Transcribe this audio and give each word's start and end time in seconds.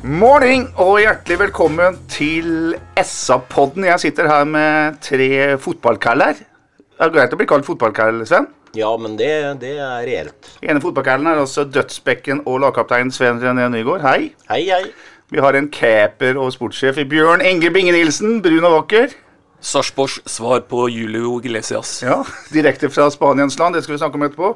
Morning 0.00 0.62
og 0.80 0.94
hjertelig 1.02 1.36
velkommen 1.42 1.98
til 2.08 2.72
SA-podden. 2.96 3.84
Jeg 3.84 4.00
sitter 4.00 4.30
her 4.30 4.46
med 4.48 4.96
tre 5.04 5.58
fotballkaller. 5.60 6.38
Det 6.40 7.04
er 7.04 7.12
greit 7.12 7.34
å 7.36 7.38
bli 7.40 7.46
kalt 7.50 7.66
fotballkall, 7.68 8.22
Sven. 8.24 8.46
Ja, 8.72 8.94
men 8.96 9.18
det, 9.18 9.28
det 9.60 9.74
er 9.76 10.06
reelt. 10.08 10.54
Den 10.62 10.72
ene 10.72 10.80
fotballkallen 10.80 11.28
er 11.28 11.42
altså 11.42 11.66
dødsbekken 11.68 12.40
og 12.48 12.62
lagkaptein 12.64 13.12
Sven 13.12 13.42
René 13.44 13.68
Nygård. 13.74 14.00
Hei. 14.06 14.30
Hei, 14.48 14.62
hei. 14.72 14.86
Vi 15.28 15.44
har 15.44 15.58
en 15.58 15.68
caper 15.68 16.40
og 16.40 16.48
sportssjef 16.56 17.02
i 17.02 17.08
Bjørn 17.10 17.44
Inge 17.44 17.68
Binge 17.74 17.92
Nilsen, 17.92 18.40
brun 18.40 18.64
og 18.70 18.78
vakker. 18.78 19.12
Sarpsborgs 19.60 20.20
svar 20.24 20.60
på 20.60 20.88
Julio 20.88 21.34
Iglesias. 21.40 22.02
Ja, 22.02 22.24
Direkte 22.48 22.88
fra 22.90 23.10
Spaniens 23.12 23.58
land, 23.58 23.74
det 23.76 23.82
skal 23.84 23.94
vi 23.94 23.98
snakke 24.00 24.16
om 24.16 24.22
etterpå. 24.24 24.48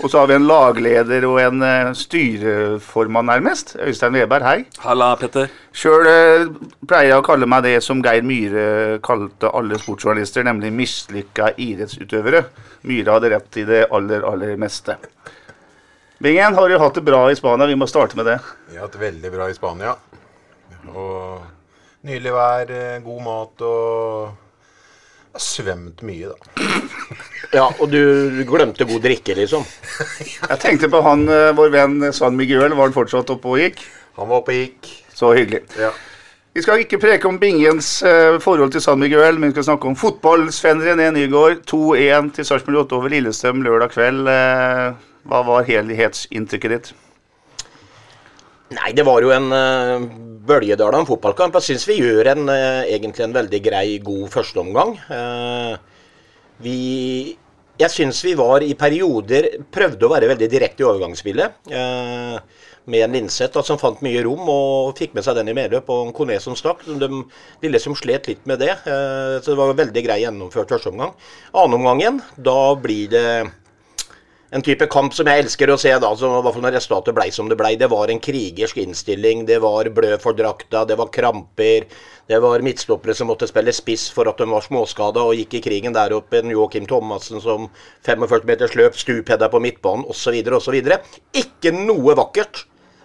Og 0.00 0.10
så 0.10 0.22
har 0.22 0.30
vi 0.30 0.36
en 0.38 0.46
lagleder 0.48 1.26
og 1.28 1.36
en 1.42 1.62
eh, 1.62 1.90
styreformann, 1.92 3.28
nærmest. 3.28 3.74
Øystein 3.76 4.16
Weberg, 4.16 4.46
hei. 4.48 4.64
Halla, 4.80 5.10
Petter. 5.20 5.52
Sjøl 5.76 6.08
pleier 6.88 7.10
jeg 7.10 7.20
å 7.20 7.26
kalle 7.26 7.48
meg 7.52 7.66
det 7.68 7.74
som 7.84 8.00
Geir 8.04 8.24
Myhre 8.24 8.96
kalte 9.04 9.52
alle 9.52 9.76
sportsjournalister, 9.82 10.46
nemlig 10.48 10.72
mislykka 10.72 11.52
idrettsutøvere. 11.60 12.46
Myhre 12.88 13.18
hadde 13.18 13.32
rett 13.34 13.60
i 13.60 13.66
det 13.68 13.82
aller, 13.92 14.24
aller 14.24 14.56
meste. 14.60 14.96
Bingen, 16.24 16.56
har 16.56 16.68
du 16.72 16.78
hatt 16.80 16.96
det 16.96 17.04
bra 17.04 17.26
i 17.28 17.36
Spania? 17.36 17.68
Vi 17.68 17.76
må 17.76 17.84
starte 17.92 18.16
med 18.16 18.24
det. 18.32 18.38
Vi 18.70 18.80
har 18.80 18.88
hatt 18.88 18.96
det 18.96 19.04
veldig 19.04 19.34
bra 19.36 19.50
i 19.52 19.58
Spania. 19.58 19.92
Og 20.96 21.44
nydelig 22.08 22.32
vær, 22.32 22.72
eh, 22.72 22.98
god 23.04 23.22
mat 23.26 23.68
og 23.68 24.45
har 25.36 25.44
svømt 25.44 26.02
mye, 26.06 26.32
da. 26.32 26.66
Ja, 27.54 27.68
og 27.68 27.90
du 27.92 28.42
glemte 28.48 28.86
god 28.88 29.04
drikke, 29.04 29.36
liksom. 29.38 29.64
Jeg 30.50 30.58
tenkte 30.62 30.90
på 30.92 31.00
han, 31.06 31.26
eh, 31.30 31.52
vår 31.56 31.72
venn 31.74 32.10
San 32.16 32.36
Miguel. 32.38 32.74
Var 32.74 32.88
han 32.88 32.96
fortsatt 32.96 33.30
oppe 33.32 33.52
og 33.52 33.62
gikk? 33.62 33.84
Han 34.18 34.30
var 34.30 34.42
oppe 34.42 34.54
og 34.54 34.60
gikk. 34.64 34.92
Så 35.16 35.32
hyggelig. 35.36 35.62
Ja. 35.80 35.92
Vi 36.56 36.62
skal 36.64 36.80
ikke 36.80 37.00
preke 37.00 37.28
om 37.28 37.38
Bingens 37.40 38.02
eh, 38.02 38.38
forhold 38.40 38.72
til 38.72 38.80
San 38.80 39.00
Miguel, 39.00 39.38
men 39.38 39.50
vi 39.50 39.58
skal 39.58 39.70
snakke 39.70 39.90
om 39.90 39.96
fotball. 39.96 40.46
Sven 40.52 40.80
René 40.80 41.10
Nygaard, 41.12 41.62
2-1 41.68 42.30
til 42.36 42.48
Sarpsborg 42.48 42.86
8 42.86 42.96
over 42.96 43.12
Lillestrøm 43.12 43.60
lørdag 43.64 43.92
kveld. 43.92 44.30
Eh, 44.32 44.86
hva 45.28 45.42
var 45.44 45.66
helhetsinntrykket 45.68 46.72
ditt? 46.72 46.94
Nei, 48.72 48.90
det 48.96 49.04
var 49.06 49.22
jo 49.22 49.30
en 49.30 49.52
uh, 49.52 50.06
bølgedal 50.46 50.94
av 50.96 51.08
fotballkamp. 51.08 51.56
Jeg 51.58 51.72
syns 51.72 51.88
vi 51.88 51.98
gjør 52.00 52.32
en, 52.32 52.46
uh, 52.50 52.84
egentlig 52.84 53.26
en 53.26 53.34
veldig 53.36 53.60
grei, 53.64 53.86
god 54.04 54.28
førsteomgang. 54.34 54.94
Uh, 55.10 55.76
vi 56.62 57.36
Jeg 57.76 57.92
syns 57.92 58.22
vi 58.24 58.30
var 58.32 58.62
i 58.64 58.72
perioder 58.72 59.58
Prøvde 59.68 60.06
å 60.06 60.08
være 60.08 60.30
veldig 60.30 60.46
direkte 60.48 60.80
i 60.80 60.86
overgangsspillet. 60.88 61.58
Uh, 61.68 62.38
med 62.86 63.02
en 63.04 63.12
Linseth 63.18 63.60
som 63.66 63.76
fant 63.76 64.00
mye 64.00 64.22
rom 64.24 64.48
og 64.48 64.96
fikk 64.96 65.12
med 65.12 65.26
seg 65.26 65.36
den 65.36 65.50
i 65.50 65.56
medløp. 65.58 65.90
Og 65.92 66.06
en 66.06 66.14
Kone 66.16 66.38
som 66.40 66.56
stakk. 66.56 66.86
De 66.86 67.10
lille 67.64 67.82
som 67.82 67.98
slet 67.98 68.30
litt 68.30 68.46
med 68.46 68.62
det. 68.62 68.72
Så 68.86 69.50
det 69.50 69.58
var 69.58 69.74
veldig 69.74 70.04
grei 70.06 70.20
gjennomført 70.22 70.70
førsteomgang. 70.70 71.12
Annenomgangen, 71.52 72.22
da 72.38 72.60
blir 72.78 73.10
det 73.10 73.26
en 74.56 74.64
type 74.64 74.86
kamp 74.88 75.12
som 75.14 75.28
jeg 75.28 75.44
elsker 75.44 75.68
å 75.68 75.76
se, 75.80 75.90
da, 76.00 76.10
så, 76.16 76.30
i 76.30 76.44
hvert 76.44 76.56
fall 76.56 76.64
når 76.64 76.76
resultatet 76.78 77.16
ble 77.16 77.26
som 77.34 77.48
det 77.50 77.58
ble. 77.60 77.74
Det 77.76 77.90
var 77.92 78.08
en 78.08 78.20
krigersk 78.22 78.78
innstilling, 78.80 79.44
det 79.48 79.58
var 79.64 79.90
blød 79.92 80.16
for 80.22 80.36
drakta, 80.38 80.86
det 80.88 80.96
var 80.96 81.12
kramper. 81.12 81.84
Det 82.26 82.38
var 82.42 82.64
midtstoppere 82.64 83.14
som 83.14 83.28
måtte 83.30 83.46
spille 83.46 83.74
spiss 83.76 84.08
for 84.10 84.26
at 84.30 84.40
de 84.40 84.48
var 84.50 84.64
småskada 84.64 85.22
og 85.22 85.36
gikk 85.38 85.58
i 85.58 85.62
krigen 85.66 85.94
der 85.94 86.14
oppe. 86.16 86.40
En 86.40 86.54
Joakim 86.54 86.88
Thomassen 86.90 87.42
som 87.44 87.68
45 88.08 88.48
meters 88.48 88.74
løp, 88.78 88.96
stupheada 88.98 89.50
på 89.52 89.60
midtbanen 89.62 90.08
osv. 90.10 90.40
osv. 90.56 90.80
Ikke 91.36 91.74
noe 91.76 92.16
vakkert, 92.18 92.64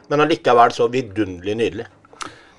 men 0.10 0.24
allikevel 0.24 0.74
så 0.74 0.88
vidunderlig 0.94 1.58
nydelig. 1.60 1.90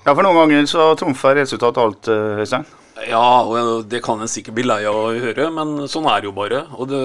Ja, 0.03 0.13
for 0.13 0.23
noen 0.23 0.39
ganger 0.43 0.69
så 0.69 0.87
trumfer 0.99 1.41
resultatet 1.41 1.83
alt, 1.83 2.07
eh, 2.11 2.45
Øystein. 2.45 2.69
Ja, 2.93 3.41
og 3.41 3.87
det 3.89 4.03
kan 4.05 4.21
en 4.21 4.29
sikkert 4.29 4.53
bli 4.59 4.65
lei 4.67 4.83
av 4.85 4.95
å 4.95 5.13
høre, 5.17 5.47
men 5.53 5.87
sånn 5.89 6.05
er 6.11 6.21
det 6.21 6.27
jo 6.27 6.33
bare. 6.37 6.59
Og 6.77 6.91
det, 6.91 6.99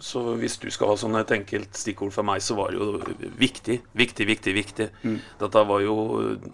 så 0.00 0.22
hvis 0.40 0.56
du 0.62 0.70
skal 0.72 0.88
ha 0.92 0.96
sånn 1.00 1.18
et 1.20 1.34
enkelt 1.36 1.76
stikkord 1.76 2.14
for 2.14 2.24
meg, 2.24 2.40
så 2.44 2.56
var 2.56 2.72
det 2.72 2.80
jo 2.80 3.28
viktig, 3.36 3.76
viktig, 3.92 4.26
viktig. 4.30 4.54
viktig. 4.56 4.86
Mm. 5.04 5.18
Dette 5.42 5.64
var 5.68 5.84
jo 5.84 5.98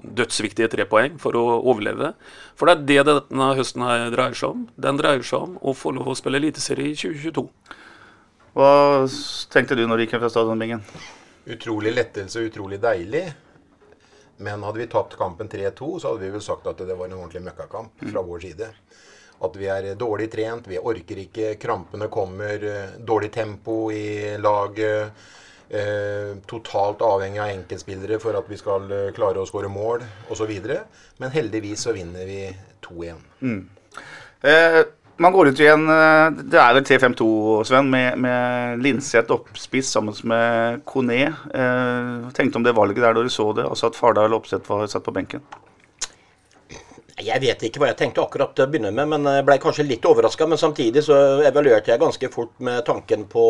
dødsviktige 0.03 0.73
tre 0.73 0.89
poeng 0.91 1.21
for 1.23 1.39
å 1.39 1.45
overleve. 1.61 2.13
For 2.59 2.67
det 2.67 2.99
er 2.99 3.07
det 3.07 3.17
denne 3.31 3.53
høsten 3.59 3.87
her 3.87 4.09
dreier 4.15 4.35
seg 4.39 4.57
om. 4.57 4.67
Den 4.75 4.99
dreier 4.99 5.23
seg 5.27 5.47
om 5.47 5.55
å 5.63 5.77
få 5.79 5.95
lov 5.95 6.11
å 6.11 6.19
spille 6.19 6.43
Eliteserie 6.43 6.91
i 6.91 6.99
2022. 6.99 7.47
Hva 8.59 8.73
tenkte 9.55 9.79
du 9.79 9.87
når 9.87 10.03
du 10.03 10.07
gikk 10.09 10.19
fra 10.19 10.35
stadionbingen? 10.35 10.83
Utrolig 11.53 11.95
lettelse 11.95 12.43
og 12.43 12.51
utrolig 12.51 12.83
deilig. 12.83 13.29
Men 14.37 14.63
hadde 14.63 14.79
vi 14.79 14.87
tapt 14.91 15.17
kampen 15.19 15.49
3-2, 15.49 15.99
så 16.01 16.13
hadde 16.13 16.25
vi 16.25 16.33
vel 16.35 16.45
sagt 16.45 16.67
at 16.67 16.81
det 16.81 16.97
var 16.97 17.11
en 17.11 17.19
ordentlig 17.19 17.43
møkkakamp 17.47 18.07
fra 18.09 18.23
vår 18.27 18.47
side. 18.47 18.71
At 19.43 19.59
vi 19.59 19.69
er 19.71 19.93
dårlig 19.99 20.31
trent, 20.33 20.69
vi 20.71 20.79
orker 20.79 21.21
ikke, 21.25 21.55
krampene 21.63 22.09
kommer, 22.13 22.67
dårlig 22.99 23.33
tempo 23.35 23.77
i 23.93 24.39
laget. 24.39 25.29
Eh, 25.73 26.33
totalt 26.47 27.03
avhengig 27.03 27.41
av 27.41 27.51
enkeltspillere 27.51 28.19
for 28.21 28.37
at 28.37 28.49
vi 28.51 28.59
skal 28.61 28.91
klare 29.17 29.41
å 29.41 29.49
skåre 29.49 29.71
mål 29.73 30.05
osv. 30.31 30.53
Men 31.19 31.33
heldigvis 31.33 31.87
så 31.87 31.95
vinner 31.97 32.29
vi 32.29 32.43
2-1. 32.85 33.23
Mm. 33.41 33.63
Eh, 34.43 34.83
man 35.17 35.33
går 35.33 35.49
ut 35.53 35.61
i 35.61 35.67
en 35.71 35.85
Det 36.51 36.59
er 36.61 36.77
vel 36.77 36.87
3-5-2, 36.89 37.27
Sven, 37.69 37.91
med, 37.91 38.17
med 38.23 38.83
Linseth 38.83 39.35
oppspiss 39.35 39.91
sammen 39.93 40.17
med 40.29 40.81
Kone. 40.89 41.21
Eh, 41.29 42.31
tenkte 42.37 42.59
om 42.59 42.65
det 42.67 42.77
valget 42.77 43.03
der 43.05 43.17
da 43.17 43.23
du 43.23 43.31
så 43.33 43.51
det, 43.57 43.67
altså 43.69 43.91
at 43.91 43.99
Fardal 43.99 44.35
Opseth 44.37 44.71
var 44.71 44.87
satt 44.91 45.05
på 45.07 45.15
benken? 45.15 45.45
Jeg 47.23 47.39
vet 47.43 47.61
ikke 47.67 47.83
hva 47.83 47.93
jeg 47.93 47.99
tenkte 48.01 48.23
akkurat 48.25 48.55
til 48.57 48.65
å 48.65 48.71
begynne 48.73 48.91
med, 48.95 49.11
men 49.13 49.29
jeg 49.29 49.45
ble 49.47 49.59
kanskje 49.63 49.87
litt 49.87 50.07
overraska. 50.09 50.49
Men 50.49 50.59
samtidig 50.59 51.05
så 51.07 51.17
evaluerte 51.47 51.93
jeg 51.93 52.01
ganske 52.03 52.31
fort 52.33 52.55
med 52.65 52.83
tanken 52.89 53.29
på 53.31 53.45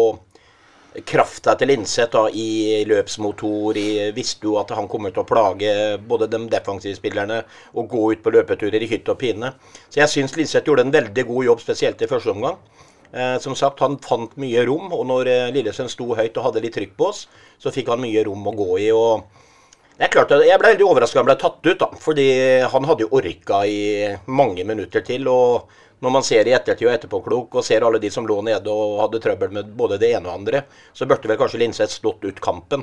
krafta 1.09 1.55
til 1.57 1.71
Linseth 1.73 2.21
i 2.37 2.83
løpsmotor. 2.89 3.79
I, 3.81 4.11
visste 4.17 4.49
jo 4.49 4.59
at 4.61 4.73
han 4.77 4.89
kommer 4.91 5.13
til 5.13 5.25
å 5.25 5.29
plage 5.29 5.73
både 6.09 6.29
de 6.33 6.43
defensive 6.53 6.99
spillerne 6.99 7.43
og 7.73 7.89
gå 7.93 8.07
ut 8.13 8.25
på 8.25 8.33
løpeturer 8.35 8.83
i 8.83 8.91
hytt 8.91 9.09
og 9.13 9.21
pine. 9.23 9.55
Så 9.89 10.03
jeg 10.03 10.13
syns 10.13 10.37
Linseth 10.37 10.69
gjorde 10.69 10.87
en 10.87 10.95
veldig 10.95 11.27
god 11.29 11.49
jobb, 11.51 11.63
spesielt 11.65 12.03
i 12.05 12.11
første 12.11 12.35
omgang. 12.35 12.61
Eh, 13.13 13.39
som 13.45 13.57
sagt, 13.57 13.81
han 13.85 13.99
fant 14.01 14.37
mye 14.41 14.65
rom, 14.69 14.89
og 14.97 15.05
når 15.09 15.29
eh, 15.29 15.49
Lillesund 15.53 15.93
sto 15.93 16.15
høyt 16.17 16.37
og 16.39 16.47
hadde 16.49 16.63
litt 16.65 16.77
trykk 16.79 16.95
på 16.97 17.11
oss, 17.11 17.27
så 17.61 17.73
fikk 17.73 17.91
han 17.93 18.01
mye 18.01 18.25
rom 18.29 18.47
å 18.49 18.57
gå 18.57 18.71
i. 18.87 18.91
og 18.97 19.29
det 19.93 20.07
er 20.09 20.13
klart, 20.15 20.31
Jeg 20.41 20.59
ble 20.59 20.71
veldig 20.73 20.87
overraska 20.89 21.21
han 21.21 21.29
ble 21.29 21.37
tatt 21.37 21.61
ut, 21.67 21.79
da, 21.79 21.89
fordi 22.01 22.27
han 22.73 22.87
hadde 22.89 23.05
jo 23.05 23.13
orka 23.13 23.61
i 23.69 24.17
mange 24.27 24.65
minutter 24.65 25.05
til. 25.05 25.29
og 25.29 25.69
når 26.03 26.11
man 26.11 26.25
ser 26.27 26.49
i 26.49 26.55
ettertid 26.57 26.89
og 26.89 26.97
etterpåklok 26.97 27.61
og 27.61 27.67
ser 27.67 27.85
alle 27.87 28.01
de 28.03 28.11
som 28.11 28.27
lå 28.27 28.41
nede 28.43 28.73
og 28.73 28.99
hadde 29.05 29.21
trøbbel 29.23 29.55
med 29.55 29.71
både 29.79 30.01
det 30.03 30.11
ene 30.17 30.27
og 30.27 30.41
andre, 30.41 30.65
så 30.93 31.07
burde 31.07 31.31
vel 31.31 31.39
kanskje 31.39 31.63
Linseth 31.63 31.95
stått 31.95 32.27
ut 32.27 32.43
kampen. 32.43 32.83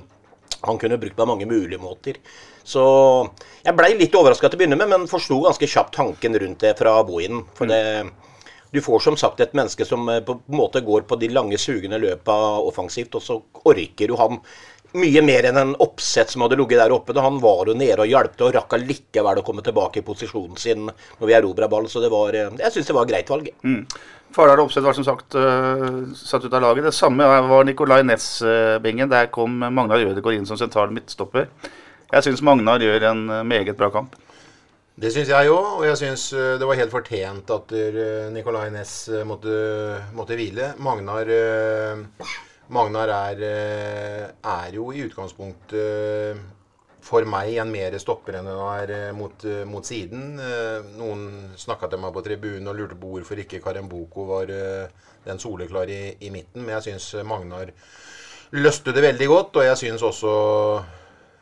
Han 0.61 0.79
kunne 0.79 0.99
brukt 0.99 1.17
på 1.17 1.27
mange 1.27 1.47
mulige 1.47 1.81
måter. 1.81 2.19
Så 2.63 2.81
jeg 3.63 3.75
blei 3.75 3.91
litt 3.99 4.15
overraska 4.15 4.47
til 4.47 4.59
å 4.59 4.61
begynne 4.61 4.79
med, 4.79 4.91
men 4.91 5.11
forsto 5.11 5.41
ganske 5.43 5.67
kjapt 5.67 5.95
tanken 5.99 6.35
rundt 6.39 6.63
det 6.63 6.73
fra 6.79 6.95
Bohinen. 7.07 7.43
For 7.57 7.67
det, 7.69 7.81
du 8.71 8.81
får 8.83 9.03
som 9.03 9.17
sagt 9.19 9.43
et 9.43 9.55
menneske 9.57 9.87
som 9.87 10.07
på 10.07 10.35
en 10.37 10.57
måte 10.59 10.83
går 10.85 11.07
på 11.09 11.19
de 11.19 11.31
lange 11.33 11.59
sugende 11.59 11.99
løpa 11.99 12.35
offensivt, 12.63 13.19
og 13.19 13.25
så 13.25 13.39
orker 13.67 14.11
jo 14.11 14.19
han 14.19 14.39
mye 14.97 15.21
mer 15.21 15.45
enn 15.49 15.57
en 15.59 15.73
oppsett 15.83 16.31
som 16.31 16.43
hadde 16.43 16.57
ligget 16.57 16.81
der 16.81 16.93
oppe. 16.93 17.13
Da 17.13 17.23
han 17.25 17.39
var 17.43 17.69
jo 17.69 17.75
nede 17.77 18.01
og 18.01 18.09
hjalp 18.09 18.39
og 18.45 18.53
rakk 18.55 18.77
allikevel 18.79 19.41
å 19.41 19.45
komme 19.45 19.63
tilbake 19.65 20.01
i 20.01 20.05
posisjonen 20.05 20.57
sin 20.57 20.87
når 20.87 21.25
vi 21.27 21.35
erobra 21.37 21.69
ball. 21.69 21.89
Så 21.89 22.01
det 22.01 22.11
var, 22.13 22.33
eh, 22.33 22.49
jeg 22.63 22.73
syns 22.73 22.89
det 22.89 22.95
var 22.97 23.05
et 23.05 23.13
greit 23.13 23.29
valg. 23.29 23.51
Mm. 23.63 23.83
Fardal 24.33 24.61
Opseth 24.61 24.85
var 24.85 24.93
som 24.93 25.05
sagt 25.05 25.35
uh, 25.35 26.05
satt 26.13 26.45
ut 26.45 26.53
av 26.53 26.61
laget. 26.61 26.85
Det 26.85 26.93
samme 26.93 27.25
var 27.25 27.63
Nicolay 27.65 28.03
Næss-bingen. 28.05 29.09
Der 29.09 29.29
kom 29.33 29.57
Magnar 29.57 29.97
Rødegård 29.97 30.37
inn 30.37 30.45
som 30.45 30.57
sentral 30.57 30.93
midtstopper. 30.93 31.49
Jeg 32.09 32.25
syns 32.25 32.43
Magnar 32.45 32.81
gjør 32.81 33.09
en 33.09 33.23
uh, 33.29 33.45
meget 33.45 33.77
bra 33.77 33.89
kamp. 33.93 34.13
Det 34.99 35.13
syns 35.15 35.31
jeg 35.31 35.47
òg, 35.47 35.79
og 35.79 35.85
jeg 35.87 35.95
syns 35.95 36.25
det 36.59 36.67
var 36.67 36.75
helt 36.75 36.91
fortjent 36.91 37.51
at 37.55 37.69
Nicolay 38.35 38.67
Næss 38.73 39.07
måtte, 39.23 39.53
måtte, 40.11 40.35
hvile. 40.35 40.73
Magnar 40.83 41.31
uh, 41.31 42.33
Magnar 42.69 43.09
er, 43.09 43.39
eh, 43.41 44.25
er, 44.45 44.73
jo 44.75 44.91
i 44.93 45.01
utgangspunktet 45.01 45.73
eh, 45.73 46.41
for 47.01 47.25
meg 47.25 47.55
en 47.57 47.71
mer 47.73 47.95
stopper 47.97 48.37
enn 48.37 48.49
han 48.51 48.59
er 48.75 48.93
eh, 48.93 49.05
mot, 49.15 49.45
mot, 49.65 49.85
siden. 49.85 50.37
Noen 50.99 51.23
snakka 51.57 51.89
til 51.89 52.03
meg 52.03 52.13
på 52.13 52.23
tribunen 52.27 52.69
og 52.69 52.77
lurte 52.77 52.99
på 52.99 53.15
hvorfor 53.15 53.41
ikke 53.41 53.61
Karemboko 53.63 54.27
var 54.29 54.53
den 55.25 55.41
soleklare 55.41 55.95
i, 55.95 56.13
i 56.27 56.31
midten. 56.33 56.61
Men 56.61 56.77
jeg 56.77 56.91
syns 56.91 57.25
Magnar 57.25 57.73
løste 58.53 58.93
det 58.93 59.05
veldig 59.07 59.29
godt, 59.33 59.61
og 59.61 59.69
jeg 59.69 59.83
syns 59.83 60.05
også 60.05 60.31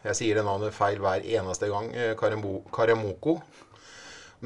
Jeg 0.08 0.16
sier 0.16 0.38
det 0.38 0.44
navnet 0.48 0.76
feil 0.76 1.02
hver 1.04 1.26
eneste 1.26 1.68
gang. 1.68 1.90
Karembo, 2.16 2.62
Karemoko. 2.72 3.42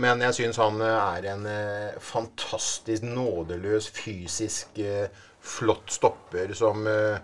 Men 0.01 0.23
jeg 0.23 0.33
syns 0.33 0.57
han 0.57 0.81
er 0.81 1.27
en 1.35 1.43
fantastisk 2.01 3.03
nådeløs, 3.05 3.91
fysisk 3.93 4.79
flott 5.41 5.89
stopper 5.91 6.53
som 6.53 6.87
eh, 6.87 7.17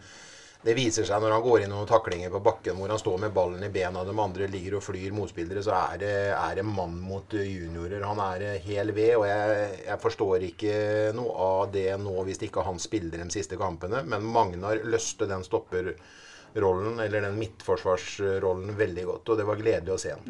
Det 0.61 0.73
viser 0.75 1.05
seg 1.05 1.21
når 1.21 1.31
han 1.35 1.43
går 1.45 1.61
inn 1.63 1.71
noen 1.71 1.87
taklinger 1.87 2.31
på 2.33 2.41
bakken 2.43 2.75
hvor 2.79 2.89
han 2.91 2.99
står 2.99 3.19
med 3.21 3.33
ballen 3.35 3.63
i 3.63 3.69
bena, 3.71 4.01
de 4.03 4.15
andre 4.19 4.47
ligger 4.51 4.79
og 4.79 4.83
flyr 4.83 5.13
motspillere, 5.15 5.61
så 5.63 5.75
er 5.77 6.01
det, 6.01 6.15
er 6.33 6.57
det 6.57 6.65
mann 6.67 6.97
mot 6.99 7.33
eh, 7.37 7.45
juniorer. 7.45 8.03
Han 8.03 8.19
er 8.25 8.43
eh, 8.49 8.65
hel 8.65 8.91
ved, 8.97 9.13
og 9.19 9.27
jeg, 9.29 9.69
jeg 9.85 10.01
forstår 10.03 10.47
ikke 10.49 10.73
noe 11.15 11.37
av 11.45 11.71
det 11.71 11.91
nå 12.01 12.15
hvis 12.27 12.41
ikke 12.49 12.65
han 12.67 12.81
spiller 12.83 13.21
de 13.21 13.29
siste 13.37 13.59
kampene. 13.61 14.01
Men 14.09 14.25
Magnar 14.33 14.81
løste 14.83 15.29
den 15.29 15.45
stopperrollen, 15.45 16.99
eller 17.05 17.29
den 17.29 17.39
midtforsvarsrollen, 17.39 18.75
veldig 18.81 19.07
godt, 19.13 19.29
og 19.29 19.39
det 19.39 19.47
var 19.47 19.61
gledelig 19.61 19.93
å 19.95 20.01
se 20.01 20.17
han. 20.17 20.27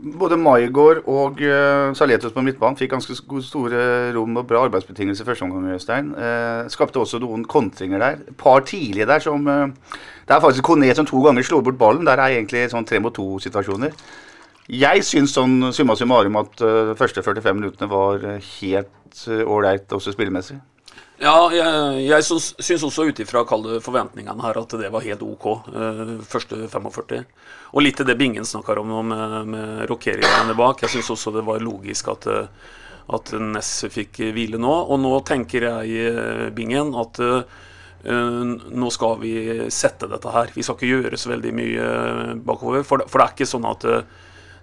Både 0.00 0.38
Maigård 0.40 1.02
og 1.10 1.42
uh, 1.44 1.90
Saletos 1.96 2.32
på 2.32 2.44
midtbanen 2.44 2.78
fikk 2.78 2.94
ganske 2.94 3.16
store 3.44 3.82
rom 4.16 4.38
og 4.40 4.46
bra 4.48 4.62
arbeidsbetingelser 4.64 5.28
første 5.28 5.44
omgang. 5.44 5.66
Øystein. 5.74 6.14
Uh, 6.16 6.64
skapte 6.72 7.02
også 7.02 7.20
noen 7.20 7.44
kontringer 7.44 8.00
der. 8.00 8.24
Par 8.40 8.64
tidlige 8.64 9.08
der 9.10 9.20
som 9.20 9.44
uh, 9.46 9.68
Det 10.24 10.36
er 10.36 10.40
faktisk 10.40 10.64
Kone 10.64 10.94
som 10.94 11.06
to 11.06 11.20
ganger 11.20 11.44
slår 11.44 11.66
bort 11.68 11.78
ballen. 11.78 12.08
Der 12.08 12.16
er 12.16 12.38
egentlig 12.38 12.70
sånn 12.72 12.88
tre 12.88 13.02
mot 13.02 13.14
to-situasjoner. 13.14 13.92
Jeg 14.70 15.02
syns 15.02 15.32
sånn 15.34 15.72
summa 15.74 15.96
summarum 15.98 16.36
at 16.38 16.60
uh, 16.62 16.92
første 16.98 17.24
45 17.26 17.56
minuttene 17.58 17.88
var 17.90 18.22
eh, 18.22 18.50
helt 18.60 19.22
eh, 19.26 19.42
ålreit 19.42 19.90
også 19.96 20.14
spillemessig. 20.14 20.60
Ja, 21.20 21.50
jeg, 21.52 22.04
jeg 22.08 22.24
syns, 22.24 22.84
også 22.86 23.04
ut 23.10 23.18
ifra 23.20 23.42
forventningene 23.44 24.40
her 24.40 24.56
at 24.62 24.72
det 24.80 24.88
var 24.94 25.04
helt 25.04 25.20
OK, 25.26 25.46
eh, 25.68 26.12
første 26.24 26.62
45. 26.72 27.18
Og 27.76 27.84
litt 27.84 27.98
til 28.00 28.08
det 28.08 28.16
Bingen 28.16 28.46
snakker 28.48 28.80
om 28.80 28.88
med, 29.10 29.34
med 29.52 29.82
rokeringene 29.90 30.56
bak. 30.56 30.80
Jeg 30.86 30.94
syns 30.94 31.10
også 31.12 31.34
det 31.36 31.44
var 31.44 31.60
logisk 31.60 32.08
at, 32.14 32.26
eh, 32.32 32.70
at 33.12 33.34
Ness 33.36 33.74
fikk 33.92 34.22
hvile 34.32 34.56
nå. 34.62 34.72
Og 34.88 34.96
nå 35.04 35.12
tenker 35.28 35.68
jeg, 35.68 36.08
eh, 36.08 36.46
Bingen, 36.56 36.94
at 36.96 37.20
eh, 37.20 37.60
nå 38.80 38.88
skal 38.96 39.18
vi 39.20 39.34
sette 39.68 40.08
dette 40.08 40.32
her. 40.32 40.48
Vi 40.56 40.64
skal 40.64 40.78
ikke 40.80 40.92
gjøre 40.94 41.20
så 41.20 41.34
veldig 41.34 41.52
mye 41.60 41.90
bakover. 42.48 42.80
For, 42.88 43.02
det- 43.04 43.10
for 43.12 43.20
det 43.20 43.28
er 43.28 43.36
ikke 43.36 43.52
sånn 43.52 43.68
at 43.68 43.84
eh, 43.92 44.00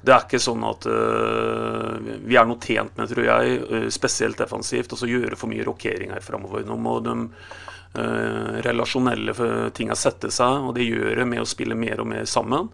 det 0.08 0.14
er 0.16 0.24
ikke 0.24 0.40
sånn 0.40 0.64
at 0.68 0.86
uh, 0.88 1.98
vi 2.00 2.38
er 2.40 2.48
noe 2.48 2.62
tjent 2.64 2.96
med, 2.96 3.10
tror 3.12 3.26
jeg, 3.28 3.58
øh, 3.68 3.88
spesielt 3.94 4.40
defensivt, 4.40 4.96
å 4.96 5.10
gjøre 5.10 5.36
for 5.40 5.52
mye 5.52 5.66
rokeringer 5.68 6.24
framover. 6.24 6.64
Nå 6.68 6.78
må 6.80 6.98
de 7.04 7.16
uh, 7.28 8.54
relasjonelle 8.64 9.36
tingene 9.76 10.00
sette 10.00 10.32
seg, 10.34 10.70
og 10.70 10.78
det 10.78 10.88
gjør 10.88 11.20
det 11.22 11.28
med 11.28 11.44
å 11.44 11.50
spille 11.50 11.76
mer 11.76 12.04
og 12.04 12.10
mer 12.14 12.30
sammen. 12.30 12.72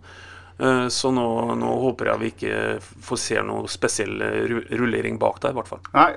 Eh, 0.59 0.87
Så 0.87 1.09
nå, 1.11 1.25
nå 1.57 1.69
håper 1.81 2.11
jeg 2.11 2.21
vi 2.21 2.31
ikke 2.33 2.57
får 3.07 3.19
se 3.19 3.41
noe 3.45 3.69
spesiell 3.71 4.21
eh, 4.21 4.55
rullering 4.77 5.17
bak 5.21 5.39
der, 5.41 5.53
i 5.53 5.57
hvert 5.57 5.69
fall. 5.71 5.81
Nei, 5.95 6.11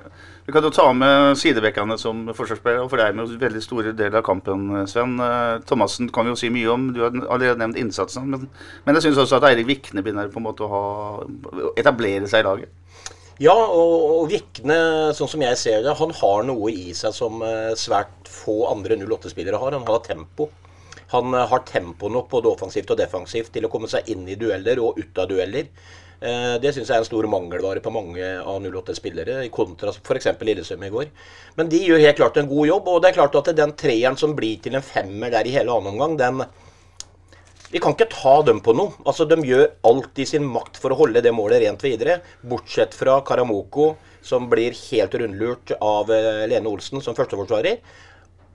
vi 0.47 0.55
kan 0.55 0.67
jo 0.67 0.73
ta 0.75 0.87
med 0.95 1.39
sidebekkene 1.41 1.97
som 1.99 2.27
forsvarsspillere, 2.37 2.85
og 2.85 2.93
for 2.93 3.01
deg 3.01 3.17
med 3.17 3.33
veldig 3.41 3.63
store 3.65 3.95
deler 3.97 4.21
av 4.21 4.27
kampen, 4.29 4.69
Sven. 4.91 5.17
Eh, 5.23 5.53
Thomassen 5.69 6.11
kan 6.13 6.29
vi 6.29 6.35
jo 6.35 6.41
si 6.41 6.53
mye 6.53 6.73
om, 6.75 6.91
du 6.95 7.01
har 7.07 7.17
allerede 7.25 7.63
nevnt 7.65 7.81
innsatsen. 7.81 8.29
Men, 8.33 8.49
men 8.85 8.99
jeg 8.99 9.09
syns 9.09 9.23
også 9.25 9.41
at 9.41 9.49
Eirik 9.51 9.71
Vikne 9.71 10.05
begynner 10.05 10.29
på 10.33 10.43
en 10.43 10.49
måte 10.51 10.67
å 10.67 10.73
ha, 10.75 10.85
etablere 11.81 12.29
seg 12.29 12.45
i 12.45 12.49
laget. 12.51 12.83
Ja, 13.41 13.53
og, 13.53 13.97
og 14.21 14.31
Vikne, 14.31 14.77
sånn 15.17 15.29
som 15.29 15.43
jeg 15.45 15.59
ser 15.61 15.83
det, 15.85 15.97
han 15.99 16.13
har 16.23 16.47
noe 16.49 16.71
i 16.73 16.95
seg 16.97 17.13
som 17.13 17.43
svært 17.77 18.31
få 18.33 18.63
andre 18.71 18.97
08-spillere 18.97 19.61
har. 19.61 19.77
Han 19.77 19.85
har 19.89 20.01
tempo. 20.07 20.49
Han 21.17 21.35
eh, 21.35 21.47
har 21.51 21.67
tempo 21.69 22.11
nok 22.13 22.31
både 22.37 22.53
offensivt 22.53 22.93
og 22.95 23.01
defensivt 23.01 23.53
til 23.55 23.67
å 23.67 23.73
komme 23.73 23.91
seg 23.91 24.09
inn 24.13 24.27
i 24.29 24.39
dueller 24.39 24.83
og 24.85 25.01
ut 25.01 25.23
av 25.23 25.31
dueller. 25.33 25.71
Eh, 26.21 26.57
Det 26.63 26.73
syns 26.73 26.89
jeg 26.89 26.97
er 26.97 27.03
en 27.05 27.09
stor 27.09 27.29
mangelvare 27.29 27.83
på 27.85 27.93
mange 27.93 28.29
av 28.41 28.63
08-spillere, 28.63 29.43
i 29.45 29.53
kontrast 29.53 30.01
f.eks. 30.05 30.31
Lillesøm 30.41 30.87
i 30.87 30.93
går. 30.93 31.11
Men 31.59 31.73
de 31.73 31.83
gjør 31.83 32.05
helt 32.05 32.21
klart 32.21 32.39
en 32.41 32.49
god 32.53 32.71
jobb, 32.71 32.89
og 32.93 33.03
det 33.03 33.11
er 33.11 33.19
klart 33.19 33.37
at 33.43 33.53
den 33.57 33.75
treeren 33.77 34.17
som 34.21 34.37
blir 34.39 34.63
til 34.63 34.79
en 34.79 34.87
femmer 34.87 35.35
der 35.35 35.49
i 35.49 35.57
hele 35.59 35.73
annen 35.75 35.95
omgang, 35.95 36.17
den 36.21 36.47
vi 37.67 37.81
kan 37.83 37.97
ikke 37.97 38.07
ta 38.13 38.37
dem 38.47 38.61
på 38.63 38.73
noe. 38.79 38.95
Altså, 39.05 39.25
De 39.27 39.37
gjør 39.43 39.65
alt 39.91 40.21
i 40.23 40.27
sin 40.29 40.45
makt 40.47 40.79
for 40.79 40.95
å 40.95 40.99
holde 41.01 41.23
det 41.25 41.33
målet 41.35 41.65
rent 41.65 41.83
videre. 41.83 42.21
Bortsett 42.47 42.95
fra 42.95 43.19
Karamoko, 43.27 43.97
som 44.23 44.47
blir 44.51 44.77
helt 44.87 45.15
rundlurt 45.19 45.73
av 45.81 46.11
eh, 46.15 46.47
Lene 46.51 46.71
Olsen 46.71 47.03
som 47.03 47.17
førsteforsvarer. 47.19 47.81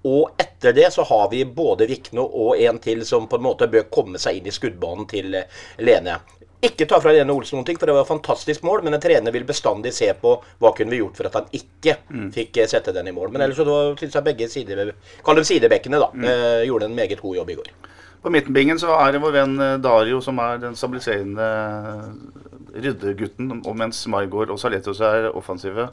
Og 0.08 0.42
etter 0.42 0.74
det 0.74 0.88
så 0.94 1.06
har 1.06 1.28
vi 1.32 1.44
både 1.46 1.86
Vikne 1.90 2.24
og 2.26 2.58
en 2.58 2.80
til 2.82 3.06
som 3.06 3.28
på 3.30 3.38
en 3.38 3.46
måte 3.46 3.70
bør 3.70 3.90
komme 3.94 4.22
seg 4.22 4.40
inn 4.40 4.50
i 4.50 4.54
skuddbanen 4.56 5.10
til 5.10 5.36
eh, 5.38 5.60
Lene. 5.86 6.20
Ikke 6.62 6.86
ta 6.86 7.00
fra 7.02 7.14
Lene 7.14 7.34
Olsen 7.34 7.58
noen 7.58 7.66
ting, 7.66 7.78
for 7.82 7.90
det 7.90 7.96
var 7.96 8.04
et 8.06 8.10
fantastisk 8.12 8.62
mål, 8.66 8.84
men 8.86 8.94
en 8.94 9.02
trener 9.02 9.34
vil 9.34 9.46
bestandig 9.50 9.96
se 9.98 10.12
på 10.22 10.36
hva 10.62 10.72
kunne 10.78 10.94
vi 10.94 11.00
gjort 11.00 11.18
for 11.18 11.30
at 11.30 11.38
han 11.40 11.48
ikke 11.58 11.96
fikk 12.36 12.60
eh, 12.62 12.70
sette 12.70 12.94
den 12.94 13.10
i 13.10 13.16
mål. 13.16 13.32
Men 13.34 13.46
ellers 13.46 13.62
så 13.62 13.78
syns 13.98 14.18
jeg 14.18 14.28
begge 14.28 14.50
side, 14.50 14.92
sidebekkene, 15.50 16.02
da, 16.02 16.12
eh, 16.22 16.68
gjorde 16.70 16.90
en 16.90 16.98
meget 16.98 17.22
god 17.22 17.40
jobb 17.42 17.50
i 17.50 17.58
går. 17.62 17.72
På 18.22 18.30
midtenbingen 18.30 18.78
så 18.78 18.94
er 19.02 19.16
det 19.16 19.24
vår 19.24 19.34
venn 19.34 19.56
eh, 19.58 19.78
Dario 19.82 20.22
som 20.22 20.38
er 20.42 20.62
den 20.62 20.78
stabiliserende 20.78 21.48
ryddegutten, 22.78 23.50
mens 23.78 24.04
Maigård 24.14 24.54
og 24.54 24.62
Saletos 24.62 25.02
er 25.02 25.32
offensive. 25.34 25.90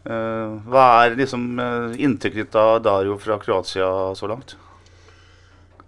Eh, 0.00 0.56
Hva 0.64 0.86
er 1.04 1.18
liksom 1.18 1.46
eh, 1.60 2.00
inntrykket 2.06 2.46
ditt 2.46 2.56
av 2.56 2.80
Dario 2.84 3.18
fra 3.20 3.36
Kroatia 3.40 3.88
så 4.16 4.28
langt? 4.30 4.56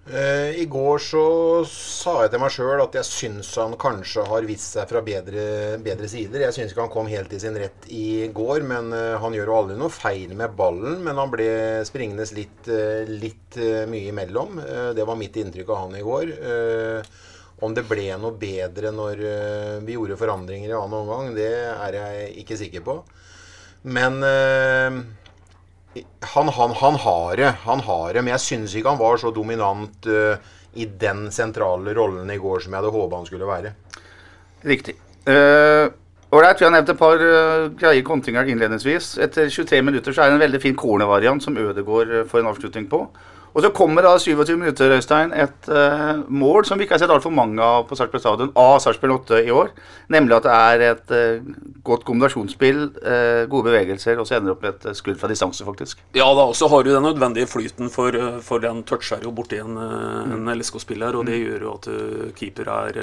Eh, 0.02 0.58
I 0.60 0.66
går 0.68 0.98
så 1.00 1.22
sa 1.70 2.18
jeg 2.24 2.32
til 2.34 2.42
meg 2.42 2.52
sjøl 2.52 2.82
at 2.82 2.98
jeg 2.98 3.08
syns 3.08 3.54
han 3.56 3.76
kanskje 3.80 4.26
har 4.28 4.44
vist 4.44 4.74
seg 4.74 4.90
fra 4.90 5.00
bedre, 5.06 5.46
bedre 5.80 6.10
sider. 6.10 6.44
Jeg 6.44 6.56
syns 6.58 6.74
ikke 6.74 6.84
han 6.84 6.92
kom 6.92 7.08
helt 7.08 7.32
i 7.32 7.40
sin 7.40 7.56
rett 7.56 7.88
i 7.88 8.28
går, 8.34 8.66
men 8.68 8.92
han 8.92 9.38
gjør 9.38 9.52
jo 9.52 9.58
aldri 9.62 9.78
noe 9.80 9.94
feil 9.94 10.34
med 10.36 10.58
ballen. 10.58 11.00
Men 11.06 11.22
han 11.22 11.32
ble 11.32 11.48
springende 11.88 12.26
litt, 12.36 12.68
litt 13.08 13.60
mye 13.88 14.10
imellom. 14.10 14.58
Det 14.98 15.06
var 15.08 15.20
mitt 15.20 15.38
inntrykk 15.40 15.70
av 15.70 15.84
han 15.86 15.96
i 15.96 16.04
går. 16.04 16.34
Om 17.62 17.78
det 17.78 17.86
ble 17.86 18.10
noe 18.18 18.34
bedre 18.34 18.90
når 18.92 19.24
vi 19.86 19.94
gjorde 19.94 20.18
forandringer 20.18 20.74
i 20.74 20.76
annen 20.76 20.98
omgang, 20.98 21.30
det 21.38 21.52
er 21.62 22.00
jeg 22.00 22.32
ikke 22.42 22.58
sikker 22.58 22.88
på. 22.90 23.00
Men 23.82 24.22
eh, 24.22 25.02
han, 26.34 26.48
han, 26.48 26.74
han 26.80 26.98
har 27.04 27.36
det, 27.36 27.54
han 27.64 27.80
har 27.80 28.12
det, 28.12 28.22
men 28.22 28.34
jeg 28.36 28.46
syns 28.46 28.76
ikke 28.76 28.94
han 28.94 29.00
var 29.00 29.18
så 29.20 29.32
dominant 29.34 30.06
eh, 30.06 30.52
i 30.78 30.86
den 30.86 31.26
sentrale 31.34 31.94
rollen 31.96 32.30
i 32.32 32.38
går 32.40 32.62
som 32.62 32.72
jeg 32.72 32.80
hadde 32.80 32.94
håpa 32.94 33.18
han 33.18 33.28
skulle 33.28 33.48
være. 33.48 33.74
Riktig. 34.64 34.94
Uh, 35.26 35.90
vi 36.32 36.38
har 36.40 36.72
nevnt 36.72 36.88
et 36.88 36.98
par 36.98 37.20
uh, 37.20 37.66
greie 37.76 38.02
kontringer 38.06 38.48
innledningsvis. 38.48 39.16
Etter 39.20 39.50
23 39.52 39.82
minutter 39.84 40.14
så 40.14 40.24
er 40.24 40.30
det 40.30 40.38
en 40.38 40.44
veldig 40.46 40.62
fin 40.62 40.78
cornervariant 40.78 41.44
som 41.44 41.58
Ødegaard 41.60 42.14
får 42.30 42.40
en 42.40 42.48
avslutning 42.54 42.88
på. 42.88 43.02
Og 43.52 43.60
så 43.60 43.68
kommer 43.74 44.04
da 44.04 44.14
27 44.16 44.54
minutter, 44.56 44.94
Øystein, 44.96 45.32
et 45.36 45.68
uh, 45.68 46.22
mål 46.32 46.64
som 46.64 46.80
vi 46.80 46.86
ikke 46.86 46.96
har 46.96 47.02
sett 47.02 47.12
altfor 47.12 47.34
mange 47.36 47.60
av 47.60 47.84
på 47.88 47.98
Sarpsborg 47.98 48.22
stadion, 48.24 48.52
av 48.56 48.78
Sarpsborg 48.80 49.18
8 49.18 49.42
i 49.44 49.52
år. 49.52 49.74
Nemlig 50.12 50.38
at 50.38 50.46
det 50.48 50.54
er 50.56 50.84
et 50.86 51.12
uh, 51.12 51.52
godt 51.84 52.06
kombinasjonsspill, 52.08 52.80
uh, 53.04 53.44
gode 53.52 53.68
bevegelser, 53.68 54.16
og 54.16 54.28
så 54.28 54.38
ender 54.38 54.50
det 54.50 54.56
opp 54.56 54.64
med 54.64 54.88
et 54.88 54.98
skudd 55.02 55.20
fra 55.20 55.28
distanse, 55.28 55.66
faktisk. 55.68 56.00
Ja 56.16 56.30
da, 56.32 56.48
og 56.48 56.56
så 56.56 56.70
har 56.72 56.86
du 56.86 56.94
den 56.94 57.04
nødvendige 57.04 57.50
flyten, 57.50 57.92
for, 57.92 58.16
for 58.46 58.64
den 58.64 58.84
toucher 58.88 59.20
jo 59.26 59.34
borti 59.36 59.60
en, 59.60 59.76
en 59.76 60.52
LSK-spiller, 60.56 61.20
og 61.20 61.28
det 61.28 61.42
gjør 61.42 61.68
jo 61.68 61.76
at 61.76 61.90
keeper 62.38 62.72
er, 62.72 63.02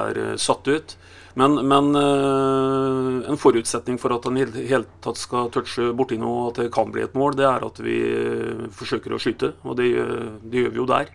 er 0.00 0.22
satt 0.40 0.72
ut. 0.72 0.96
Men, 1.38 1.54
men 1.68 1.94
eh, 1.94 3.30
en 3.30 3.38
forutsetning 3.38 3.98
for 4.02 4.10
at 4.16 4.24
han 4.26 4.38
i 4.40 4.44
det 4.50 4.64
hele 4.66 4.88
tatt 5.04 5.18
skal 5.20 5.50
touche 5.54 5.92
borti 5.94 6.18
noe, 6.18 6.40
og 6.40 6.48
at 6.50 6.62
det 6.64 6.72
kan 6.74 6.90
bli 6.90 7.04
et 7.06 7.14
mål, 7.14 7.36
det 7.38 7.46
er 7.46 7.66
at 7.68 7.78
vi 7.84 7.98
eh, 8.02 8.64
forsøker 8.74 9.14
å 9.14 9.20
skyte, 9.22 9.52
og 9.62 9.76
det, 9.78 9.90
gjør- 9.92 10.28
det 10.42 10.64
gjør 10.64 10.74
vi 10.74 10.80
jo 10.82 10.88
der. 10.90 11.12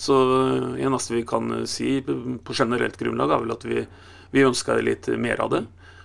Så 0.00 0.16
eh, 0.38 0.66
det 0.78 0.86
eneste 0.88 1.16
vi 1.18 1.24
kan 1.28 1.52
eh, 1.60 1.66
si 1.68 1.98
på 2.06 2.56
generelt 2.56 2.96
grunnlag, 3.00 3.30
er 3.36 3.44
vel 3.44 3.52
at 3.58 3.66
vi, 3.68 3.84
vi 4.32 4.46
ønsker 4.48 4.80
litt 4.86 5.10
mer 5.20 5.44
av 5.44 5.52
det. 5.52 5.62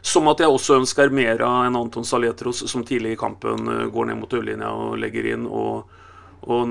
Som 0.08 0.28
at 0.32 0.40
jeg 0.44 0.52
også 0.54 0.78
ønsker 0.82 1.10
mer 1.12 1.42
av 1.44 1.66
en 1.68 1.76
Anton 1.80 2.06
Saletros 2.08 2.62
som 2.72 2.84
tidlig 2.88 3.16
i 3.16 3.20
kampen 3.24 3.68
eh, 3.72 3.86
går 3.92 4.12
ned 4.12 4.20
mot 4.26 4.36
ørlinja 4.38 4.74
og 4.76 5.00
legger 5.02 5.32
inn. 5.36 5.48
og 5.48 5.88
og 6.48 6.70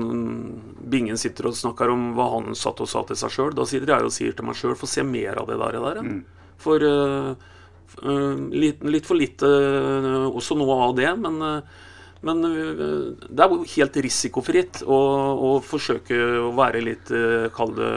Bingen 0.89 1.19
sitter 1.19 1.49
og 1.49 1.57
snakker 1.57 1.91
om 1.91 2.05
hva 2.15 2.29
han 2.37 2.55
satt 2.57 2.79
og 2.81 2.87
sa 2.89 3.01
til 3.05 3.17
seg 3.19 3.33
sjøl. 3.35 3.51
Da 3.53 3.65
sitter 3.67 3.91
jeg 3.91 4.07
og 4.07 4.13
sier 4.15 4.33
til 4.33 4.47
meg 4.47 4.55
sjøl 4.57 4.77
få 4.79 4.87
se 4.89 5.03
mer 5.05 5.37
av 5.41 5.49
det 5.51 5.57
der. 5.59 5.75
der 5.83 5.99
ja. 5.99 6.05
For 6.61 6.83
eh, 6.83 7.33
eh, 8.03 8.39
litt, 8.51 8.81
litt 8.83 9.09
for 9.09 9.19
lite 9.19 9.51
eh, 9.51 10.25
også 10.27 10.57
noe 10.59 10.79
av 10.87 10.95
det. 10.97 11.11
Men, 11.21 11.37
men 12.27 12.47
det 12.47 13.43
er 13.43 13.53
jo 13.53 13.61
helt 13.75 14.01
risikofritt 14.07 14.81
å, 14.85 14.97
å 15.49 15.51
forsøke 15.63 16.17
å 16.47 16.51
være 16.57 16.81
litt, 16.85 17.13
kall 17.55 17.77
det 17.77 17.93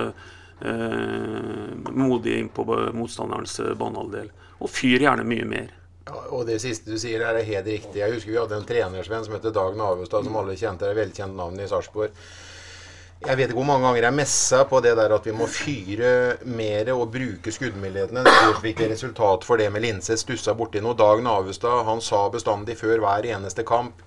modig 1.90 2.38
inn 2.38 2.49
på 2.49 2.64
motstanderens 2.93 3.61
eh, 3.61 3.75
banehalvdel. 3.75 4.31
Og 4.61 4.71
fyr 4.71 5.07
gjerne 5.07 5.25
mye 5.25 5.47
mer. 5.49 5.73
Ja, 6.09 6.21
Og 6.35 6.47
det 6.49 6.61
siste 6.62 6.93
du 6.93 6.99
sier, 7.00 7.23
er 7.23 7.40
helt 7.45 7.67
riktig. 7.67 8.00
Jeg 8.00 8.14
husker 8.17 8.33
vi 8.33 8.40
hadde 8.40 8.59
en 8.59 8.69
trenersvenn 8.69 9.26
som 9.26 9.37
het 9.37 9.49
Dag 9.55 9.76
Navestad, 9.79 10.26
som 10.26 10.37
alle 10.37 10.57
kjente. 10.59 10.85
Det 10.85 10.95
er 10.95 11.02
velkjent 11.05 11.37
navn 11.37 11.61
i 11.61 11.69
Sarpsborg. 11.71 12.17
Jeg 13.21 13.37
vet 13.37 13.50
ikke 13.50 13.59
hvor 13.59 13.67
mange 13.69 13.85
ganger 13.85 14.07
jeg 14.07 14.17
messa 14.17 14.62
på 14.65 14.79
det 14.81 14.95
der 14.97 15.12
at 15.12 15.27
vi 15.29 15.35
må 15.37 15.45
fyre 15.53 16.12
mer 16.49 16.89
og 16.95 17.11
bruke 17.12 17.53
skuddmulighetene. 17.53 18.23
Det 18.25 18.62
fikk 18.62 18.81
resultat 18.89 19.45
for 19.45 19.61
det 19.61 19.67
med 19.75 19.85
Linseth 19.85 20.23
stussa 20.23 20.55
borti 20.57 20.81
noe. 20.81 20.97
Dag 20.97 21.21
Navestad 21.27 21.85
han 21.85 22.00
sa 22.00 22.23
bestandig 22.33 22.79
før 22.81 23.05
hver 23.05 23.29
eneste 23.29 23.67
kamp 23.69 24.00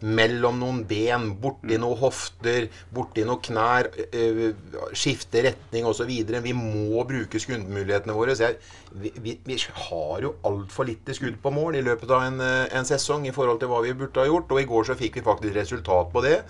mellom 0.00 0.60
noen 0.62 0.84
ben, 0.88 1.26
borti 1.42 1.76
noen 1.82 1.98
hofter, 1.98 2.68
borti 2.94 3.26
noen 3.26 3.42
knær, 3.44 3.90
øh, 4.06 4.46
skifte 4.94 5.42
retning 5.50 5.90
osv. 5.90 6.14
Vi 6.46 6.54
må 6.56 7.02
bruke 7.10 7.42
skuddmulighetene 7.42 8.16
våre. 8.16 8.38
Så 8.38 8.48
jeg, 8.48 8.60
vi, 8.92 9.12
vi, 9.22 9.38
vi 9.44 9.56
har 9.72 10.22
jo 10.22 10.32
altfor 10.46 10.88
lite 10.88 11.14
skudd 11.14 11.38
på 11.42 11.52
mål 11.54 11.78
i 11.78 11.82
løpet 11.84 12.10
av 12.10 12.24
en, 12.26 12.40
øh, 12.42 12.66
en, 12.74 12.86
sesong 12.86 13.26
i 13.28 13.32
forhold 13.34 13.60
til 13.60 13.70
hva 13.70 13.80
vi 13.84 13.94
burde 13.94 14.22
ha 14.22 14.26
gjort. 14.26 14.50
Og 14.50 14.60
i 14.60 14.66
går 14.68 14.88
så 14.88 14.96
fikk 14.98 15.20
vi 15.20 15.24
faktisk 15.26 15.56
resultat 15.56 16.10
på 16.12 16.22
det. 16.24 16.40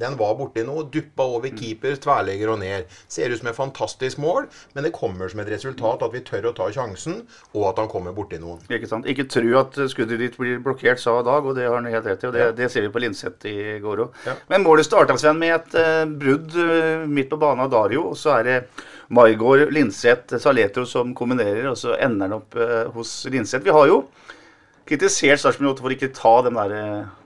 Den 0.00 0.16
var 0.18 0.36
borti 0.38 0.62
noe, 0.64 0.86
duppa 0.92 1.26
over 1.36 1.52
keeper, 1.52 1.98
tverlegger 2.00 2.54
og 2.54 2.60
ned. 2.62 2.88
Ser 3.10 3.32
ut 3.32 3.40
som 3.42 3.50
et 3.50 3.58
fantastisk 3.58 4.20
mål, 4.22 4.48
men 4.74 4.86
det 4.86 4.94
kommer 4.96 5.28
som 5.28 5.42
et 5.42 5.50
resultat 5.52 6.04
at 6.06 6.14
vi 6.14 6.22
tør 6.24 6.50
å 6.50 6.54
ta 6.56 6.70
sjansen, 6.72 7.20
og 7.52 7.66
at 7.72 7.82
han 7.82 7.90
kommer 7.92 8.16
borti 8.16 8.40
noen. 8.40 8.62
Ikke 8.70 8.88
sant. 8.88 9.08
Ikke 9.10 9.28
tro 9.28 9.58
at 9.60 9.76
skuddet 9.92 10.22
ditt 10.22 10.38
blir 10.40 10.62
blokkert, 10.64 11.02
sa 11.02 11.18
Dag, 11.20 11.44
og 11.44 11.58
det 11.58 11.66
har 11.68 11.76
han 11.76 11.90
helt 11.90 12.06
rett 12.06 12.24
i. 12.24 12.30
og 12.30 12.36
det, 12.36 12.46
ja. 12.46 12.54
det 12.56 12.70
ser 12.72 12.86
vi 12.86 12.92
på 12.94 13.02
Linseth 13.02 13.50
i 13.50 13.76
går 13.82 14.06
òg. 14.06 14.22
Ja. 14.24 14.38
Men 14.48 14.64
målet 14.64 14.88
starta 14.88 15.18
med 15.36 15.52
et 15.52 15.76
uh, 15.76 16.06
brudd 16.08 16.56
uh, 16.56 17.04
midt 17.10 17.28
på 17.30 17.38
banen 17.40 17.66
av 17.66 17.74
Dario. 17.74 18.08
og 18.12 18.16
Så 18.16 18.32
er 18.38 18.46
det 18.46 18.56
Maigård, 19.10 19.68
Linseth, 19.74 20.36
Saletro 20.38 20.84
som 20.86 21.14
kombinerer, 21.18 21.64
og 21.70 21.78
så 21.78 21.96
ender 21.98 22.28
han 22.28 22.36
opp 22.38 22.54
uh, 22.58 22.90
hos 22.94 23.14
Linseth. 23.32 23.64
Vi 23.66 23.74
har 23.74 23.88
jo 23.90 24.04
kritisert 24.86 25.42
Sarpsborg 25.42 25.82
for 25.82 25.94
ikke 25.94 26.12
ta 26.14 26.36
de 26.46 26.52
der 26.54 26.76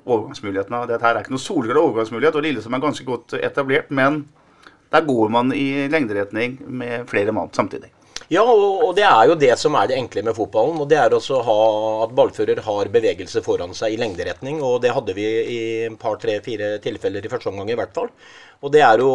overgangsmulighetene. 0.05 0.85
Dette 0.89 1.07
her 1.07 1.19
er 1.19 1.25
ikke 1.25 1.35
noe 1.35 1.45
solglad 1.45 1.81
overgangsmulighet, 1.81 2.39
og 2.39 2.45
Lillesand 2.45 2.77
er 2.77 2.85
ganske 2.85 3.09
godt 3.09 3.37
etablert. 3.41 3.93
Men 3.93 4.25
der 4.93 5.05
går 5.05 5.33
man 5.33 5.53
i 5.57 5.89
lengderetning 5.91 6.59
med 6.69 7.09
flere 7.11 7.33
mann 7.35 7.53
samtidig. 7.53 7.91
Ja, 8.33 8.41
og, 8.41 8.95
det 8.97 9.05
er 9.05 9.29
jo 9.29 9.35
det 9.37 9.53
som 9.61 9.75
er 9.77 9.91
det 9.91 9.99
enkle 9.99 10.23
med 10.25 10.37
fotballen. 10.37 10.79
og 10.81 10.89
Det 10.89 10.97
er 10.97 11.13
også 11.13 11.43
ha, 11.45 11.59
at 12.07 12.15
ballfører 12.17 12.63
har 12.65 12.93
bevegelse 12.93 13.43
foran 13.45 13.75
seg 13.77 13.95
i 13.95 13.99
lengderetning. 14.01 14.63
og 14.65 14.81
Det 14.83 14.95
hadde 14.97 15.17
vi 15.17 15.27
i 15.27 15.59
et 15.91 15.99
par, 16.01 16.17
tre, 16.23 16.39
fire 16.45 16.79
tilfeller 16.85 17.25
i 17.25 17.33
første 17.33 17.53
omgang 17.53 17.71
i 17.71 17.77
hvert 17.79 17.93
fall. 17.97 18.09
Og 18.63 18.73
Det 18.73 18.83
er 18.83 18.99
jo 19.03 19.13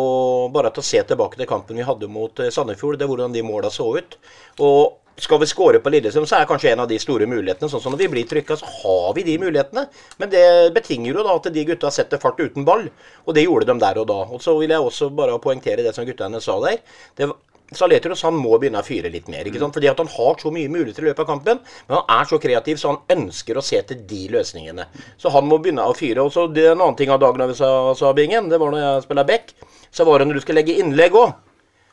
bare 0.54 0.72
til 0.74 0.84
å 0.84 0.90
se 0.90 1.04
tilbake 1.04 1.40
til 1.40 1.50
kampen 1.50 1.80
vi 1.80 1.88
hadde 1.88 2.10
mot 2.12 2.40
eh, 2.40 2.52
Sandefjord, 2.54 3.00
det 3.00 3.06
er 3.08 3.12
hvordan 3.12 3.34
de 3.34 3.46
måla 3.46 3.72
så 3.74 3.88
ut. 3.98 4.18
Og 4.60 5.00
skal 5.20 5.40
vi 5.42 5.50
skåre 5.50 5.82
på 5.84 5.92
Lillestrøm, 5.92 6.28
så 6.30 6.38
er 6.40 6.48
kanskje 6.48 6.72
en 6.72 6.84
av 6.86 6.88
de 6.90 7.00
store 7.02 7.28
mulighetene. 7.28 7.70
sånn 7.70 7.82
som 7.84 7.92
Når 7.92 8.04
vi 8.04 8.08
blir 8.14 8.28
trykka, 8.30 8.56
så 8.60 8.66
har 8.66 9.14
vi 9.18 9.26
de 9.28 9.38
mulighetene. 9.42 9.88
Men 10.18 10.32
det 10.32 10.46
betinger 10.76 11.12
jo 11.12 11.26
da 11.28 11.36
at 11.36 11.50
de 11.54 11.66
gutta 11.68 11.92
setter 11.92 12.22
fart 12.22 12.40
uten 12.40 12.66
ball. 12.66 12.88
Og 13.26 13.36
det 13.36 13.44
gjorde 13.44 13.68
de 13.68 13.80
der 13.80 14.00
og 14.00 14.08
da. 14.08 14.22
Og 14.30 14.42
så 14.42 14.56
vil 14.60 14.72
jeg 14.72 14.80
også 14.80 15.10
bare 15.16 15.40
poengtere 15.44 15.84
det 15.84 15.96
som 15.96 16.08
guttene 16.08 16.40
sa 16.42 16.60
der. 16.64 16.80
Det 17.18 17.28
Saletros 17.76 18.24
han 18.26 18.38
må 18.38 18.58
begynne 18.58 18.82
å 18.82 18.86
fyre 18.86 19.12
litt 19.14 19.28
mer. 19.30 19.46
ikke 19.46 19.60
sant? 19.62 19.76
Fordi 19.76 19.90
at 19.92 20.00
Han 20.00 20.08
har 20.08 20.40
så 20.42 20.52
mye 20.54 20.70
muligheter 20.70 21.04
i 21.04 21.10
løpet 21.10 21.26
av 21.26 21.30
kampen, 21.30 21.60
men 21.88 21.98
han 21.98 22.22
er 22.22 22.30
så 22.30 22.40
kreativ 22.42 22.78
så 22.78 22.94
han 22.96 23.18
ønsker 23.18 23.58
å 23.58 23.66
se 23.66 23.82
til 23.82 24.06
de 24.10 24.28
løsningene. 24.34 24.88
Så 25.18 25.30
han 25.30 25.46
må 25.46 25.60
begynne 25.60 25.86
å 25.86 25.94
fyre. 25.98 26.24
Og 26.24 26.34
så 26.34 26.48
det 26.48 26.66
er 26.66 26.72
En 26.72 26.82
annen 26.82 26.96
ting 26.96 27.10
av 27.10 27.20
dagen 27.20 27.48
vi 27.48 27.58
sa, 27.58 27.94
sa 27.94 28.14
Bingen, 28.14 28.50
det 28.50 28.60
var 28.60 28.72
når 28.72 28.80
jeg 28.80 29.04
spilte 29.04 29.28
back, 29.28 29.54
så 29.92 30.06
var 30.06 30.20
det 30.20 30.28
når 30.28 30.40
du 30.40 30.42
skulle 30.42 30.62
legge 30.62 30.80
innlegg 30.80 31.16
òg 31.18 31.34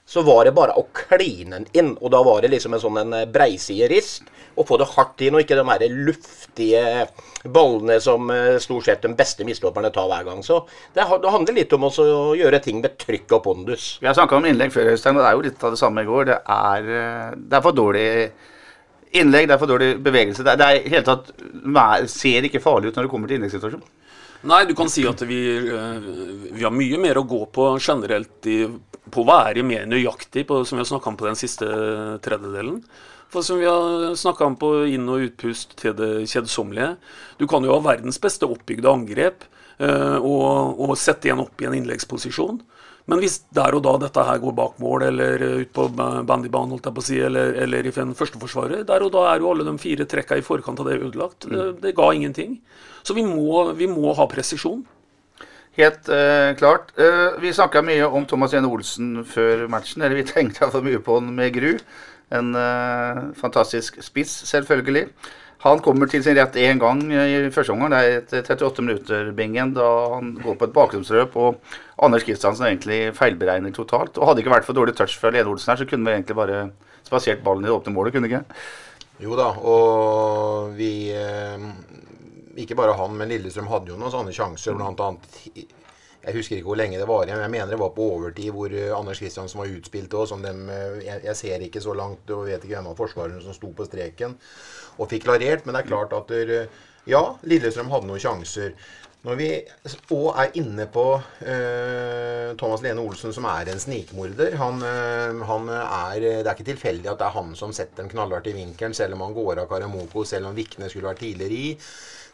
så 0.06 0.22
var 0.22 0.44
det 0.46 0.54
bare 0.54 0.74
å 0.78 0.86
kline 0.94 1.50
den 1.56 1.66
inn. 1.74 1.94
Og 1.98 2.12
da 2.14 2.22
var 2.22 2.42
det 2.42 2.52
liksom 2.52 2.76
en 2.76 2.82
sånn 2.82 3.00
en 3.02 3.14
eh, 3.24 3.86
rist. 3.90 4.28
Og 4.56 4.64
få 4.68 4.78
det 4.80 4.86
hardt 4.94 5.20
inn, 5.20 5.34
og 5.36 5.42
ikke 5.42 5.58
de 5.58 5.64
her 5.68 5.82
luftige 5.92 6.82
ballene 7.52 7.98
som 8.00 8.30
eh, 8.30 8.54
stort 8.62 8.86
sett 8.86 9.02
de 9.02 9.10
beste 9.18 9.44
mislåperne 9.44 9.90
tar 9.92 10.06
hver 10.08 10.24
gang. 10.24 10.44
Så 10.46 10.62
det 10.94 11.04
handler 11.10 11.58
litt 11.58 11.74
om 11.76 11.88
å 11.90 11.92
gjøre 12.38 12.62
ting 12.64 12.80
med 12.80 12.96
trykk 13.02 13.36
og 13.36 13.42
pondus. 13.48 13.96
Vi 14.00 14.08
har 14.08 14.16
snakka 14.16 14.38
om 14.38 14.46
innlegg 14.48 14.72
før, 14.72 14.94
Øystein, 14.94 15.18
og 15.18 15.26
det 15.26 15.28
er 15.32 15.36
jo 15.36 15.46
litt 15.48 15.66
av 15.66 15.74
det 15.74 15.82
samme 15.82 16.06
i 16.06 16.08
går. 16.08 16.30
Det 16.30 16.38
er, 16.54 16.92
eh, 17.02 17.36
det 17.36 17.58
er 17.58 17.66
for 17.66 17.76
dårlig 17.76 18.08
innlegg, 19.16 19.50
det 19.50 19.58
er 19.58 19.60
for 19.60 19.74
dårlig 19.74 19.92
bevegelse. 20.06 20.46
Det 20.46 20.54
er, 20.54 20.62
det 20.62 20.70
er 20.70 20.90
helt 20.94 21.10
tatt 21.10 22.10
ser 22.14 22.46
ikke 22.46 22.62
farlig 22.62 22.92
ut 22.92 22.96
når 22.96 23.08
det 23.08 23.12
kommer 23.12 23.28
til 23.28 23.40
innleggssituasjonen. 23.40 24.05
Nei, 24.42 24.64
du 24.68 24.74
kan 24.76 24.90
si 24.92 25.06
at 25.08 25.22
vi, 25.24 25.40
vi, 26.52 26.62
har 26.62 26.74
mye 26.74 27.00
mer 27.00 27.18
å 27.20 27.26
gå 27.26 27.40
på 27.54 27.70
generelt 27.80 28.46
i, 28.50 28.60
på 29.10 29.22
å 29.22 29.28
være 29.28 29.64
mer 29.66 29.86
nøyaktig, 29.88 30.46
på, 30.48 30.62
som 30.64 30.76
vi 30.76 30.84
har 30.84 30.90
snakka 30.90 31.12
om 31.12 31.18
på 31.20 31.28
den 31.28 31.38
siste 31.40 31.68
tredjedelen. 32.24 32.82
For 33.32 33.42
som 33.42 33.58
vi 33.58 33.66
har 33.66 34.14
snakka 34.14 34.46
om 34.46 34.56
på 34.60 34.70
inn- 34.92 35.08
og 35.10 35.24
utpust 35.26 35.74
til 35.80 35.96
det 35.98 36.28
kjedsommelige. 36.30 36.94
Du 37.40 37.46
kan 37.50 37.64
jo 37.66 37.74
ha 37.74 37.82
verdens 37.82 38.20
beste 38.22 38.46
oppbygde 38.46 38.92
angrep 38.92 39.44
uh, 39.82 40.18
og, 40.20 40.78
og, 40.78 40.94
sette 41.00 41.28
igjen 41.28 41.42
opp 41.42 41.60
i 41.60 41.66
en 41.68 41.74
innleggsposisjon. 41.76 42.60
Men 43.06 43.22
hvis 43.22 43.40
der 43.54 43.74
og 43.78 43.84
da 43.86 43.94
dette 44.02 44.22
her 44.26 44.40
går 44.42 44.54
bak 44.56 44.78
mål, 44.82 45.04
eller 45.08 45.42
ut 45.62 45.72
på 45.74 45.84
bandybanen, 45.94 46.72
holdt 46.74 46.88
jeg 46.88 46.96
på 46.96 47.02
å 47.02 47.06
si, 47.06 47.18
eller, 47.22 47.54
eller 47.62 47.86
i 47.86 47.92
førsteforsvaret, 47.94 48.82
der 48.88 49.04
og 49.06 49.12
da 49.14 49.28
er 49.30 49.42
jo 49.42 49.52
alle 49.52 49.66
de 49.66 49.76
fire 49.78 50.06
trekka 50.10 50.38
i 50.38 50.42
forkant 50.46 50.82
av 50.82 50.90
det 50.90 50.98
ødelagt. 50.98 51.46
Det, 51.46 51.68
det 51.84 51.94
ga 51.98 52.08
ingenting. 52.14 52.56
Så 53.06 53.14
vi 53.14 53.22
må, 53.22 53.62
vi 53.78 53.86
må 53.86 54.10
ha 54.18 54.26
presisjon. 54.30 54.82
Helt 55.76 56.08
eh, 56.08 56.50
klart. 56.58 56.90
Eh, 56.98 57.36
vi 57.42 57.52
snakka 57.54 57.82
mye 57.84 58.06
om 58.08 58.24
Thomas 58.26 58.54
Jene 58.56 58.70
Olsen 58.72 59.20
før 59.28 59.66
matchen. 59.70 60.02
Eller 60.02 60.18
vi 60.18 60.26
tenkte 60.26 60.64
iallfall 60.64 60.86
mye 60.86 61.02
på 61.04 61.20
han 61.20 61.34
med 61.36 61.52
Gru. 61.54 61.74
En 62.34 62.54
eh, 62.58 63.20
fantastisk 63.38 64.00
spiss, 64.02 64.32
selvfølgelig. 64.48 65.10
Han 65.66 65.80
kommer 65.84 66.08
til 66.10 66.24
sin 66.24 66.36
rett 66.36 66.56
én 66.60 66.80
gang 66.82 67.00
i 67.10 67.50
første 67.54 67.74
omgang. 67.74 67.94
Det 67.94 68.00
er 68.02 68.42
et 68.42 68.50
38 68.52 68.84
minutter-bingen 68.84 69.72
da 69.76 69.86
han 70.12 70.34
går 70.42 70.58
på 70.60 70.66
et 70.68 70.74
bakgrunnsløp 70.74 71.38
Og 71.40 71.56
Anders 72.04 72.26
Kristiansen 72.26 72.68
egentlig 72.68 73.14
feilberegner 73.16 73.72
totalt. 73.74 74.18
Og 74.18 74.28
hadde 74.28 74.40
det 74.40 74.44
ikke 74.44 74.54
vært 74.56 74.68
for 74.68 74.76
dårlig 74.76 74.94
touch 74.98 75.16
fra 75.18 75.32
Lene 75.32 75.50
Olsen 75.50 75.72
her, 75.72 75.80
så 75.80 75.88
kunne 75.88 76.06
vi 76.06 76.18
egentlig 76.18 76.36
bare 76.38 76.60
spasert 77.08 77.42
ballen 77.44 77.64
i 77.64 77.70
det 77.70 77.74
åpne 77.74 77.94
målet, 77.96 78.14
kunne 78.14 78.30
ikke? 78.30 78.44
Jo 79.24 79.38
da, 79.38 79.48
og 79.64 80.76
vi 80.76 80.92
ikke 82.62 82.78
bare 82.78 82.96
han, 82.98 83.16
men 83.18 83.30
Lillestrøm 83.32 83.68
hadde 83.70 83.92
jo 83.92 83.98
noen 84.00 84.14
sånne 84.14 84.34
sjanser. 84.34 84.76
Blant 84.78 85.02
annet 85.04 85.38
Jeg 86.26 86.34
husker 86.34 86.56
ikke 86.56 86.70
hvor 86.72 86.80
lenge 86.80 86.98
det 86.98 87.06
var 87.06 87.26
igjen. 87.26 87.42
Jeg 87.44 87.52
mener 87.54 87.70
det 87.70 87.78
var 87.80 87.94
på 87.94 88.08
overtid 88.16 88.50
hvor 88.54 88.72
eh, 88.72 88.90
Anders 88.96 89.20
Kristiansen 89.22 89.60
var 89.60 89.70
utspilt 89.70 90.16
òg. 90.18 90.34
Eh, 90.34 91.00
jeg, 91.06 91.22
jeg, 91.28 91.36
ser 91.38 91.66
ikke 91.68 91.84
så 91.84 91.94
langt 91.94 92.34
og 92.34 92.46
vet 92.48 92.62
ikke 92.64 92.74
hvem 92.74 92.90
av 92.90 92.98
forsvarerne 92.98 93.42
som 93.44 93.54
sto 93.54 93.70
på 93.76 93.86
streken 93.86 94.36
og 94.96 95.10
fikk 95.12 95.28
klarert. 95.28 95.66
Men 95.66 95.76
det 95.76 95.84
er 95.84 95.90
klart 95.92 96.16
at 96.16 96.32
der, 96.32 96.70
ja, 97.06 97.24
Lillestrøm 97.46 97.92
hadde 97.94 98.10
noen 98.10 98.22
sjanser. 98.22 98.74
Når 99.26 99.38
vi 99.40 99.46
òg 100.14 100.36
er 100.38 100.52
inne 100.60 100.84
på 100.92 101.04
uh, 101.18 102.50
Thomas 102.60 102.82
Lene 102.84 103.02
Olsen, 103.02 103.32
som 103.34 103.48
er 103.50 103.72
en 103.72 103.80
snikmorder 103.82 104.54
han, 104.60 104.78
uh, 104.78 105.40
han 105.48 105.70
er, 105.72 106.20
Det 106.20 106.44
er 106.44 106.52
ikke 106.52 106.68
tilfeldig 106.68 107.10
at 107.10 107.18
det 107.18 107.26
er 107.26 107.34
han 107.34 107.56
som 107.58 107.74
setter 107.74 108.04
en 108.04 108.12
knallhardt 108.12 108.46
i 108.52 108.54
vinkelen, 108.54 108.94
selv 108.94 109.16
om 109.16 109.24
han 109.26 109.34
går 109.34 109.64
av 109.64 109.66
Karamoko, 109.72 110.22
selv 110.22 110.52
om 110.52 110.54
Vikne 110.54 110.90
skulle 110.92 111.10
vært 111.10 111.24
tidligere 111.24 111.58
i 111.58 111.72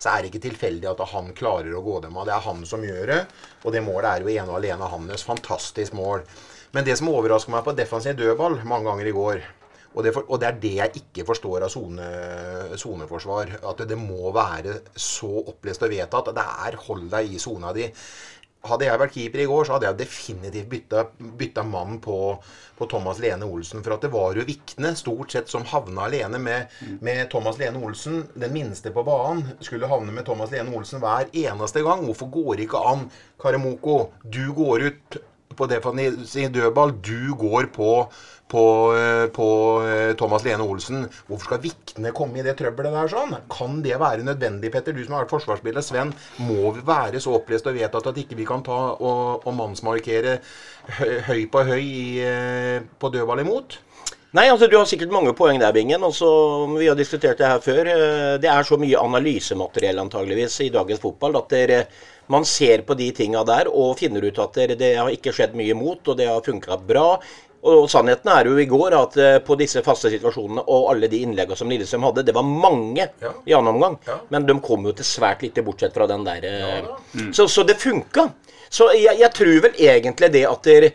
så 0.02 0.10
er 0.10 0.22
det 0.22 0.32
ikke 0.32 0.46
tilfeldig 0.48 0.88
at 0.90 1.02
han 1.12 1.30
klarer 1.38 1.74
å 1.78 1.84
gå 1.84 2.00
dem 2.02 2.16
av. 2.18 2.26
Det 2.26 2.34
er 2.34 2.46
han 2.48 2.64
som 2.66 2.82
gjør 2.82 3.04
det, 3.12 3.20
og 3.62 3.74
det 3.74 3.84
målet 3.86 4.08
er 4.10 4.24
jo 4.24 4.32
ene 4.32 4.50
og 4.50 4.58
alene 4.58 4.90
hans. 4.90 5.26
Fantastisk 5.28 5.94
mål. 5.94 6.24
Men 6.74 6.86
det 6.88 6.96
som 6.98 7.10
overrasker 7.12 7.52
meg 7.54 7.62
på 7.66 7.76
defensiv 7.78 8.16
dødball 8.18 8.62
mange 8.66 8.88
ganger 8.88 9.10
i 9.10 9.14
går, 9.14 9.42
og 9.92 10.06
det, 10.06 10.14
for, 10.16 10.24
og 10.32 10.40
det, 10.40 10.48
er 10.48 10.60
det 10.60 10.72
jeg 10.78 11.00
ikke 11.02 11.26
forstår 11.28 11.66
av 11.66 11.72
soneforsvar. 12.80 13.58
At 13.68 13.82
det 13.88 13.98
må 14.00 14.32
være 14.32 14.78
så 14.96 15.30
opplest 15.52 15.84
og 15.84 15.92
vedtatt. 15.92 16.30
Det 16.32 16.44
er 16.66 16.78
hold 16.86 17.10
deg 17.12 17.34
i 17.34 17.40
sona 17.42 17.74
di. 17.76 17.90
Hadde 18.62 18.86
jeg 18.86 19.00
vært 19.00 19.14
keeper 19.16 19.42
i 19.42 19.46
går, 19.50 19.64
så 19.66 19.74
hadde 19.74 19.88
jeg 19.88 19.98
definitivt 20.04 20.68
bytta, 20.70 21.00
bytta 21.40 21.64
mann 21.66 21.96
på, 22.02 22.18
på, 22.78 22.86
Thomas 22.90 23.18
Lene 23.22 23.48
Olsen. 23.48 23.82
For 23.82 23.96
at 23.96 24.04
det 24.06 24.12
var 24.12 24.38
jo 24.38 24.46
Vikne 24.46 24.92
stort 24.98 25.34
sett 25.34 25.50
som 25.50 25.66
havna 25.66 26.06
alene 26.06 26.38
med, 26.38 26.76
med, 27.02 27.24
Thomas 27.32 27.58
Lene 27.58 27.82
Olsen. 27.82 28.22
Den 28.38 28.54
minste 28.54 28.94
på 28.94 29.02
banen 29.06 29.56
skulle 29.58 29.90
havne 29.90 30.14
med 30.14 30.28
Thomas 30.28 30.54
Lene 30.54 30.70
Olsen 30.78 31.02
hver 31.02 31.32
eneste 31.32 31.82
gang. 31.82 32.06
Hvorfor 32.06 32.30
går 32.38 32.62
ikke 32.66 32.86
an, 32.92 33.08
Karemoko? 33.42 33.98
Du 34.22 34.44
går 34.54 34.86
ut 34.92 35.20
på 35.56 35.68
defensiv 35.70 36.52
dødball. 36.52 36.94
Du 37.02 37.34
går 37.38 37.72
på 37.74 37.92
på, 38.52 38.64
eh, 38.96 39.26
på, 39.32 39.48
eh, 39.88 40.14
Thomas 40.16 40.44
Lene 40.44 40.64
Olsen. 40.68 41.06
Hvorfor 41.28 41.48
skal 41.48 41.62
Vikne 41.64 42.12
komme 42.12 42.40
i 42.40 42.44
det 42.44 42.58
trøbbelet 42.58 42.92
der 42.92 43.12
sånn? 43.12 43.36
Kan 43.52 43.80
det 43.84 43.96
være 44.00 44.26
nødvendig, 44.26 44.72
Petter? 44.74 44.92
Du 44.92 45.00
som 45.04 45.16
har 45.16 45.24
vært 45.24 45.32
forsvarsspiller. 45.32 45.84
Sven, 45.84 46.12
må 46.44 46.74
vi 46.76 46.84
være 46.84 47.22
så 47.22 47.38
opplest 47.38 47.70
og 47.70 47.78
vedtatt 47.78 48.10
at 48.12 48.20
ikke 48.20 48.36
vi 48.36 48.48
kan 48.48 48.64
ta 48.66 48.80
og, 48.98 49.46
og 49.46 49.56
mannsmarkere 49.56 50.38
høy 51.28 51.46
på 51.48 51.64
høy 51.70 51.80
i, 51.80 52.04
eh, 52.20 52.84
på 53.00 53.12
dødball 53.14 53.40
imot? 53.46 53.78
Nei, 54.32 54.46
altså 54.48 54.68
Du 54.68 54.78
har 54.78 54.86
sikkert 54.88 55.12
mange 55.12 55.34
poeng 55.36 55.58
der, 55.60 55.72
Bingen. 55.72 56.04
Altså, 56.04 56.28
vi 56.76 56.88
har 56.88 56.96
diskutert 56.96 57.40
det 57.40 57.48
her 57.48 57.60
før. 57.60 57.84
Det 58.40 58.48
er 58.48 58.64
så 58.64 58.78
mye 58.80 59.00
analysemateriell 59.00 60.00
antageligvis 60.00 60.60
i 60.64 60.70
dagens 60.72 61.00
fotball 61.00 61.36
at 61.36 61.52
dere, 61.52 61.82
man 62.32 62.44
ser 62.48 62.82
på 62.88 62.96
de 62.98 63.10
tinga 63.16 63.44
der 63.48 63.68
og 63.70 63.98
finner 64.00 64.24
ut 64.24 64.38
at 64.42 64.56
det, 64.58 64.78
det 64.80 64.94
har 64.98 65.12
ikke 65.12 65.32
skjedd 65.36 65.56
mye 65.58 65.74
imot, 65.76 66.08
og 66.12 66.18
det 66.18 66.28
har 66.32 66.44
funka 66.46 66.78
bra 66.88 67.06
Og 67.62 67.84
sannheten 67.86 68.26
er 68.32 68.48
jo 68.50 68.56
i 68.58 68.64
går 68.66 68.94
at 68.98 69.16
eh, 69.22 69.36
på 69.46 69.54
disse 69.60 69.84
faste 69.86 70.10
situasjonene 70.10 70.64
og 70.66 70.88
alle 70.90 71.06
de 71.12 71.20
innleggene 71.22 71.54
som 71.60 71.70
Lillestrøm 71.70 72.02
hadde, 72.08 72.24
det 72.26 72.34
var 72.34 72.42
mange 72.42 73.04
Ja. 73.22 73.30
i 73.46 73.54
annen 73.54 73.76
omgang. 73.76 74.00
Ja. 74.08 74.16
Men 74.34 74.48
de 74.48 74.56
kom 74.66 74.88
jo 74.88 74.92
til 74.98 75.06
svært 75.06 75.44
lite, 75.46 75.62
bortsett 75.62 75.94
fra 75.94 76.08
den 76.10 76.24
der 76.26 76.42
eh, 76.48 76.90
så, 77.30 77.46
så 77.46 77.62
det 77.68 77.78
funka. 77.78 78.26
Så 78.72 78.90
jeg, 78.98 79.14
jeg 79.20 79.30
tror 79.38 79.60
vel 79.68 79.78
egentlig 79.78 80.32
det 80.34 80.42
at 80.50 80.66
der, 80.66 80.90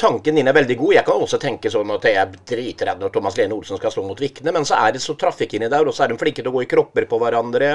Tanken 0.00 0.34
din 0.38 0.48
er 0.48 0.54
veldig 0.56 0.76
god. 0.80 0.92
Jeg 0.96 1.04
kan 1.04 1.20
også 1.20 1.36
tenke 1.36 1.68
sånn 1.68 1.90
at 1.92 2.06
jeg 2.08 2.16
er 2.16 2.30
dritredd 2.48 3.02
når 3.02 3.10
Thomas 3.12 3.34
Lene 3.36 3.52
Olsen 3.52 3.76
skal 3.76 3.92
slå 3.92 4.06
mot 4.08 4.16
Vikne, 4.24 4.48
men 4.56 4.64
så 4.64 4.78
er 4.80 4.94
det 4.96 5.02
så 5.04 5.12
trafikk 5.20 5.52
inni 5.58 5.68
der, 5.68 5.84
og 5.84 5.92
så 5.92 6.06
er 6.06 6.14
de 6.14 6.16
flinke 6.16 6.40
til 6.40 6.48
å 6.48 6.54
gå 6.54 6.62
i 6.64 6.68
kropper 6.70 7.04
på 7.10 7.18
hverandre. 7.20 7.74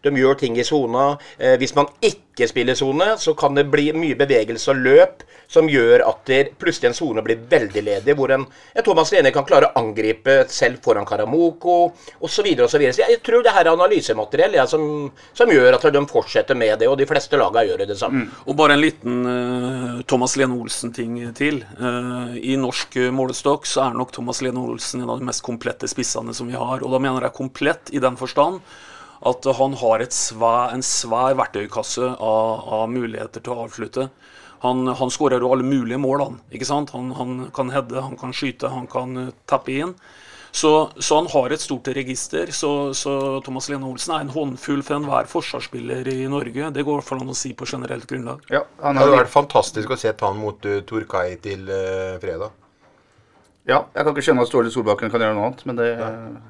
De 0.00 0.12
gjør 0.16 0.38
ting 0.40 0.56
i 0.56 0.64
sona. 0.64 1.10
Eh, 1.36 1.58
hvis 1.60 1.74
man 1.76 1.90
ikke 2.00 2.24
spiller 2.46 2.78
sone, 2.78 3.16
så 3.18 3.34
kan 3.34 3.58
det 3.58 3.66
bli 3.72 3.88
mye 3.96 4.14
bevegelse 4.18 4.70
og 4.70 4.84
løp 4.84 5.24
som 5.48 5.68
gjør 5.70 6.04
at 6.04 6.30
plutselig 6.60 6.90
en 6.90 6.96
sone 6.96 7.22
blir 7.24 7.40
veldig 7.48 7.82
ledig, 7.82 8.14
hvor 8.16 8.30
en, 8.34 8.44
en 8.44 8.84
Thomas 8.84 9.10
Lene 9.14 9.32
kan 9.32 9.46
klare 9.48 9.70
å 9.70 9.80
angripe 9.80 10.42
selv 10.52 10.82
foran 10.84 11.08
Karamoko 11.08 11.78
osv. 12.20 12.36
Så, 12.38 12.44
videre, 12.44 12.68
så, 12.68 12.78
så 12.78 13.02
jeg, 13.02 13.20
tror 13.24 13.42
det 13.42 13.54
her 13.56 13.64
er 13.64 13.72
analysemateriell 13.72 14.58
ja, 14.60 14.66
som, 14.68 15.08
som 15.36 15.50
gjør 15.50 15.78
at 15.78 15.86
de 15.94 16.02
fortsetter 16.10 16.58
med 16.58 16.76
det, 16.82 16.90
og 16.90 16.98
de 17.00 17.08
fleste 17.08 17.40
lagene 17.40 17.64
gjør 17.66 17.86
det 17.88 17.96
samme. 17.98 18.26
Og 18.46 18.58
bare 18.58 18.76
en 18.76 18.82
liten 18.82 19.24
uh, 19.24 20.02
Thomas 20.08 20.36
Lene 20.38 20.58
Olsen-ting 20.60 21.16
til. 21.38 21.62
Uh, 21.80 22.36
I 22.36 22.58
norsk 22.60 22.98
eh, 23.00 23.10
målestokk 23.14 23.66
så 23.68 23.86
er 23.88 23.96
nok 23.98 24.12
Thomas 24.14 24.42
Lene 24.44 24.60
Olsen 24.60 25.02
en 25.02 25.14
av 25.14 25.22
de 25.22 25.28
mest 25.28 25.42
komplette 25.46 25.88
spissene 25.90 26.36
som 26.36 26.50
vi 26.50 26.58
har. 26.58 26.84
Og 26.84 26.92
da 26.92 27.00
mener 27.02 27.26
jeg 27.26 27.38
komplett 27.40 27.92
i 27.96 28.02
den 28.04 28.20
forstand 28.20 28.60
at 29.26 29.48
han 29.58 29.74
har 29.80 30.04
et 30.04 30.14
svær, 30.14 30.74
en 30.74 30.84
svær 30.84 31.34
verktøykasse 31.38 32.12
av, 32.14 32.68
av 32.78 32.86
muligheter 32.92 33.42
til 33.42 33.54
å 33.54 33.64
avslutte. 33.66 34.08
Han, 34.62 34.86
han 34.86 35.10
skårer 35.10 35.42
jo 35.42 35.52
alle 35.54 35.66
mulige 35.66 35.98
mål, 36.02 36.22
han. 36.24 36.38
ikke 36.54 36.66
sant? 36.66 36.90
Han, 36.94 37.12
han 37.18 37.36
kan 37.54 37.70
heade, 37.74 38.00
han 38.02 38.18
kan 38.18 38.34
skyte, 38.34 38.70
han 38.72 38.88
kan 38.90 39.28
eh, 39.28 39.34
tappe 39.50 39.74
inn. 39.74 39.94
Så, 40.50 40.70
så 40.96 41.18
han 41.18 41.28
har 41.30 41.52
et 41.52 41.62
stort 41.62 41.90
register. 41.94 42.50
Så, 42.56 42.94
så 42.96 43.12
Thomas 43.44 43.68
Lene 43.70 43.86
Olsen 43.86 44.14
er 44.16 44.24
en 44.24 44.32
håndfull 44.32 44.80
for 44.82 44.96
enhver 44.96 45.28
forsvarsspiller 45.30 46.08
i 46.10 46.22
Norge. 46.30 46.70
Det 46.74 46.86
går 46.86 47.04
for 47.06 47.20
an 47.20 47.30
å 47.30 47.36
si 47.36 47.52
på 47.54 47.68
generelt 47.68 48.08
grunnlag. 48.10 48.42
Ja, 48.50 48.64
han 48.82 48.96
Det 48.96 49.04
hadde 49.04 49.20
vært 49.20 49.34
fantastisk 49.34 49.92
å 49.92 50.00
se 50.00 50.14
han 50.18 50.40
mot 50.40 50.66
uh, 50.66 50.80
Turkai 50.88 51.36
til 51.44 51.68
uh, 51.68 52.16
fredag. 52.22 52.56
ja, 53.68 53.82
jeg 53.92 54.02
kan 54.02 54.14
ikke 54.14 54.24
skjønne 54.24 54.42
at 54.46 54.50
Ståle 54.50 54.72
Solbakken 54.72 55.12
kan 55.12 55.22
gjøre 55.22 55.36
noe 55.36 55.50
annet, 55.50 55.64
men 55.68 55.78
det, 55.78 55.88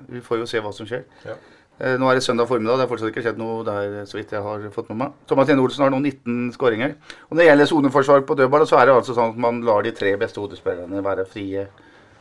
vi 0.07 0.23
får 0.23 0.45
jo 0.45 0.47
se 0.47 0.63
hva 0.63 0.73
som 0.73 0.87
skjer. 0.89 1.03
Ja. 1.27 1.35
Eh, 1.79 1.95
Nå 1.99 2.09
er 2.11 2.19
det 2.19 2.25
søndag 2.27 2.49
formiddag, 2.51 2.81
det 2.81 2.87
har 2.87 2.91
fortsatt 2.91 3.13
ikke 3.13 3.23
skjedd 3.23 3.39
noe 3.39 3.61
der, 3.67 4.01
så 4.11 4.19
vidt 4.19 4.33
jeg 4.35 4.43
har 4.43 4.65
fått 4.75 4.89
med 4.91 4.99
meg. 5.05 5.19
Thomas 5.31 5.51
Lene 5.51 5.63
Olsen 5.63 5.85
har 5.85 5.93
nå 5.95 6.01
19 6.03 6.51
skåringer. 6.57 6.97
Og 7.29 7.37
når 7.37 7.43
det 7.43 7.47
gjelder 7.49 7.71
soneforsvar 7.71 8.25
på 8.27 8.39
dødball, 8.41 8.67
så 8.67 8.81
er 8.81 8.89
det 8.89 8.97
altså 8.99 9.15
sånn 9.15 9.35
at 9.35 9.39
man 9.47 9.61
lar 9.67 9.87
de 9.87 9.95
tre 9.95 10.17
beste 10.19 10.43
hodespillerne 10.43 11.05
være 11.07 11.27
frie 11.31 11.69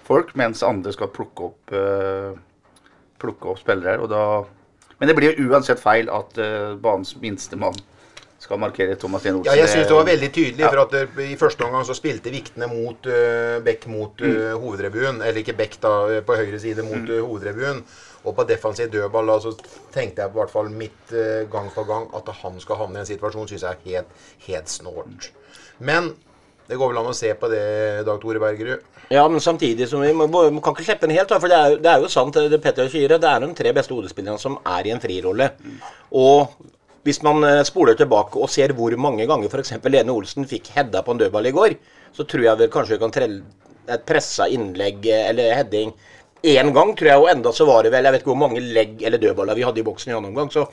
folk, 0.07 0.35
mens 0.39 0.61
andre 0.63 0.93
skal 0.93 1.09
plukke 1.11 1.49
opp, 1.49 1.73
uh, 1.73 2.37
plukke 3.19 3.49
opp 3.51 3.59
spillere. 3.59 3.97
Og 3.99 4.11
da, 4.13 4.21
men 4.99 5.09
det 5.09 5.17
blir 5.17 5.33
jo 5.33 5.49
uansett 5.49 5.81
feil 5.81 6.11
at 6.13 6.37
uh, 6.37 6.77
banens 6.79 7.15
minste 7.19 7.59
mann 7.59 7.75
skal 8.39 8.59
markere 8.61 8.95
Thomas 9.01 9.25
Lene 9.25 9.39
Olsen. 9.39 9.49
Ja, 9.49 9.57
jeg 9.57 9.71
syns 9.73 9.89
det 9.89 9.95
var 9.97 10.05
veldig 10.07 10.29
tydelig. 10.29 10.61
Ja. 10.61 10.69
For 10.69 10.83
at 10.85 10.93
det, 10.93 11.25
I 11.25 11.37
første 11.39 11.65
omgang 11.65 11.85
så 11.87 11.95
spilte 11.97 12.33
viktene 12.33 12.69
mot 12.69 13.09
uh, 13.09 13.57
Beck 13.65 13.87
mot 13.89 14.21
uh, 14.21 14.53
hovedrevyen. 14.61 15.23
Eller 15.25 15.41
ikke 15.41 15.57
Beck, 15.57 15.79
da, 15.81 16.21
på 16.25 16.37
høyre 16.37 16.61
side 16.61 16.85
mot 16.85 17.09
uh, 17.09 17.23
hovedrevyen. 17.25 17.81
Og 18.25 18.33
på 18.35 18.45
defensiv 18.49 18.89
dødball 18.91 19.29
da, 19.29 19.39
så 19.43 19.53
tenkte 19.93 20.23
jeg 20.23 20.33
på 20.33 20.41
hvert 20.41 20.53
fall 20.53 20.71
midt 20.73 21.13
uh, 21.13 21.43
gang 21.51 21.69
på 21.73 21.85
gang 21.87 22.07
at 22.17 22.31
han 22.41 22.57
skal 22.63 22.81
havne 22.81 22.99
i 22.99 23.03
en 23.03 23.09
situasjon, 23.09 23.49
syns 23.49 23.65
jeg 23.67 23.75
er 23.75 23.91
helt, 23.91 24.23
helt 24.47 24.71
snålt. 24.71 25.29
Men 25.77 26.11
det 26.67 26.75
går 26.75 26.91
vel 26.91 26.99
an 26.99 27.11
å 27.13 27.15
se 27.15 27.29
på 27.39 27.47
det, 27.51 27.65
Dag 28.07 28.17
Tore 28.19 28.41
Bergerud. 28.43 28.83
Ja, 29.13 29.23
men 29.31 29.39
samtidig 29.39 29.87
som 29.87 30.01
vi 30.03 30.09
må, 30.11 30.27
må, 30.27 30.41
kan 30.59 30.75
ikke 30.75 30.83
slippe 30.83 31.07
den 31.07 31.15
helt. 31.15 31.31
For 31.31 31.47
det 31.47 31.59
er, 31.59 31.75
det 31.79 31.91
er 31.93 32.01
jo 32.03 32.09
sant, 32.11 32.35
det 32.51 32.59
Petter 32.63 32.89
sier. 32.91 33.13
Det 33.15 33.29
er 33.29 33.43
de 33.45 33.53
tre 33.55 33.71
beste 33.75 33.95
hodespillerne 33.95 34.41
som 34.41 34.57
er 34.67 34.89
i 34.89 34.91
en 34.91 34.99
frirolle. 35.03 35.47
Og 36.19 36.57
hvis 37.07 37.21
man 37.23 37.39
eh, 37.47 37.63
spoler 37.63 37.95
tilbake 37.95 38.35
og 38.41 38.51
ser 38.51 38.73
hvor 38.75 38.91
mange 38.99 39.23
ganger 39.29 39.47
f.eks. 39.47 39.77
Lene 39.87 40.11
Olsen 40.11 40.47
fikk 40.49 40.73
hedda 40.75 41.05
på 41.05 41.15
en 41.15 41.21
dødball 41.21 41.47
i 41.47 41.55
går, 41.55 41.77
så 42.11 42.27
tror 42.27 42.43
jeg 42.49 42.59
vel 42.59 42.73
kanskje 42.73 42.97
vi 42.97 43.03
kan 43.05 43.15
trelle 43.15 43.67
et 43.87 44.03
pressa 44.03 44.49
innlegg 44.51 45.07
eh, 45.07 45.29
eller 45.31 45.55
heading 45.55 45.95
én 46.43 46.71
gang, 46.73 46.93
tror 46.97 47.09
jeg, 47.09 47.17
og 47.17 47.29
enda 47.31 47.51
så 47.53 47.65
var 47.65 47.83
det 47.83 47.91
vel 47.91 48.05
Jeg 48.05 48.13
vet 48.13 48.21
ikke 48.21 48.31
hvor 48.31 48.41
mange 48.41 48.61
legg 48.61 49.01
eller 49.01 49.21
dødballer 49.21 49.55
vi 49.57 49.65
hadde 49.65 49.81
i 49.81 49.85
boksen 49.85 50.11
i 50.11 50.15
annen 50.15 50.29
omgang. 50.31 50.51
Så 50.53 50.65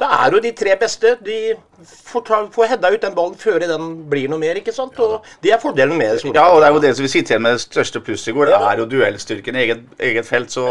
da 0.00 0.10
er 0.22 0.34
jo 0.34 0.40
de 0.44 0.52
tre 0.52 0.76
beste. 0.80 1.16
De 1.24 1.38
får, 1.82 2.24
ta, 2.26 2.40
får 2.52 2.72
hedda 2.74 2.90
ut 2.92 3.06
den 3.06 3.14
ballen 3.16 3.38
før 3.40 3.64
den 3.64 3.92
blir 4.10 4.28
noe 4.28 4.42
mer, 4.42 4.58
ikke 4.60 4.74
sant? 4.76 4.98
Og 5.00 5.24
det 5.42 5.54
er 5.54 5.62
fordelen 5.62 5.96
med 5.96 6.18
det. 6.18 6.34
Ja, 6.36 6.50
og 6.52 6.60
det 6.60 6.68
er 6.68 6.74
jo 6.76 6.82
det 6.84 6.96
som 6.96 7.06
vi 7.06 7.12
sitter 7.12 7.36
igjen 7.36 7.46
med 7.46 7.56
det 7.56 7.64
største 7.64 8.02
plusset 8.04 8.32
i 8.32 8.36
går, 8.36 8.52
Det 8.52 8.60
er 8.60 8.82
jo 8.82 8.90
duellstyrken 8.92 9.56
i 9.56 9.64
eget, 9.64 9.86
eget 9.98 10.26
felt. 10.28 10.52
Så, 10.52 10.66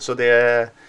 så 0.00 0.16
det, 0.16 0.30
det 0.30 0.81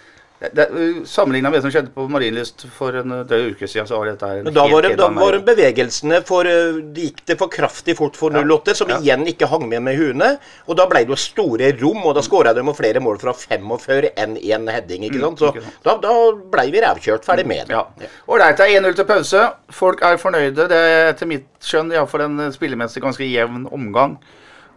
Sammenligna 1.06 1.50
med 1.50 1.58
det 1.58 1.62
som 1.64 1.72
skjedde 1.74 1.92
på 1.94 2.04
Marienlyst 2.10 2.64
for 2.74 2.96
en 2.98 3.12
drøy 3.28 3.50
uke 3.52 3.68
siden, 3.68 3.86
så 3.88 3.98
var 4.00 4.10
dette 4.12 4.28
en 4.38 4.44
Men 4.48 4.54
da 4.56 4.64
var, 4.70 4.82
det, 4.86 4.92
da 4.98 5.08
var 5.14 5.38
bevegelsene 5.46 6.20
for 6.26 6.48
eh, 6.50 6.78
Det 6.94 7.08
gikk 7.08 7.22
det 7.30 7.36
for 7.40 7.48
kraftig 7.52 7.96
fort 7.98 8.16
for 8.16 8.30
08, 8.34 8.74
som 8.74 8.88
Ja. 8.92 8.98
igjen 9.00 9.26
ikke 9.30 9.48
hang 9.50 9.68
med 9.68 9.82
med 9.82 9.96
huene. 9.98 10.38
Og 10.68 10.76
da 10.76 10.86
ble 10.90 11.04
det 11.04 11.14
jo 11.14 11.16
store 11.20 11.72
rom, 11.80 12.02
og 12.06 12.14
da 12.14 12.20
skåra 12.26 12.54
de 12.54 12.64
flere 12.74 13.00
mål 13.00 13.18
fra 13.22 13.32
45 13.32 14.10
enn 14.16 14.36
én 14.36 14.70
heading. 14.70 15.04
ikke 15.08 15.20
sant? 15.20 15.38
Så 15.38 15.50
Mm, 15.52 15.56
ikke 15.60 15.64
sant. 15.64 15.82
da, 15.84 15.96
da 15.98 16.32
blei 16.52 16.70
vi 16.70 16.80
rævkjørt. 16.80 17.24
Ferdig 17.24 17.46
med 17.46 17.66
det. 17.68 17.74
Ja. 17.76 17.84
Ålreit, 18.28 18.56
det 18.56 18.66
er 18.70 18.80
1-0 18.80 18.94
til 18.96 19.04
pause. 19.04 19.44
Folk 19.70 20.02
er 20.02 20.16
fornøyde. 20.16 20.68
Det 20.68 20.72
er 20.72 21.12
til 21.12 21.28
mitt 21.28 21.46
skjønn 21.60 21.92
iallfall 21.92 22.22
en 22.28 22.52
spillemessig 22.52 23.02
ganske 23.02 23.24
jevn 23.30 23.66
omgang. 23.72 24.18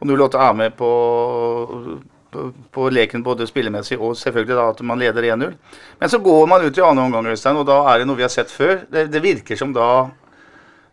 Og 0.01 0.07
08 0.07 0.37
er 0.37 0.53
med 0.53 0.75
på, 0.77 0.89
på, 2.31 2.51
på 2.73 2.89
leken 2.93 3.23
både 3.25 3.47
spillemessig 3.49 3.97
og 3.97 4.17
selvfølgelig 4.19 4.57
da 4.59 4.67
at 4.73 4.83
man 4.85 5.01
leder 5.01 5.29
1-0. 5.33 5.57
Men 5.99 6.13
så 6.13 6.19
går 6.23 6.47
man 6.51 6.65
ut 6.65 6.77
i 6.77 6.85
annen 6.85 7.05
omgang, 7.07 7.27
Øystein, 7.31 7.59
og 7.59 7.67
da 7.69 7.81
er 7.91 7.99
det 7.99 8.07
noe 8.09 8.19
vi 8.19 8.25
har 8.27 8.33
sett 8.33 8.53
før. 8.53 8.81
Det, 8.91 9.07
det 9.13 9.23
virker 9.23 9.59
som 9.59 9.73
da 9.75 9.89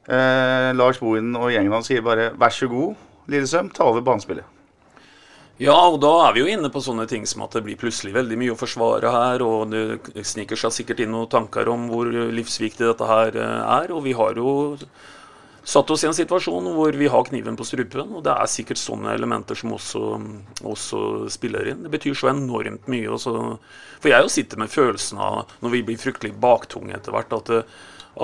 eh, 0.08 0.70
Lars 0.76 1.00
Bohinen 1.02 1.36
og 1.40 1.52
gjengen 1.54 1.74
hans 1.74 1.90
sier 1.90 2.04
bare 2.04 2.32
'vær 2.34 2.54
så 2.54 2.70
god, 2.70 2.94
Lillesøm, 3.28 3.70
ta 3.74 3.88
over 3.88 4.04
banespillet'. 4.04 4.50
Ja, 5.62 5.76
og 5.86 6.00
da 6.02 6.10
er 6.26 6.32
vi 6.34 6.40
jo 6.42 6.50
inne 6.50 6.66
på 6.66 6.80
sånne 6.82 7.04
ting 7.06 7.22
som 7.30 7.44
at 7.44 7.52
det 7.54 7.62
blir 7.62 7.78
plutselig 7.78 8.10
veldig 8.16 8.36
mye 8.40 8.54
å 8.56 8.58
forsvare 8.58 9.10
her, 9.14 9.42
og 9.46 9.70
det 9.70 10.24
sniker 10.26 10.58
seg 10.58 10.74
sikkert 10.74 11.04
inn 11.04 11.12
noen 11.14 11.30
tanker 11.30 11.70
om 11.70 11.86
hvor 11.92 12.10
livsviktig 12.10 12.88
dette 12.88 13.06
her 13.06 13.38
eh, 13.38 13.60
er. 13.78 13.92
Og 13.94 14.02
vi 14.02 14.16
har 14.18 14.34
jo 14.34 14.74
satt 15.64 15.90
oss 15.90 16.05
i 16.05 16.09
en 16.09 16.16
situasjon 16.16 16.68
hvor 16.77 16.96
vi 16.98 17.09
har 17.11 17.24
kniven 17.29 17.57
på 17.57 17.66
strupen, 17.66 18.12
og 18.12 18.24
det 18.27 18.35
er 18.35 18.50
sikkert 18.50 18.81
sånne 18.81 19.14
elementer 19.16 19.59
som 19.59 19.72
også, 19.77 20.03
også 20.66 21.00
spiller 21.33 21.72
inn. 21.72 21.83
Det 21.87 21.92
betyr 21.94 22.18
så 22.18 22.31
enormt 22.33 22.88
mye. 22.92 23.09
Også, 23.16 23.35
for 23.98 24.12
jeg 24.12 24.27
jo 24.27 24.33
sitter 24.33 24.61
med 24.61 24.72
følelsen 24.72 25.22
av, 25.24 25.57
når 25.64 25.74
vi 25.77 25.83
blir 25.88 26.00
fryktelig 26.00 26.35
baktunge 26.40 26.96
etter 26.98 27.16
hvert, 27.16 27.33
at, 27.33 27.55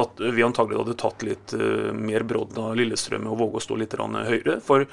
at 0.05 0.23
vi 0.37 0.45
antagelig 0.47 0.83
hadde 0.83 0.99
tatt 1.01 1.25
litt 1.27 1.57
uh, 1.57 1.91
mer 1.97 2.27
brodd 2.29 2.61
av 2.61 2.77
Lillestrøm 2.79 3.29
og 3.31 3.41
våge 3.41 3.63
å 3.63 3.67
stå 3.69 3.81
litt 3.81 3.97
høyere. 3.97 4.61
For 4.65 4.85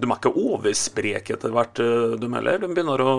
de 0.00 0.08
er 0.08 0.16
ikke 0.16 0.32
overspreke 0.32 1.36
etter 1.36 1.52
hvert, 1.52 1.80
eh, 1.84 2.14
de 2.16 2.28
heller. 2.32 2.60
De 2.62 2.70
begynner 2.72 3.02
å, 3.04 3.14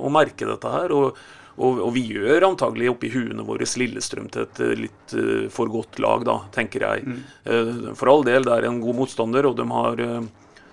å 0.00 0.12
merke 0.12 0.48
dette 0.48 0.70
her. 0.72 0.94
Og, 0.96 1.18
og, 1.54 1.80
og 1.86 1.90
vi 1.94 2.02
gjør 2.10 2.48
antagelig 2.48 2.88
oppi 2.90 3.10
huene 3.14 3.44
våre 3.46 3.66
Lillestrøm 3.78 4.30
til 4.32 4.46
et 4.46 4.62
eh, 4.64 4.72
litt 4.86 5.14
uh, 5.14 5.44
for 5.54 5.70
godt 5.70 6.00
lag, 6.02 6.24
da, 6.26 6.38
tenker 6.54 6.82
jeg. 6.82 7.18
Eh, 7.46 7.92
For 7.94 8.10
all 8.10 8.24
del, 8.26 8.46
det 8.46 8.56
er 8.56 8.66
en 8.68 8.80
god 8.82 8.98
motstander, 8.98 9.46
og 9.46 9.54
de 9.60 9.68
har 9.70 10.02
uh, 10.02 10.24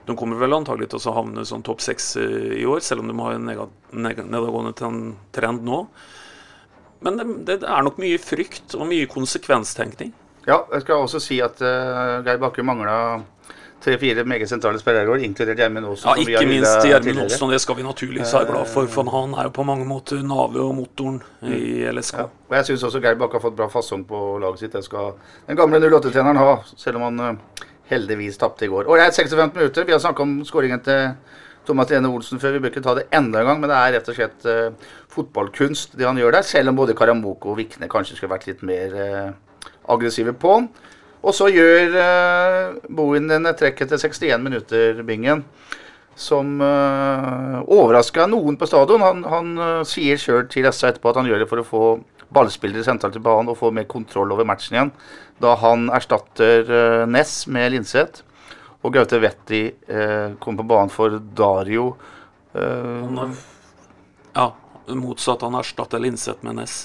de 0.08 0.16
kommer 0.18 0.42
vel 0.42 0.58
antagelig 0.58 0.90
til 0.90 1.04
å 1.12 1.14
havne 1.14 1.46
sånn 1.46 1.62
topp 1.62 1.84
seks 1.86 2.16
i 2.18 2.64
år, 2.66 2.82
selv 2.82 3.04
om 3.04 3.12
de 3.12 3.18
har 3.20 3.38
en 3.38 3.52
nedadgående 4.02 4.74
trend 4.74 5.62
nå. 5.68 5.84
Men 7.06 7.22
det, 7.22 7.28
det 7.46 7.60
er 7.62 7.86
nok 7.86 8.02
mye 8.02 8.18
frykt 8.22 8.74
og 8.78 8.90
mye 8.90 9.06
konsekvenstenkning. 9.10 10.10
Ja, 10.50 10.64
jeg 10.74 10.82
skal 10.88 11.04
også 11.04 11.22
si 11.22 11.38
at 11.46 11.62
uh, 11.62 12.26
Geir 12.26 12.42
Bakke 12.42 12.66
mangla 12.66 13.22
tre-fire 13.82 14.24
meget 14.28 14.50
sentrale 14.50 14.80
spillere 14.80 15.04
i 15.04 15.10
går, 15.10 15.24
inkludert 15.26 15.60
Gjermund 15.60 15.88
Aasen. 15.90 16.10
Ja, 16.10 16.16
ikke 16.22 16.46
minst 16.50 16.86
Gjermund. 16.86 17.24
Aasen, 17.26 17.46
og 17.48 17.56
det 17.56 17.62
skal 17.64 17.78
vi 17.80 17.86
naturligvis 17.86 18.34
være 18.34 18.50
glad 18.52 18.70
for. 18.70 18.90
For 18.94 19.12
han 19.16 19.36
er 19.38 19.50
jo 19.50 19.54
på 19.58 19.66
mange 19.68 19.88
måter 19.90 20.22
navet 20.26 20.62
og 20.62 20.74
motoren 20.78 21.20
i 21.42 21.84
LSK. 21.90 22.22
Ja, 22.22 22.28
og 22.50 22.58
jeg 22.60 22.70
syns 22.70 22.88
også 22.90 23.02
Geir 23.04 23.20
Bakke 23.20 23.40
har 23.40 23.46
fått 23.46 23.58
bra 23.58 23.70
fasong 23.74 24.06
på 24.08 24.24
laget 24.44 24.66
sitt. 24.66 24.78
Det 24.78 24.86
skal 24.86 25.14
den 25.48 25.60
gamle 25.60 25.82
08-treneren 25.82 26.42
ha, 26.42 26.56
selv 26.78 27.02
om 27.02 27.08
han 27.10 27.24
eh, 27.26 27.68
heldigvis 27.92 28.40
tapte 28.42 28.68
i 28.68 28.72
går. 28.72 28.88
Og 28.88 29.00
det 29.00 29.08
er 29.08 29.16
56 29.18 29.56
minutter. 29.58 29.88
Vi 29.88 29.96
har 29.96 30.04
snakka 30.04 30.26
om 30.26 30.40
skåringen 30.48 30.84
til 30.86 31.16
Thomas 31.68 31.90
Lene 31.92 32.10
Olsen 32.10 32.42
før. 32.42 32.56
Vi 32.56 32.64
bør 32.64 32.74
ikke 32.74 32.86
ta 32.86 32.96
det 32.98 33.08
enda 33.14 33.42
en 33.42 33.52
gang, 33.52 33.62
men 33.62 33.72
det 33.72 33.78
er 33.78 33.96
rett 33.98 34.12
og 34.12 34.18
slett 34.18 34.48
uh, 34.50 34.94
fotballkunst 35.14 35.98
det 36.00 36.08
han 36.08 36.20
gjør 36.20 36.38
der. 36.38 36.48
Selv 36.48 36.72
om 36.72 36.80
både 36.80 36.96
Karamoko 36.98 37.54
og 37.54 37.60
Vikne 37.62 37.90
kanskje 37.92 38.18
skulle 38.18 38.34
vært 38.34 38.48
litt 38.50 38.64
mer 38.66 38.96
uh, 38.98 39.68
aggressive 39.94 40.34
på 40.38 40.56
han. 40.56 40.72
Og 41.22 41.36
så 41.38 41.52
gjør 41.54 41.96
uh, 41.98 42.80
Bohin 42.90 43.30
denne 43.30 43.54
trekk 43.58 43.84
etter 43.86 44.02
61 44.02 44.42
minutter, 44.42 45.04
Bingen 45.06 45.46
som 46.16 46.62
uh, 46.62 47.62
overraska 47.72 48.28
noen 48.30 48.58
på 48.60 48.68
stadion. 48.70 49.04
Han, 49.04 49.24
han 49.28 49.52
uh, 49.58 49.84
sier 49.88 50.20
sjøl 50.20 50.48
til 50.52 50.68
SA 50.70 50.92
etterpå 50.92 51.12
at 51.12 51.22
han 51.22 51.30
gjør 51.30 51.44
det 51.44 51.50
for 51.50 51.62
å 51.62 51.68
få 51.68 51.84
ballspillere 52.32 52.86
sentralt 52.86 53.18
i 53.20 53.24
banen 53.24 53.52
og 53.52 53.60
få 53.60 53.72
mer 53.76 53.88
kontroll 53.92 54.32
over 54.36 54.48
matchen 54.48 54.78
igjen. 54.78 54.92
Da 55.42 55.56
han 55.62 55.90
erstatter 55.94 56.68
uh, 56.70 57.06
Ness 57.10 57.46
med 57.52 57.74
Linseth. 57.76 58.26
Og 58.82 58.96
Gaute 58.96 59.20
Vetti 59.22 59.68
uh, 59.70 60.34
kommer 60.42 60.64
på 60.64 60.70
banen 60.74 60.94
for 60.94 61.20
Dario. 61.38 61.92
Uh, 62.56 63.06
er, 63.24 63.36
ja, 64.36 64.48
motsatt. 64.98 65.46
Han 65.46 65.60
erstatter 65.60 66.02
Linseth 66.02 66.44
med 66.48 66.60
Ness. 66.62 66.84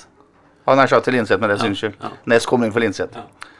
han 0.66 0.82
erstatter 0.82 1.14
Linseth 1.14 1.40
med 1.40 1.50
det, 1.50 1.60
ja, 1.62 1.70
unnskyld. 1.70 2.00
ja. 2.02 2.14
Ness 2.28 2.46
kommer 2.46 2.68
inn 2.68 2.74
for 2.74 2.84
Linseth. 2.84 3.16
Ja. 3.16 3.52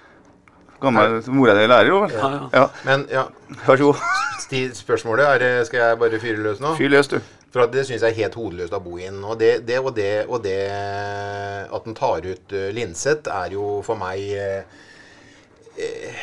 Gammel 0.80 1.22
mora 1.32 1.54
di 1.56 1.66
lærer 1.70 1.88
jo, 1.88 2.00
vel? 2.04 2.12
Ja, 2.18 2.28
ja. 2.34 2.48
Ja. 2.52 2.64
Men 2.84 3.06
ja, 3.12 3.24
Vær 3.66 3.76
så 3.80 3.88
god. 3.92 4.02
sti- 4.42 4.74
spørsmålet 4.76 5.24
er 5.36 5.44
eh, 5.46 5.64
Skal 5.64 5.80
jeg 5.80 5.98
bare 6.02 6.20
fyre 6.20 6.42
løs 6.44 6.60
nå? 6.60 6.74
Fyr 6.76 6.92
løs, 6.92 7.08
du. 7.08 7.18
For 7.54 7.64
at 7.64 7.72
Det 7.72 7.86
syns 7.88 8.02
jeg 8.04 8.12
er 8.12 8.18
helt 8.24 8.34
hodeløst 8.36 8.74
av 8.76 8.82
Bohin. 8.84 9.22
Og 9.24 9.38
det, 9.40 9.52
det, 9.66 9.78
og 9.80 9.94
det, 9.96 10.10
og 10.28 10.42
det 10.44 10.58
at 11.72 11.84
den 11.88 11.94
tar 11.96 12.20
ut 12.26 12.52
uh, 12.52 12.66
Linseth, 12.76 13.30
er 13.32 13.54
jo 13.56 13.80
for 13.86 13.96
meg 13.96 14.20
eh, 14.36 14.62
eh, 15.80 16.20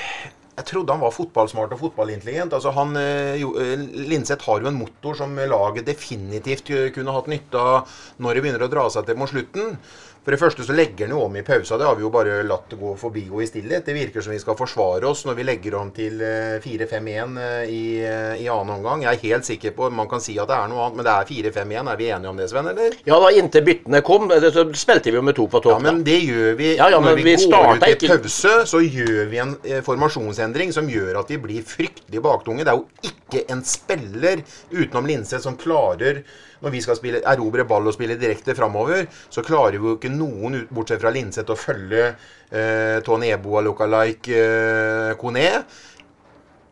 Jeg 0.54 0.68
trodde 0.70 0.94
han 0.94 1.02
var 1.02 1.16
fotballsmart 1.16 1.74
og 1.74 1.80
fotballintelligent. 1.82 2.54
Altså 2.54 2.70
han, 2.78 2.94
eh, 3.00 3.40
jo, 3.42 3.56
eh, 3.58 3.74
Linseth 4.12 4.46
har 4.46 4.62
jo 4.62 4.70
en 4.70 4.78
motor 4.78 5.18
som 5.18 5.34
laget 5.36 5.88
definitivt 5.90 6.70
eh, 6.70 6.92
kunne 6.94 7.16
hatt 7.16 7.32
nytte 7.32 7.58
av 7.58 7.90
når 8.22 8.38
det 8.38 8.44
begynner 8.46 8.68
å 8.68 8.72
dra 8.72 8.86
seg 8.94 9.08
til 9.10 9.18
mot 9.18 9.32
slutten. 9.34 9.74
For 10.24 10.32
det 10.32 10.40
første 10.40 10.64
så 10.64 10.72
legger 10.76 11.10
han 11.10 11.18
jo 11.18 11.26
om 11.26 11.34
i 11.36 11.44
pausa. 11.44 11.76
Det 11.78 11.84
har 11.84 11.98
vi 12.00 12.06
jo 12.06 12.10
bare 12.14 12.38
latt 12.48 12.70
det 12.72 12.78
gå 12.80 12.94
forbi 12.96 13.26
gå 13.28 13.42
i 13.44 13.48
stillhet. 13.50 13.84
Det 13.84 13.96
virker 13.98 14.24
som 14.24 14.32
vi 14.32 14.40
skal 14.40 14.56
forsvare 14.56 15.10
oss 15.10 15.26
når 15.28 15.36
vi 15.36 15.46
legger 15.50 15.76
om 15.76 15.90
til 15.92 16.22
eh, 16.24 16.64
4-5-1 16.64 17.42
eh, 17.44 17.64
i, 17.68 17.82
eh, 18.08 18.44
i 18.46 18.48
annen 18.48 18.78
omgang. 18.78 19.04
Jeg 19.04 19.18
er 19.20 19.26
helt 19.26 19.50
sikker 19.50 19.74
på 19.76 19.90
Man 19.92 20.08
kan 20.08 20.24
si 20.24 20.38
at 20.40 20.48
det 20.48 20.56
er 20.56 20.72
noe 20.72 20.86
annet, 20.86 21.02
men 21.02 21.08
det 21.10 21.16
er 21.18 21.28
4-5-1. 21.52 21.92
Er 21.92 22.00
vi 22.00 22.08
enige 22.16 22.32
om 22.32 22.40
det, 22.40 22.48
Sven? 22.54 22.70
eller? 22.72 22.96
Ja, 23.04 23.18
da 23.20 23.34
inntil 23.36 23.66
byttene 23.68 24.02
kom, 24.08 24.32
eh, 24.32 24.48
så 24.56 24.64
spilte 24.80 25.12
vi 25.12 25.20
jo 25.20 25.26
med 25.28 25.36
to 25.36 25.50
på 25.52 25.60
topp. 25.60 25.76
Ja, 25.76 25.82
men 25.90 26.06
det 26.08 26.22
gjør 26.22 26.56
vi 26.62 26.72
Ja, 26.78 26.88
ja, 26.94 27.02
men 27.04 27.12
når 27.12 27.20
vi, 27.20 27.28
vi 27.28 27.52
går 27.52 27.84
ut 27.84 28.08
i 28.08 28.14
pause. 28.14 28.56
Så 28.72 28.84
gjør 28.86 29.28
vi 29.34 29.44
en 29.44 29.58
eh, 29.68 29.84
formasjonsendring 29.84 30.72
som 30.72 30.88
gjør 30.88 31.20
at 31.20 31.36
vi 31.36 31.42
blir 31.50 31.68
fryktelig 31.68 32.24
baktunge. 32.24 32.64
Det 32.64 32.72
er 32.72 32.80
jo 32.80 33.12
ikke 33.12 33.44
en 33.52 33.68
spiller 33.68 34.48
utenom 34.72 35.12
Linseth 35.12 35.44
som 35.44 35.60
klarer 35.60 36.24
når 36.64 36.72
vi 36.74 36.82
skal 36.84 36.98
spille, 36.98 37.22
erobre 37.28 37.66
ball 37.68 37.90
og 37.90 37.96
spille 37.96 38.18
direkte 38.20 38.56
framover, 38.56 39.06
så 39.30 39.44
klarer 39.46 39.78
vi 39.78 39.90
jo 39.92 39.98
ikke 39.98 40.14
noen, 40.14 40.62
bortsett 40.72 41.04
fra 41.04 41.12
Linseth, 41.14 41.52
å 41.52 41.60
følge 41.60 42.06
eh, 42.08 43.00
Tony 43.06 43.34
Eboa 43.36 43.64
lookalike 43.66 44.40
eh, 44.40 45.12
Kone 45.20 45.48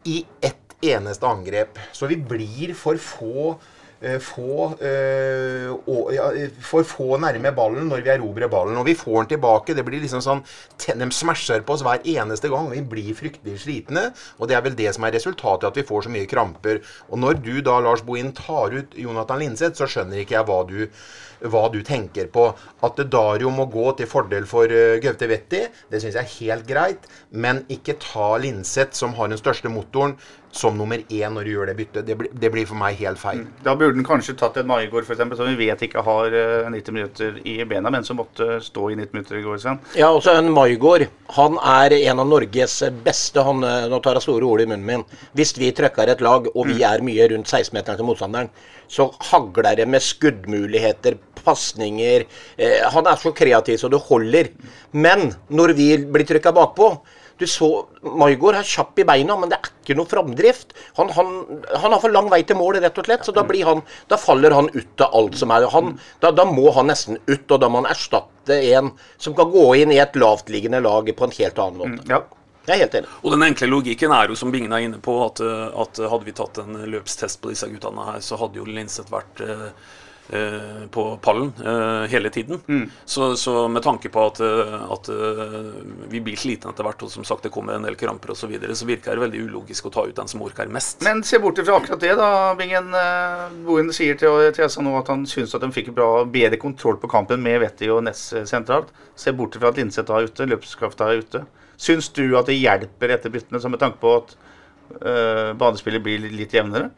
i 0.08 0.22
ett 0.42 0.78
eneste 0.82 1.28
angrep. 1.28 1.78
Så 1.94 2.10
vi 2.10 2.18
blir 2.18 2.74
for 2.78 2.98
få 3.02 3.52
få, 4.02 4.74
eh, 4.82 5.70
og, 5.70 6.10
ja, 6.14 6.32
eh, 6.34 6.50
for 6.66 6.84
få 6.84 7.20
nærme 7.22 7.52
ballen 7.54 7.90
når 7.90 8.02
vi 8.02 8.10
erobrer 8.10 8.50
ballen. 8.50 8.78
Og 8.78 8.86
vi 8.86 8.96
får 8.98 9.22
den 9.22 9.38
tilbake. 9.38 9.76
Det 9.78 9.86
blir 9.86 10.02
liksom 10.02 10.22
sånn 10.22 10.44
De 10.82 11.12
smasher 11.12 11.62
på 11.62 11.74
oss 11.74 11.84
hver 11.84 12.02
eneste 12.04 12.50
gang. 12.50 12.66
og 12.66 12.72
Vi 12.72 12.82
blir 12.82 13.14
fryktelig 13.14 13.60
slitne. 13.62 14.14
Og 14.40 14.48
det 14.48 14.56
er 14.58 14.62
vel 14.62 14.76
det 14.76 14.94
som 14.96 15.04
er 15.04 15.12
resultatet, 15.12 15.68
at 15.68 15.76
vi 15.76 15.84
får 15.84 16.04
så 16.04 16.10
mye 16.10 16.26
kramper. 16.26 16.82
Og 17.12 17.20
når 17.20 17.44
du 17.44 17.62
da, 17.62 17.80
Lars 17.80 18.02
Bohin, 18.02 18.34
tar 18.34 18.74
ut 18.74 18.96
Jonathan 18.96 19.40
Linseth, 19.40 19.78
så 19.78 19.86
skjønner 19.86 20.18
ikke 20.18 20.40
jeg 20.40 20.46
hva 20.46 20.66
du 20.68 20.88
hva 21.50 21.68
du 21.74 21.82
tenker 21.86 22.30
på. 22.34 22.48
At 22.86 23.00
Dario 23.12 23.52
må 23.54 23.68
gå 23.72 23.92
til 23.98 24.10
fordel 24.10 24.46
for 24.50 24.70
uh, 24.70 25.00
Gaute 25.02 25.30
Vetti, 25.30 25.64
det 25.90 26.02
syns 26.02 26.18
jeg 26.18 26.22
er 26.22 26.36
helt 26.38 26.68
greit. 26.70 27.08
Men 27.32 27.64
ikke 27.72 27.98
ta 28.02 28.36
Linseth, 28.42 28.94
som 28.98 29.16
har 29.18 29.32
den 29.32 29.42
største 29.42 29.72
motoren, 29.72 30.18
som 30.52 30.76
nummer 30.78 31.00
én 31.08 31.32
når 31.32 31.46
du 31.48 31.52
gjør 31.54 31.70
det 31.72 31.76
byttet. 31.78 32.06
Det, 32.06 32.16
blir- 32.20 32.32
det 32.36 32.50
blir 32.52 32.66
for 32.68 32.76
meg 32.76 32.98
helt 33.00 33.20
feil. 33.22 33.46
Da 33.64 33.72
burde 33.80 33.96
han 33.96 34.04
kanskje 34.08 34.36
tatt 34.40 34.58
en 34.60 34.68
Maigård, 34.68 35.06
f.eks., 35.08 35.22
som 35.38 35.48
vi 35.48 35.56
vet 35.70 35.84
ikke 35.88 36.04
har 36.04 36.34
eh, 36.36 36.68
90 36.74 36.92
minutter 36.98 37.38
i 37.48 37.56
bena, 37.64 37.90
men 37.94 38.04
som 38.04 38.20
måtte 38.20 38.58
stå 38.66 38.90
i 38.92 38.98
90 39.00 39.14
minutter 39.16 39.40
i 39.40 39.44
går. 39.46 39.62
Sven. 39.64 39.80
Ja, 39.96 40.10
også 40.12 40.34
en 40.38 40.52
Maigård. 40.52 41.08
Han 41.38 41.56
er 41.64 41.96
en 42.02 42.20
av 42.20 42.28
Norges 42.28 42.82
beste 43.06 43.44
han, 43.48 43.64
eh, 43.64 43.88
Nå 43.92 44.02
tar 44.04 44.20
jeg 44.20 44.26
store 44.28 44.46
ord 44.50 44.62
i 44.62 44.68
munnen 44.68 44.86
min. 44.86 45.06
Hvis 45.40 45.56
vi 45.58 45.72
trøkker 45.72 46.12
et 46.12 46.22
lag, 46.22 46.52
og 46.54 46.68
vi 46.68 46.84
er 46.84 47.02
mye 47.08 47.30
rundt 47.32 47.48
16-meteren 47.48 47.98
til 48.02 48.10
motstanderen, 48.12 48.52
så 48.92 49.08
hagler 49.32 49.78
det 49.80 49.88
med 49.88 50.04
skuddmuligheter, 50.04 51.16
pasninger 51.42 52.26
eh, 52.60 52.82
Han 52.94 53.08
er 53.08 53.16
så 53.18 53.32
kreativ 53.34 53.80
så 53.82 53.90
det 53.90 54.02
holder. 54.10 54.52
Men 54.94 55.32
når 55.50 55.74
vi 55.80 55.88
blir 56.12 56.28
trykka 56.28 56.52
bakpå 56.54 56.92
du 57.42 57.48
så, 57.50 57.70
Maigård 58.02 58.58
er 58.60 58.68
kjapp 58.68 59.00
i 59.02 59.06
beina, 59.08 59.36
men 59.40 59.52
det 59.52 59.58
er 59.58 59.70
ikke 59.70 59.98
noe 60.00 60.10
framdrift. 60.10 60.76
Han, 61.00 61.12
han, 61.18 61.32
han 61.70 61.96
har 61.96 62.02
for 62.04 62.14
lang 62.14 62.30
vei 62.32 62.42
til 62.48 62.60
mål, 62.60 62.80
rett 62.84 63.00
og 63.02 63.08
slett. 63.08 63.26
Så 63.28 63.36
da, 63.36 63.44
blir 63.48 63.68
han, 63.68 63.84
da 64.12 64.20
faller 64.22 64.56
han 64.56 64.70
ut 64.74 65.06
av 65.06 65.18
alt 65.20 65.40
som 65.42 65.54
er 65.56 65.68
han, 65.74 65.96
da, 66.24 66.34
da 66.36 66.46
må 66.48 66.70
han 66.78 66.92
nesten 66.92 67.20
ut, 67.26 67.48
og 67.50 67.58
da 67.62 67.70
må 67.72 67.82
han 67.82 67.92
erstatte 67.92 68.58
en 68.74 68.94
som 69.22 69.36
kan 69.38 69.52
gå 69.54 69.66
inn 69.82 69.94
i 69.94 70.00
et 70.02 70.16
lavtliggende 70.20 70.82
lag 70.84 71.10
på 71.18 71.28
en 71.28 71.36
helt 71.40 71.66
annen 71.66 71.82
måte. 71.82 72.08
Ja. 72.12 72.24
Jeg 72.68 72.76
er 72.76 72.84
helt 72.84 72.96
enig. 73.00 73.14
Og 73.26 73.34
den 73.34 73.44
enkle 73.48 73.68
logikken 73.72 74.12
er 74.14 74.30
jo, 74.30 74.36
som 74.38 74.52
Bingen 74.54 74.74
er 74.76 74.84
inne 74.86 75.00
på, 75.02 75.16
at, 75.26 75.42
at 75.42 76.02
hadde 76.12 76.28
vi 76.28 76.36
tatt 76.38 76.60
en 76.62 76.78
løpstest 76.94 77.42
på 77.42 77.50
disse 77.50 77.66
guttene 77.72 78.06
her, 78.06 78.20
så 78.22 78.38
hadde 78.38 78.62
jo 78.62 78.68
Linseth 78.70 79.10
vært 79.10 79.42
eh, 79.42 79.72
på 80.92 81.04
pallen 81.22 81.50
eh, 81.60 82.06
hele 82.12 82.30
tiden. 82.32 82.62
Så, 83.06 83.36
så 83.36 83.68
med 83.68 83.84
tanke 83.84 84.10
på 84.10 84.26
at, 84.30 84.40
eh, 84.40 84.76
at 84.96 85.10
eh, 85.12 85.58
vi 86.12 86.22
blir 86.24 86.40
slitne 86.40 86.72
etter 86.72 86.88
hvert, 86.88 87.04
og 87.04 87.12
som 87.12 87.26
sagt 87.28 87.44
det 87.48 87.52
kommer 87.54 87.76
en 87.76 87.88
del 87.88 87.98
kramper 88.00 88.32
osv., 88.32 88.46
så, 88.46 88.50
videre, 88.50 88.76
så 88.76 88.88
virker 88.90 89.16
det 89.16 89.26
veldig 89.26 89.44
ulogisk 89.48 89.88
å 89.88 89.94
ta 89.94 90.06
ut 90.08 90.16
den 90.18 90.32
som 90.32 90.42
orker 90.42 90.72
mest. 90.72 91.04
Men 91.06 91.22
se 91.28 91.40
bort 91.42 91.60
fra 91.62 91.78
akkurat 91.78 92.02
det, 92.02 92.16
da, 92.20 92.30
Bingen. 92.58 92.96
Boen 93.68 93.92
sier 93.96 94.18
til 94.20 94.52
Therese 94.56 94.82
nå 94.84 94.94
at 95.00 95.10
han 95.12 95.26
syns 95.30 95.54
at 95.56 95.64
de 95.64 95.72
fikk 95.74 95.92
bra, 95.96 96.24
bedre 96.26 96.60
kontroll 96.62 96.98
på 97.02 97.10
kampen 97.12 97.42
med 97.44 97.60
Vetti 97.64 97.90
og 97.92 98.04
Ness 98.08 98.32
eh, 98.34 98.48
sentralt. 98.50 98.92
Se 99.20 99.34
bort 99.36 99.58
fra 99.60 99.72
at 99.72 99.80
Linseth 99.80 100.14
er 100.14 100.28
ute, 100.30 100.48
løpskrafta 100.50 101.12
er 101.12 101.24
ute. 101.24 101.44
Syns 101.82 102.12
du 102.16 102.26
at 102.38 102.50
det 102.50 102.60
hjelper 102.60 103.16
etter 103.16 103.34
byttene, 103.34 103.62
med 103.70 103.82
tanke 103.82 104.02
på 104.02 104.16
at 104.20 104.36
eh, 105.02 105.52
banespillet 105.58 106.04
blir 106.06 106.28
litt 106.30 106.54
jevnere? 106.56 106.92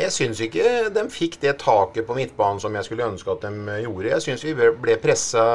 Jeg 0.00 0.12
syns 0.14 0.40
ikke 0.44 0.88
de 0.94 1.06
fikk 1.12 1.40
det 1.42 1.58
taket 1.60 2.06
på 2.08 2.16
midtbanen 2.16 2.60
som 2.62 2.74
jeg 2.78 2.88
skulle 2.88 3.08
ønske 3.10 3.34
at 3.34 3.44
de 3.44 3.52
eh, 3.68 3.82
gjorde. 3.84 4.12
Jeg 4.14 4.24
syns 4.26 4.44
vi 4.46 4.54
ble 4.56 4.98
pressa 5.02 5.46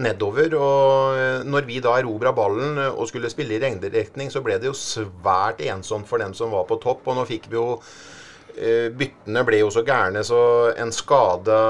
nedover. 0.00 0.54
Og 0.56 1.18
eh, 1.18 1.44
når 1.48 1.68
vi 1.68 1.80
da 1.84 1.96
erobra 1.98 2.32
ballen 2.36 2.80
eh, 2.80 2.94
og 2.94 3.08
skulle 3.10 3.30
spille 3.32 3.56
i 3.56 3.62
regndirekning, 3.62 4.32
så 4.32 4.42
ble 4.44 4.58
det 4.60 4.70
jo 4.70 4.76
svært 4.76 5.62
ensomt 5.66 6.08
for 6.08 6.22
dem 6.22 6.34
som 6.36 6.54
var 6.54 6.66
på 6.68 6.80
topp. 6.82 7.06
Og 7.06 7.18
nå 7.18 7.26
fikk 7.28 7.50
vi 7.50 7.58
jo 7.58 7.68
eh, 8.56 8.88
Byttene 8.94 9.44
ble 9.48 9.62
jo 9.62 9.70
så 9.74 9.84
gærne, 9.86 10.24
så 10.26 10.42
en 10.76 10.92
skada 10.94 11.60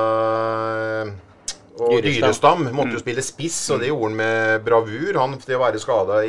og 1.73 1.99
Dyrestam. 2.05 2.05
Dyrestam 2.05 2.67
måtte 2.77 2.99
jo 2.99 3.03
spille 3.03 3.25
spiss, 3.25 3.59
og 3.73 3.81
det 3.83 3.89
gjorde 3.89 4.11
han 4.11 4.19
med 4.21 4.67
bravur. 4.67 5.19
Han 5.19 5.39
til 5.41 5.57
å 5.57 5.63
være 5.65 5.81
skada 5.83 6.21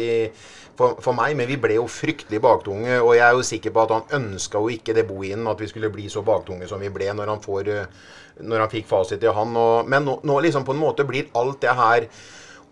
for, 0.78 0.98
for 1.04 1.18
meg, 1.18 1.36
men 1.38 1.50
vi 1.50 1.58
ble 1.62 1.78
jo 1.78 1.88
fryktelig 1.92 2.42
baktunge. 2.44 3.00
Og 3.02 3.16
jeg 3.18 3.26
er 3.28 3.38
jo 3.38 3.48
sikker 3.48 3.74
på 3.74 3.84
at 3.86 3.96
han 3.96 4.16
ønska 4.20 4.62
jo 4.62 4.72
ikke 4.74 4.96
det 4.98 5.08
Bohinen, 5.10 5.48
at 5.50 5.62
vi 5.62 5.70
skulle 5.70 5.92
bli 5.94 6.08
så 6.12 6.24
baktunge 6.26 6.70
som 6.70 6.82
vi 6.82 6.92
ble 6.94 7.12
når 7.14 7.34
han, 7.36 7.44
får, 7.44 7.74
eh, 7.74 8.14
når 8.42 8.66
han 8.66 8.72
fikk 8.72 8.88
fasit 8.90 9.24
i 9.24 9.34
han. 9.34 9.58
Og, 9.60 9.90
men 9.90 10.08
nå, 10.08 10.20
nå 10.26 10.40
liksom 10.46 10.66
på 10.68 10.76
en 10.76 10.82
måte 10.82 11.08
blir 11.10 11.30
alt 11.40 11.62
det 11.64 11.76
her 11.78 12.08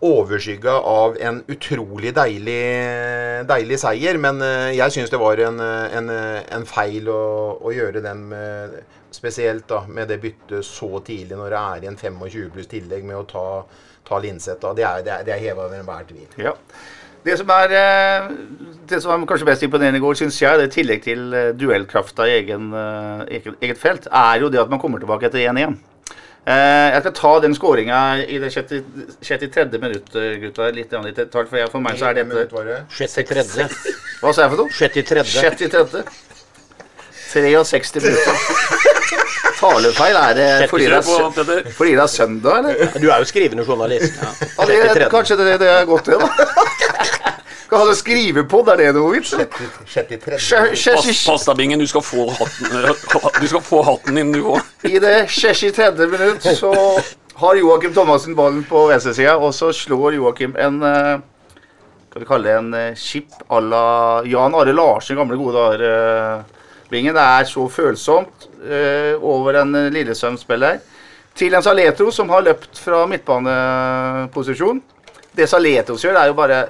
overskygga 0.02 0.72
av 0.90 1.14
en 1.22 1.36
utrolig 1.52 2.10
deilig, 2.16 2.62
deilig 3.46 3.78
seier. 3.84 4.18
Men 4.22 4.42
eh, 4.42 4.72
jeg 4.78 4.96
syns 4.96 5.12
det 5.12 5.22
var 5.22 5.44
en, 5.46 5.62
eh, 5.62 6.00
en, 6.00 6.10
en 6.58 6.66
feil 6.66 7.06
å, 7.12 7.22
å 7.62 7.74
gjøre 7.74 8.04
den 8.04 8.26
med, 8.32 8.82
Spesielt 9.12 9.66
da 9.68 9.82
med 9.92 10.08
det 10.08 10.16
byttet 10.22 10.64
så 10.64 10.88
tidlig 11.04 11.36
når 11.36 11.52
det 11.52 11.58
er 11.60 11.82
i 11.84 11.88
en 11.90 11.98
25 12.00 12.46
pluss 12.54 12.70
tillegg 12.70 13.04
med 13.04 13.18
å 13.18 13.26
ta, 13.28 13.42
ta 14.08 14.16
Linseth. 14.24 14.70
Det 14.72 14.86
er, 14.88 15.02
det 15.04 15.12
er, 15.12 15.28
er 15.34 15.42
heva 15.42 15.66
over 15.66 15.76
enhver 15.76 16.06
tvil. 16.08 16.30
Ja. 16.40 16.54
Det 17.22 17.38
som 17.38 17.50
er 17.54 17.74
eh, 17.78 18.30
det 18.92 19.00
som 19.02 19.12
var 19.12 19.26
kanskje 19.28 19.48
mest 19.48 19.64
imponerende 19.66 20.00
i 20.00 20.02
går, 20.02 20.18
syns 20.18 20.40
jeg, 20.42 20.58
det 20.58 20.68
i 20.70 20.74
tillegg 20.76 21.04
til 21.04 21.32
eh, 21.36 21.52
duellkrafta 21.58 22.26
i 22.28 22.36
egen, 22.40 22.68
eh, 22.76 23.24
eget, 23.38 23.56
eget 23.62 23.80
felt, 23.80 24.08
er 24.10 24.42
jo 24.44 24.50
det 24.52 24.60
at 24.62 24.72
man 24.72 24.82
kommer 24.82 25.02
tilbake 25.02 25.28
etter 25.28 25.44
1-1. 25.52 25.78
Eh, 26.42 26.88
jeg 26.90 27.04
skal 27.04 27.14
ta 27.20 27.32
den 27.44 27.54
skåringa 27.54 28.00
i 28.26 28.40
det 28.42 28.50
63. 28.50 29.78
minutt, 29.78 30.10
gutta. 30.42 30.70
Litt 30.74 30.90
detalj, 30.90 31.46
for, 31.46 31.60
jeg, 31.60 31.70
for 31.70 31.84
meg 31.84 32.00
så 32.00 32.10
er 32.10 32.20
dette 32.20 32.48
var 32.50 32.72
63. 32.90 33.68
Hva 34.22 34.34
sa 34.34 34.46
jeg 34.46 34.54
for 34.54 34.64
noe? 34.64 34.76
63. 34.80 35.26
63. 35.38 36.04
63 37.32 38.02
minutter. 38.02 38.42
Talefeil 39.62 40.16
er 40.18 40.32
det 40.34 40.46
fordi 40.70 40.88
det 40.90 40.96
er, 40.98 41.68
fordi 41.76 41.92
det 41.94 42.02
er 42.02 42.10
søndag, 42.10 42.56
eller? 42.58 42.96
Du 42.98 43.06
er 43.06 43.22
jo 43.22 43.28
skrivende 43.30 43.62
journalist. 43.68 44.16
Ja, 44.18 44.66
det, 44.66 44.78
63. 44.90 45.10
kanskje 45.12 45.36
det, 45.38 45.52
det 45.62 45.68
er 45.70 45.84
godt, 45.86 46.10
det, 46.10 46.18
da. 46.18 46.48
Skal 47.72 47.80
ha 47.80 47.88
det 47.88 47.96
skrive 47.96 48.42
på, 48.44 48.58
det 48.66 48.72
er 48.74 48.80
det 48.82 48.90
noe 49.00 49.14
vits? 49.14 49.30
63. 49.32 50.36
Sje- 50.44 50.74
sje- 50.76 50.92
Pass, 50.98 51.20
pass 51.24 51.46
deg, 51.48 51.56
Bingen. 51.56 51.80
Du 51.80 51.86
skal 51.88 52.02
få 52.04 52.26
hatten, 52.28 52.66
eh, 52.84 53.28
du 53.40 53.46
skal 53.48 53.62
få 53.64 53.78
hatten 53.86 54.18
din, 54.18 54.32
du 54.34 54.42
òg. 54.52 54.58
I 54.84 54.98
det 55.00 55.14
63. 55.32 55.94
minutt 56.12 56.44
så 56.58 56.68
har 57.40 57.56
Joakim 57.56 57.94
Thomassen 57.96 58.36
ballen 58.36 58.60
på 58.68 58.82
venstresida, 58.90 59.38
og 59.40 59.54
så 59.56 59.70
slår 59.72 60.18
Joakim 60.18 60.52
en 60.60 60.76
eh, 60.84 61.14
Skal 62.10 62.20
vi 62.20 62.28
kalle 62.28 62.44
det 62.50 62.58
en 62.60 62.68
eh, 62.76 62.92
chip 63.00 63.32
à 63.48 63.62
la 63.64 63.86
Jan 64.28 64.52
Are 64.60 64.76
Larsen, 64.76 65.16
gamle 65.16 65.40
gode 65.40 65.56
dager. 65.56 65.88
eh, 65.88 66.60
Bingen. 66.92 67.16
Det 67.16 67.24
er 67.24 67.48
så 67.48 67.64
følsomt 67.72 68.50
eh, 68.68 69.16
over 69.16 69.62
en 69.62 69.72
eh, 69.80 69.88
Lillesøm-spiller 69.96 70.76
til 71.40 71.56
en 71.56 71.64
Saletro 71.64 72.12
som 72.12 72.28
har 72.36 72.44
løpt 72.44 72.76
fra 72.84 73.06
midtbaneposisjon. 73.08 74.82
Det 75.32 75.48
er 75.48 76.68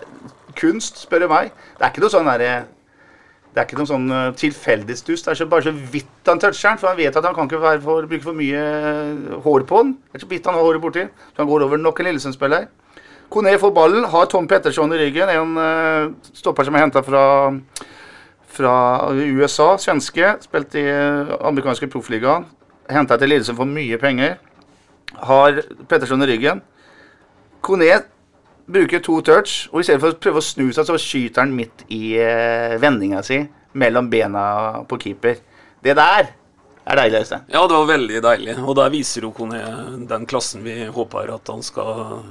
ikke 3.67 3.77
noen 3.77 3.89
sånn 3.89 4.13
eh, 4.17 4.29
tilfeldig 4.41 4.95
stuss. 4.97 5.25
Det 5.27 5.35
er 5.35 5.49
bare 5.51 5.67
så 5.67 5.73
vidt 5.75 6.29
han 6.31 6.41
toucher 6.41 6.71
den, 6.71 6.79
for 6.81 6.89
han 6.89 6.97
vet 6.97 7.17
at 7.19 7.27
han 7.29 7.35
kan 7.37 7.51
ikke 7.51 7.61
for, 7.85 8.07
bruke 8.09 8.25
for 8.25 8.39
mye 8.39 8.63
eh, 8.63 9.35
hår 9.45 9.67
på 9.69 9.83
den. 9.83 9.97
Det 10.09 10.21
er 10.21 10.25
så 10.25 10.31
vidt 10.31 10.49
han 10.49 10.57
har 10.57 10.65
håret 10.65 10.85
borti. 10.85 11.05
Så 11.33 11.43
han 11.43 11.51
går 11.51 11.67
over 11.67 11.81
nok 11.81 12.01
en 12.01 12.09
Lillesund-spiller. 12.09 12.71
Kone 13.33 13.53
får 13.61 13.75
ballen, 13.77 14.07
har 14.13 14.29
Tom 14.29 14.49
Petterson 14.49 14.93
i 14.93 14.99
ryggen, 15.01 15.31
en 15.33 15.53
uh, 15.57 16.33
stopper 16.37 16.67
som 16.69 16.75
er 16.77 16.83
henta 16.85 17.01
fra, 17.01 17.23
fra 18.53 18.75
USA, 19.17 19.71
svenske. 19.81 20.35
Spilt 20.45 20.77
i 20.77 20.85
amerikanske 21.39 21.89
proffligaen. 21.93 22.45
Henta 22.93 23.17
til 23.17 23.33
Lillesund 23.33 23.57
for 23.57 23.69
mye 23.69 23.97
penger. 24.01 24.37
Har 25.29 25.63
Petterson 25.89 26.25
i 26.27 26.29
ryggen. 26.29 26.61
Kone 27.65 27.89
bruker 28.67 29.03
to 29.03 29.21
touch, 29.25 29.67
og 29.73 29.81
i 29.81 29.87
stedet 29.87 30.03
for 30.03 30.15
å 30.15 30.21
prøve 30.23 30.43
å 30.43 30.45
snu 30.45 30.69
seg, 30.73 30.87
så 30.87 30.99
skyter 31.01 31.45
han 31.45 31.55
midt 31.57 31.85
i 31.93 32.15
uh, 32.19 32.79
vendinga 32.83 33.23
si 33.27 33.41
mellom 33.79 34.11
bena 34.13 34.45
på 34.89 34.99
keeper. 35.01 35.41
Det 35.83 35.97
der 35.99 36.33
er 36.83 36.99
deilig, 36.99 37.23
Øystein. 37.23 37.47
Ja, 37.53 37.63
det 37.67 37.79
var 37.79 37.89
veldig 37.91 38.23
deilig. 38.25 38.57
Og 38.63 38.77
der 38.79 38.93
viser 38.93 39.27
jo 39.27 39.33
den 40.11 40.27
klassen 40.31 40.65
vi 40.67 40.85
håper 40.93 41.33
at 41.35 41.51
han 41.51 41.63
skal 41.65 42.23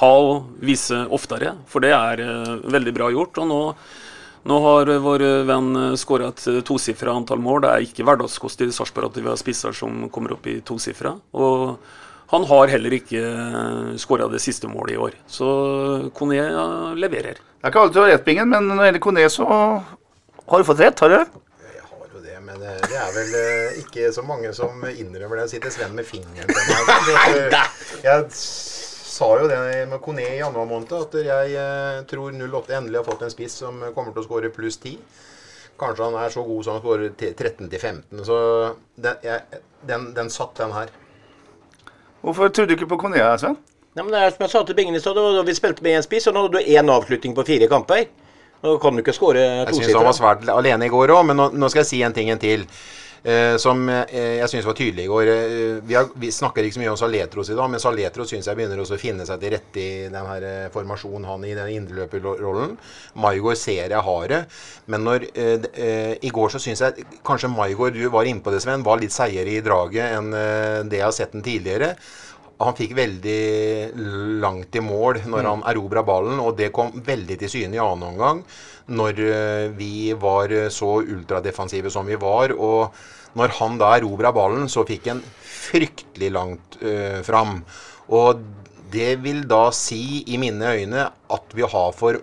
ha 0.00 0.10
og 0.20 0.56
vise 0.64 1.04
oftere. 1.14 1.54
For 1.70 1.84
det 1.84 1.92
er 1.96 2.24
uh, 2.24 2.56
veldig 2.64 2.94
bra 2.96 3.10
gjort. 3.12 3.42
Og 3.42 3.50
nå, 3.50 3.60
nå 4.50 4.60
har 4.68 4.94
vår 5.04 5.26
venn 5.48 5.98
skåra 6.00 6.30
et 6.32 6.46
tosifra 6.68 7.16
antall 7.16 7.42
mål. 7.42 7.64
Det 7.64 7.74
er 7.74 7.88
ikke 7.88 8.08
hverdagskost 8.08 8.64
i 8.64 8.72
Sarpsborg 8.72 9.12
at 9.12 9.20
vi 9.20 9.28
har 9.28 9.40
spisser 9.40 9.76
som 9.76 10.06
kommer 10.14 10.36
opp 10.36 10.48
i 10.52 10.60
tosifra. 10.64 11.16
Og 11.34 11.76
han 12.34 12.46
har 12.50 12.72
heller 12.72 12.96
ikke 12.98 13.22
skåra 14.00 14.28
det 14.32 14.42
siste 14.42 14.70
målet 14.70 14.96
i 14.96 15.00
år. 15.00 15.16
Så 15.30 15.48
Kone 16.16 16.38
leverer. 16.98 17.40
Det 17.40 17.68
er 17.68 17.72
ikke 17.72 17.84
alltid 17.86 17.96
du 17.96 18.02
har 18.04 18.12
rett, 18.12 18.24
Bingen, 18.26 18.50
men 18.50 18.68
når 18.68 18.82
det 18.82 18.88
gjelder 18.90 19.04
Kone, 19.06 19.26
så 19.32 19.46
har 20.44 20.60
du 20.60 20.68
fått 20.68 20.82
rett, 20.84 21.00
har 21.00 21.12
du? 21.14 21.16
Jeg 21.64 21.84
har 21.88 22.08
jo 22.12 22.20
det, 22.20 22.36
men 22.44 22.60
eh, 22.60 22.80
det 22.84 22.98
er 23.00 23.12
vel 23.14 23.36
eh, 23.40 23.78
ikke 23.80 24.10
så 24.12 24.24
mange 24.26 24.50
som 24.56 24.84
innrømmer 24.90 25.40
det. 25.40 25.46
Sitter 25.54 25.72
Sven 25.72 25.94
med 25.96 26.04
fingeren 26.04 26.50
på 26.50 26.64
meg. 26.68 27.56
Jeg 28.04 28.26
sa 28.34 29.28
jo 29.38 29.46
det 29.48 29.58
med 29.88 30.02
Kone 30.04 30.26
i 30.26 30.40
januar 30.40 30.66
måned, 30.68 30.90
at 30.92 31.14
jeg 31.22 31.54
eh, 31.54 32.00
tror 32.10 32.34
08 32.34 32.74
endelig 32.76 32.98
har 32.98 33.06
fått 33.06 33.22
en 33.22 33.32
spiss 33.32 33.54
som 33.62 33.78
kommer 33.94 34.10
til 34.10 34.24
å 34.24 34.26
skåre 34.26 34.50
pluss 34.52 34.76
10. 34.82 34.98
Kanskje 35.78 36.08
han 36.08 36.16
er 36.18 36.34
så 36.34 36.42
god 36.46 36.66
som 36.66 36.76
han 36.76 36.82
skårer 36.82 37.14
13-15. 37.14 38.24
Så 38.26 38.38
den, 38.98 39.22
jeg, 39.22 39.62
den, 39.86 40.10
den 40.16 40.30
satt, 40.34 40.56
den 40.58 40.74
her. 40.74 40.90
Hvorfor 42.24 42.48
trodde 42.48 42.72
du 42.72 42.78
ikke 42.78 42.88
på 42.94 43.00
Kone, 43.04 43.20
Sven? 43.40 43.56
Nei, 43.94 44.02
men 44.02 44.10
det 44.14 44.20
er 44.20 44.32
som 44.34 44.42
jeg 44.46 44.50
sa 44.50 44.62
til 44.66 44.76
Bingen 44.78 44.96
i 44.96 45.00
stad, 45.02 45.18
vi 45.46 45.54
spilte 45.54 45.84
med 45.84 45.98
én 45.98 46.04
spiss, 46.04 46.26
og 46.26 46.34
nå 46.34 46.46
hadde 46.46 46.58
du 46.58 46.72
én 46.72 46.88
avslutning 46.90 47.34
på 47.36 47.44
fire 47.46 47.68
kamper. 47.70 48.06
Nå 48.64 48.78
kan 48.80 48.96
du 48.96 49.02
ikke 49.02 49.12
skåre 49.12 49.42
Jeg 49.44 49.76
syns 49.76 49.92
han 49.92 50.06
var 50.08 50.16
svært 50.16 50.48
alene 50.48 50.88
i 50.88 50.92
går 50.92 51.12
òg, 51.12 51.26
men 51.28 51.36
nå, 51.38 51.50
nå 51.52 51.68
skal 51.68 51.84
jeg 51.84 51.90
si 51.90 52.00
en 52.06 52.16
ting 52.16 52.32
en 52.32 52.40
til. 52.40 52.64
Eh, 53.24 53.56
som 53.60 53.82
eh, 53.88 54.38
jeg 54.38 54.50
syns 54.52 54.68
var 54.68 54.76
tydelig 54.78 55.06
i 55.06 55.10
går. 55.10 55.30
Eh, 55.32 55.78
vi, 55.84 55.96
har, 55.98 56.08
vi 56.20 56.30
snakker 56.32 56.64
ikke 56.64 56.76
så 56.76 56.82
mye 56.82 56.92
om 56.92 56.98
Saletros 57.00 57.50
i 57.50 57.58
dag, 57.58 57.70
men 57.72 57.82
Saletros 57.82 58.32
syns 58.32 58.48
jeg 58.50 58.58
begynner 58.58 58.82
også 58.82 58.98
å 58.98 59.02
finne 59.02 59.26
seg 59.28 59.40
til 59.42 59.54
rette 59.56 59.82
i 59.82 60.08
den 60.12 60.30
her 60.30 60.48
eh, 60.48 60.66
formasjonen 60.74 61.28
han 61.28 61.46
i 61.48 61.54
den 61.56 61.72
indreløperrollen. 61.78 62.76
Maigård 63.24 63.60
ser 63.60 63.94
jeg 63.94 64.04
har 64.08 64.28
det, 64.32 64.42
men 64.92 65.08
når 65.08 65.28
eh, 65.32 66.18
I 66.20 66.34
går 66.34 66.52
så 66.54 66.62
syns 66.62 66.84
jeg 66.84 67.08
kanskje 67.26 67.52
Maigård, 67.52 67.96
du 67.96 68.06
var 68.12 68.28
inne 68.28 68.44
på 68.44 68.54
det, 68.54 68.62
Sven, 68.64 68.84
var 68.86 69.00
litt 69.02 69.14
seigere 69.14 69.56
i 69.56 69.64
draget 69.64 70.18
enn 70.18 70.30
det 70.88 71.00
jeg 71.00 71.06
har 71.06 71.16
sett 71.16 71.34
den 71.34 71.44
tidligere. 71.44 71.94
Han 72.62 72.76
fikk 72.78 72.94
veldig 72.94 73.40
langt 74.42 74.76
i 74.78 74.82
mål 74.84 75.24
når 75.26 75.48
han 75.48 75.64
erobra 75.72 76.04
ballen, 76.06 76.38
og 76.38 76.54
det 76.58 76.70
kom 76.74 76.92
veldig 77.04 77.38
til 77.40 77.50
syne 77.50 77.78
i 77.78 77.82
annen 77.82 78.12
omgang. 78.12 78.44
Når 78.92 79.20
eh, 79.24 79.68
vi 79.78 80.12
var 80.20 80.52
så 80.72 80.98
ultradefensive 81.00 81.92
som 81.92 82.06
vi 82.06 82.18
var. 82.20 82.52
Og 82.52 82.92
når 83.38 83.56
han 83.58 83.78
da 83.80 83.94
erobra 83.96 84.32
ballen, 84.34 84.68
så 84.68 84.84
fikk 84.86 85.08
han 85.10 85.22
fryktelig 85.64 86.30
langt 86.34 86.76
uh, 86.84 87.18
fram. 87.26 87.62
Og 88.14 88.42
det 88.94 89.16
vil 89.24 89.42
da 89.50 89.68
si, 89.74 90.22
i 90.30 90.38
mine 90.38 90.74
øyne, 90.76 91.08
at 91.10 91.56
vi 91.56 91.66
har 91.66 91.90
for 91.96 92.20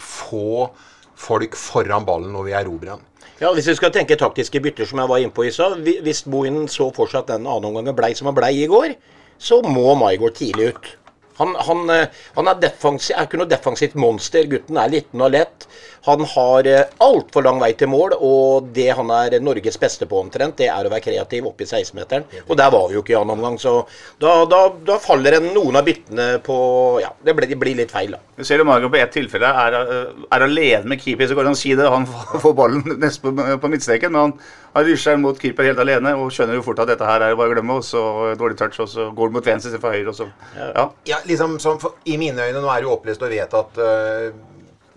få 0.00 0.68
folk 1.20 1.56
foran 1.56 2.06
ballen 2.08 2.32
når 2.34 2.48
vi 2.48 2.56
erobrer 2.56 2.94
den. 2.94 3.06
Ja, 3.40 3.52
Hvis 3.56 3.70
vi 3.70 3.76
skal 3.78 3.92
tenke 3.92 4.18
taktiske 4.20 4.60
bytter, 4.60 4.84
som 4.88 5.00
jeg 5.00 5.08
var 5.08 5.20
inne 5.20 5.32
på 5.32 5.46
i 5.46 5.52
stad 5.52 5.78
Hvis 5.80 6.26
Bohinen 6.28 6.66
så 6.68 6.90
for 6.92 7.08
seg 7.08 7.22
at 7.22 7.30
den 7.32 7.46
andre 7.48 7.70
omgangen 7.70 7.96
blei 7.96 8.12
som 8.16 8.28
han 8.28 8.36
blei 8.36 8.52
i 8.60 8.68
går, 8.68 8.92
så 9.40 9.62
må 9.64 9.94
Maigård 9.96 10.36
tidlig 10.36 10.74
ut. 10.74 10.90
Han, 11.38 11.54
han, 11.56 11.86
eh, 11.88 12.18
han 12.36 12.50
er, 12.52 12.66
er 12.68 13.24
ikke 13.24 13.40
noe 13.40 13.48
defensivt 13.48 13.96
monster. 13.96 14.44
Gutten 14.44 14.76
er 14.76 14.92
liten 14.92 15.24
og 15.24 15.32
lett. 15.32 15.64
Han 16.06 16.24
har 16.24 16.66
eh, 16.66 16.92
altfor 17.04 17.44
lang 17.44 17.60
vei 17.60 17.72
til 17.78 17.90
mål, 17.92 18.14
og 18.16 18.70
det 18.76 18.88
han 18.96 19.10
er 19.12 19.36
Norges 19.44 19.76
beste 19.80 20.08
på 20.08 20.20
omtrent, 20.22 20.56
det 20.60 20.70
er 20.72 20.86
å 20.86 20.92
være 20.92 21.04
kreativ 21.04 21.48
oppe 21.50 21.66
i 21.66 21.68
16-meteren. 21.68 22.24
Og 22.46 22.56
der 22.56 22.72
var 22.72 22.88
vi 22.88 22.96
jo 22.96 23.02
ikke 23.04 23.14
i 23.14 23.18
annen 23.18 23.36
omgang, 23.36 23.58
så 23.60 23.74
da, 24.22 24.38
da, 24.48 24.62
da 24.86 24.96
faller 25.02 25.36
en, 25.38 25.50
noen 25.56 25.80
av 25.80 25.86
byttene 25.86 26.30
på 26.44 26.56
Ja, 27.02 27.12
det 27.24 27.34
blir, 27.36 27.48
det 27.50 27.58
blir 27.60 27.76
litt 27.78 27.92
feil, 27.92 28.14
da. 28.16 28.22
Du 28.36 28.46
ser 28.46 28.62
jo 28.62 28.66
Margot 28.68 28.92
på 28.92 29.00
ett 29.00 29.12
tilfelle 29.12 29.50
er, 29.64 29.76
er 29.76 30.46
alene 30.46 30.88
med 30.88 31.02
keeper, 31.02 31.28
så 31.28 31.36
går 31.36 31.50
han 31.50 31.58
si 31.58 31.74
det. 31.76 31.88
Han 31.92 32.08
får 32.44 32.56
ballen 32.56 32.84
nesten 33.00 33.36
på, 33.36 33.46
på 33.60 33.72
midtstreken, 33.72 34.14
men 34.14 34.28
han, 34.28 34.34
han 34.74 34.86
rusher 34.88 35.20
mot 35.20 35.40
keeper 35.40 35.68
helt 35.68 35.82
alene 35.82 36.14
og 36.16 36.30
skjønner 36.34 36.56
jo 36.56 36.64
fort 36.64 36.80
at 36.84 36.92
dette 36.92 37.06
her 37.06 37.26
er 37.26 37.36
bare 37.38 37.52
å 37.52 37.56
glemme, 37.56 37.80
og 37.80 37.86
så 37.86 38.32
dårlig 38.40 38.58
touch, 38.60 38.80
og 38.80 38.88
så 38.90 39.10
går 39.16 39.30
det 39.30 39.38
mot 39.38 39.50
venstre 39.52 39.72
istedenfor 39.72 39.96
høyre, 39.96 40.14
og 40.14 40.16
så 40.16 40.30
Ja. 40.56 40.86
Ja, 41.08 41.18
liksom 41.26 41.58
som 41.60 41.78
for, 41.82 41.98
I 42.04 42.16
mine 42.20 42.48
øyne, 42.48 42.60
nå 42.60 42.68
er 42.70 42.80
det 42.80 42.88
jo 42.88 42.94
opplest 42.94 43.22
og 43.24 43.32
vedtatt 43.32 43.78
uh, 43.80 44.30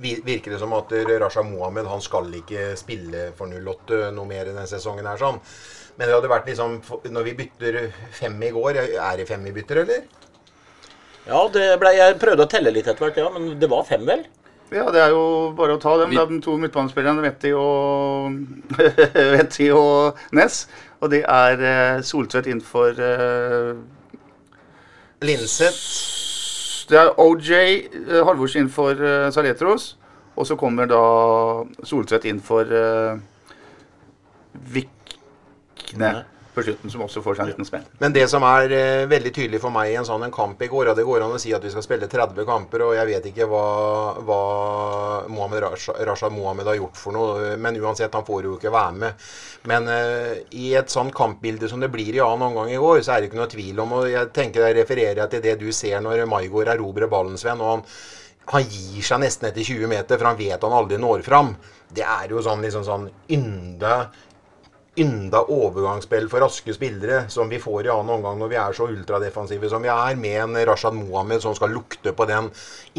Virker 0.02 0.52
det 0.56 0.60
som 0.60 0.74
at 0.74 0.90
Rasha 1.22 1.44
Mohammed 1.46 1.86
han 1.86 2.02
skal 2.02 2.32
ikke 2.40 2.72
spille 2.80 3.28
for 3.38 3.48
08 3.54 4.08
noe 4.16 4.26
mer 4.26 4.48
i 4.48 4.50
denne 4.54 4.66
sesongen 4.68 5.06
her 5.06 5.20
sånn. 5.22 5.38
Men 5.98 6.08
det 6.10 6.16
hadde 6.16 6.30
vært 6.32 6.48
liksom 6.50 6.80
Når 7.14 7.24
vi 7.28 7.34
bytter 7.38 7.76
fem 8.18 8.40
i 8.42 8.48
går 8.50 8.80
Er 8.82 9.18
det 9.20 9.28
fem 9.30 9.44
vi 9.46 9.52
bytter, 9.54 9.84
eller? 9.84 10.08
Ja, 11.28 11.44
det 11.54 11.68
ble, 11.80 11.92
jeg 11.94 12.16
prøvde 12.20 12.48
å 12.48 12.50
telle 12.50 12.72
litt 12.74 12.88
etter 12.90 13.06
hvert, 13.06 13.20
ja, 13.22 13.30
men 13.32 13.54
det 13.62 13.70
var 13.70 13.86
fem, 13.88 14.02
vel? 14.10 14.26
Ja, 14.74 14.88
det 14.92 15.04
er 15.04 15.14
jo 15.14 15.52
bare 15.56 15.76
å 15.78 15.80
ta 15.80 15.94
dem. 16.02 16.10
Vi- 16.10 16.18
Det 16.18 16.24
er 16.24 16.32
de 16.34 16.40
to 16.42 16.58
midtbanespillerne, 16.58 17.22
Vetti 17.22 17.52
og 17.54 18.34
Vetti 19.38 19.70
og 19.72 20.18
Ness. 20.34 20.64
Og 21.00 21.12
det 21.14 21.22
er 21.30 21.62
eh, 21.62 22.02
Soltvedt 22.02 22.50
innenfor 22.50 22.98
uh... 22.98 23.78
Linseth 25.22 25.80
Det 26.94 27.00
er 27.02 27.16
OJ 27.18 27.50
Halvorsen 28.28 28.68
inn 28.68 28.70
for 28.70 28.94
uh, 28.94 29.32
Saletros. 29.34 29.96
Og 30.38 30.46
så 30.46 30.58
kommer 30.58 30.86
da 30.90 31.00
Soltvedt 31.86 32.28
inn 32.30 32.42
for 32.42 32.70
uh, 32.70 33.18
Vikne 34.76 36.14
på 36.54 36.64
slutten, 36.64 36.92
som 36.94 37.04
også 37.06 37.22
får 37.26 37.38
seg 37.38 37.44
en 37.44 37.52
liten 37.52 37.68
smell. 37.68 37.86
Men 38.02 38.14
det 38.16 38.26
som 38.32 38.46
er 38.48 38.74
eh, 38.76 39.06
veldig 39.10 39.34
tydelig 39.36 39.62
for 39.64 39.74
meg 39.74 39.92
i 39.92 39.98
en 40.00 40.08
sånn 40.08 40.24
en 40.26 40.34
kamp 40.34 40.62
i 40.62 40.70
går, 40.72 40.92
og 40.92 40.98
det 41.00 41.06
går 41.08 41.26
an 41.26 41.36
å 41.36 41.42
si 41.42 41.54
at 41.56 41.66
vi 41.66 41.72
skal 41.74 41.86
spille 41.86 42.10
30 42.12 42.48
kamper, 42.48 42.86
og 42.86 42.96
jeg 42.98 43.10
vet 43.10 43.28
ikke 43.32 43.48
hva, 43.50 43.66
hva 44.24 44.40
Mohammed 45.34 45.68
Rasha, 46.08 46.32
Mohammed 46.34 46.72
har 46.72 46.80
gjort 46.80 47.00
for 47.00 47.18
noe, 47.18 47.54
men 47.58 47.80
uansett, 47.82 48.14
han 48.14 48.28
får 48.28 48.50
jo 48.50 48.58
ikke 48.58 48.74
være 48.74 48.98
med. 49.04 49.30
Men 49.72 49.92
eh, 49.92 50.34
i 50.60 50.74
et 50.80 50.94
sånn 50.94 51.14
kampbilde 51.16 51.70
som 51.72 51.84
det 51.84 51.92
blir 51.94 52.16
i 52.16 52.24
annen 52.24 52.50
omgang 52.50 52.74
i 52.74 52.82
går, 52.82 53.04
så 53.04 53.16
er 53.16 53.22
det 53.22 53.32
ikke 53.32 53.42
noe 53.42 53.52
tvil 53.52 53.86
om, 53.86 54.00
og 54.00 54.10
jeg 54.12 54.34
tenker 54.36 54.68
jeg 54.68 54.80
refererer 54.82 55.32
til 55.32 55.44
det 55.44 55.60
du 55.62 55.72
ser 55.76 56.04
når 56.04 56.26
Maigård 56.30 56.74
erobrer 56.76 57.12
ballen, 57.12 57.40
Sven, 57.40 57.62
og 57.64 57.78
han 57.78 57.88
han 58.52 58.66
gir 58.68 59.06
seg 59.06 59.22
nesten 59.24 59.48
etter 59.48 59.64
20 59.64 59.88
meter, 59.88 60.18
for 60.20 60.28
han 60.28 60.40
vet 60.40 60.66
han 60.66 60.76
aldri 60.76 60.98
når 61.00 61.24
fram. 61.24 61.54
Det 61.94 62.04
er 62.04 62.34
jo 62.34 62.42
sånn 62.44 62.64
liksom 62.66 62.84
sånn 62.84 63.06
ynda 63.32 63.94
ynda 64.96 65.42
overgangsspill 65.50 66.28
for 66.30 66.44
raske 66.46 66.74
spillere 66.74 67.24
som 67.30 67.50
vi 67.50 67.60
får 67.60 67.88
i 67.88 67.90
annen 67.90 68.14
omgang 68.14 68.38
når 68.38 68.52
vi 68.52 68.58
er 68.62 68.76
så 68.78 68.86
ultradefensive 68.92 69.70
som 69.70 69.82
vi 69.82 69.90
er, 69.90 70.18
med 70.20 70.42
en 70.44 70.60
Rashad 70.70 70.94
Mohammed 70.94 71.42
som 71.42 71.56
skal 71.58 71.74
lukte 71.74 72.14
på 72.14 72.28
den 72.30 72.52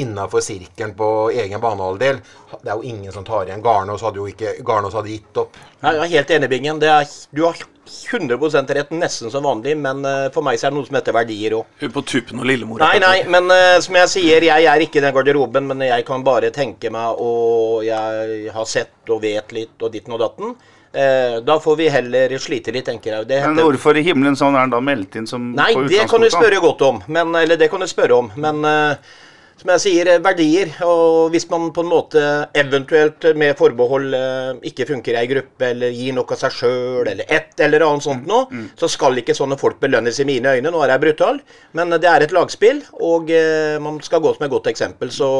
innafor 0.03 0.43
sirkelen 0.43 0.97
på 0.99 1.11
egen 1.31 1.63
banehalvdel. 1.63 2.19
Det 2.63 2.73
er 2.73 2.75
jo 2.75 2.91
ingen 2.91 3.15
som 3.15 3.27
tar 3.27 3.47
igjen. 3.47 3.63
Garnås 3.63 4.03
hadde 4.03 4.19
jo 4.19 4.27
ikke 4.31 4.57
Garnås 4.67 4.97
hadde 4.99 5.15
gitt 5.15 5.39
opp. 5.39 5.55
Jeg 5.85 6.03
er 6.03 6.13
helt 6.17 6.35
enig, 6.35 6.51
Bingen. 6.51 6.83
Det 6.83 6.91
er, 6.91 7.15
du 7.31 7.45
har 7.47 7.63
100 8.11 8.75
rett, 8.75 8.91
nesten 8.91 9.31
som 9.31 9.45
vanlig, 9.45 9.77
men 9.77 10.05
eh, 10.09 10.29
for 10.35 10.43
meg 10.43 10.59
så 10.59 10.67
er 10.67 10.73
det 10.73 10.79
noe 10.79 10.89
som 10.89 10.97
heter 10.99 11.15
verdier 11.15 11.59
òg. 11.59 11.73
Hun 11.83 11.95
på 11.95 12.03
tuppen 12.09 12.41
og 12.41 12.49
lillemor. 12.49 12.81
Nei, 12.81 12.97
nei, 13.03 13.19
men 13.29 13.51
uh, 13.53 13.79
som 13.85 13.99
jeg 14.01 14.11
sier, 14.17 14.47
jeg 14.49 14.69
er 14.71 14.85
ikke 14.87 14.99
i 14.99 15.05
den 15.05 15.15
garderoben, 15.15 15.69
men 15.71 15.85
jeg 15.85 16.07
kan 16.09 16.25
bare 16.27 16.51
tenke 16.55 16.91
meg, 16.95 17.21
og 17.21 17.85
jeg 17.87 18.55
har 18.57 18.71
sett 18.71 19.13
og 19.13 19.21
vet 19.23 19.53
litt 19.55 19.85
og 19.85 19.93
ditten 19.95 20.17
og 20.17 20.25
datten. 20.25 20.57
Eh, 20.95 21.41
da 21.43 21.59
får 21.61 21.77
vi 21.81 21.91
heller 21.91 22.37
slite 22.39 22.73
litt, 22.75 22.87
tenker 22.87 23.19
jeg. 23.19 23.29
Det 23.29 23.43
Men 23.43 23.59
hvorfor 23.59 23.99
i 23.99 24.05
himmelen 24.07 24.39
sånn 24.39 24.55
er 24.55 24.67
han 24.67 24.75
da 24.75 24.81
meldt 24.85 25.19
inn 25.19 25.27
som 25.27 25.53
Nei, 25.57 25.73
det 25.91 26.07
kan 26.11 26.23
du 26.23 26.31
spørre 26.31 26.63
godt 26.63 26.83
om. 26.87 27.03
Men, 27.09 27.35
eller 27.35 27.59
det 27.59 27.71
kan 27.73 27.83
du 27.83 27.91
spørre 27.91 28.19
om. 28.23 28.31
Men 28.39 28.63
eh, 28.69 29.15
som 29.61 29.71
jeg 29.71 29.83
sier, 29.85 30.09
eh, 30.13 30.23
verdier. 30.23 30.73
Og 30.85 31.31
hvis 31.33 31.47
man 31.51 31.71
på 31.75 31.85
en 31.85 31.91
måte 31.91 32.23
eventuelt 32.59 33.25
med 33.39 33.57
forbehold 33.59 34.17
eh, 34.19 34.51
ikke 34.71 34.87
funker 34.91 35.15
i 35.15 35.21
ei 35.23 35.31
gruppe, 35.31 35.71
eller 35.71 35.95
gir 35.95 36.17
noe 36.17 36.27
av 36.29 36.41
seg 36.41 36.57
sjøl, 36.59 37.09
eller 37.09 37.25
et 37.29 37.65
eller 37.65 37.87
annet 37.87 38.07
sånt 38.07 38.27
noe, 38.29 38.65
så 38.81 38.91
skal 38.91 39.17
ikke 39.23 39.37
sånne 39.37 39.59
folk 39.61 39.81
belønnes 39.81 40.21
i 40.21 40.29
mine 40.29 40.57
øyne. 40.59 40.71
Nå 40.75 40.83
er 40.85 40.95
jeg 40.95 41.05
brutal, 41.07 41.41
men 41.73 41.95
det 41.97 42.11
er 42.11 42.27
et 42.27 42.35
lagspill, 42.35 42.83
og 43.01 43.31
eh, 43.31 43.79
man 43.83 44.01
skal 44.03 44.23
gå 44.25 44.35
som 44.35 44.47
et 44.47 44.53
godt 44.53 44.71
eksempel. 44.73 45.13
Så 45.15 45.31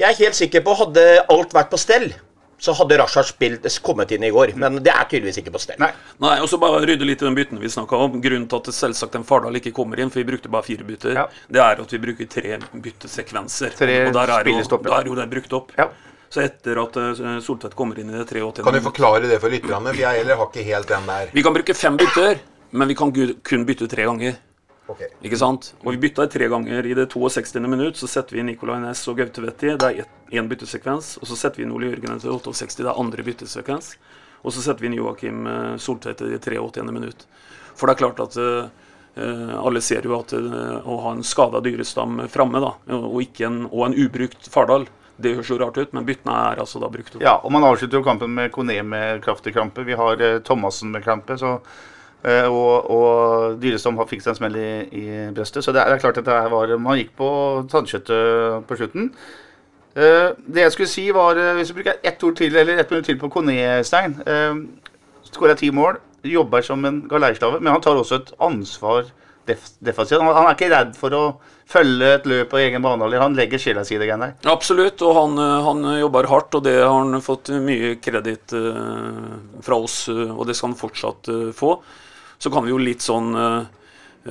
jeg 0.00 0.08
er 0.08 0.20
helt 0.24 0.38
sikker 0.38 0.64
på, 0.64 0.76
hadde 0.84 1.06
alt 1.28 1.56
vært 1.56 1.72
på 1.72 1.80
stell, 1.80 2.10
så 2.60 2.74
hadde 2.76 2.98
Rashad 3.00 3.26
spilt, 3.30 3.66
kommet 3.82 4.12
inn 4.12 4.24
i 4.26 4.30
går. 4.34 4.52
Men 4.60 4.78
det 4.84 4.92
er 4.92 5.08
tydeligvis 5.08 5.40
ikke 5.40 5.54
på 5.54 5.62
stell. 5.62 5.80
Nei. 5.80 5.90
Nei, 6.20 6.36
og 6.44 6.48
så 6.52 6.58
bare 6.60 6.82
rydde 6.84 7.08
litt 7.08 7.22
i 7.22 7.26
den 7.28 7.38
bytten 7.38 7.60
vi 7.62 7.70
snakka 7.72 7.96
om. 8.06 8.20
Grunnen 8.20 8.46
til 8.50 8.60
at 8.60 8.68
det 8.68 8.76
selvsagt 8.76 9.16
en 9.16 9.24
Fardal 9.24 9.56
ikke 9.60 9.72
kommer 9.76 10.00
inn, 10.00 10.12
for 10.12 10.20
vi 10.20 10.28
brukte 10.28 10.52
bare 10.52 10.66
fire 10.66 10.84
bytter, 10.84 11.16
Ja. 11.16 11.26
det 11.48 11.64
er 11.64 11.80
at 11.80 11.96
vi 11.96 12.02
bruker 12.04 12.28
tre 12.28 12.58
byttesekvenser. 12.84 13.74
Tre 13.80 13.96
og 14.06 14.12
der 14.14 14.34
er, 14.36 14.52
jo, 14.52 14.60
der 14.76 14.96
er 15.00 15.08
jo 15.08 15.18
det 15.18 15.28
brukt 15.32 15.56
opp. 15.56 15.72
Ja. 15.78 15.88
Så 16.30 16.44
etter 16.44 16.78
at 16.78 16.96
uh, 17.00 17.40
Soltvedt 17.42 17.74
kommer 17.74 17.98
inn 17.98 18.12
i 18.12 18.18
det 18.20 18.28
83 18.30 18.62
Kan 18.62 18.76
du 18.76 18.84
forklare 18.84 19.26
det 19.26 19.40
for 19.42 19.50
lytterne? 19.50 19.94
Vi 19.96 20.04
heller 20.06 20.38
har 20.38 20.46
ikke 20.46 20.62
helt 20.68 20.92
den 20.92 21.08
der. 21.10 21.32
Vi 21.34 21.42
kan 21.42 21.56
bruke 21.56 21.74
fem 21.74 21.96
bytter, 21.98 22.38
men 22.70 22.86
vi 22.92 22.94
kan 22.94 23.10
kun 23.42 23.66
bytte 23.66 23.88
tre 23.90 24.06
ganger. 24.06 24.36
Ok. 24.90 25.02
Ikke 25.22 25.38
sant? 25.38 25.72
Og 25.84 25.94
vi 25.94 26.02
bytta 26.06 26.26
tre 26.30 26.48
ganger. 26.50 26.86
I 26.86 26.96
det 26.98 27.08
62. 27.12 27.62
minutt 27.70 28.00
så 28.00 28.08
setter 28.10 28.36
vi 28.36 28.44
Nicolay 28.46 28.82
Næss 28.82 29.06
og 29.10 29.20
Gaute 29.20 29.44
Vetti. 29.44 29.74
Det 29.78 29.90
er 29.90 30.08
én 30.34 30.50
byttesekvens. 30.50 31.16
Og 31.22 31.30
så 31.30 31.38
setter 31.38 31.62
vi 31.62 31.68
inn 31.68 31.74
Ole 31.76 31.92
Jørgen 31.92 32.22
til 32.22 32.34
68. 32.34 32.82
Det 32.82 32.90
er 32.90 33.02
andre 33.04 33.26
byttesekvens. 33.26 33.94
Og 34.42 34.54
så 34.56 34.64
setter 34.64 34.82
vi 34.82 34.90
inn 34.90 34.98
Joakim 34.98 35.46
eh, 35.46 35.74
Soltvedt 35.80 36.24
i 36.26 36.32
det 36.32 36.40
83. 36.42 36.86
minutt. 36.90 37.26
For 37.76 37.86
det 37.86 37.96
er 37.96 38.02
klart 38.02 38.22
at 38.24 38.38
eh, 38.40 38.70
alle 39.60 39.82
ser 39.84 40.06
jo 40.06 40.14
at 40.16 40.32
uh, 40.32 40.80
å 40.86 40.96
ha 41.04 41.12
en 41.16 41.24
skada 41.26 41.60
dyrestam 41.60 42.22
framme, 42.30 42.60
da, 42.62 42.70
og, 42.94 43.40
en, 43.42 43.64
og 43.66 43.82
en 43.88 43.96
ubrukt 43.98 44.46
Fardal, 44.52 44.86
det 45.20 45.34
høres 45.36 45.50
jo 45.50 45.58
rart 45.60 45.78
ut, 45.78 45.92
men 45.92 46.06
byttene 46.08 46.36
er 46.50 46.62
altså 46.62 46.80
da 46.80 46.88
brukt 46.92 47.16
opp. 47.16 47.24
Ja, 47.24 47.36
og 47.44 47.52
man 47.52 47.66
avslutter 47.66 48.00
jo 48.00 48.06
kampen 48.06 48.32
med 48.36 48.52
Kone 48.54 48.78
med 48.86 49.20
kraftig 49.24 49.52
krampe. 49.56 49.84
Vi 49.84 49.98
har 49.98 50.22
eh, 50.24 50.38
Thomassen 50.46 50.92
med 50.94 51.04
krampe. 51.04 51.36
Så, 51.40 51.58
og, 52.22 52.90
og 52.92 53.60
Dyrestam 53.62 53.96
har 53.96 54.08
fikk 54.10 54.24
seg 54.24 54.34
en 54.34 54.38
smell 54.42 54.56
i, 54.60 54.70
i 54.92 55.04
brøstet. 55.32 55.64
Så 55.64 55.72
det 55.72 55.80
er, 55.80 56.00
klart 56.02 56.18
at 56.20 56.26
det 56.26 56.40
var 56.52 56.74
Man 56.76 56.98
gikk 57.00 57.14
på 57.16 57.30
tannkjøttet 57.72 58.66
på 58.68 58.76
slutten. 58.76 59.12
Eh, 59.96 60.30
det 60.46 60.66
jeg 60.66 60.72
skulle 60.72 60.90
si, 60.90 61.08
var 61.10 61.38
eh, 61.38 61.54
Hvis 61.58 61.72
du 61.72 61.74
bruker 61.74 61.98
ett 62.04 62.22
ord 62.22 62.36
til, 62.38 62.54
eller 62.56 62.78
ett 62.78 62.90
minutt 62.90 63.08
til 63.08 63.18
på 63.18 63.28
Kone, 63.28 63.56
Stein 63.84 64.20
uh, 64.26 65.56
ti 65.56 65.70
mål. 65.70 65.98
Jobber 66.22 66.62
som 66.62 66.84
en 66.84 67.08
galeislave, 67.08 67.60
men 67.60 67.72
han 67.72 67.80
tar 67.80 67.96
også 67.96 68.20
et 68.20 68.32
ansvar 68.38 69.08
def 69.48 69.70
defensivt. 69.80 70.20
Han, 70.20 70.46
er 70.46 70.54
ikke 70.54 70.68
redd 70.70 70.92
for 70.98 71.16
å 71.16 71.22
følge 71.70 72.10
et 72.18 72.26
løp 72.28 72.50
på 72.52 72.60
egen 72.60 72.82
banehalvdel. 72.84 73.22
Han 73.22 73.38
legger 73.38 73.62
sjela 73.62 73.84
si 73.88 73.96
i 73.96 73.98
det 73.98 74.06
greiene 74.10 74.28
der. 74.28 74.52
Absolutt, 74.52 75.00
og 75.06 75.16
han, 75.16 75.38
eh, 75.40 75.64
han 75.64 75.80
jobber 76.02 76.28
hardt, 76.30 76.58
og 76.58 76.66
det 76.66 76.76
har 76.76 76.92
han 76.92 77.24
fått 77.24 77.48
mye 77.64 77.94
kreditt 78.04 78.52
eh, 78.52 79.32
fra 79.64 79.80
oss, 79.80 80.02
eh, 80.12 80.28
og 80.28 80.46
det 80.46 80.58
skal 80.58 80.74
han 80.74 80.80
fortsatt 80.82 81.32
eh, 81.32 81.48
få. 81.56 81.78
Så 82.40 82.50
kan 82.50 82.64
vi 82.64 82.72
jo 82.72 82.80
litt 82.80 83.04
sånn 83.04 83.34
eh, 83.36 83.64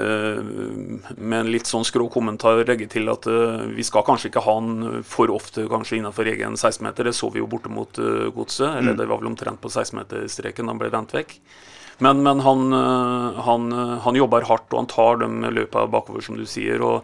eh, 0.02 0.40
med 0.42 1.40
en 1.40 1.52
litt 1.54 1.70
sånn 1.70 1.86
skrå 1.86 2.08
kommentar 2.10 2.64
legge 2.66 2.88
til 2.90 3.10
at 3.14 3.28
eh, 3.30 3.68
vi 3.76 3.86
skal 3.86 4.06
kanskje 4.08 4.32
ikke 4.32 4.46
ha 4.48 4.56
han 4.58 5.04
for 5.06 5.30
ofte 5.30 5.68
kanskje 5.70 6.00
innenfor 6.00 6.30
egen 6.32 6.58
16-meter. 6.58 7.06
Det 7.06 7.14
så 7.14 7.30
vi 7.30 7.44
jo 7.44 7.50
borte 7.52 7.70
mot 7.70 8.02
Godset, 8.36 8.80
eller 8.80 8.98
det 8.98 9.06
var 9.06 9.22
vel 9.22 9.30
omtrent 9.30 9.62
på 9.62 9.70
16-meterstreken 9.70 10.66
da 10.66 10.74
han 10.74 10.82
ble 10.82 10.90
rent 10.96 11.14
vekk. 11.14 11.38
Men, 12.00 12.24
men 12.24 12.42
han, 12.42 12.72
han, 13.44 13.72
han 14.06 14.18
jobber 14.18 14.48
hardt, 14.48 14.72
og 14.72 14.80
han 14.80 14.88
tar 14.90 15.20
de 15.20 15.52
løpa 15.52 15.84
bakover, 15.92 16.24
som 16.24 16.38
du 16.40 16.46
sier. 16.48 16.82
og 16.82 17.04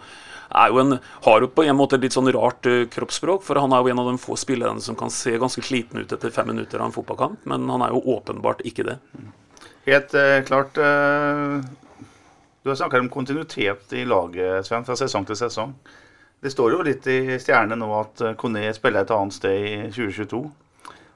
er 0.55 0.71
jo 0.71 0.79
en, 0.79 0.97
har 1.25 1.41
jo 1.43 1.49
på 1.51 1.65
en 1.67 1.75
måte 1.75 1.99
litt 1.99 2.15
sånn 2.15 2.31
rart 2.31 2.65
kroppsspråk, 2.93 3.43
for 3.43 3.59
han 3.59 3.75
er 3.75 3.83
jo 3.83 3.91
en 3.91 4.01
av 4.01 4.09
de 4.09 4.21
få 4.21 4.37
spillerne 4.39 4.81
som 4.81 4.95
kan 4.97 5.11
se 5.11 5.35
ganske 5.41 5.61
sliten 5.67 5.99
ut 5.99 6.13
etter 6.15 6.31
fem 6.31 6.47
minutter 6.53 6.79
av 6.79 6.89
en 6.89 6.95
fotballkamp, 6.95 7.43
men 7.49 7.67
han 7.69 7.83
er 7.83 7.93
jo 7.93 8.05
åpenbart 8.15 8.63
ikke 8.65 8.87
det. 8.87 9.01
Helt 9.85 10.13
eh, 10.17 10.39
klart 10.47 10.77
eh, 10.77 11.59
Du 12.63 12.69
har 12.71 12.75
snakka 12.75 12.99
om 12.99 13.09
kontinuitet 13.13 13.93
i 13.93 14.05
laget, 14.05 14.65
Sven, 14.65 14.85
fra 14.85 14.97
sesong 14.97 15.27
til 15.29 15.37
sesong. 15.37 15.75
Det 16.41 16.51
står 16.51 16.73
jo 16.73 16.85
litt 16.85 17.05
i 17.09 17.37
stjernene 17.41 17.77
nå 17.77 17.89
at 17.99 18.23
eh, 18.25 18.37
Kone 18.39 18.71
spiller 18.73 19.05
et 19.05 19.13
annet 19.13 19.37
sted 19.37 19.67
i 19.69 19.75
2022. 19.93 20.41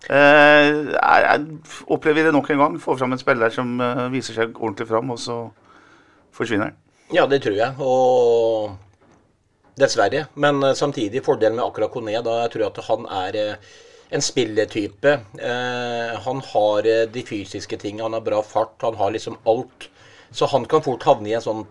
Eh, 0.07 0.69
er, 0.95 1.41
opplever 1.91 2.29
det 2.29 2.35
nok 2.35 2.49
en 2.53 2.61
gang? 2.61 2.77
Får 2.81 3.01
fram 3.01 3.13
en 3.13 3.21
spiller 3.21 3.53
som 3.53 3.73
eh, 3.83 4.05
viser 4.13 4.37
seg 4.37 4.53
ordentlig 4.55 4.87
fram, 4.89 5.11
og 5.13 5.19
så 5.21 5.41
forsvinner 6.35 6.69
han. 6.69 6.79
Ja, 7.13 7.25
det 7.25 7.41
tror 7.43 7.57
jeg. 7.57 7.73
Og 7.81 8.77
dessverre. 9.81 10.27
Men 10.39 10.63
eh, 10.63 10.77
samtidig, 10.77 11.25
fordelen 11.25 11.57
med 11.59 11.65
akkurat 11.65 11.93
Kone, 11.93 12.15
da 12.25 12.41
jeg 12.43 12.53
tror 12.53 12.65
jeg 12.65 12.73
at 12.73 12.89
han 12.89 13.09
er 13.25 13.41
en 14.09 14.21
spilletype. 14.21 15.19
Eh, 15.41 16.19
han 16.25 16.41
har 16.53 16.87
eh, 16.87 17.05
de 17.13 17.23
fysiske 17.25 17.77
tingene, 17.77 18.07
han 18.07 18.17
har 18.17 18.25
bra 18.25 18.41
fart, 18.45 18.77
han 18.81 18.97
har 18.97 19.13
liksom 19.13 19.37
alt. 19.49 19.89
Så 20.31 20.49
han 20.49 20.65
kan 20.69 20.83
fort 20.85 21.05
havne 21.05 21.29
i 21.29 21.37
en 21.37 21.45
sånn, 21.45 21.65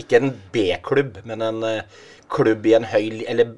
ikke 0.00 0.20
en 0.20 0.32
B-klubb, 0.52 1.20
men 1.28 1.44
en 1.44 1.66
eh, 1.68 2.06
klubb 2.32 2.64
i 2.66 2.76
en 2.78 2.88
høy, 2.88 3.24
eller 3.28 3.52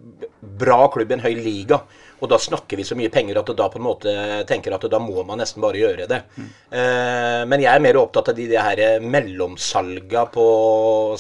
bra 0.58 0.88
klubb 0.90 1.12
i 1.12 1.18
en 1.18 1.24
høy 1.24 1.34
liga. 1.38 1.80
Og 2.22 2.30
da 2.30 2.38
snakker 2.40 2.78
vi 2.78 2.86
så 2.86 2.96
mye 2.96 3.10
penger 3.12 3.38
at 3.38 3.50
da 3.58 3.66
på 3.70 3.78
en 3.78 3.84
måte 3.84 4.12
tenker 4.48 4.72
at 4.74 4.86
da 4.90 5.00
må 5.02 5.22
man 5.26 5.38
nesten 5.42 5.62
bare 5.62 5.78
gjøre 5.78 6.06
det. 6.10 6.22
Eh, 6.38 7.42
men 7.46 7.62
jeg 7.62 7.70
er 7.70 7.82
mer 7.84 7.98
opptatt 8.00 8.32
av 8.32 8.38
de, 8.38 8.48
de 8.50 8.58
her 8.58 9.02
mellomsalga 9.04 10.26
på 10.34 10.46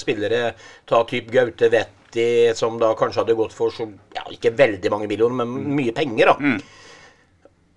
spillere. 0.00 0.54
Ta 0.88 1.04
typ 1.06 1.28
Gaute 1.34 1.70
Vetti, 1.70 2.30
som 2.58 2.78
da 2.82 2.94
kanskje 2.98 3.22
hadde 3.22 3.38
gått 3.38 3.54
for 3.54 3.74
så, 3.74 3.86
ja, 4.16 4.24
ikke 4.34 4.54
veldig 4.58 4.90
mange 4.90 5.10
millioner, 5.10 5.44
men 5.44 5.76
mye 5.78 5.94
penger, 5.94 6.32
da. 6.32 6.54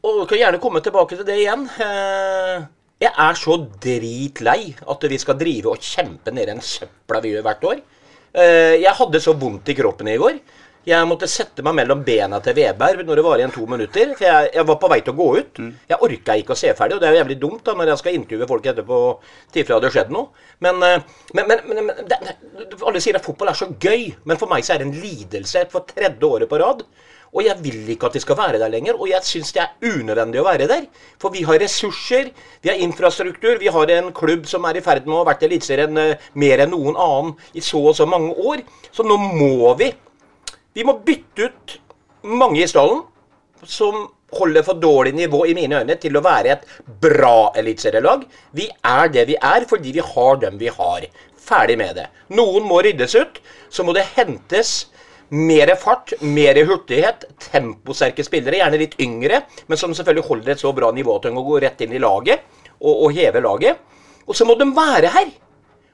Og 0.05 0.21
du 0.21 0.25
kan 0.29 0.39
gjerne 0.39 0.61
komme 0.61 0.81
tilbake 0.85 1.17
til 1.17 1.25
det 1.27 1.39
igjen. 1.41 1.65
Eh, 1.81 2.67
jeg 3.01 3.13
er 3.13 3.37
så 3.37 3.57
dritlei 3.81 4.59
at 4.89 5.09
vi 5.09 5.17
skal 5.21 5.37
drive 5.39 5.73
og 5.73 5.83
kjempe 5.83 6.33
ned 6.33 6.49
den 6.51 6.61
søpla 6.65 7.21
vi 7.23 7.33
gjør 7.33 7.47
hvert 7.47 7.67
år. 7.71 7.81
Eh, 8.37 8.77
jeg 8.83 8.93
hadde 8.99 9.21
så 9.23 9.33
vondt 9.37 9.69
i 9.73 9.75
kroppen 9.77 10.09
i 10.11 10.17
går. 10.21 10.39
Jeg 10.87 11.03
måtte 11.09 11.27
sette 11.27 11.63
meg 11.67 11.75
mellom 11.81 11.99
bena 12.07 12.37
til 12.39 12.55
Veberg 12.55 13.01
når 13.03 13.19
det 13.19 13.23
var 13.25 13.41
igjen 13.41 13.51
to 13.51 13.65
minutter. 13.67 14.13
For 14.15 14.23
jeg, 14.23 14.51
jeg 14.55 14.67
var 14.69 14.77
på 14.79 14.89
vei 14.93 14.99
til 15.03 15.11
å 15.11 15.17
gå 15.17 15.27
ut. 15.41 15.59
Jeg 15.89 15.99
orka 16.07 16.37
ikke 16.39 16.55
å 16.55 16.59
se 16.61 16.71
ferdig, 16.77 16.95
og 16.95 17.03
det 17.03 17.09
er 17.09 17.17
jo 17.17 17.19
jævlig 17.19 17.37
dumt 17.41 17.65
da 17.67 17.75
når 17.75 17.91
jeg 17.91 18.01
skal 18.03 18.19
intervjue 18.19 18.47
folk 18.53 18.69
etterpå 18.71 18.99
tilfelle 19.51 19.81
det 19.81 19.89
hadde 19.89 19.91
skjedd 19.97 20.13
noe. 20.15 20.45
Men, 20.63 20.79
eh, 20.87 21.03
men, 21.35 21.51
men, 21.51 21.65
men, 21.67 21.89
men 21.89 22.07
det, 22.07 22.37
alle 22.79 23.03
sier 23.03 23.19
at 23.19 23.27
fotball 23.27 23.51
er 23.51 23.59
så 23.59 23.67
gøy, 23.73 24.13
men 24.29 24.39
for 24.39 24.53
meg 24.53 24.63
så 24.63 24.77
er 24.77 24.81
det 24.83 24.87
en 24.87 25.01
lidelse 25.01 25.65
for 25.73 25.89
tredje 25.89 26.29
året 26.29 26.47
på 26.53 26.61
rad. 26.63 26.85
Og 27.33 27.43
jeg 27.45 27.59
vil 27.63 27.89
ikke 27.93 28.07
at 28.07 28.15
de 28.15 28.21
skal 28.23 28.37
være 28.39 28.59
der 28.61 28.71
lenger, 28.71 28.95
og 28.95 29.09
jeg 29.09 29.25
syns 29.27 29.51
det 29.55 29.63
er 29.63 29.93
unødvendig 29.99 30.41
å 30.41 30.45
være 30.47 30.69
der. 30.69 30.85
For 31.21 31.33
vi 31.33 31.43
har 31.47 31.59
ressurser, 31.61 32.31
vi 32.63 32.71
har 32.71 32.83
infrastruktur, 32.83 33.59
vi 33.61 33.71
har 33.73 33.93
en 33.97 34.11
klubb 34.15 34.47
som 34.49 34.65
er 34.69 34.79
i 34.79 34.83
ferd 34.85 35.07
med 35.07 35.17
å 35.17 35.21
ha 35.21 35.29
vært 35.31 35.47
Eliteserien 35.47 36.01
eh, 36.01 36.29
mer 36.39 36.63
enn 36.63 36.73
noen 36.75 36.95
annen 36.95 37.35
i 37.53 37.63
så 37.63 37.81
og 37.91 37.97
så 37.97 38.07
mange 38.09 38.33
år. 38.37 38.63
Så 38.91 39.05
nå 39.07 39.19
må 39.21 39.73
vi 39.79 39.93
Vi 40.77 40.83
må 40.85 40.93
bytte 41.01 41.47
ut 41.49 41.71
mange 42.21 42.61
i 42.61 42.67
stallen 42.69 42.99
som 43.65 44.03
holder 44.37 44.61
for 44.61 44.77
dårlig 44.77 45.15
nivå 45.15 45.45
i 45.45 45.55
mine 45.57 45.79
øyne 45.81 45.95
til 45.97 46.17
å 46.17 46.21
være 46.21 46.51
et 46.53 46.67
bra 47.01 47.51
eliteserielag. 47.57 48.27
Vi 48.53 48.67
er 48.85 49.09
det 49.09 49.25
vi 49.29 49.37
er 49.41 49.65
fordi 49.69 49.95
vi 49.95 50.03
har 50.03 50.37
dem 50.41 50.59
vi 50.59 50.69
har. 50.69 51.07
Ferdig 51.47 51.77
med 51.79 51.95
det. 51.95 52.07
Noen 52.35 52.67
må 52.67 52.81
ryddes 52.83 53.15
ut. 53.15 53.41
Så 53.69 53.83
må 53.83 53.95
det 53.95 54.05
hentes 54.15 54.91
mer 55.29 55.73
fart, 55.79 56.13
mer 56.21 56.59
hurtighet, 56.67 57.25
temposterke 57.49 58.23
spillere, 58.23 58.59
gjerne 58.61 58.79
litt 58.79 58.95
yngre, 59.03 59.41
men 59.67 59.79
som 59.79 59.93
selvfølgelig 59.95 60.27
holder 60.29 60.53
et 60.55 60.61
så 60.63 60.71
bra 60.75 60.91
nivå 60.95 61.17
til 61.23 61.35
å 61.35 61.43
gå 61.47 61.59
rett 61.65 61.81
inn 61.83 61.95
i 61.97 61.99
laget 62.03 62.45
og, 62.79 62.93
og 62.93 63.11
heve 63.17 63.41
laget. 63.43 63.81
Og 64.27 64.35
så 64.35 64.47
må 64.47 64.55
de 64.59 64.67
være 64.75 65.11
her. 65.11 65.29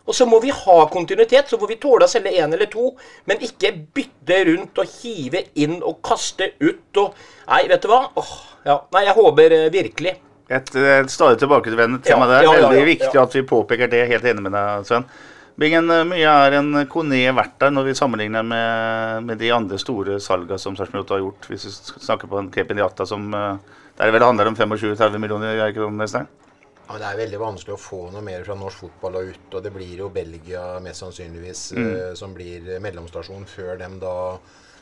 Og 0.04 0.12
så 0.18 0.26
må 0.28 0.42
vi 0.44 0.52
ha 0.52 0.78
kontinuitet, 0.92 1.48
så 1.48 1.56
får 1.62 1.70
vi 1.72 1.78
tåle 1.80 2.04
å 2.04 2.12
selge 2.12 2.34
én 2.36 2.52
eller 2.52 2.68
to, 2.68 2.90
men 3.30 3.40
ikke 3.46 3.70
bytte 3.96 4.42
rundt 4.50 4.82
og 4.84 4.90
hive 5.00 5.46
inn 5.64 5.78
og 5.80 6.02
kaste 6.04 6.50
ut 6.60 7.00
og 7.00 7.14
Nei, 7.48 7.62
vet 7.72 7.84
du 7.84 7.88
hva? 7.92 8.02
Åh, 8.20 8.34
ja. 8.68 8.76
Nei, 8.96 9.06
jeg 9.08 9.16
håper 9.18 9.56
eh, 9.56 9.70
virkelig. 9.72 10.14
Et, 10.54 10.70
et 10.76 11.12
stadig 11.12 11.40
tilbakevendende 11.40 12.04
tema 12.04 12.28
Ja, 12.28 12.34
der. 12.34 12.46
ja, 12.50 12.54
Veldig 12.68 12.84
viktig 12.88 13.20
at 13.22 13.36
vi 13.36 13.46
påpeker 13.48 13.88
det. 13.92 14.04
Helt 14.12 14.28
enig 14.28 14.44
med 14.44 14.54
deg, 14.56 14.84
Sven. 14.88 15.08
Bingen, 15.56 15.90
eh, 15.92 16.06
mye 16.10 16.30
er 16.46 16.56
en 16.58 16.74
Kone 16.90 17.20
verdt 17.38 17.60
der 17.62 17.74
når 17.74 17.86
vi 17.86 17.98
sammenligner 17.98 18.46
med, 18.46 19.26
med 19.28 19.38
de 19.38 19.52
andre 19.54 19.78
store 19.78 20.18
salgene 20.24 20.58
som 20.60 20.78
Sarpsborg 20.78 21.12
har 21.14 21.22
gjort. 21.22 21.50
Hvis 21.52 21.68
vi 21.68 21.74
snakker 22.08 22.30
på 22.32 22.40
en 22.40 22.50
Kepen 22.54 22.82
som 23.06 23.34
eh, 23.34 23.58
Der 23.98 24.12
vel 24.12 24.26
handler 24.26 24.50
om 24.50 24.56
25-30 24.56 25.20
millioner, 25.22 25.72
kroner? 25.74 26.08
Stein? 26.08 26.28
Ja, 26.88 26.98
Det 26.98 27.06
er 27.06 27.18
veldig 27.18 27.40
vanskelig 27.40 27.76
å 27.76 27.82
få 27.82 28.10
noe 28.12 28.24
mer 28.26 28.44
fra 28.44 28.56
norsk 28.58 28.80
fotball 28.88 29.20
og 29.20 29.30
ut. 29.30 29.54
Og 29.54 29.64
det 29.64 29.72
blir 29.76 30.02
jo 30.02 30.10
Belgia 30.10 30.80
mest 30.82 31.06
sannsynligvis 31.06 31.62
eh, 31.78 32.14
som 32.18 32.34
blir 32.34 32.80
mellomstasjon 32.82 33.46
før 33.46 33.78
dem 33.78 34.00
da 34.02 34.16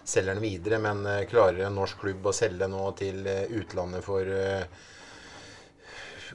selger 0.05 0.39
den 0.39 0.45
videre. 0.45 0.79
Men 0.79 1.03
klarer 1.27 1.67
en 1.67 1.75
norsk 1.75 1.99
klubb 1.99 2.31
å 2.31 2.33
selge 2.33 2.71
nå 2.71 2.87
til 2.95 3.27
utlandet 3.59 4.07
for 4.07 4.23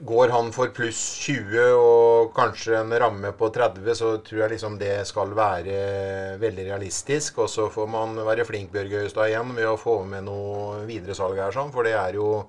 Går 0.00 0.28
han 0.28 0.50
for 0.52 0.68
pluss 0.76 0.98
20 1.24 1.62
og 1.80 2.34
kanskje 2.36 2.76
en 2.82 2.92
ramme 3.00 3.30
på 3.38 3.48
30, 3.54 3.86
så 3.96 4.10
tror 4.24 4.42
jeg 4.42 4.52
liksom 4.52 4.76
det 4.80 4.98
skal 5.08 5.32
være 5.36 6.36
veldig 6.42 6.66
realistisk. 6.68 7.40
Og 7.44 7.48
så 7.48 7.70
får 7.72 7.88
man 7.88 8.18
være 8.26 8.44
flink 8.44 8.74
Bjørg 8.74 8.92
Øyestad 9.00 9.32
igjen 9.32 9.54
med 9.56 9.70
å 9.70 9.78
få 9.80 10.02
med 10.04 10.26
noe 10.28 10.84
videresalg 10.88 11.40
her, 11.40 11.54
sånn, 11.54 11.72
for 11.72 11.88
det 11.88 11.96
er 11.96 12.20
jo 12.20 12.44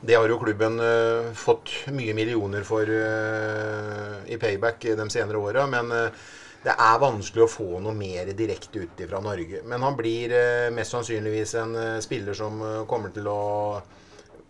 det 0.00 0.16
har 0.16 0.30
jo 0.32 0.38
klubben 0.40 0.80
uh, 0.80 1.28
fått 1.36 1.72
mye 1.92 2.14
millioner 2.16 2.64
for 2.64 2.88
uh, 2.88 4.20
i 4.24 4.38
payback 4.40 4.86
de 4.96 5.06
senere 5.12 5.36
åra. 5.36 5.66
Men 5.68 5.92
uh, 5.92 6.28
det 6.64 6.72
er 6.72 7.02
vanskelig 7.02 7.44
å 7.44 7.50
få 7.50 7.82
noe 7.84 7.92
mer 7.96 8.30
direkte 8.36 8.86
ut 8.86 9.02
fra 9.10 9.20
Norge. 9.24 9.60
Men 9.68 9.84
han 9.84 9.96
blir 9.96 10.32
mest 10.76 10.92
sannsynligvis 10.92 11.54
en 11.56 11.76
spiller 12.04 12.36
som 12.36 12.60
kommer 12.88 13.12
til 13.14 13.28
å 13.32 13.40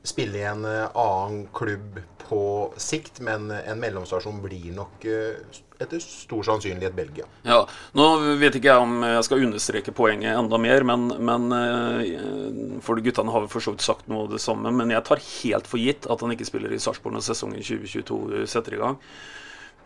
spille 0.07 0.41
i 0.41 0.47
en 0.49 0.65
eh, 0.65 0.87
annen 0.95 1.47
klubb 1.55 2.01
på 2.29 2.45
sikt, 2.81 3.21
men 3.27 3.51
en 3.51 3.81
mellomstasjon 3.83 4.39
blir 4.45 4.71
nok 4.77 5.05
eh, 5.05 5.41
etter 5.81 6.03
stor 6.05 6.45
sannsynlighet 6.45 6.95
Belgia. 6.95 7.27
Ja, 7.47 7.63
Nå 7.97 8.07
vet 8.41 8.59
ikke 8.59 8.71
jeg 8.71 8.85
om 8.85 9.01
jeg 9.07 9.25
skal 9.27 9.45
understreke 9.47 9.95
poenget 9.97 10.37
enda 10.37 10.61
mer, 10.61 10.85
men, 10.87 11.09
men 11.25 11.57
eh, 11.57 12.79
For 12.85 13.01
guttene 13.01 13.35
har 13.35 13.49
for 13.53 13.65
så 13.65 13.75
vidt 13.75 13.85
sagt 13.87 14.09
noe 14.13 14.27
av 14.27 14.35
det 14.35 14.43
samme. 14.45 14.73
Men 14.77 14.93
jeg 14.93 15.07
tar 15.09 15.25
helt 15.25 15.69
for 15.71 15.81
gitt 15.81 16.09
at 16.11 16.25
han 16.25 16.37
ikke 16.37 16.49
spiller 16.49 16.73
i 16.73 16.81
Sarpsborg 16.83 17.17
når 17.17 17.27
sesongen 17.31 17.65
2022 17.65 18.47
setter 18.51 18.77
i 18.77 18.83
gang. 18.83 18.99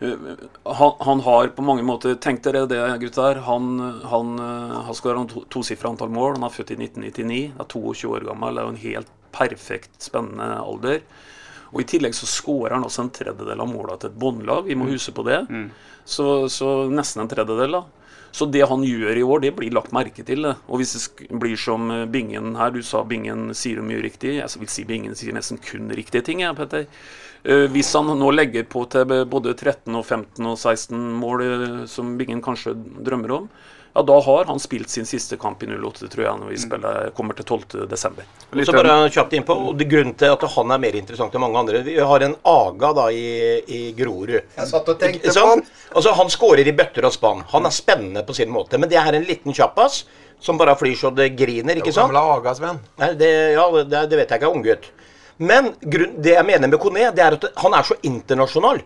Eh, 0.03 0.31
Han, 0.63 0.93
han 0.99 1.19
har 1.19 1.47
på 1.55 1.63
mange 1.63 1.83
måter 1.87 2.15
Tenk 2.19 2.43
dere 2.43 2.65
det, 2.67 2.81
gutter. 2.99 3.41
Han, 3.47 3.79
han 4.03 4.39
eh, 4.39 4.79
har 4.89 4.97
skåra 4.97 5.23
to, 5.31 5.45
tosifra 5.49 5.93
antall 5.93 6.11
mål. 6.11 6.35
Han 6.37 6.49
er 6.49 6.55
født 6.55 6.75
i 6.75 6.81
1999, 6.81 7.43
er 7.55 7.69
22 7.71 8.15
år 8.17 8.27
gammel. 8.27 8.55
Det 8.55 8.63
er 8.63 8.67
jo 8.67 8.75
en 8.75 8.83
helt 8.89 9.13
perfekt 9.35 9.99
spennende 10.07 10.55
alder. 10.63 11.01
Og 11.73 11.81
I 11.83 11.89
tillegg 11.91 12.15
så 12.15 12.27
skårer 12.29 12.77
han 12.77 12.85
også 12.87 13.03
en 13.03 13.11
tredjedel 13.15 13.59
av 13.59 13.67
måla 13.67 13.97
til 13.99 14.13
et 14.13 14.17
båndlag. 14.21 14.63
Vi 14.69 14.77
må 14.79 14.87
huske 14.87 15.11
på 15.17 15.25
det. 15.27 15.41
Så, 16.07 16.47
så 16.53 16.71
nesten 16.93 17.25
en 17.25 17.31
tredjedel, 17.31 17.75
da. 17.81 17.83
Så 18.35 18.45
det 18.51 18.65
han 18.67 18.81
gjør 18.83 19.15
i 19.15 19.23
år, 19.23 19.41
det 19.45 19.53
blir 19.55 19.71
lagt 19.71 19.93
merke 19.95 20.23
til. 20.27 20.43
det. 20.43 20.55
Og 20.67 20.81
hvis 20.81 20.91
det 20.97 21.29
blir 21.39 21.55
som 21.59 21.87
eh, 21.91 22.01
Bingen 22.11 22.57
her, 22.59 22.73
du 22.75 22.81
sa 22.83 23.03
Bingen 23.07 23.53
sier 23.55 23.79
mye 23.79 24.01
riktig. 24.03 24.33
Jeg 24.41 24.59
vil 24.59 24.71
si 24.73 24.83
Bingen 24.87 25.15
sier 25.15 25.35
nesten 25.35 25.61
kun 25.63 25.87
riktige 25.95 26.25
ting, 26.27 26.43
jeg, 26.43 26.57
Petter. 26.57 26.83
Eh, 27.47 27.67
hvis 27.71 27.93
han 27.95 28.11
nå 28.19 28.31
legger 28.35 28.67
på 28.67 28.83
til 28.91 29.07
både 29.31 29.55
13 29.55 29.95
og 29.95 30.03
15 30.03 30.51
og 30.51 30.57
16 30.59 30.99
mål, 31.21 31.45
eh, 31.45 31.77
som 31.87 32.17
Bingen 32.19 32.43
kanskje 32.43 32.75
drømmer 32.75 33.37
om, 33.37 33.47
ja, 33.95 34.01
da 34.03 34.15
har 34.21 34.45
han 34.45 34.59
spilt 34.59 34.89
sin 34.89 35.05
siste 35.07 35.37
kamp 35.39 35.61
i 35.63 35.67
08, 35.71 36.09
tror 36.11 36.23
jeg, 36.25 36.39
når 36.41 36.49
vi 36.51 36.57
spiller, 36.59 37.11
kommer 37.15 37.37
til 37.37 37.45
12. 37.47 37.85
desember. 37.87 38.25
Og 38.51 38.59
så 38.67 38.73
bare 38.75 38.95
kjapt 39.07 39.35
innpå, 39.37 39.55
og 39.69 39.77
det 39.79 39.87
Grunnen 39.87 40.17
til 40.19 40.33
at 40.33 40.41
han 40.51 40.73
er 40.75 40.81
mer 40.83 40.97
interessant 40.99 41.35
enn 41.37 41.43
mange 41.45 41.61
andre 41.61 41.79
Vi 41.85 41.95
har 42.09 42.25
en 42.25 42.35
Aga 42.51 42.89
da 42.97 43.05
i, 43.13 43.29
i 43.71 43.79
Grorud. 43.95 44.35
Jeg 44.35 44.67
satt 44.67 44.91
og 44.91 44.99
tenkte 44.99 45.31
på 45.31 45.45
han. 45.47 45.63
Altså, 45.93 46.11
han 46.17 46.33
skårer 46.33 46.67
i 46.67 46.73
bøtter 46.75 47.07
og 47.07 47.15
spann. 47.15 47.45
Han 47.53 47.69
er 47.69 47.75
spennende 47.75 48.25
på 48.27 48.35
sin 48.35 48.51
måte. 48.51 48.81
Men 48.81 48.91
det 48.91 48.99
er 48.99 49.15
en 49.15 49.27
liten 49.29 49.55
kjappas 49.55 50.01
som 50.43 50.59
bare 50.59 50.75
flyr 50.75 50.97
så 50.99 51.13
det 51.15 51.29
griner, 51.39 51.79
ikke 51.79 51.93
sant? 51.95 52.11
Gamle 52.11 52.25
Aga, 52.35 52.55
Sven. 52.57 52.81
Nei, 52.99 53.13
det, 53.21 53.31
ja, 53.55 53.69
det, 53.77 54.03
det 54.11 54.19
vet 54.19 54.35
jeg 54.35 54.41
ikke, 54.41 54.51
unggutt. 54.51 54.91
Men 55.39 55.71
grunn, 55.79 56.19
det 56.23 56.35
jeg 56.35 56.47
mener 56.51 56.71
med 56.71 56.81
Kone, 56.83 57.07
det 57.15 57.23
er 57.23 57.39
at 57.39 57.47
han 57.63 57.79
er 57.79 57.87
så 57.87 57.95
internasjonal. 58.03 58.83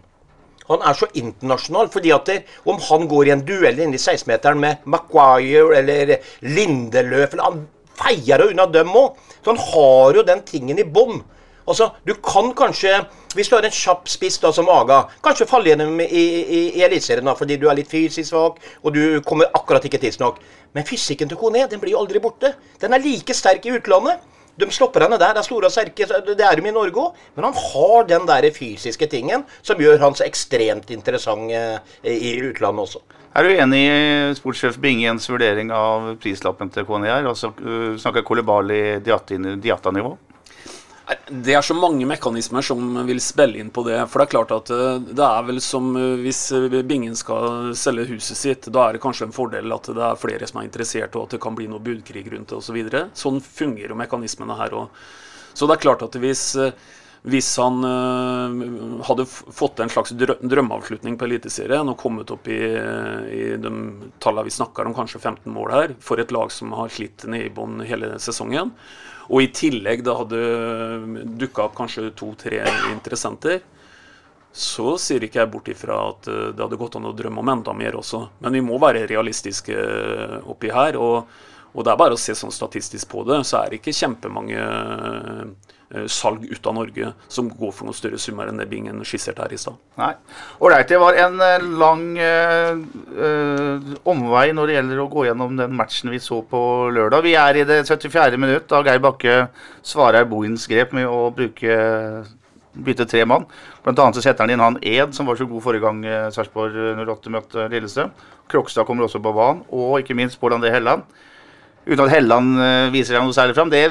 Han 0.69 0.85
er 0.85 0.97
så 0.97 1.09
internasjonal, 1.17 1.89
fordi 1.93 2.13
at 2.13 2.29
det, 2.29 2.37
om 2.69 2.77
han 2.89 3.07
går 3.09 3.29
i 3.29 3.33
en 3.33 3.43
duell 3.45 3.79
inne 3.81 3.97
i 3.97 4.01
16-meteren 4.01 4.61
med 4.61 4.85
Maguire 4.85 5.79
eller 5.79 6.15
Lindeløf 6.45 7.33
eller 7.33 7.49
Han 7.49 7.65
feier 7.99 8.45
unna 8.45 8.67
dem 8.69 8.93
òg. 8.95 9.17
Så 9.43 9.53
han 9.53 9.61
har 9.71 10.19
jo 10.19 10.25
den 10.27 10.43
tingen 10.47 10.79
i 10.79 10.85
bånn. 10.85 11.23
Altså, 11.69 11.91
du 12.05 12.15
kan 12.25 12.49
kanskje, 12.57 12.95
hvis 13.37 13.49
du 13.49 13.55
har 13.55 13.65
en 13.65 13.73
kjapp 13.73 14.09
spiss 14.09 14.39
da 14.41 14.49
som 14.55 14.69
Aga, 14.73 15.03
kanskje 15.25 15.45
falle 15.49 15.69
gjennom 15.69 15.99
i, 16.01 16.07
i, 16.07 16.61
i 16.79 16.85
Eliteserien 16.85 17.29
fordi 17.37 17.59
du 17.61 17.67
er 17.69 17.77
litt 17.77 17.91
fysisk 17.91 18.31
svak, 18.31 18.57
og 18.81 18.95
du 18.95 19.19
kommer 19.25 19.51
akkurat 19.53 19.85
ikke 19.85 20.01
tidsnok. 20.01 20.39
Men 20.73 20.87
fysikken 20.87 21.29
til 21.29 21.37
Kone, 21.37 21.67
den 21.69 21.81
blir 21.81 21.93
jo 21.93 22.01
aldri 22.01 22.21
borte. 22.23 22.55
Den 22.81 22.93
er 22.93 23.03
like 23.03 23.37
sterk 23.37 23.65
i 23.65 23.75
utlandet. 23.77 24.25
De 24.59 24.67
stopper 24.75 25.05
henne 25.05 25.19
der, 25.19 25.33
Det 25.33 25.43
er 25.43 25.47
store 25.47 25.69
og 25.69 25.71
sterke, 25.71 26.07
det 26.27 26.43
er 26.43 26.59
de 26.59 26.67
i 26.67 26.73
Norge 26.75 26.99
òg. 26.99 27.15
Men 27.35 27.49
han 27.49 27.53
har 27.53 28.09
den 28.09 28.27
der 28.27 28.49
fysiske 28.51 29.07
tingen 29.07 29.45
som 29.61 29.79
gjør 29.79 29.99
han 29.99 30.15
så 30.15 30.25
ekstremt 30.27 30.91
interessant 30.91 31.51
eh, 31.51 31.79
i 32.03 32.35
utlandet 32.43 32.87
også. 32.87 33.01
Er 33.37 33.45
du 33.45 33.53
enig 33.53 33.79
i 33.85 34.33
sportssjef 34.35 34.79
Bingens 34.81 35.29
vurdering 35.29 35.69
av 35.71 36.15
prislappen 36.19 36.71
til 36.73 36.87
KNI 36.87 37.11
her? 37.11 37.27
Altså, 37.29 37.51
uh, 37.61 37.93
snakker 38.01 38.25
Kolibali 38.25 38.97
Diata-nivå? 39.05 40.15
Det 41.09 41.53
er 41.57 41.63
så 41.65 41.73
mange 41.73 42.05
mekanismer 42.05 42.61
som 42.65 42.99
vil 43.07 43.19
spille 43.21 43.57
inn 43.57 43.71
på 43.73 43.81
det. 43.87 43.97
For 44.11 44.21
det 44.21 44.27
er 44.27 44.33
klart 44.33 44.51
at 44.53 44.69
eh, 44.73 44.99
det 45.17 45.25
er 45.25 45.47
vel 45.47 45.61
som 45.63 45.87
eh, 45.97 46.21
hvis 46.21 46.41
eh, 46.53 46.75
Bingen 46.85 47.15
skal 47.17 47.71
selge 47.77 48.05
huset 48.11 48.37
sitt, 48.37 48.69
da 48.69 48.83
er 48.85 48.97
det 48.97 49.01
kanskje 49.01 49.25
en 49.29 49.33
fordel 49.33 49.73
at 49.73 49.89
det 49.89 50.05
er 50.05 50.21
flere 50.21 50.49
som 50.49 50.61
er 50.61 50.67
interessert, 50.69 51.17
og 51.17 51.25
at 51.25 51.33
det 51.33 51.41
kan 51.41 51.57
bli 51.57 51.65
noe 51.71 51.81
budkrig 51.81 52.27
rundt 52.29 52.53
det 52.53 52.59
osv. 52.59 52.69
Så 52.69 52.77
videre. 52.77 53.03
sånn 53.17 53.41
fungerer 53.41 53.95
jo 53.95 53.97
mekanismene 53.97 54.57
her 54.59 54.75
òg. 54.77 55.01
Så 55.57 55.65
det 55.65 55.79
er 55.79 55.83
klart 55.87 56.05
at 56.05 56.13
hvis, 56.21 56.43
hvis 57.27 57.49
han 57.59 57.83
uh, 57.83 59.01
hadde 59.03 59.25
fått 59.27 59.81
en 59.83 59.91
slags 59.91 60.13
drø 60.15 60.37
drømmeavslutning 60.39 61.17
på 61.19 61.27
Eliteserien 61.27 61.91
og 61.91 61.99
kommet 61.99 62.31
opp 62.31 62.47
i, 62.47 62.59
i 62.59 63.43
de 63.59 63.71
tallene 64.23 64.47
vi 64.47 64.55
snakker 64.55 64.87
om, 64.87 64.95
kanskje 64.95 65.19
15 65.19 65.51
mål 65.51 65.73
her, 65.75 65.95
for 65.99 66.21
et 66.21 66.31
lag 66.31 66.53
som 66.55 66.71
har 66.79 66.93
slitt 66.93 67.27
ned 67.27 67.49
i 67.49 67.51
bånn 67.53 67.83
hele 67.83 68.13
sesongen, 68.23 68.71
og 69.29 69.43
i 69.43 69.51
tillegg 69.53 70.05
det 70.05 70.15
hadde 70.21 70.39
dukka 71.43 71.67
opp 71.67 71.75
kanskje 71.77 72.09
to-tre 72.17 72.63
interessenter, 72.93 73.59
så 74.51 74.95
sier 74.97 75.23
ikke 75.23 75.43
jeg 75.43 75.51
bort 75.53 75.69
ifra 75.69 75.99
at 76.09 76.27
eh, 76.29 76.49
det 76.55 76.63
hadde 76.63 76.79
gått 76.79 76.97
an 76.97 77.09
å 77.09 77.13
drømme 77.15 77.43
om 77.43 77.51
enda 77.53 77.75
mer 77.77 77.99
også. 77.99 78.23
Men 78.41 78.57
vi 78.57 78.63
må 78.65 78.79
være 78.81 79.05
realistiske 79.09 79.75
eh, 79.75 80.37
oppi 80.49 80.71
her. 80.73 80.97
Og, 80.97 81.29
og 81.73 81.85
det 81.85 81.91
er 81.91 81.99
bare 81.99 82.15
å 82.17 82.19
se 82.19 82.33
sånn 82.37 82.53
statistisk 82.53 83.11
på 83.11 83.23
det, 83.27 83.43
så 83.47 83.61
er 83.61 83.69
det 83.69 83.79
ikke 83.79 83.93
kjempemange 83.93 84.61
eh, 84.61 86.05
salg 86.09 86.45
ut 86.49 86.69
av 86.69 86.75
Norge 86.79 87.11
som 87.29 87.49
går 87.53 87.73
for 87.75 87.85
noen 87.85 87.97
større 87.97 88.19
summer 88.21 88.49
enn 88.49 88.61
det 88.61 88.67
Bingen 88.71 89.03
skisserte 89.05 89.45
her 89.45 89.53
i 89.53 89.59
stad. 89.61 89.77
Nei. 90.01 90.11
Ålreit, 90.65 90.89
det 90.89 90.99
var 91.01 91.19
en 91.21 91.37
eh, 91.45 91.67
lang 91.83 92.03
eh, 92.25 93.93
omvei 94.09 94.47
når 94.57 94.71
det 94.71 94.79
gjelder 94.79 95.03
å 95.03 95.09
gå 95.13 95.27
gjennom 95.29 95.55
den 95.61 95.77
matchen 95.77 96.13
vi 96.13 96.21
så 96.23 96.41
på 96.49 96.63
lørdag. 96.95 97.25
Vi 97.27 97.37
er 97.37 97.61
i 97.61 97.67
det 97.69 97.83
74. 97.85 98.41
minutt 98.41 98.67
da 98.71 98.81
Geir 98.85 99.05
Bakke 99.05 99.39
svarer 99.85 100.27
Bohins 100.29 100.65
grep 100.69 100.97
med 100.97 101.05
å 101.09 101.29
bruke 101.35 101.79
bytte 102.79 103.05
tre 103.09 103.23
mann. 103.29 103.45
Blant 103.85 104.01
annet 104.01 104.17
så 104.17 104.25
setter 104.25 104.45
han 104.45 104.53
inn 104.53 104.61
han 104.63 104.81
Ed, 104.81 105.13
som 105.13 105.29
var 105.29 105.37
så 105.37 105.45
god 105.49 105.63
forrige 105.65 105.83
gang 105.83 106.03
Sarpsborg 106.31 106.75
08 107.01 107.33
møtte 107.33 107.65
Lillestrøm. 107.71 108.13
Krokstad 108.49 108.85
kommer 108.87 109.05
også 109.05 109.19
på 109.21 109.33
banen, 109.35 109.65
og 109.73 109.99
ikke 109.99 110.15
minst 110.17 110.39
Pål 110.41 110.55
André 110.57 110.71
Helland. 110.73 111.03
Uten 111.85 112.03
at 112.05 112.11
Helland 112.11 112.59
eh, 112.61 112.87
viser 112.93 113.15
seg 113.15 113.23
noe 113.23 113.35
særlig 113.35 113.55
fram. 113.57 113.71
Det 113.71 113.85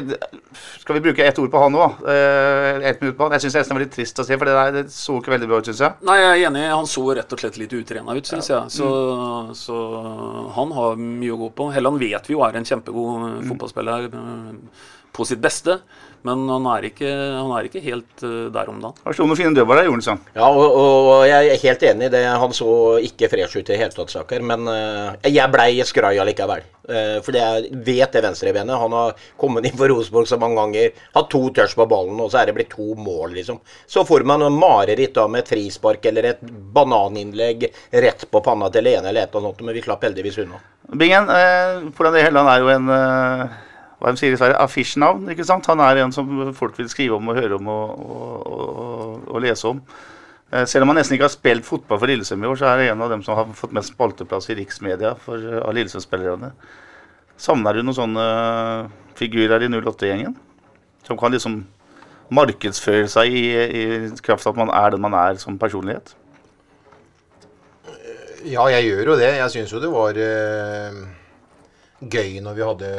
skal 0.83 0.99
vi 0.99 1.03
bruke 1.05 1.25
ett 1.25 1.39
ord 1.41 1.51
på 1.53 1.61
han 1.63 1.77
òg. 1.77 2.03
Uh, 2.05 2.85
ett 2.89 3.01
minutt 3.03 3.17
på 3.19 3.27
han. 3.27 3.35
Jeg 3.37 3.47
syns 3.47 3.59
nesten 3.59 3.75
det 3.75 3.79
var 3.79 3.85
litt 3.85 3.95
trist 3.97 4.21
å 4.23 4.27
se, 4.27 4.39
for 4.39 4.49
det, 4.49 4.55
der, 4.57 4.75
det 4.77 4.95
så 4.95 5.19
ikke 5.19 5.35
veldig 5.35 5.49
bra 5.51 5.59
ut, 5.61 5.69
syns 5.69 5.83
jeg. 5.85 5.97
Nei, 6.09 6.19
jeg 6.21 6.31
er 6.31 6.45
enig. 6.49 6.65
Han 6.73 6.89
så 6.91 7.05
rett 7.19 7.35
og 7.35 7.43
slett 7.43 7.59
litt 7.61 7.75
utrena 7.77 8.17
ut, 8.17 8.29
syns 8.29 8.49
jeg. 8.53 8.73
Så, 8.73 8.91
så 9.59 9.81
han 10.57 10.77
har 10.77 11.01
mye 11.01 11.35
å 11.35 11.41
gå 11.43 11.51
på. 11.59 11.69
Helland 11.75 12.01
vet 12.01 12.31
vi 12.31 12.37
jo 12.37 12.45
er 12.47 12.61
en 12.61 12.69
kjempegod 12.69 13.27
mm. 13.27 13.43
fotballspiller 13.51 14.09
eh, 14.09 14.87
på 15.13 15.27
sitt 15.29 15.43
beste. 15.43 15.81
Men 16.27 16.49
han 16.51 16.65
er 16.73 16.89
ikke, 16.89 17.09
han 17.09 17.53
er 17.55 17.69
ikke 17.69 17.83
helt 17.85 18.25
eh, 18.27 18.49
der 18.53 18.71
om 18.71 18.81
dagen. 18.83 18.97
Han 19.05 19.15
slo 19.15 19.29
noen 19.29 19.39
fine 19.39 19.53
dødballer, 19.55 19.87
gjorde 19.87 20.01
han 20.01 20.07
sånn. 20.07 20.25
Ja, 20.35 20.49
og, 20.49 20.79
og 20.79 21.11
jeg 21.29 21.53
er 21.53 21.61
helt 21.63 21.85
enig 21.93 22.09
i 22.09 22.13
det. 22.17 22.25
Han 22.43 22.55
så 22.57 22.73
ikke 23.07 23.31
fresh 23.31 23.61
ut 23.61 23.71
i 23.71 23.79
hele 23.79 23.95
tatt, 23.95 24.11
Saker. 24.13 24.43
Men 24.47 24.67
uh, 24.67 25.15
jeg 25.29 25.53
blei 25.53 25.71
skrai 25.87 26.17
allikevel. 26.19 26.65
Uh, 26.89 27.19
fordi 27.25 27.43
jeg 27.43 27.83
vet 27.87 28.17
det 28.17 28.23
venstrebenet. 28.25 28.81
Han 28.83 28.97
har 28.97 29.29
kommet 29.39 29.69
inn 29.69 29.79
for 29.79 29.93
Rosenborg 29.93 30.31
så 30.31 30.41
mange 30.43 30.59
ganger. 30.59 30.99
Hatt 31.15 31.31
to 31.31 31.45
touch 31.55 31.77
på 31.79 31.87
ballen, 31.91 32.19
og 32.25 32.33
så 32.33 32.43
er 32.43 32.51
det 32.51 32.57
blitt 32.59 32.75
to 32.75 32.91
mål, 32.99 33.37
liksom. 33.39 33.63
Så 33.87 34.03
får 34.09 34.27
man 34.27 34.43
noen 34.43 34.59
mareritt 34.59 35.15
da 35.17 35.29
med 35.31 35.45
et 35.45 35.55
frispark 35.55 36.11
eller 36.11 36.33
et 36.33 36.43
bananinnlegg 36.75 37.69
rett 38.05 38.27
på 38.27 38.43
panna 38.45 38.73
til 38.75 38.89
Lene 38.89 39.13
eller 39.13 39.29
et 39.29 39.33
eller 39.33 39.53
annet, 39.53 39.65
men 39.65 39.79
vi 39.79 39.87
slapp 39.87 40.05
heldigvis 40.09 40.43
unna. 40.43 40.61
Bingen, 40.99 41.29
eh, 41.31 41.81
det 41.85 42.05
hele, 42.09 42.23
Helland 42.25 42.49
er 42.49 42.63
jo 42.65 42.69
en 42.73 42.93
eh, 42.95 43.57
hva 43.99 44.13
de 44.15 44.21
sier 44.21 44.35
i 44.35 44.39
Sverige, 44.39 44.59
affisjnavn. 44.63 45.27
ikke 45.33 45.47
sant? 45.47 45.67
Han 45.67 45.81
er 45.83 46.05
en 46.05 46.13
som 46.15 46.29
folk 46.55 46.77
vil 46.79 46.91
skrive 46.91 47.17
om 47.19 47.33
og 47.33 47.39
høre 47.41 47.59
om 47.59 47.71
og, 47.73 47.95
og, 47.99 48.47
og, 48.47 49.25
og 49.35 49.43
lese 49.43 49.67
om. 49.73 49.81
Eh, 50.53 50.65
Selv 50.71 50.87
om 50.87 50.93
han 50.93 51.01
nesten 51.01 51.17
ikke 51.17 51.27
har 51.27 51.35
spilt 51.35 51.67
fotball 51.67 51.99
for 51.99 52.11
Lillesund 52.11 52.45
i 52.45 52.49
år, 52.49 52.61
så 52.61 52.71
er 52.71 52.79
det 52.79 52.91
en 52.93 53.03
av 53.03 53.11
dem 53.11 53.25
som 53.27 53.37
har 53.37 53.51
fått 53.59 53.75
mest 53.77 53.93
spalteplass 53.93 54.49
i 54.53 54.59
riksmedia 54.61 55.17
for, 55.25 55.43
eh, 55.43 55.59
av 55.61 55.75
Lillesund-spillerne. 55.75 56.53
Savner 57.39 57.75
du 57.75 57.83
noen 57.83 57.99
sånne 57.99 58.29
figurer 59.19 59.67
i 59.67 59.69
08-gjengen? 59.75 60.39
Som 61.07 61.19
kan 61.19 61.35
liksom 61.35 61.61
markedsføre 62.31 63.09
seg 63.11 63.35
i, 63.35 63.45
i 63.57 63.85
kraft 64.23 64.47
av 64.47 64.55
at 64.55 64.63
man 64.63 64.73
er 64.75 64.95
den 64.95 65.03
man 65.03 65.15
er 65.17 65.39
som 65.41 65.59
personlighet? 65.59 66.15
Ja, 68.47 68.69
jeg 68.71 68.89
gjør 68.89 69.13
jo 69.13 69.19
det. 69.19 69.31
Jeg 69.37 69.51
syns 69.51 69.73
jo 69.75 69.81
det 69.83 69.91
var 69.91 70.19
eh, 70.23 70.99
gøy 72.01 72.39
når 72.45 72.55
vi 72.55 72.67
hadde 72.69 72.91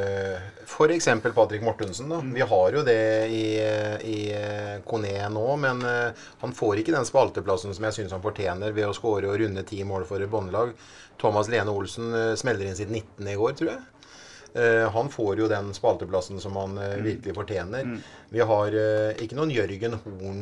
f.eks. 0.70 1.06
Patrick 1.36 1.62
Mortensen. 1.62 2.10
da. 2.10 2.22
Vi 2.34 2.42
har 2.42 2.72
jo 2.72 2.84
det 2.84 3.28
i, 3.28 3.46
i 4.06 4.20
eh, 4.32 4.82
Kone 4.86 5.30
nå, 5.34 5.46
men 5.58 5.82
eh, 5.86 6.26
han 6.40 6.54
får 6.56 6.82
ikke 6.82 6.94
den 6.94 7.08
spalteplassen 7.10 7.74
som 7.74 7.88
jeg 7.88 7.98
syns 7.98 8.14
han 8.14 8.24
fortjener 8.24 8.76
ved 8.76 8.90
å 8.90 8.96
skåre 8.96 9.32
og 9.32 9.40
runde 9.42 9.66
ti 9.68 9.82
mål 9.84 10.06
for 10.10 10.22
et 10.22 10.30
båndelag. 10.30 10.76
Thomas 11.20 11.50
Lene 11.50 11.74
Olsen 11.74 12.14
eh, 12.14 12.36
smeller 12.40 12.70
inn 12.70 12.78
sitt 12.78 12.92
19. 12.94 13.26
i 13.26 13.40
går, 13.40 13.56
tror 13.58 13.74
jeg. 13.76 13.88
Han 14.96 15.12
får 15.14 15.44
jo 15.44 15.46
den 15.46 15.68
spalteplassen 15.78 16.40
som 16.42 16.56
han 16.58 16.72
mm. 16.74 17.04
virkelig 17.06 17.36
fortjener. 17.38 17.92
Vi 18.34 18.42
har 18.50 18.78
ikke 19.22 19.38
noen 19.38 19.52
Jørgen 19.54 20.00
Horn 20.02 20.40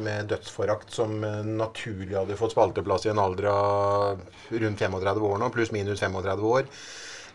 med 0.00 0.30
dødsforakt 0.32 0.96
som 0.96 1.18
naturlig 1.44 2.16
hadde 2.16 2.38
fått 2.40 2.54
spalteplass 2.54 3.04
i 3.04 3.12
en 3.12 3.20
alder 3.20 3.50
av 3.52 4.24
rundt 4.48 4.80
35 4.80 5.28
år 5.28 5.44
nå, 5.44 5.50
pluss 5.52 5.74
minus 5.76 6.00
35 6.00 6.48
år. 6.54 6.72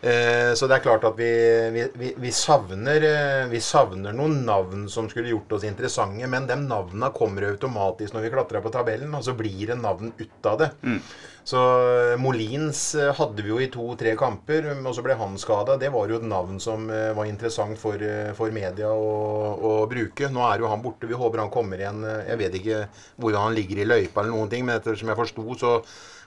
Eh, 0.00 0.52
så 0.54 0.68
det 0.68 0.76
er 0.76 0.84
klart 0.84 1.04
at 1.08 1.16
vi, 1.16 1.30
vi, 1.96 2.10
vi, 2.20 2.32
savner, 2.34 3.06
eh, 3.08 3.44
vi 3.48 3.60
savner 3.64 4.16
noen 4.16 4.42
navn 4.46 4.84
som 4.92 5.08
skulle 5.10 5.32
gjort 5.32 5.56
oss 5.56 5.64
interessante. 5.68 6.28
Men 6.30 6.48
de 6.48 6.58
navnene 6.60 7.12
kommer 7.16 7.48
automatisk 7.50 8.14
når 8.14 8.26
vi 8.26 8.34
klatrer 8.34 8.64
på 8.64 8.74
tabellen, 8.74 9.14
og 9.16 9.24
så 9.24 9.36
blir 9.36 9.72
det 9.72 9.80
navn 9.80 10.12
ut 10.18 10.50
av 10.50 10.60
det. 10.60 10.70
Mm. 10.82 11.00
Så 11.46 11.62
eh, 11.62 12.16
Molins 12.20 12.82
hadde 13.16 13.44
vi 13.44 13.52
jo 13.52 13.60
i 13.62 13.70
to-tre 13.72 14.16
kamper, 14.18 14.68
og 14.76 14.92
så 14.96 15.04
ble 15.06 15.16
han 15.18 15.38
skada. 15.40 15.78
Det 15.80 15.92
var 15.94 16.10
jo 16.10 16.20
et 16.20 16.28
navn 16.28 16.60
som 16.62 16.90
var 16.90 17.24
interessant 17.28 17.78
for, 17.80 18.02
for 18.36 18.52
media 18.54 18.90
å, 18.92 19.54
å, 19.56 19.72
bruke. 19.90 20.28
Nå 20.32 20.44
er 20.50 20.60
jo 20.60 20.72
han 20.72 20.84
borte. 20.84 21.08
Vi 21.08 21.16
håper 21.16 21.44
han 21.44 21.54
kommer 21.54 21.80
igjen. 21.80 22.04
Jeg 22.26 22.42
vet 22.42 22.60
ikke 22.60 22.82
hvordan 23.22 23.48
han 23.48 23.56
ligger 23.56 23.80
i 23.80 23.88
løypa 23.88 24.22
eller 24.22 24.34
noen 24.34 24.52
ting, 24.52 24.66
men 24.66 24.76
etter 24.76 24.98
som 24.98 25.10
jeg 25.10 25.18
forsto, 25.18 25.46
så 25.56 25.72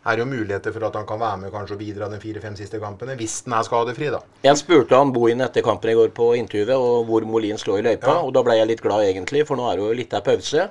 er 0.07 0.21
jo 0.21 0.27
muligheter 0.29 0.73
for 0.75 0.87
at 0.87 0.95
han 0.95 1.07
kan 1.07 1.19
være 1.19 1.41
med 1.43 1.51
kanskje 1.53 1.75
og 1.75 1.81
bidra 1.81 2.07
de 2.11 2.19
fire-fem 2.21 2.55
siste 2.59 2.79
kampene, 2.79 3.17
hvis 3.19 3.41
den 3.45 3.55
er 3.57 3.67
skadefri, 3.67 4.09
da. 4.13 4.21
Jeg 4.45 4.61
spurte 4.61 4.95
han 4.95 5.13
Bohin 5.15 5.43
etter 5.43 5.65
kampen 5.65 5.91
i 5.91 5.97
går 5.97 6.13
på 6.15 6.31
intervjuet, 6.39 6.75
og 6.75 7.09
hvor 7.09 7.27
Molin 7.27 7.59
slår 7.59 7.81
i 7.81 7.87
løypa, 7.89 8.15
ja. 8.15 8.23
og 8.23 8.33
da 8.35 8.43
ble 8.45 8.57
jeg 8.59 8.71
litt 8.71 8.83
glad 8.85 9.07
egentlig, 9.09 9.45
for 9.47 9.59
nå 9.59 9.67
er 9.69 9.79
det 9.79 9.87
jo 9.87 9.99
litt 10.01 10.15
av 10.15 10.25
pause. 10.27 10.69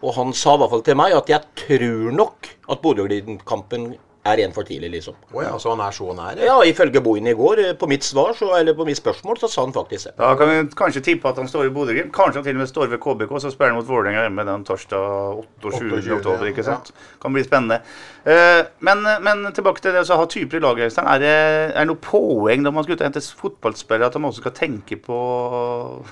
Og 0.00 0.14
han 0.16 0.32
sa 0.32 0.54
i 0.56 0.62
hvert 0.62 0.72
fall 0.72 0.86
til 0.86 0.96
meg 0.96 1.12
at 1.12 1.28
jeg 1.28 1.64
tror 1.66 2.14
nok 2.16 2.48
at 2.72 2.80
Bodø-Glimt-kampen 2.80 3.90
er 4.24 4.40
en 4.44 4.52
for 4.52 4.66
tidlig, 4.68 4.90
liksom. 4.92 5.14
Oh 5.32 5.42
ja, 5.42 5.58
Så 5.58 5.70
han 5.72 5.80
er 5.80 5.94
så 5.96 6.12
nær? 6.12 6.40
Ja, 6.44 6.58
ifølge 6.66 7.00
Bohin 7.00 7.26
i 7.26 7.32
går, 7.32 7.58
eh, 7.58 7.72
på 7.72 7.86
mitt 7.88 8.04
svar, 8.04 8.34
så, 8.36 8.50
eller 8.58 8.74
på 8.74 8.84
mitt 8.84 8.98
spørsmål, 8.98 9.38
så 9.40 9.48
sa 9.48 9.64
han 9.64 9.72
faktisk 9.72 10.04
det. 10.10 10.14
Da 10.18 10.34
kan 10.36 10.50
vi 10.50 10.74
kanskje 10.76 11.00
tippe 11.00 11.28
at 11.28 11.38
han 11.40 11.48
står 11.48 11.66
i 11.66 11.72
Bodø-Glimt. 11.72 12.12
Kanskje 12.12 12.40
han 12.40 12.44
til 12.44 12.56
og 12.56 12.60
med 12.60 12.68
står 12.68 12.90
ved 12.92 13.00
KBK, 13.00 13.32
så 13.40 13.50
spiller 13.50 13.72
han 13.72 13.78
mot 13.80 13.88
Vålerenga 13.88 14.26
hjemme 14.26 14.44
den 14.44 14.64
torsdag 14.64 15.40
28. 15.64 16.12
oktober. 16.18 16.46
ikke 16.46 16.64
sant? 16.64 16.92
Ja. 16.92 17.16
Kan 17.22 17.32
bli 17.32 17.44
spennende. 17.44 17.80
Uh, 18.26 18.68
men, 18.80 19.06
men, 19.24 19.52
tilbake 19.56 19.80
til 19.80 19.96
det 19.96 20.04
å 20.04 20.20
ha 20.20 20.26
typer 20.28 20.60
i 20.60 20.60
laget. 20.60 20.98
Er 21.00 21.18
det, 21.22 21.34
er 21.72 21.78
det 21.80 21.88
noe 21.88 22.04
poeng 22.04 22.60
når 22.62 22.76
man 22.76 22.84
skal 22.84 22.98
ut 22.98 23.00
og 23.00 23.08
hente 23.08 23.24
fotballspillere, 23.40 24.12
at 24.12 24.20
man 24.20 24.28
også 24.28 24.44
skal 24.44 24.56
tenke 24.56 25.00
på 25.00 25.20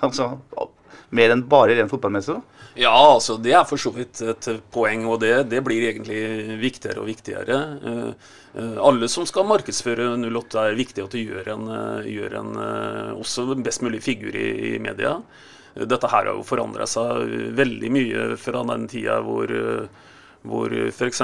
altså, 0.00 0.32
mer 1.10 1.34
enn 1.34 1.44
bare 1.48 1.76
rent 1.76 1.92
fotballmessig? 1.92 2.38
da? 2.40 2.57
Ja, 2.76 2.92
altså 2.92 3.38
det 3.40 3.54
er 3.56 3.64
for 3.66 3.80
så 3.80 3.92
vidt 3.94 4.20
et 4.22 4.48
poeng, 4.74 5.06
og 5.08 5.20
det, 5.22 5.48
det 5.50 5.62
blir 5.66 5.88
egentlig 5.88 6.58
viktigere 6.60 7.02
og 7.02 7.08
viktigere. 7.08 7.58
Uh, 7.82 8.34
uh, 8.58 8.76
alle 8.90 9.08
som 9.10 9.26
skal 9.28 9.48
markedsføre 9.48 10.12
08, 10.20 10.60
er 10.62 10.78
viktig 10.78 11.06
at 11.06 11.16
de 11.16 11.24
gjør 11.24 11.52
en, 11.54 11.70
uh, 11.72 12.06
gjør 12.06 12.36
en 12.42 12.52
også 13.18 13.48
best 13.64 13.82
mulig 13.86 14.02
figur 14.04 14.36
i, 14.36 14.74
i 14.74 14.82
media. 14.82 15.16
Dette 15.78 16.10
her 16.10 16.26
har 16.26 16.34
jo 16.34 16.46
forandra 16.46 16.86
seg 16.90 17.54
veldig 17.54 17.90
mye 17.94 18.28
fra 18.40 18.64
den 18.66 18.88
tida 18.90 19.20
hvor 19.22 19.52
hvor 20.46 20.72
f.eks. 20.72 21.22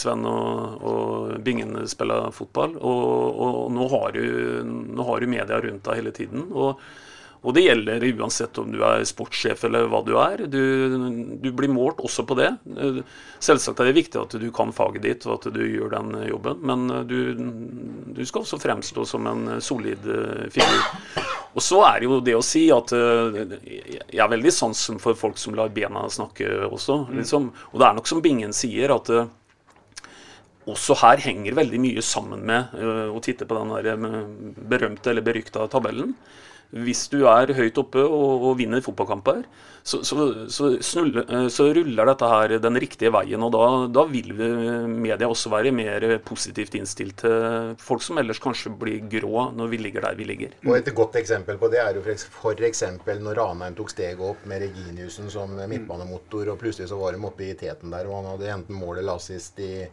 Sven 0.00 0.24
og, 0.28 0.82
og, 0.82 1.34
Bingen 1.44 1.76
spiller 1.90 2.30
fotball. 2.34 2.76
Og, 2.80 3.40
og 3.44 3.72
nå, 3.74 3.88
har 3.92 4.14
du, 4.16 4.24
nå, 4.64 5.04
har 5.04 5.20
du, 5.20 5.30
media 5.30 5.60
rundt 5.60 5.84
deg 5.86 6.00
hele 6.00 6.14
tiden. 6.16 6.46
Og 6.52 6.80
og 7.44 7.52
det 7.52 7.66
gjelder 7.66 8.04
uansett 8.16 8.56
om 8.60 8.70
du 8.72 8.78
er 8.86 9.02
sportssjef 9.04 9.66
eller 9.68 9.84
hva 9.92 10.00
du 10.06 10.14
er. 10.16 10.46
Du, 10.48 10.60
du, 11.42 11.50
blir 11.52 11.68
målt 11.68 12.00
også 12.00 12.24
på 12.24 12.38
det. 12.38 12.48
Selvsagt 13.44 13.82
er 13.82 13.90
det 13.90 13.98
viktig 13.98 14.20
at 14.22 14.36
du 14.40 14.46
kan 14.54 14.72
faget 14.72 15.04
ditt 15.04 15.26
og 15.28 15.34
at 15.36 15.50
du 15.52 15.60
gjør 15.60 15.92
den 15.92 16.14
jobben, 16.30 16.62
men 16.64 16.86
du, 17.04 17.18
du 18.16 18.22
skal 18.24 18.46
også 18.46 18.58
fremstå 18.62 19.04
som 19.08 19.28
en 19.28 19.58
solid 19.64 20.08
eh, 20.08 20.46
figur. 20.54 21.26
Og 21.54 21.62
så 21.62 21.82
er 21.84 22.00
det 22.00 22.08
jo 22.08 22.20
det 22.24 22.36
å 22.38 22.44
si 22.44 22.64
at 22.72 22.94
eh, 22.96 23.36
jeg 23.60 24.22
er 24.24 24.32
veldig 24.32 24.52
sansen 24.54 25.02
for 25.02 25.18
folk 25.18 25.36
som 25.40 25.58
lar 25.58 25.74
bena 25.74 26.06
snakke 26.08 26.48
også. 26.70 27.02
Liksom. 27.18 27.50
Og 27.74 27.82
det 27.82 27.90
er 27.90 27.98
nok 27.98 28.08
som 28.08 28.24
Bingen 28.24 28.56
sier, 28.56 28.94
at 28.96 29.12
eh, 29.12 29.28
også 30.64 30.96
her 31.02 31.20
henger 31.20 31.60
veldig 31.60 31.82
mye 31.82 32.00
sammen 32.00 32.40
med 32.48 32.72
å 33.12 33.20
titte 33.20 33.44
på 33.44 33.58
den 33.58 33.74
der 33.84 34.00
berømte 34.64 35.12
eller 35.12 35.26
berykta 35.26 35.66
tabellen 35.68 36.14
hvis 36.82 37.06
du 37.12 37.22
er 37.30 37.52
høyt 37.54 37.78
oppe 37.78 38.02
og, 38.02 38.48
og 38.50 38.58
vinner 38.58 38.82
fotballkamper, 38.82 39.44
så, 39.84 40.00
så, 40.04 40.48
så, 40.48 40.70
snulle, 40.80 41.22
eh, 41.28 41.46
så, 41.52 41.66
ruller 41.76 42.08
dette 42.08 42.28
her 42.30 42.54
den 42.62 42.78
riktige 42.80 43.12
veien. 43.12 43.42
Og 43.44 43.52
da, 43.52 43.64
da, 43.92 44.06
vil 44.08 44.32
media 44.88 45.28
også 45.28 45.52
være 45.52 45.74
mer 45.76 46.06
positivt 46.24 46.74
innstilt 46.78 47.18
til 47.20 47.74
folk 47.84 48.02
som 48.02 48.18
ellers 48.22 48.40
kanskje 48.42 48.72
blir 48.80 49.04
grå 49.12 49.50
når 49.54 49.72
vi 49.74 49.80
ligger 49.84 50.06
der 50.08 50.16
vi 50.18 50.28
ligger. 50.30 50.56
Og 50.64 50.78
Et 50.78 50.88
godt 50.96 51.18
eksempel 51.20 51.60
på 51.60 51.68
det 51.72 51.82
er 51.84 51.98
jo 51.98 52.04
f.eks. 52.04 52.84
når 53.04 53.38
Ranheim 53.38 53.76
tok 53.76 53.92
steget 53.92 54.24
opp 54.24 54.46
med 54.48 54.64
Reginiussen 54.64 55.28
som 55.30 55.52
midtbanemotor, 55.52 56.54
og 56.54 56.58
plutselig 56.60 56.88
så 56.90 56.98
var 56.98 57.12
de 57.14 57.28
oppe 57.28 57.50
i 57.50 57.54
teten 57.58 57.92
der, 57.92 58.08
og 58.08 58.22
han 58.22 58.32
hadde 58.32 58.54
enten 58.56 58.80
mål 58.80 59.02
eller 59.02 59.20
assist 59.20 59.60
i 59.60 59.84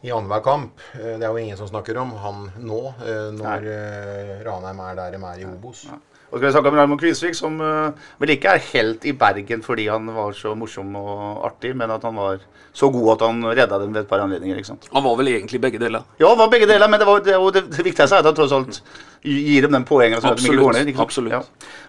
i 0.00 0.12
annenhver 0.14 0.42
kamp. 0.46 0.80
Eh, 0.94 1.16
det 1.18 1.26
er 1.26 1.32
jo 1.32 1.40
ingen 1.42 1.58
som 1.58 1.68
snakker 1.68 1.98
om 1.98 2.12
han 2.22 2.44
nå, 2.62 2.82
eh, 3.02 3.30
når 3.34 3.64
Nei. 3.66 4.42
Ranheim 4.46 4.82
er 4.84 5.00
der 5.00 5.16
de 5.16 5.24
er 5.26 5.42
i 5.42 5.48
Obos. 5.48 5.88
Ja. 5.88 5.98
Og 6.28 6.36
skal 6.36 6.46
vi 6.46 6.52
snakke 6.52 6.70
om 6.70 6.76
Raymond 6.76 7.00
Kvisvik, 7.00 7.36
som 7.36 7.56
uh, 7.60 8.08
vel 8.20 8.34
ikke 8.34 8.52
er 8.52 8.64
helt 8.74 9.04
i 9.08 9.14
Bergen 9.16 9.62
fordi 9.64 9.86
han 9.88 10.10
var 10.12 10.34
så 10.36 10.52
morsom 10.58 10.96
og 11.00 11.44
artig, 11.48 11.72
men 11.76 11.90
at 11.94 12.04
han 12.04 12.18
var 12.20 12.42
så 12.76 12.90
god 12.92 13.14
at 13.14 13.24
han 13.26 13.40
redda 13.48 13.78
dem 13.80 13.94
ved 13.94 14.04
et 14.04 14.10
par 14.10 14.20
anledninger. 14.22 14.60
ikke 14.60 14.72
sant? 14.74 14.88
Han 14.92 15.04
var 15.04 15.16
vel 15.16 15.32
egentlig 15.32 15.60
begge 15.60 15.80
deler? 15.80 16.04
Ja, 16.20 16.28
han 16.28 16.38
var 16.38 16.52
begge 16.52 16.68
deler, 16.68 16.88
men 16.88 17.00
det, 17.00 17.08
var, 17.08 17.24
det, 17.24 17.38
det, 17.56 17.64
det 17.76 17.86
viktigste 17.86 18.14
er 18.14 18.20
at 18.20 18.28
han 18.28 18.36
tross 18.36 18.52
alt 18.52 18.82
gir 19.22 19.66
dem 19.66 19.74
den 19.74 19.84
poengen. 19.88 20.20
Sånn 20.22 20.36
absolutt. 20.36 20.98
absolutt. 21.00 21.32
Ja. 21.32 21.42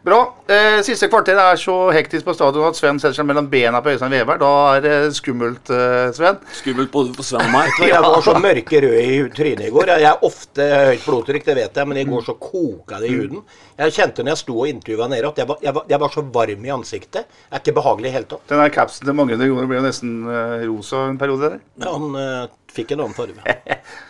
Bra. 0.05 0.19
Eh, 0.47 0.79
siste 0.87 1.09
kvarter 1.11 1.37
er 1.39 1.59
så 1.59 1.75
hektisk 1.93 2.25
på 2.27 2.33
stadion 2.35 2.69
at 2.69 2.77
Sven 2.79 2.99
setter 3.01 3.17
seg 3.17 3.27
mellom 3.27 3.49
bena 3.51 3.81
på 3.83 3.93
Øystein 3.93 4.13
Weber. 4.15 4.39
Da 4.41 4.51
er 4.77 4.85
det 4.85 4.95
skummelt, 5.17 5.69
eh, 5.75 6.09
Sven. 6.15 6.39
Skummelt 6.61 6.91
både 6.91 7.13
for 7.17 7.27
Sven 7.27 7.45
og 7.45 7.53
meg. 7.53 7.71
Jeg 7.83 8.01
var 8.03 8.21
så 8.25 8.35
mørkerød 8.39 8.97
i 8.99 9.19
trynet 9.35 9.67
i 9.67 9.73
går. 9.75 9.93
Jeg 9.99 10.09
er 10.09 10.25
ofte 10.29 10.69
høyt 10.91 11.05
blodtrykk, 11.05 11.45
det 11.45 11.57
vet 11.59 11.81
jeg, 11.81 11.91
men 11.91 12.01
i 12.01 12.07
går 12.09 12.25
så 12.25 12.37
koka 12.39 12.99
det 13.03 13.11
i 13.11 13.17
huden. 13.17 13.43
Jeg 13.79 13.95
kjente 13.95 14.23
når 14.23 14.35
jeg 14.35 14.43
sto 14.43 14.57
og 14.59 14.67
intervjua 14.71 15.07
nede, 15.07 15.29
at 15.29 15.37
jeg 15.39 15.47
var, 15.47 15.63
jeg, 15.63 15.75
var, 15.75 15.87
jeg 15.89 15.99
var, 16.03 16.13
så 16.15 16.25
varm 16.39 16.65
i 16.65 16.75
ansiktet. 16.75 17.29
Det 17.29 17.55
er 17.55 17.63
ikke 17.63 17.77
behagelig 17.79 18.09
i 18.09 18.15
hele 18.17 18.29
tatt. 18.31 18.45
Den 18.49 18.63
der 18.63 18.75
capsen 18.75 19.07
til 19.07 19.15
mange 19.15 19.39
ble 19.39 19.79
jo 19.79 19.85
nesten 19.85 20.19
uh, 20.27 20.59
rosa 20.65 21.07
en 21.07 21.19
periode 21.21 21.53
der. 21.53 21.65
Ja, 21.79 21.95
han 21.95 22.15
uh, 22.15 22.51
fikk 22.73 22.95
en 22.95 23.05
annen 23.05 23.15
farge. 23.17 23.43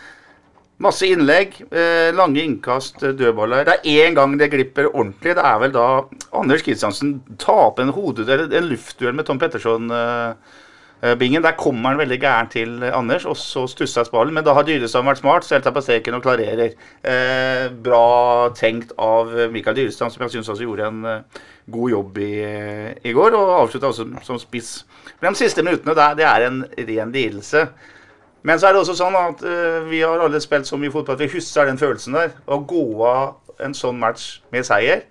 Masse 0.80 1.10
innlegg, 1.12 1.58
eh, 1.72 2.14
lange 2.16 2.40
innkast, 2.40 3.04
eh, 3.04 3.12
dødballer. 3.12 3.66
Det 3.66 3.74
er 3.74 4.08
én 4.08 4.16
gang 4.16 4.38
det 4.38 4.50
glipper 4.50 4.88
ordentlig. 4.88 5.36
Det 5.36 5.44
er 5.44 5.60
vel 5.60 5.72
da 5.72 6.06
Anders 6.32 6.62
Kristiansen 6.64 7.22
taper 7.38 7.84
en, 7.84 7.92
hodeduell, 7.92 8.48
en 8.54 8.70
luftduell 8.70 9.14
med 9.14 9.26
Tom 9.26 9.38
Petterson. 9.38 9.92
Eh. 9.92 10.34
Der 11.02 11.56
kommer 11.58 11.90
han 11.90 11.98
veldig 11.98 12.20
gæren 12.20 12.50
til 12.50 12.84
Anders, 12.84 13.26
og 13.26 13.36
så 13.36 13.68
stusser 13.68 14.10
ballen. 14.12 14.34
Men 14.34 14.44
da 14.44 14.54
har 14.54 14.64
Dyrestad 14.64 15.04
vært 15.04 15.20
smart, 15.20 15.44
så 15.44 15.56
helt 15.56 15.74
på 15.74 15.82
streken 15.82 16.16
og 16.16 16.24
klarerer. 16.24 16.74
Eh, 17.04 17.70
bra 17.70 18.50
tenkt 18.52 18.92
av 18.98 19.52
Mikael 19.52 19.76
Dyrestad, 19.76 20.12
som 20.12 20.24
jeg 20.24 20.32
syns 20.32 20.50
også 20.50 20.64
gjorde 20.64 20.88
en 20.88 21.24
god 21.70 21.90
jobb 21.90 22.18
i, 22.18 22.98
i 23.04 23.14
går. 23.14 23.36
Og 23.36 23.68
avslutta 23.68 23.88
også 23.88 24.08
som 24.24 24.40
spiss. 24.40 24.84
Men 25.22 25.34
de 25.34 25.40
siste 25.40 25.64
minuttene, 25.64 25.96
det 26.16 26.24
er 26.24 26.48
en 26.48 26.66
ren 26.78 27.12
lidelse. 27.12 27.68
Men 28.44 28.60
så 28.60 28.70
er 28.70 28.76
det 28.76 28.82
også 28.84 28.96
sånn 29.00 29.18
at 29.20 29.42
uh, 29.44 29.86
vi 29.90 30.02
har 30.06 30.22
alle 30.24 30.40
spilt 30.44 30.68
så 30.68 30.80
mye 30.80 30.94
fotball 30.94 31.18
at 31.18 31.24
vi 31.26 31.32
husker 31.36 31.68
den 31.68 31.80
følelsen 31.82 32.16
der. 32.16 32.36
Å 32.48 32.60
gå 32.64 32.84
av 33.06 33.64
en 33.64 33.76
sånn 33.76 34.00
match 34.00 34.40
med 34.54 34.68
seier 34.68 35.04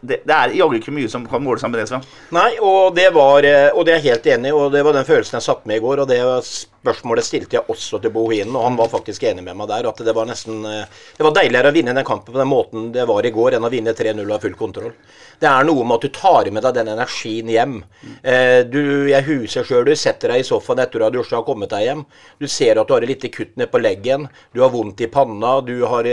det, 0.00 0.22
det 0.24 0.34
er 0.34 0.54
jaggu 0.56 0.78
ikke 0.78 0.94
mye 0.94 1.08
som 1.12 1.26
kan 1.28 1.42
måle 1.44 1.60
seg 1.60 1.72
med 1.72 1.82
det. 1.82 1.88
Sven. 1.90 2.04
Nei, 2.34 2.50
og 2.64 2.94
det 2.96 3.10
var 3.14 3.44
eh, 3.46 3.68
Og 3.74 3.84
det 3.86 3.94
er 3.94 4.00
jeg 4.00 4.14
helt 4.14 4.28
enig 4.34 4.50
i, 4.50 4.56
og 4.56 4.72
det 4.72 4.82
var 4.86 4.96
den 4.96 5.06
følelsen 5.08 5.36
jeg 5.38 5.46
satt 5.46 5.66
med 5.68 5.80
i 5.80 5.84
går. 5.84 6.02
Og 6.04 6.08
det 6.08 6.20
spørsmålet 6.48 7.26
stilte 7.26 7.58
jeg 7.58 7.68
også 7.68 8.00
til 8.00 8.12
Bohinen, 8.14 8.54
og 8.56 8.64
han 8.64 8.78
var 8.80 8.90
faktisk 8.92 9.26
enig 9.28 9.44
med 9.44 9.58
meg 9.58 9.68
der. 9.70 9.90
At 9.90 10.00
det 10.06 10.14
var 10.16 10.28
nesten 10.28 10.64
eh, 10.68 11.00
Det 11.18 11.26
var 11.26 11.36
deiligere 11.36 11.72
å 11.72 11.76
vinne 11.76 11.96
den 11.96 12.08
kampen 12.08 12.32
på 12.32 12.40
den 12.40 12.50
måten 12.50 12.88
det 12.94 13.06
var 13.08 13.26
i 13.26 13.34
går, 13.34 13.58
enn 13.58 13.68
å 13.68 13.72
vinne 13.72 13.94
3-0 13.96 14.24
av 14.24 14.46
full 14.46 14.56
kontroll. 14.58 14.94
Det 15.40 15.48
er 15.48 15.68
noe 15.68 15.84
med 15.84 15.98
at 15.98 16.06
du 16.06 16.16
tar 16.16 16.50
med 16.52 16.64
deg 16.64 16.78
den 16.80 16.92
energien 16.94 17.52
hjem. 17.52 17.78
Eh, 18.22 18.60
du, 18.68 18.80
Jeg 19.10 19.26
huser 19.28 19.68
sjøl, 19.68 19.84
du 19.88 19.96
setter 19.96 20.32
deg 20.32 20.44
i 20.44 20.48
sofaen 20.48 20.80
etter 20.84 21.04
at 21.06 21.16
du 21.16 21.20
har 21.20 21.44
kommet 21.46 21.72
deg 21.72 21.88
hjem. 21.88 22.06
Du 22.40 22.48
ser 22.48 22.80
at 22.80 22.88
du 22.88 22.96
har 22.96 23.04
et 23.04 23.12
lite 23.12 23.32
kutt 23.32 23.56
ned 23.60 23.72
på 23.72 23.80
leggen, 23.80 24.28
du 24.56 24.64
har 24.64 24.72
vondt 24.72 25.04
i 25.04 25.10
panna, 25.12 25.58
du 25.64 25.82
har 25.88 26.08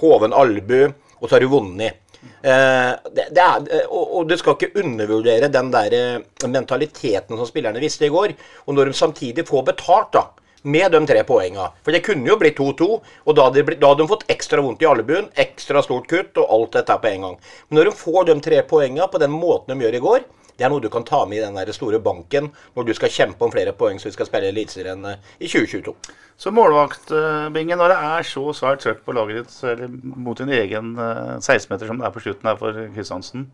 hoven 0.00 0.32
albu, 0.36 0.92
og 1.20 1.28
så 1.28 1.36
har 1.36 1.44
du 1.44 1.52
vunnet. 1.52 2.02
Eh, 2.46 2.92
det, 3.12 3.28
det 3.34 3.42
er, 3.42 3.68
eh, 3.70 3.86
og, 3.90 4.04
og, 4.20 4.28
du 4.28 4.36
skal 4.38 4.56
ikke 4.56 4.82
undervurdere 4.82 5.50
den 5.52 5.70
der 5.74 5.96
eh, 5.96 6.48
mentaliteten 6.48 7.38
som 7.38 7.48
spillerne 7.48 7.82
visste 7.82 8.08
i 8.08 8.12
går. 8.12 8.34
Og 8.66 8.76
når 8.76 8.90
de 8.90 8.98
samtidig 8.98 9.46
får 9.48 9.66
betalt 9.72 10.12
da, 10.16 10.26
med 10.66 10.90
de 10.90 11.00
tre 11.06 11.20
poengene 11.22 11.68
For 11.84 11.94
det 11.94 12.02
kunne 12.02 12.26
jo 12.26 12.38
blitt 12.40 12.58
2-2, 12.58 12.86
og 12.98 13.36
da 13.38 13.44
hadde, 13.46 13.62
de, 13.62 13.76
da 13.78 13.90
hadde, 13.92 14.02
de 14.02 14.10
fått 14.10 14.26
ekstra 14.32 14.64
vondt 14.64 14.82
i 14.82 14.88
albuen, 14.90 15.28
ekstra 15.38 15.82
stort 15.86 16.08
kutt 16.10 16.40
og 16.42 16.50
alt 16.56 16.80
dette 16.80 16.96
på 17.02 17.12
en 17.12 17.28
gang. 17.28 17.36
Men 17.68 17.80
når 17.80 17.90
de 17.90 18.00
får 18.00 18.26
de 18.30 18.36
tre 18.42 18.62
poengene 18.66 19.06
på 19.12 19.22
den 19.22 19.34
måten 19.34 19.74
de 19.74 19.86
gjør 19.86 19.98
i 19.98 20.02
går, 20.08 20.26
det 20.56 20.64
er 20.64 20.72
noe 20.72 20.80
du 20.80 20.88
kan 20.92 21.04
ta 21.04 21.22
med 21.28 21.38
i 21.38 21.44
den 21.44 21.56
der 21.58 21.72
store 21.76 21.98
banken 22.00 22.48
når 22.76 22.86
du 22.88 22.92
skal 22.96 23.12
kjempe 23.12 23.44
om 23.44 23.52
flere 23.52 23.74
poeng 23.76 23.98
så 24.00 24.08
vi 24.08 24.14
skal 24.14 24.28
spille 24.28 24.48
Eliteserien 24.48 25.04
i 25.04 25.48
2022. 25.48 25.92
Så 26.36 26.52
målvaktbingen, 26.52 27.78
når 27.78 27.92
det 27.92 27.98
er 28.08 28.28
så 28.28 28.44
svært 28.56 28.84
trøkk 28.84 29.02
på 29.04 29.14
laget 29.16 29.42
ditt 29.42 29.56
eller 29.68 29.92
mot 30.02 30.38
din 30.38 30.52
egen 30.52 30.94
16-meter 30.96 31.84
eh, 31.84 31.90
som 31.90 32.00
det 32.00 32.08
er 32.08 32.14
på 32.14 32.24
slutten 32.24 32.50
her 32.50 32.58
for 32.60 32.80
Kristiansen 32.96 33.46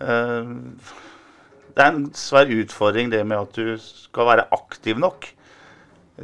eh, 0.00 0.52
Det 1.76 1.84
er 1.84 1.92
en 1.92 2.08
svær 2.16 2.52
utfordring 2.52 3.12
det 3.12 3.20
med 3.26 3.40
at 3.40 3.56
du 3.56 3.76
skal 3.80 4.28
være 4.32 4.48
aktiv 4.52 4.98
nok. 5.00 5.28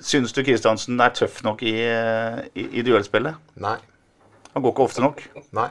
Syns 0.05 0.35
du 0.37 0.43
Kristiansen 0.45 1.01
er 1.01 1.15
tøff 1.17 1.41
nok 1.47 1.63
i, 1.65 1.77
i, 1.81 2.67
i 2.67 2.85
duellspillet? 2.85 3.39
Nei. 3.65 3.79
Han 4.53 4.65
går 4.65 4.75
ikke 4.75 4.89
ofte 4.89 5.05
nok. 5.05 5.23
Nei. 5.57 5.71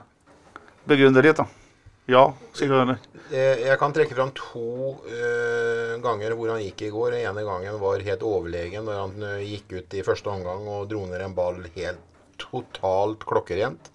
Begrunn 0.89 1.17
det 1.17 1.26
litt, 1.26 1.41
da. 1.41 1.64
Ja, 2.06 2.34
du. 2.60 2.95
Eh, 3.34 3.66
Jeg 3.66 3.80
kan 3.82 3.93
trekke 3.93 4.14
fram 4.14 4.30
to 4.38 4.66
eh, 5.10 5.95
ganger 6.03 6.36
hvor 6.38 6.51
han 6.53 6.62
gikk 6.62 6.84
i 6.86 6.91
går. 6.93 7.16
Den 7.16 7.32
ene 7.32 7.45
gangen 7.47 7.80
var 7.82 8.03
helt 8.06 8.26
overlegen 8.26 8.86
når 8.86 8.99
han 8.99 9.26
eh, 9.26 9.45
gikk 9.56 9.74
ut 9.80 9.95
i 9.97 10.03
første 10.06 10.30
omgang 10.30 10.68
og 10.70 10.86
dro 10.91 11.01
ned 11.10 11.24
en 11.26 11.34
ball 11.38 11.64
helt 11.74 12.03
totalt 12.38 13.26
klokkerent. 13.26 13.89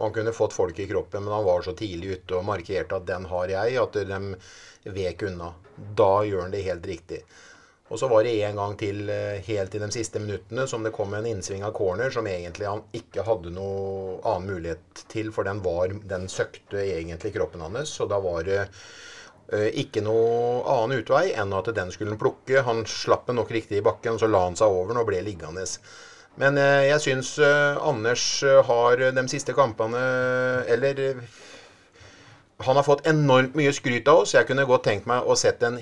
Han 0.00 0.10
kunne 0.10 0.34
fått 0.34 0.56
folk 0.56 0.78
i 0.82 0.88
kroppen, 0.90 1.22
men 1.22 1.36
han 1.36 1.46
var 1.46 1.62
så 1.62 1.76
tidlig 1.78 2.16
ute 2.18 2.40
og 2.40 2.48
markerte 2.48 2.98
at 2.98 3.06
den 3.06 3.28
har 3.30 3.52
jeg, 3.52 3.78
at 3.78 4.00
de 4.10 4.90
vek 4.96 5.22
unna. 5.28 5.52
Da 5.94 6.24
gjør 6.26 6.48
han 6.48 6.54
det 6.54 6.64
helt 6.66 6.88
riktig. 6.90 7.20
Og 7.92 7.98
så 8.00 8.08
var 8.08 8.24
det 8.24 8.32
en 8.42 8.56
gang 8.56 8.76
til 8.80 9.10
eh, 9.12 9.42
helt 9.44 9.74
i 9.76 9.80
de 9.82 9.90
siste 9.92 10.20
minuttene 10.22 10.64
som 10.68 10.84
det 10.84 10.94
kom 10.96 11.12
en 11.14 11.26
innsving 11.28 11.66
av 11.66 11.74
corner 11.76 12.12
som 12.14 12.26
egentlig 12.26 12.68
han 12.70 12.80
ikke 12.96 13.26
hadde 13.26 13.52
noe 13.52 14.22
annen 14.24 14.48
mulighet 14.54 15.04
til, 15.12 15.28
for 15.34 15.44
den 15.44 15.60
var 15.64 15.92
Den 16.08 16.24
søkte 16.32 16.80
egentlig 16.80 17.34
kroppen 17.34 17.60
hans. 17.60 17.92
Så 17.92 18.08
da 18.08 18.22
var 18.24 18.48
det 18.48 18.62
eh, 18.64 19.68
ikke 19.84 20.00
noe 20.06 20.64
annen 20.64 21.04
utvei 21.04 21.34
enn 21.36 21.52
at 21.52 21.68
den 21.76 21.92
skulle 21.92 22.16
han 22.16 22.22
plukke. 22.24 22.64
Han 22.64 22.86
slapp 22.88 23.28
den 23.28 23.36
nok 23.42 23.52
riktig 23.52 23.82
i 23.82 23.84
bakken, 23.84 24.16
så 24.18 24.32
la 24.32 24.46
han 24.46 24.56
seg 24.56 24.72
over 24.72 24.94
den 24.94 25.04
og 25.04 25.10
ble 25.12 25.20
liggende. 25.28 25.68
Men 26.40 26.56
eh, 26.56 26.88
jeg 26.88 27.04
syns 27.04 27.36
Anders 27.44 28.24
har 28.66 29.10
de 29.14 29.22
siste 29.30 29.54
kampene 29.54 30.00
Eller 30.72 31.20
han 32.64 32.78
har 32.78 32.86
fått 32.86 33.06
enormt 33.10 33.56
mye 33.58 33.72
skryt 33.74 34.08
av 34.10 34.24
oss. 34.24 34.34
Jeg 34.36 34.48
kunne 34.48 34.66
godt 34.68 34.86
tenkt 34.88 35.08
meg 35.10 35.26
å 35.26 35.36
sett 35.38 35.62
en 35.66 35.80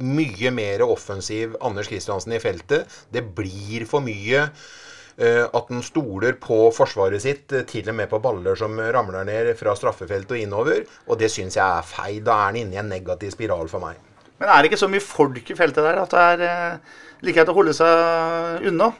mye 0.00 0.52
mer 0.54 0.84
offensiv 0.86 1.56
Anders 1.60 1.90
Kristiansen 1.90 2.34
i 2.36 2.42
feltet. 2.42 2.88
Det 3.12 3.22
blir 3.36 3.86
for 3.90 4.04
mye 4.04 4.46
eh, 4.46 5.44
at 5.44 5.72
han 5.72 5.82
stoler 5.84 6.38
på 6.40 6.62
forsvaret 6.74 7.22
sitt, 7.22 7.46
eh, 7.52 7.66
til 7.68 7.90
og 7.92 7.98
med 7.98 8.10
på 8.12 8.22
baller 8.22 8.58
som 8.58 8.78
ramler 8.80 9.26
ned 9.28 9.52
fra 9.60 9.74
straffefeltet 9.78 10.36
og 10.36 10.44
innover. 10.44 10.86
Og 11.08 11.20
det 11.20 11.30
syns 11.32 11.58
jeg 11.58 11.66
er 11.66 11.86
feil. 11.86 12.22
Da 12.26 12.38
er 12.38 12.48
han 12.50 12.62
inne 12.62 12.78
i 12.78 12.82
en 12.82 12.90
negativ 12.90 13.34
spiral 13.36 13.70
for 13.72 13.82
meg. 13.84 14.00
Men 14.40 14.48
er 14.48 14.62
det 14.62 14.70
ikke 14.70 14.80
så 14.80 14.88
mye 14.88 15.04
folk 15.04 15.52
i 15.52 15.58
feltet 15.58 15.84
der 15.84 16.00
at 16.00 16.16
det 16.16 16.26
er 16.32 16.44
eh, 16.48 16.98
like 17.26 17.36
greit 17.36 17.52
å 17.52 17.56
holde 17.56 17.76
seg 17.76 18.68
unna? 18.70 18.92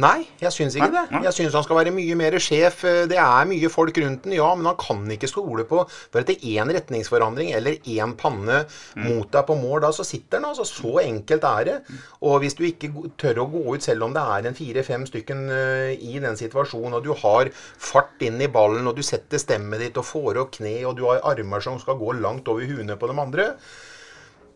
Nei, 0.00 0.24
jeg 0.40 0.50
syns 0.50 0.74
ikke 0.74 0.90
det. 0.90 1.04
Jeg 1.22 1.34
syns 1.36 1.54
han 1.54 1.62
skal 1.62 1.78
være 1.78 1.92
mye 1.94 2.16
mer 2.18 2.34
sjef. 2.42 2.80
Det 3.10 3.18
er 3.20 3.46
mye 3.46 3.68
folk 3.70 3.98
rundt 4.02 4.24
den, 4.26 4.34
ja, 4.34 4.48
men 4.58 4.66
han 4.66 4.78
kan 4.80 5.04
ikke 5.14 5.30
stole 5.30 5.62
på 5.70 5.84
For 5.86 6.18
etter 6.18 6.42
én 6.50 6.72
retningsforandring 6.74 7.52
eller 7.54 7.78
én 7.92 8.16
panne 8.18 8.64
mot 8.98 9.30
deg 9.30 9.46
på 9.46 9.56
mål, 9.60 9.84
da 9.86 9.92
så 9.94 10.06
sitter 10.06 10.40
han. 10.40 10.48
altså. 10.50 10.66
Så 10.66 10.98
enkelt 11.04 11.46
er 11.46 11.68
det. 11.68 11.76
Og 12.26 12.40
hvis 12.42 12.58
du 12.58 12.64
ikke 12.66 12.90
tør 13.20 13.44
å 13.44 13.48
gå 13.54 13.64
ut, 13.76 13.86
selv 13.86 14.08
om 14.08 14.16
det 14.16 14.26
er 14.34 14.50
en 14.50 14.58
fire-fem 14.58 15.06
stykken 15.06 15.46
eh, 15.54 15.94
i 15.94 16.18
den 16.18 16.38
situasjonen, 16.42 16.98
og 16.98 17.06
du 17.06 17.14
har 17.22 17.54
fart 17.54 18.22
inn 18.26 18.42
i 18.42 18.50
ballen, 18.50 18.86
og 18.90 18.98
du 18.98 19.06
setter 19.06 19.38
stemmet 19.38 19.82
ditt 19.84 19.98
og 20.00 20.10
får 20.10 20.42
opp 20.42 20.54
kne, 20.58 20.80
og 20.88 20.98
du 20.98 21.06
har 21.06 21.22
armer 21.30 21.62
som 21.62 21.78
skal 21.78 22.00
gå 22.02 22.16
langt 22.18 22.50
over 22.50 22.66
huene 22.66 22.98
på 22.98 23.10
de 23.10 23.20
andre, 23.22 23.50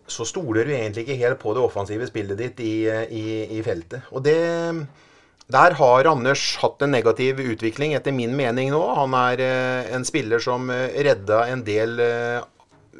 så 0.09 0.24
stoler 0.26 0.64
du 0.64 0.72
egentlig 0.72 1.05
ikke 1.05 1.20
helt 1.20 1.39
på 1.39 1.53
det 1.55 1.62
offensive 1.62 2.07
spillet 2.09 2.39
ditt 2.41 2.62
i, 2.64 2.89
i, 2.89 3.26
i 3.59 3.62
feltet. 3.62 4.09
Og 4.16 4.24
det 4.24 4.39
der 5.49 5.78
har 5.78 6.09
Anders 6.11 6.42
hatt 6.61 6.82
en 6.84 6.92
negativ 6.92 7.40
utvikling, 7.40 7.94
etter 7.96 8.12
min 8.12 8.34
mening 8.36 8.68
nå. 8.74 8.82
Han 8.99 9.16
er 9.16 9.40
eh, 9.40 9.94
en 9.96 10.05
spiller 10.05 10.42
som 10.44 10.68
eh, 10.72 10.92
redda 11.07 11.46
en 11.49 11.64
del 11.64 11.96
eh, 12.05 12.42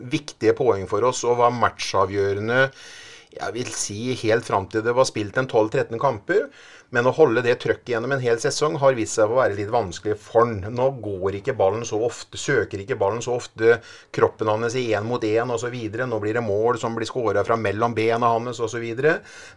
viktige 0.09 0.55
poeng 0.57 0.89
for 0.89 1.05
oss 1.05 1.25
og 1.29 1.41
var 1.43 1.53
matchavgjørende 1.53 2.69
jeg 3.29 3.55
vil 3.55 3.69
si 3.77 4.15
helt 4.23 4.47
fram 4.47 4.67
til 4.73 4.83
det 4.85 4.95
var 4.97 5.07
spilt 5.09 5.37
en 5.39 5.49
12-13 5.49 5.99
kamper. 6.01 6.47
Men 6.95 7.05
å 7.05 7.13
holde 7.13 7.43
det 7.45 7.59
trøkket 7.61 7.91
gjennom 7.93 8.15
en 8.15 8.23
hel 8.23 8.39
sesong 8.41 8.79
har 8.81 8.95
vist 8.97 9.19
seg 9.19 9.29
å 9.29 9.37
være 9.37 9.57
litt 9.59 9.69
vanskelig 9.73 10.17
for 10.23 10.41
han. 10.41 10.63
Nå 10.73 10.87
går 11.05 11.37
ikke 11.41 11.55
ballen 11.59 11.85
så 11.85 12.01
ofte, 12.07 12.41
søker 12.41 12.81
ikke 12.81 12.97
ballen 13.01 13.21
så 13.25 13.35
ofte 13.37 13.77
kroppen 14.15 14.49
hans 14.49 14.77
i 14.79 14.87
én 14.97 15.05
mot 15.05 15.25
én 15.25 15.53
osv. 15.53 15.77
Nå 16.09 16.21
blir 16.23 16.39
det 16.39 16.45
mål 16.47 16.81
som 16.81 16.97
blir 16.97 17.09
skåra 17.09 17.45
fra 17.45 17.59
mellom 17.61 17.97
bena 17.97 18.33
hans 18.33 18.63
osv. 18.65 18.87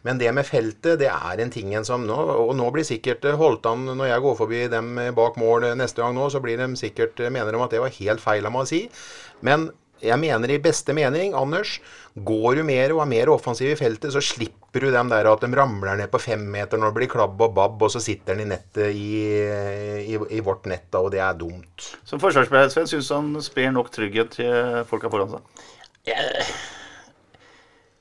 Men 0.03 0.19
det 0.19 0.33
med 0.35 0.47
feltet, 0.47 0.99
det 0.99 1.07
er 1.11 1.43
en 1.43 1.53
ting 1.53 1.71
en 1.75 1.87
som 1.87 2.03
nå 2.07 2.17
Og 2.41 2.51
nå 2.57 2.67
blir 2.73 2.85
sikkert 2.87 3.23
eh, 3.25 3.37
Holtan, 3.39 3.85
når 3.95 4.11
jeg 4.11 4.23
går 4.25 4.35
forbi 4.37 4.61
dem 4.71 4.99
bak 5.15 5.37
mål 5.39 5.71
neste 5.79 6.03
gang 6.03 6.15
nå, 6.17 6.27
så 6.29 6.41
blir 6.43 6.59
de 6.59 6.67
sikkert 6.79 7.19
eh, 7.23 7.31
mener 7.31 7.55
de 7.55 7.63
at 7.63 7.71
det 7.71 7.83
var 7.83 7.95
helt 7.95 8.23
feil 8.23 8.47
av 8.47 8.55
meg 8.55 8.67
å 8.67 8.71
si. 8.71 8.83
Men 9.45 9.69
jeg 10.01 10.17
mener 10.21 10.51
i 10.51 10.59
beste 10.61 10.95
mening, 10.97 11.35
Anders, 11.37 11.77
går 12.15 12.59
du 12.59 12.63
mer 12.67 12.93
og 12.95 13.03
er 13.03 13.11
mer 13.11 13.31
offensiv 13.33 13.71
i 13.71 13.77
feltet, 13.79 14.11
så 14.13 14.23
slipper 14.23 14.85
du 14.85 14.89
dem 14.93 15.11
der 15.11 15.29
at 15.29 15.43
de 15.43 15.49
ramler 15.55 15.99
ned 15.99 16.11
på 16.11 16.21
femmeter 16.21 16.79
når 16.81 16.91
det 16.91 16.97
blir 16.99 17.11
klabb 17.11 17.41
og 17.41 17.55
babb, 17.57 17.81
og 17.85 17.93
så 17.93 18.01
sitter 18.03 18.35
den 18.35 18.45
i 18.45 18.51
nettet 18.51 18.97
i, 18.97 19.13
i, 20.09 20.19
i 20.37 20.43
vårt 20.43 20.67
nett, 20.71 20.89
da, 20.91 21.03
og 21.03 21.13
det 21.13 21.23
er 21.23 21.37
dumt. 21.39 21.87
Som 22.07 22.21
forsvarsspiller 22.23 22.73
Sven, 22.73 22.89
syns 22.91 23.13
han 23.15 23.33
sprer 23.45 23.73
nok 23.75 23.91
trygghet 23.93 24.37
til 24.39 24.85
folka 24.89 25.11
foran 25.13 25.37
seg. 25.37 25.65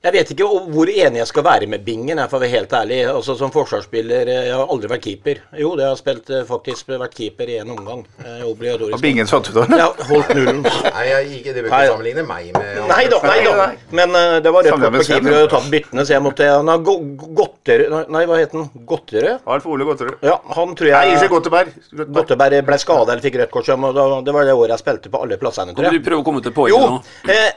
Jeg 0.01 0.15
vet 0.15 0.31
ikke 0.33 0.47
hvor 0.73 0.89
enig 0.89 1.19
jeg 1.21 1.29
skal 1.29 1.45
være 1.45 1.67
med 1.69 1.83
Bingen, 1.85 2.17
jeg 2.23 2.31
får 2.33 2.41
være 2.41 2.53
helt 2.55 2.71
ærlig. 2.73 2.99
Altså 3.11 3.35
Som 3.37 3.51
forsvarsspiller 3.53 4.31
eh, 4.33 4.47
Jeg 4.47 4.55
har 4.57 4.71
aldri 4.73 4.89
vært 4.89 5.03
keeper. 5.05 5.43
Jo, 5.61 5.75
det 5.77 5.85
har 5.85 5.91
jeg 5.93 6.01
spilt 6.01 6.31
eh, 6.33 6.47
faktisk 6.49 6.89
vært 6.95 7.13
keeper 7.19 7.51
i 7.53 7.59
en 7.61 7.75
omgang. 7.75 8.01
Eh, 8.25 8.39
obligatorisk. 8.49 8.97
Og 8.97 9.03
Bingen 9.05 9.29
satt 9.29 9.51
ut 9.53 9.59
av 9.61 9.69
det. 9.69 9.77
Ja, 9.83 9.91
holdt 10.09 10.33
nullen. 10.39 10.63
Nei, 10.65 11.05
jeg, 11.11 11.29
ikke, 11.43 11.53
det 11.53 11.67
bør 11.67 11.69
ikke 11.69 11.93
sammenligne 11.93 12.25
meg 12.31 12.49
med 12.57 12.81
Nei 12.95 13.05
da, 13.13 13.21
nei 13.29 13.37
da. 13.45 13.69
Men 14.01 14.17
uh, 14.17 14.39
det 14.41 14.55
var 14.57 14.65
rødt 14.65 14.73
Samler 14.73 14.97
på 14.97 15.05
keeper 15.11 15.39
og 15.43 15.53
tatt 15.53 15.69
byttene, 15.77 16.09
så 16.09 16.17
jeg 16.17 16.25
måtte 16.31 16.49
Han 16.49 16.73
har 16.73 16.83
go- 16.89 16.99
Godterød 17.45 18.11
nei, 18.17 18.27
hva 18.33 18.41
het 18.41 18.57
han? 18.57 18.69
Godterød? 18.89 19.45
Alf 19.53 19.69
Ole 19.69 19.85
Godterød. 19.93 20.17
Ja, 20.25 20.41
han 20.57 20.77
tror 20.81 20.95
jeg 20.95 20.97
Nei, 20.97 21.13
ikke 21.13 21.27
jeg 21.29 21.35
Godteberg. 21.37 21.75
Godteberg. 22.17 22.63
Ble 22.73 22.81
skada 22.81 23.05
eller 23.19 23.29
fikk 23.29 23.37
rødt 23.45 23.53
kort. 23.53 23.69
Det 23.69 24.33
var 24.41 24.49
det 24.49 24.57
året 24.57 24.79
jeg 24.79 24.87
spilte 24.87 25.13
på 25.13 25.21
alle 25.27 25.37
plassene, 25.45 25.77
tror 25.77 25.91
Kan 25.93 26.01
du 26.01 26.07
prøve 26.09 26.25
å 26.25 26.31
komme 26.33 26.41
til 26.41 26.57
Jo, 26.57 26.63
poenget 26.65 26.89
nå? 26.89 27.35
eh, 27.37 27.51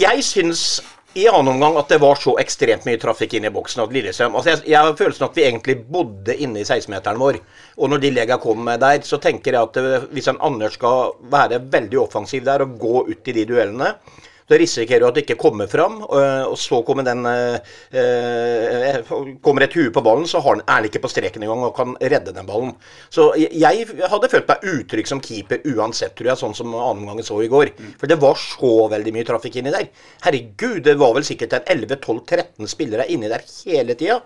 jeg 0.00 0.26
syns 0.26 0.64
i 1.14 1.28
annen 1.28 1.54
omgang 1.54 1.76
at 1.76 1.88
det 1.90 1.98
var 1.98 2.14
så 2.14 2.36
ekstremt 2.38 2.84
mye 2.86 2.98
trafikk 3.02 3.34
inn 3.34 3.48
i 3.48 3.50
boksen 3.50 3.82
at 3.82 3.94
Lillestrøm 3.94 4.36
altså 4.38 4.52
jeg, 4.52 4.62
jeg 4.70 4.86
har 4.86 4.98
følelsen 4.98 5.26
at 5.26 5.38
vi 5.38 5.46
egentlig 5.48 5.76
bodde 5.90 6.36
inne 6.38 6.62
i 6.62 6.66
16-meteren 6.66 7.18
vår. 7.18 7.40
Og 7.82 7.90
når 7.90 8.02
de 8.02 8.12
lega 8.14 8.38
kom 8.42 8.68
der, 8.70 9.00
så 9.06 9.18
tenker 9.22 9.56
jeg 9.56 9.68
at 9.68 9.80
eh, 9.80 10.06
hvis 10.14 10.30
en 10.30 10.38
Anders 10.46 10.76
skal 10.78 11.16
være 11.32 11.58
veldig 11.72 11.98
offensiv 12.04 12.44
der 12.46 12.62
og 12.62 12.78
gå 12.78 13.04
ut 13.10 13.30
i 13.30 13.34
de 13.40 13.46
duellene, 13.48 13.94
så 14.50 14.58
risikerer 14.58 15.04
du 15.04 15.06
at 15.06 15.14
det 15.14 15.22
ikke 15.22 15.38
kommer 15.38 15.68
fram, 15.70 16.00
øh, 16.02 16.48
og 16.50 16.56
så 16.58 16.80
kommer 16.82 17.06
den 17.06 17.22
øh, 17.26 17.58
øh, 17.94 19.10
Kommer 19.44 19.62
et 19.62 19.76
hue 19.78 19.92
på 19.94 20.02
ballen, 20.02 20.26
så 20.26 20.40
har 20.42 20.56
han, 20.56 20.62
er 20.66 20.72
han 20.72 20.88
ikke 20.88 21.02
på 21.04 21.10
streken 21.12 21.44
engang 21.44 21.62
og 21.68 21.76
kan 21.76 21.94
redde 22.02 22.34
den 22.34 22.48
ballen. 22.48 22.72
Så 23.14 23.28
jeg, 23.38 23.86
hadde 24.10 24.30
følt 24.32 24.50
meg 24.50 24.66
utrygg 24.72 25.06
som 25.06 25.22
keeper 25.22 25.62
uansett, 25.70 26.16
tror 26.18 26.32
jeg, 26.32 26.40
sånn 26.42 26.58
som 26.58 26.74
annen 26.74 27.06
gang 27.06 27.22
jeg 27.22 27.28
så 27.30 27.38
i 27.44 27.50
går. 27.52 27.70
For 28.00 28.10
det 28.10 28.18
var 28.18 28.42
så 28.42 28.72
veldig 28.90 29.14
mye 29.14 29.28
trafikk 29.28 29.60
inni 29.60 29.74
der. 29.74 29.86
Herregud, 30.26 30.82
det 30.88 30.98
var 30.98 31.14
vel 31.14 31.28
sikkert 31.30 31.54
en 31.60 31.70
11-12-13 31.78 32.74
spillere 32.74 33.06
inni 33.06 33.30
der 33.30 33.46
hele 33.70 33.94
tida. 33.94 34.18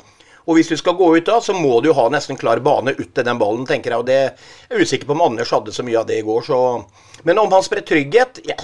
Og 0.49 0.57
hvis 0.57 0.73
du 0.73 0.77
skal 0.81 0.97
gå 0.97 1.11
ut 1.19 1.29
da, 1.29 1.37
så 1.45 1.53
må 1.57 1.79
du 1.81 1.91
jo 1.91 1.99
ha 2.01 2.09
nesten 2.13 2.41
klar 2.41 2.65
bane 2.65 2.97
ut 2.97 3.13
til 3.13 3.25
den 3.29 3.41
ballen, 3.41 3.69
tenker 3.69 3.93
jeg. 3.93 4.01
Og 4.01 4.09
det 4.09 4.19
jeg 4.23 4.73
er 4.73 4.89
usikker 4.89 5.09
på 5.09 5.17
om 5.17 5.29
Anders 5.29 5.53
hadde 5.53 5.73
så 5.73 5.85
mye 5.85 6.01
av 6.01 6.09
det 6.09 6.21
i 6.21 6.27
går, 6.27 6.49
så 6.49 6.59
Men 7.25 7.39
om 7.41 7.53
han 7.53 7.63
sprer 7.65 7.81
trygghet 7.81 8.43
Jeg 8.45 8.59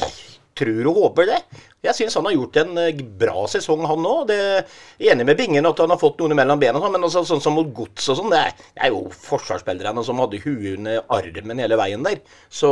tror 0.61 0.89
og 0.93 0.99
håper 1.05 1.31
det. 1.33 1.39
Jeg 1.87 1.97
syns 1.97 2.17
han 2.21 2.29
har 2.29 2.37
gjort 2.37 2.59
en 2.63 2.81
eh, 2.83 3.01
bra 3.21 3.47
sesong, 3.51 3.87
han 3.89 4.07
òg. 4.11 4.33
Enig 5.01 5.27
med 5.29 5.39
Bingen 5.41 5.69
at 5.71 5.81
han 5.81 5.93
har 5.95 6.01
fått 6.01 6.21
noen 6.21 6.37
mellom 6.39 6.61
bena, 6.61 6.83
men 6.93 7.07
altså, 7.09 7.25
sånn 7.29 7.43
som 7.45 7.57
mot 7.57 7.71
Gods 7.77 8.11
og 8.13 8.21
sånn, 8.21 8.35
det, 8.35 8.43
er- 8.77 8.93
jo 8.93 9.05
forsvarsspillerne 9.15 10.05
som 10.07 10.21
hadde 10.23 10.41
huet 10.45 10.77
under 10.77 11.01
armen 11.17 11.63
hele 11.63 11.79
veien 11.81 12.05
der. 12.07 12.21
Så 12.53 12.71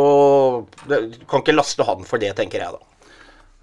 det, 0.91 1.01
kan 1.31 1.43
ikke 1.45 1.57
laste 1.57 1.87
han 1.89 2.05
for 2.09 2.21
det, 2.23 2.35
tenker 2.39 2.63
jeg 2.65 2.77
da. 2.77 2.85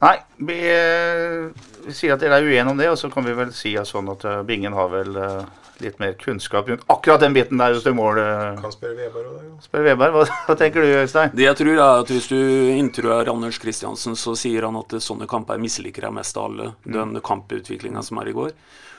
Nei, 0.05 0.15
vi, 0.49 0.55
eh, 0.69 1.45
vi 1.86 1.93
sier 1.95 2.15
at 2.17 2.23
dere 2.23 2.41
er 2.41 2.47
uenige 2.49 2.71
om 2.73 2.82
det, 2.82 2.89
og 2.91 2.97
så 2.99 3.07
kan 3.13 3.23
vi 3.26 3.34
vel 3.38 3.53
si 3.55 3.78
at 3.80 3.88
sånn 3.89 4.09
at 4.11 4.26
eh, 4.28 4.41
Bingen 4.47 4.76
har 4.76 4.89
vel 4.91 5.15
litt 5.82 5.99
mer 5.99 6.13
kunnskap 6.19 6.67
rundt 6.69 6.84
akkurat 6.88 7.19
den 7.21 7.34
biten 7.36 7.57
der. 7.59 7.73
Hvis 7.76 7.84
du 7.84 7.93
mål, 7.93 8.17
eh, 8.19 8.61
Kan 8.61 8.71
spørre 8.71 8.95
Veberg 8.95 9.26
òg, 9.32 9.39
da. 9.41 9.61
spør 9.65 9.84
Veberg. 9.84 10.13
Hva, 10.15 10.26
hva 10.47 10.55
tenker 10.59 10.82
du, 10.82 10.88
Øystein? 11.01 11.32
Det 11.36 11.43
jeg 11.45 11.55
tror 11.59 11.73
er 11.73 11.99
at 12.01 12.07
Hvis 12.07 12.28
du 12.32 12.38
intervjuer 12.76 13.30
Anders 13.32 13.57
Kristiansen, 13.59 14.15
så 14.15 14.36
sier 14.39 14.63
han 14.63 14.76
at 14.78 14.95
sånne 15.03 15.28
kamper 15.28 15.57
misliker 15.59 16.07
jeg 16.07 16.13
mest 16.13 16.38
av 16.38 16.45
alle. 16.51 16.73
Den 16.86 17.19
kamputviklinga 17.21 18.03
som 18.03 18.17
er 18.19 18.28
i 18.30 18.34
går. 18.34 18.51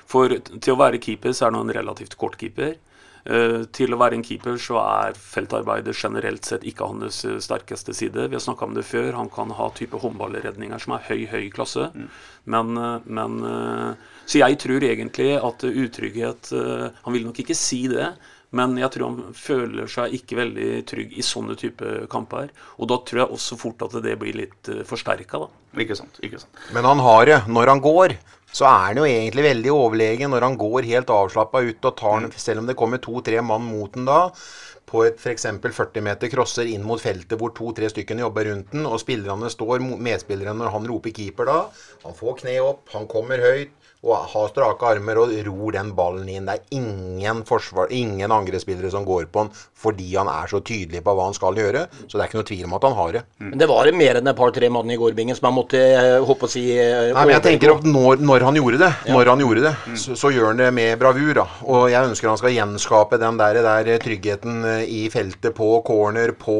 For 0.06 0.28
til 0.28 0.74
å 0.74 0.78
være 0.78 1.00
keeper, 1.02 1.30
så 1.34 1.46
er 1.46 1.50
han 1.56 1.68
en 1.68 1.74
relativt 1.74 2.16
kort 2.16 2.36
keeper. 2.38 2.76
Eh, 3.26 3.64
til 3.74 3.90
å 3.90 3.98
være 3.98 4.14
en 4.20 4.24
keeper 4.24 4.58
så 4.62 4.78
er 4.78 5.16
feltarbeidet 5.18 5.96
generelt 5.98 6.46
sett 6.46 6.66
ikke 6.68 6.86
hans 6.86 7.24
eh, 7.26 7.40
sterkeste 7.42 7.94
side. 7.96 8.28
Vi 8.30 8.38
har 8.38 8.44
snakka 8.44 8.68
om 8.68 8.76
det 8.76 8.86
før. 8.86 9.16
Han 9.18 9.30
kan 9.32 9.50
ha 9.56 9.66
type 9.74 9.98
håndballredninger 9.98 10.82
som 10.82 10.94
er 10.94 11.08
høy, 11.08 11.24
høy 11.32 11.48
klasse. 11.54 11.88
Men, 12.44 12.76
eh, 12.78 13.10
men 13.10 13.42
Så 14.26 14.40
jeg 14.40 14.58
tror 14.58 14.82
egentlig 14.82 15.36
at 15.38 15.62
utrygghet 15.62 16.50
Han 17.04 17.12
vil 17.14 17.26
nok 17.26 17.38
ikke 17.38 17.54
si 17.54 17.86
det. 17.88 18.14
Men 18.50 18.76
jeg 18.78 18.90
tror 18.90 19.10
han 19.10 19.34
føler 19.34 19.86
seg 19.90 20.14
ikke 20.14 20.38
veldig 20.38 20.70
trygg 20.86 21.12
i 21.18 21.22
sånne 21.22 21.56
type 21.58 22.06
kamper. 22.08 22.50
Og 22.78 22.88
da 22.88 22.98
tror 23.02 23.20
jeg 23.24 23.34
også 23.34 23.58
fort 23.58 23.82
at 23.82 23.98
det 24.02 24.14
blir 24.18 24.38
litt 24.38 24.70
forsterka, 24.86 25.38
da. 25.42 25.48
Ikke 25.82 25.96
sant. 25.98 26.18
ikke 26.22 26.40
sant. 26.40 26.62
Men 26.72 26.86
han 26.86 27.02
har 27.02 27.26
det. 27.26 27.40
Når 27.50 27.72
han 27.74 27.82
går, 27.84 28.16
så 28.56 28.64
er 28.68 28.84
han 28.86 29.00
jo 29.02 29.08
egentlig 29.08 29.44
veldig 29.44 29.72
overlegen. 29.74 30.32
Når 30.32 30.46
han 30.46 30.56
går 30.60 30.88
helt 30.88 31.12
avslappa 31.12 31.60
ut 31.66 31.90
og 31.90 31.98
tar 31.98 32.22
den, 32.24 32.32
selv 32.40 32.62
om 32.62 32.70
det 32.70 32.78
kommer 32.78 33.02
to-tre 33.02 33.42
mann 33.44 33.66
mot 33.66 33.92
den 33.92 34.08
da. 34.08 34.30
på 34.86 35.02
et 35.02 35.18
f.eks. 35.18 35.44
40 35.60 36.04
meter 36.06 36.30
crosser 36.30 36.68
inn 36.70 36.84
mot 36.86 37.00
feltet 37.02 37.36
hvor 37.40 37.50
to-tre 37.56 37.90
stykkene 37.90 38.22
jobber 38.22 38.46
rundt 38.48 38.72
den, 38.72 38.86
og 38.86 39.00
spillerne 39.02 39.50
står, 39.52 39.82
medspillerne 39.82 40.54
når 40.60 40.72
han 40.76 40.86
roper 40.88 41.12
keeper 41.16 41.50
da, 41.50 41.56
han 42.04 42.14
får 42.16 42.38
kne 42.44 42.54
opp, 42.62 42.84
han 42.94 43.08
kommer 43.10 43.42
høyt, 43.42 43.75
og 44.04 44.28
har 44.32 44.50
strake 44.52 44.86
armer 44.86 45.18
og 45.18 45.32
ror 45.46 45.74
den 45.74 45.92
ballen 45.96 46.28
inn. 46.30 46.46
Det 46.46 46.58
er 46.58 46.76
ingen, 46.78 47.42
forsvar, 47.48 47.88
ingen 47.94 48.32
angrepsspillere 48.32 48.90
som 48.92 49.06
går 49.06 49.26
på 49.32 49.46
han 49.46 49.50
fordi 49.76 50.08
han 50.14 50.28
er 50.30 50.48
så 50.50 50.60
tydelig 50.64 51.02
på 51.04 51.12
hva 51.14 51.26
han 51.28 51.36
skal 51.36 51.58
gjøre. 51.58 51.84
Så 52.06 52.16
det 52.16 52.22
er 52.24 52.30
ikke 52.30 52.40
noe 52.40 52.48
tvil 52.48 52.66
om 52.68 52.76
at 52.78 52.86
han 52.86 52.96
har 52.96 53.12
det. 53.16 53.22
Men 53.42 53.60
det 53.60 53.68
var 53.70 53.90
mer 53.96 54.20
enn 54.20 54.30
et 54.30 54.38
par-tre 54.38 54.70
mann 54.72 54.92
i 54.92 54.98
Gårdbingen 55.00 55.38
som 55.38 55.48
han 55.50 55.56
måtte 55.58 55.82
håpe 56.26 56.48
å 56.48 56.50
si 56.50 56.64
Nei, 56.76 57.12
men 57.14 57.34
jeg 57.34 57.44
tenker 57.44 57.74
at 57.74 57.86
når, 57.86 58.22
når 58.24 58.46
han 58.48 58.58
gjorde 58.60 58.80
det, 58.82 58.90
når 59.12 59.32
han 59.32 59.44
gjorde 59.44 59.64
det, 59.66 59.74
så, 60.00 60.16
så, 60.18 60.32
gjør 60.34 60.50
han 60.52 60.62
det 60.62 60.70
med 60.76 60.96
bravur. 61.00 61.32
da. 61.40 61.46
Og 61.66 61.88
jeg 61.92 62.10
ønsker 62.10 62.32
han 62.32 62.40
skal 62.40 62.56
gjenskape 62.56 63.20
den 63.22 63.40
der, 63.40 63.62
der 63.66 63.92
tryggheten 64.02 64.60
i 64.84 65.06
feltet, 65.12 65.52
på 65.56 65.80
corner, 65.86 66.34
på 66.36 66.58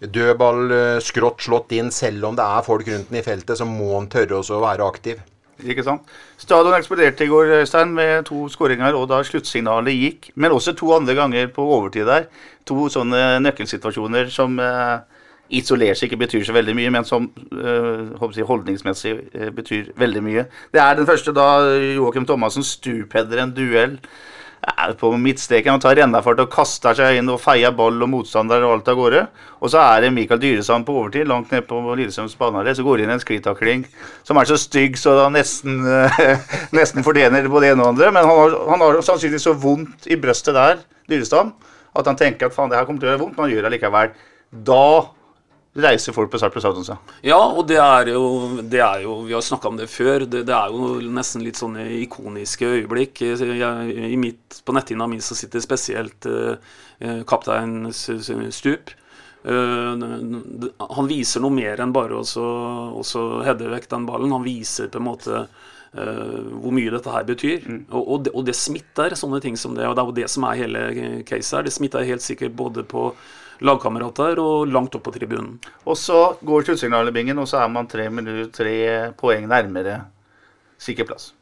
dødball, 0.00 1.00
skrått 1.04 1.44
slått 1.44 1.74
inn. 1.76 1.92
Selv 1.94 2.30
om 2.30 2.38
det 2.38 2.44
er 2.44 2.66
folk 2.66 2.88
rundt 2.88 3.10
den 3.12 3.20
i 3.20 3.26
feltet, 3.26 3.58
så 3.60 3.68
må 3.68 3.94
han 3.96 4.10
tørre 4.12 4.40
også 4.40 4.58
å 4.58 4.64
være 4.64 4.86
aktiv. 4.86 5.22
Ikke 5.62 5.84
sant? 5.86 6.02
Stadion 6.40 6.74
eksploderte 6.74 7.26
i 7.26 7.30
går 7.30 7.52
Stein, 7.68 7.94
med 7.94 8.26
to 8.26 8.48
skåringer, 8.50 8.96
og 8.98 9.08
da 9.12 9.20
sluttsignalet 9.24 9.94
gikk. 9.94 10.30
Men 10.34 10.56
også 10.56 10.74
to 10.74 10.90
andre 10.96 11.14
ganger 11.14 11.50
på 11.54 11.66
overtid 11.76 12.08
der. 12.10 12.26
To 12.66 12.88
sånne 12.90 13.38
nøkkelsituasjoner 13.44 14.32
som 14.34 14.58
eh, 14.58 14.98
isolert 15.54 16.00
seg 16.00 16.10
ikke 16.10 16.22
betyr 16.24 16.44
så 16.48 16.56
veldig 16.56 16.74
mye, 16.76 16.92
men 16.94 17.06
som 17.08 17.30
eh, 17.52 18.28
si, 18.34 18.46
holdningsmessig 18.48 19.14
eh, 19.34 19.50
betyr 19.54 19.92
veldig 20.00 20.22
mye. 20.24 20.46
Det 20.72 20.82
er 20.82 20.98
den 20.98 21.08
første 21.08 21.34
da 21.36 21.48
Joakim 21.94 22.26
Thomassen 22.26 22.66
stupheader 22.66 23.44
en 23.44 23.54
duell 23.54 23.98
på 25.00 25.10
midtstreken 25.20 25.76
og 25.76 25.82
tar 25.82 25.96
rennafart 25.98 26.40
og 26.42 26.50
kaster 26.52 26.96
seg 26.96 27.18
inn 27.18 27.30
og 27.32 27.40
feier 27.42 27.74
ball 27.76 28.02
og 28.04 28.10
motstander 28.10 28.64
og 28.64 28.76
alt 28.76 28.90
av 28.92 28.98
gårde. 28.98 29.22
Og 29.60 29.72
så 29.72 29.80
er 29.82 30.04
det 30.04 30.12
Mikael 30.16 30.40
Dyresand 30.42 30.86
på 30.86 30.96
overtid, 31.00 31.28
langt 31.28 31.52
ned 31.54 31.66
på 31.68 31.80
Lillestrøms 31.82 32.36
banehalvdel. 32.40 32.76
Så 32.78 32.86
går 32.86 33.00
det 33.00 33.06
inn 33.06 33.14
en 33.16 33.22
sklitakling 33.22 33.84
som 34.26 34.40
er 34.40 34.50
så 34.50 34.58
stygg 34.60 34.98
så 35.00 35.16
han 35.22 35.36
nesten, 35.38 35.82
nesten 36.78 37.06
fortjener 37.06 37.48
både 37.48 37.68
det 37.68 37.74
ene 37.74 37.86
og 37.86 37.94
andre. 37.94 38.12
Men 38.14 38.28
han 38.28 38.40
har, 38.42 38.56
han 38.72 38.86
har 38.86 39.00
sannsynligvis 39.04 39.48
så 39.48 39.56
vondt 39.56 40.08
i 40.10 40.20
brøstet 40.20 40.56
der, 40.56 40.80
Dyresand, 41.10 41.52
at 41.94 42.08
han 42.08 42.16
tenker 42.16 42.48
at 42.48 42.56
faen, 42.56 42.70
det 42.72 42.78
her 42.78 42.86
kommer 42.88 43.02
til 43.02 43.10
å 43.10 43.12
gjøre 43.12 43.22
vondt, 43.26 43.36
men 43.36 43.46
han 43.46 43.54
gjør 43.54 43.66
det 43.66 43.74
likevel. 43.76 44.14
Da 44.64 44.84
reiser 45.74 46.14
folk 46.14 46.30
på 46.30 46.38
start 46.38 46.54
på 46.54 46.62
stadion. 46.62 46.98
Ja, 47.26 47.38
og 47.38 47.66
det 47.68 47.78
er 47.82 48.12
jo, 48.12 48.24
det 48.62 48.80
er 48.80 49.02
jo 49.02 49.20
Vi 49.26 49.34
har 49.34 49.42
snakka 49.42 49.68
om 49.68 49.78
det 49.78 49.90
før. 49.90 50.26
Det, 50.26 50.44
det, 50.46 50.54
er 50.54 50.70
jo 50.70 51.00
nesten 51.14 51.42
litt 51.44 51.58
sånne 51.58 51.86
ikoniske 52.04 52.68
øyeblikk. 52.76 53.24
Jeg, 53.24 53.94
i 54.10 54.18
mitt, 54.20 54.60
på 54.64 54.74
netthinna 54.76 55.08
mi 55.10 55.20
så 55.24 55.36
sitter 55.38 55.64
spesielt 55.64 56.28
eh, 56.30 57.22
kaptein 57.26 57.88
Stup. 57.94 58.94
Uh, 59.44 59.92
han 60.96 61.08
viser 61.10 61.42
noe 61.44 61.52
mer 61.52 61.82
enn 61.84 61.92
bare 61.92 62.16
å 62.16 63.24
heade 63.44 63.68
vekk 63.74 63.90
den 63.90 64.06
ballen. 64.08 64.32
Han 64.32 64.46
viser 64.46 64.88
på 64.88 65.02
en 65.02 65.08
måte 65.10 65.42
uh, 65.44 66.40
hvor 66.62 66.72
mye 66.72 66.92
dette 66.94 67.12
her 67.12 67.26
betyr. 67.28 67.66
Mm. 67.66 67.82
Og, 67.90 68.02
og, 68.02 68.22
det, 68.24 68.32
og, 68.32 68.46
det, 68.46 68.56
smitter, 68.56 69.18
sånne 69.18 69.42
ting 69.44 69.58
som 69.60 69.76
det. 69.76 69.88
Og 69.88 69.96
det 69.96 70.04
er 70.04 70.12
jo 70.12 70.18
det 70.22 70.30
som 70.32 70.46
er 70.48 70.62
hele 70.62 70.84
caset 71.28 71.58
her. 71.58 71.66
Det 71.66 71.74
smitter 71.76 72.08
helt 72.08 72.24
sikkert 72.24 72.56
både 72.56 72.86
på 72.88 73.10
lagkamerater 73.62 74.40
og 74.42 74.72
langt 74.72 74.96
opp 74.96 75.06
på 75.06 75.14
tribunen. 75.14 75.54
Og 75.84 75.98
så 75.98 76.24
går 76.42 76.66
sluttsignalet, 76.66 77.14
Bingen, 77.14 77.38
og 77.38 77.48
så 77.50 77.62
er 77.62 77.70
man 77.72 77.88
tre, 77.90 78.08
minutter, 78.10 78.50
tre 78.54 78.76
poeng 79.20 79.48
nærmere 79.50 80.00
sikker 80.80 81.06
plass. 81.08 81.32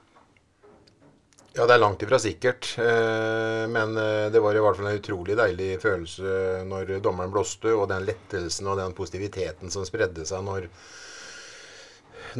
Ja, 1.52 1.66
det 1.66 1.74
er 1.74 1.82
langt 1.82 2.02
ifra 2.02 2.16
sikkert. 2.20 2.70
Eh, 2.80 3.64
men 3.68 3.96
eh, 4.00 4.28
det 4.32 4.40
var 4.40 4.56
i 4.56 4.60
hvert 4.64 4.78
fall 4.78 4.88
en 4.88 5.00
utrolig 5.00 5.36
deilig 5.36 5.74
følelse 5.82 6.62
når 6.68 6.94
dommeren 7.04 7.32
blåste, 7.32 7.74
og 7.76 7.90
den 7.90 8.06
lettelsen 8.08 8.70
og 8.72 8.78
den 8.80 8.94
positiviteten 8.96 9.72
som 9.72 9.84
spredde 9.84 10.24
seg 10.28 10.46
når, 10.46 10.70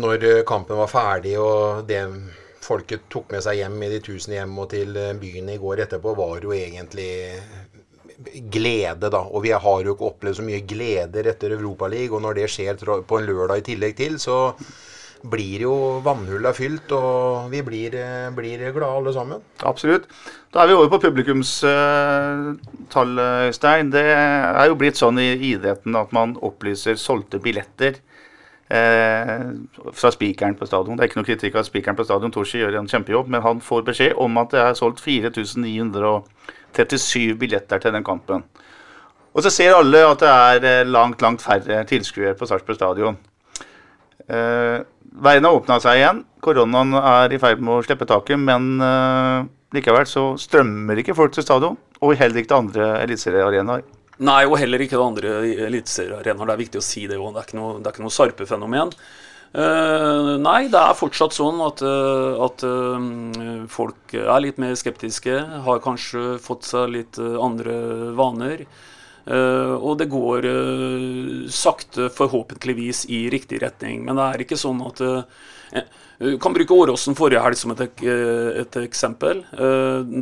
når 0.00 0.24
kampen 0.48 0.80
var 0.80 0.88
ferdig, 0.88 1.36
og 1.40 1.84
det 1.88 2.00
folket 2.62 3.04
tok 3.12 3.34
med 3.34 3.44
seg 3.44 3.58
hjem 3.60 3.76
i 3.84 3.90
de 3.92 4.00
tusen 4.06 4.36
hjem 4.38 4.56
og 4.62 4.70
til 4.72 4.96
byen 5.20 5.50
i 5.50 5.60
går 5.60 5.84
etterpå, 5.84 6.14
var 6.16 6.46
jo 6.46 6.54
egentlig 6.56 7.10
glede, 8.52 9.10
da. 9.10 9.22
Og 9.22 9.44
vi 9.46 9.52
har 9.54 9.84
jo 9.84 9.94
ikke 9.94 10.10
opplevd 10.12 10.38
så 10.38 10.46
mye 10.46 10.62
gleder 10.68 11.28
etter 11.32 11.56
Europaligaen. 11.56 12.16
Og 12.16 12.24
når 12.26 12.40
det 12.40 12.52
skjer 12.52 12.80
på 12.82 13.18
en 13.18 13.28
lørdag 13.28 13.62
i 13.62 13.68
tillegg 13.72 13.98
til, 13.98 14.18
så 14.22 14.38
blir 15.22 15.62
jo 15.62 15.74
vannhulla 16.02 16.50
fylt, 16.56 16.90
og 16.96 17.50
vi 17.52 17.60
blir, 17.62 17.94
blir, 18.34 18.72
glade 18.74 18.98
alle 18.98 19.12
sammen. 19.14 19.42
Absolutt. 19.62 20.08
Da 20.52 20.62
er 20.62 20.70
vi 20.70 20.74
over 20.74 20.88
på 20.90 20.98
publikumstall, 21.04 23.12
Øystein. 23.48 23.92
Det 23.94 24.02
er 24.02 24.66
jo 24.66 24.80
blitt 24.80 24.98
sånn 24.98 25.18
i 25.22 25.30
idretten 25.52 25.94
at 25.98 26.10
man 26.16 26.34
opplyser 26.42 26.98
solgte 26.98 27.38
billetter. 27.42 28.00
Eh, 28.72 29.40
fra 29.92 30.10
spikeren 30.14 30.54
på 30.56 30.66
stadion. 30.66 30.96
Det 30.96 31.04
er 31.04 31.10
ikke 31.10 31.20
noe 31.20 31.28
kritikk 31.28 31.58
av 31.60 31.66
spikeren 31.68 31.98
på 31.98 32.06
stadion. 32.08 32.32
Torsi 32.32 32.62
gjør 32.62 32.78
en 32.80 32.88
kjempejobb, 32.88 33.28
men 33.28 33.44
han 33.44 33.60
får 33.60 33.84
beskjed 33.84 34.16
om 34.16 34.38
at 34.40 34.54
det 34.54 34.62
er 34.62 34.78
solgt 34.78 35.02
4900 35.04 36.22
37 36.76 37.36
billetter 37.40 37.82
til 37.82 37.94
den 37.94 38.04
kampen. 38.06 38.44
Og 39.32 39.44
så 39.44 39.52
ser 39.52 39.76
alle 39.76 40.02
at 40.04 40.22
det 40.22 40.30
er 40.30 40.66
eh, 40.68 40.88
langt, 40.88 41.22
langt 41.24 41.42
færre 41.44 41.82
tilskuere 41.88 42.34
på 42.36 42.48
Sarpsborg 42.48 42.76
stadion. 42.76 43.16
Eh, 44.28 44.82
verden 45.24 45.48
har 45.48 45.56
åpna 45.56 45.78
seg 45.82 46.00
igjen. 46.00 46.20
Koronaen 46.44 46.92
er 47.00 47.32
i 47.32 47.40
ferd 47.40 47.62
med 47.64 47.78
å 47.78 47.86
slippe 47.86 48.08
taket, 48.08 48.40
men 48.40 48.76
eh, 48.84 49.48
likevel 49.76 50.04
så 50.08 50.32
strømmer 50.40 51.00
ikke 51.00 51.16
folk 51.16 51.34
til 51.36 51.46
stadion. 51.46 51.80
Og 52.02 52.16
heller 52.18 52.42
ikke 52.42 52.52
til 52.52 52.60
andre 52.60 52.92
eliteseriearenaer. 53.06 53.84
Nei, 54.22 54.42
og 54.44 54.58
heller 54.60 54.82
ikke 54.84 54.98
til 54.98 55.06
andre 55.06 55.34
eliteseriearenaer. 55.70 56.50
Det 56.50 56.54
er 56.54 56.64
viktig 56.66 56.82
å 56.82 56.84
si 56.84 57.06
det 57.08 57.18
òg. 57.18 57.32
Det 57.32 57.40
er 57.40 57.48
ikke 57.48 57.60
noe, 57.60 57.94
noe 58.04 58.16
Sarpe-fenomen. 58.18 58.92
Uh, 59.52 60.38
nei, 60.40 60.70
det 60.72 60.80
er 60.80 60.96
fortsatt 60.96 61.34
sånn 61.36 61.58
at, 61.60 61.82
uh, 61.84 62.40
at 62.40 62.62
uh, 62.64 63.66
folk 63.68 64.14
er 64.16 64.40
litt 64.40 64.60
mer 64.62 64.72
skeptiske. 64.80 65.34
Har 65.66 65.82
kanskje 65.84 66.38
fått 66.40 66.64
seg 66.70 66.94
litt 66.94 67.20
andre 67.20 67.76
vaner. 68.16 68.66
og 69.22 69.98
det 70.00 70.08
går 70.10 70.46
sakte, 71.46 72.08
forhåpentligvis, 72.10 73.04
i 73.06 73.28
riktig 73.30 73.60
retning. 73.62 74.00
Men 74.04 74.18
det 74.18 74.24
er 74.24 74.42
ikke 74.42 74.58
sånn 74.58 74.80
at 74.82 74.98
Du 76.18 76.38
kan 76.42 76.52
bruke 76.52 76.74
Åråsen 76.74 77.14
forrige 77.14 77.42
helg 77.44 77.56
som 77.56 77.70
et, 77.70 78.02
et 78.02 78.76
eksempel. 78.82 79.44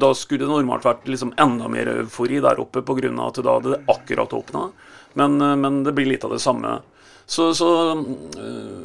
da 0.04 0.12
skulle 0.14 0.44
det 0.44 0.52
normalt 0.52 0.84
vært 0.84 1.08
liksom 1.08 1.32
enda 1.38 1.68
mer 1.68 1.88
eufori 1.94 2.42
der 2.44 2.60
oppe 2.60 2.82
pga. 2.82 3.08
at 3.26 3.40
da 3.40 3.56
hadde 3.56 3.72
det 3.72 3.84
akkurat 3.88 4.32
åpna. 4.32 4.70
Men, 5.14 5.38
men 5.38 5.82
det 5.82 5.96
blir 5.96 6.12
litt 6.12 6.24
av 6.24 6.36
det 6.36 6.44
samme. 6.44 6.82
Så, 7.30 7.52
så, 7.54 7.68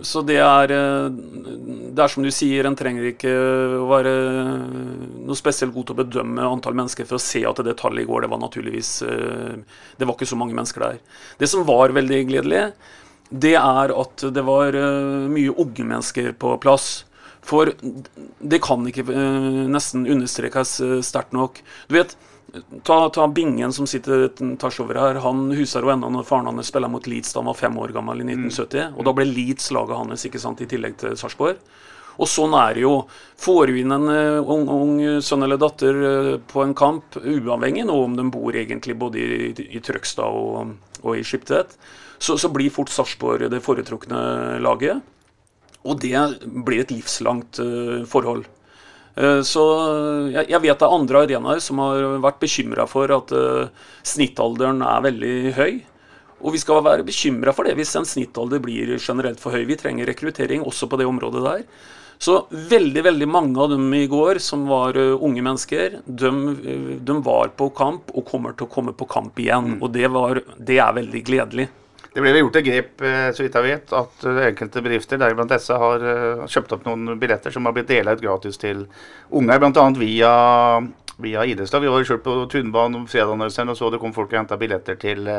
så, 0.06 0.22
det 0.22 0.38
er 0.38 0.70
Det 0.70 2.04
er 2.04 2.12
som 2.14 2.22
du 2.22 2.30
sier, 2.30 2.68
en 2.68 2.78
trenger 2.78 3.08
ikke 3.10 3.32
å 3.80 3.88
være 3.89 4.12
noe 5.26 5.38
spesielt 5.39 5.74
god 5.74 5.88
til 5.88 5.96
å 5.96 6.02
bedømme 6.04 6.46
antall 6.46 6.78
mennesker 6.78 7.08
for 7.10 7.18
å 7.18 7.24
se 7.24 7.41
at 7.50 7.64
det 7.66 7.74
tallet 7.80 8.04
i 8.04 8.10
går, 8.10 8.22
det 8.22 8.30
var 8.30 8.43
naturligvis 8.43 8.91
Det 9.02 10.06
var 10.06 10.14
ikke 10.14 10.30
så 10.30 10.38
mange 10.38 10.54
mennesker 10.54 10.86
der. 10.86 11.02
Det 11.41 11.50
som 11.50 11.66
var 11.66 11.96
veldig 11.96 12.22
gledelig, 12.30 12.68
det 13.34 13.56
er 13.58 13.96
at 13.98 14.28
det 14.38 14.46
var 14.46 14.78
mye 15.34 15.58
unge 15.66 15.89
mennesker 15.89 16.36
på 16.38 16.54
plass. 16.62 16.89
For 17.46 17.74
det 17.74 18.62
kan 18.62 18.86
ikke 18.89 19.06
nesten 19.74 20.06
understrekes 20.06 20.78
sterkt 21.06 21.34
nok. 21.34 21.58
Du 21.89 21.98
vet, 21.98 22.14
Ta, 22.88 23.10
ta, 23.10 23.28
Bingen 23.28 23.74
som 23.74 23.88
sitter 23.89 24.28
tvers 24.36 24.78
over 24.80 25.00
her. 25.02 25.20
Han 25.26 25.50
huser 25.58 25.84
jo 25.84 25.91
ennå 25.91 26.12
når 26.14 26.28
faren 26.28 26.48
hans 26.52 26.70
spilte 26.72 26.91
mot 26.91 27.08
Leeds 27.10 27.34
da 27.34 27.41
han 27.41 27.50
var 27.50 27.58
fem 27.60 27.80
år 27.82 27.93
gammel 27.96 28.22
i 28.22 28.28
1970. 28.30 28.91
Mm. 28.93 28.96
Og 29.00 29.08
da 29.08 29.14
ble 29.18 29.26
Leeds 29.28 29.72
laget 29.76 30.00
hans, 30.00 30.26
ikke 30.30 30.41
sant, 30.41 30.64
i 30.64 30.70
tillegg 30.70 30.96
til 31.02 31.18
Sarpsborg. 31.20 31.60
Og 32.16 32.30
sånn 32.32 32.56
er 32.58 32.78
det 32.78 32.86
jo. 32.86 32.93
Får 33.41 33.70
du 33.70 33.80
inn 33.82 33.91
en 33.91 34.08
uh, 34.08 34.52
ung, 34.54 34.70
ung, 34.72 34.96
sønn 35.24 35.43
eller 35.43 35.60
datter 35.60 36.00
uh, 36.00 36.32
på 36.48 36.64
en 36.64 36.76
kamp, 36.78 37.18
uavhengig 37.20 37.86
nå 37.88 37.98
om 38.06 38.16
de 38.16 38.28
bor 38.32 38.56
egentlig 38.56 38.96
både 39.00 39.20
i, 39.20 39.52
i 39.68 39.84
Trøgstad 39.84 40.32
og, 40.32 40.76
og 41.04 41.18
i 41.18 41.26
Skiptvet, 41.28 41.76
så, 42.16 42.38
så, 42.39 42.50
blir 42.54 42.72
fort 42.72 42.93
Sarpsborg 42.93 43.50
det 43.52 43.64
foretrukne 43.66 44.62
laget. 44.64 45.04
Og 45.86 46.00
det 46.02 46.16
blir 46.66 46.86
et 46.86 46.93
livslangt 46.96 47.60
uh, 47.60 48.06
forhold. 48.10 48.48
Eh, 49.16 49.41
så 49.47 49.63
jeg, 50.34 50.47
jeg 50.51 50.61
vet 50.61 50.80
det 50.80 50.88
er 50.88 50.95
andre 50.99 51.26
arenaer 51.26 51.63
som 51.63 51.82
har 51.84 52.18
vært 52.24 52.41
bekymra 52.43 52.88
for 52.89 53.11
at 53.16 53.32
uh, 53.36 53.91
snittalderen 54.05 54.84
er 54.86 55.05
veldig 55.05 55.36
høy. 55.55 55.76
Og 56.45 56.53
vi 56.53 56.61
skal 56.61 56.84
være 56.86 57.05
bekymra 57.07 57.53
for 57.55 57.66
det 57.66 57.78
hvis 57.80 57.95
en 57.97 58.07
snittalder 58.07 58.59
blir 58.61 58.97
generelt 58.99 59.39
for 59.41 59.55
høy. 59.55 59.63
Vi 59.70 59.80
trenger 59.80 60.09
rekruttering 60.11 60.66
også 60.68 60.89
på 60.91 60.99
det 60.99 61.07
området 61.07 61.45
der. 61.45 61.63
Så 62.22 62.45
veldig 62.51 63.01
veldig 63.03 63.28
mange 63.28 63.59
av 63.59 63.72
dem 63.74 63.88
i 63.95 64.05
går 64.07 64.39
som 64.43 64.68
var 64.70 64.95
unge 64.95 65.41
mennesker, 65.43 65.97
de, 66.05 66.30
de, 67.03 67.16
var 67.26 67.51
på 67.59 67.68
kamp 67.76 68.13
og 68.16 68.24
kommer 68.30 68.55
til 68.55 68.70
å 68.70 68.72
komme 68.72 68.93
på 68.95 69.07
kamp 69.11 69.41
igjen. 69.41 69.74
Mm. 69.74 69.82
Og 69.82 69.91
det, 69.95 70.05
var, 70.13 70.39
det 70.55 70.78
er 70.80 70.95
veldig 70.95 71.24
gledelig. 71.28 71.68
Det 72.16 72.24
ble 72.24 72.32
gjort 72.39 72.55
et 72.61 72.63
grep, 72.63 73.01
eh, 73.03 73.30
så 73.36 73.43
vidt 73.43 73.55
jeg 73.59 73.66
vet, 73.66 73.89
at 73.91 74.22
eh, 74.24 74.43
enkelte 74.47 74.82
bedrifter, 74.84 75.20
deriblant 75.20 75.51
disse, 75.51 75.76
har 75.76 76.03
eh, 76.11 76.43
kjøpt 76.47 76.76
opp 76.78 76.86
noen 76.88 77.18
billetter 77.20 77.51
som 77.51 77.68
har 77.68 77.76
blitt 77.76 77.89
delt 77.91 78.07
ut 78.07 78.24
gratis 78.24 78.61
til 78.61 78.86
unger, 79.36 79.59
bl.a. 79.59 79.89
via 79.99 80.36
via 81.24 81.45
idrettslag. 81.47 81.80
Vi 81.80 81.88
var 81.88 82.03
selv 82.03 82.24
på 82.26 82.34
Tunbanen 82.51 82.97
om 82.99 83.03
fredagen 83.07 83.72
og 83.72 83.78
så 83.80 83.88
det 83.88 84.01
kom 84.01 84.11
folk 84.11 84.34
og 84.34 84.36
henta 84.41 84.57
billetter 84.59 84.97
til, 84.99 85.30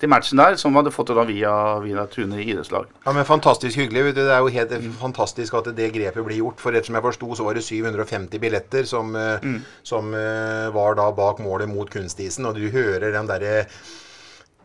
til 0.00 0.08
matchen 0.08 0.40
der, 0.40 0.56
som 0.56 0.72
hadde 0.80 0.88
fått 0.88 1.10
det 1.10 1.18
da 1.18 1.26
via, 1.28 1.52
via 1.84 2.06
Tune 2.08 2.40
idrettslag. 2.40 2.88
Ja, 3.04 3.12
men 3.12 3.28
Fantastisk 3.28 3.76
hyggelig. 3.76 4.14
Det 4.16 4.24
er 4.24 4.40
jo 4.40 4.48
helt 4.54 4.72
fantastisk 4.96 5.58
at 5.60 5.68
det 5.76 5.90
grepet 5.92 6.24
blir 6.24 6.40
gjort. 6.40 6.64
For 6.64 6.72
ettersom 6.72 6.96
jeg 6.96 7.04
forsto, 7.10 7.28
så 7.36 7.44
var 7.44 7.60
det 7.60 7.66
750 7.68 8.40
billetter 8.40 8.88
som, 8.88 9.12
mm. 9.12 9.60
som 9.84 10.16
var 10.72 10.96
da 10.96 11.10
bak 11.12 11.44
målet 11.44 11.68
mot 11.68 11.92
kunstisen. 11.92 12.48
Og 12.48 12.56
du 12.56 12.70
hører 12.72 13.12
den 13.12 13.28
derre 13.28 13.66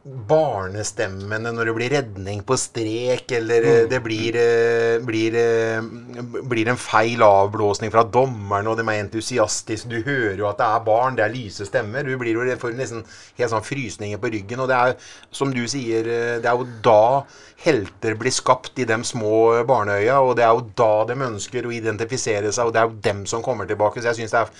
barnestemmene 0.03 1.53
når 1.55 1.69
det 1.69 1.73
blir 1.77 1.93
redning 1.93 2.41
på 2.43 2.57
strek, 2.59 3.29
eller 3.37 3.63
mm. 3.63 3.85
det 3.87 3.99
blir, 4.03 4.35
eh, 4.35 4.97
blir, 4.99 5.37
eh, 5.39 6.41
blir 6.43 6.67
en 6.67 6.79
feil 6.79 7.23
avblåsning 7.23 7.91
fra 7.93 8.03
dommeren, 8.03 8.67
og 8.67 8.75
de 8.77 8.83
er 8.83 8.99
entusiastiske. 8.99 9.87
Du 9.87 10.01
hører 10.03 10.41
jo 10.41 10.49
at 10.49 10.59
det 10.59 10.67
er 10.67 10.83
barn, 10.83 11.15
det 11.15 11.23
er 11.23 11.31
lyse 11.31 11.69
stemmer. 11.69 12.03
Du 12.03 12.17
blir 12.19 12.35
jo 12.35 12.59
får 12.59 12.75
nesten 12.75 13.05
helt 13.39 13.53
sånn 13.55 13.63
frysninger 13.63 14.19
på 14.19 14.33
ryggen. 14.35 14.65
Og 14.65 14.67
det 14.67 14.81
er, 14.81 15.09
som 15.31 15.55
du 15.55 15.63
sier, 15.71 16.03
eh, 16.03 16.35
det 16.43 16.51
er 16.51 16.59
jo 16.59 16.67
da 16.83 17.23
helter 17.63 18.19
blir 18.19 18.35
skapt 18.35 18.79
i 18.83 18.89
de 18.89 18.99
små 19.07 19.63
barneøya, 19.63 20.19
og 20.19 20.35
det 20.35 20.43
er 20.43 20.51
jo 20.51 20.67
da 20.75 20.93
de 21.07 21.15
ønsker 21.29 21.63
å 21.63 21.71
identifisere 21.71 22.51
seg, 22.51 22.67
og 22.67 22.75
det 22.75 22.81
er 22.81 22.89
jo 22.89 23.03
dem 23.07 23.23
som 23.29 23.45
kommer 23.45 23.69
tilbake. 23.69 24.03
Så 24.03 24.11
jeg 24.11 24.23
syns 24.23 24.35
det 24.35 24.43
er 24.43 24.51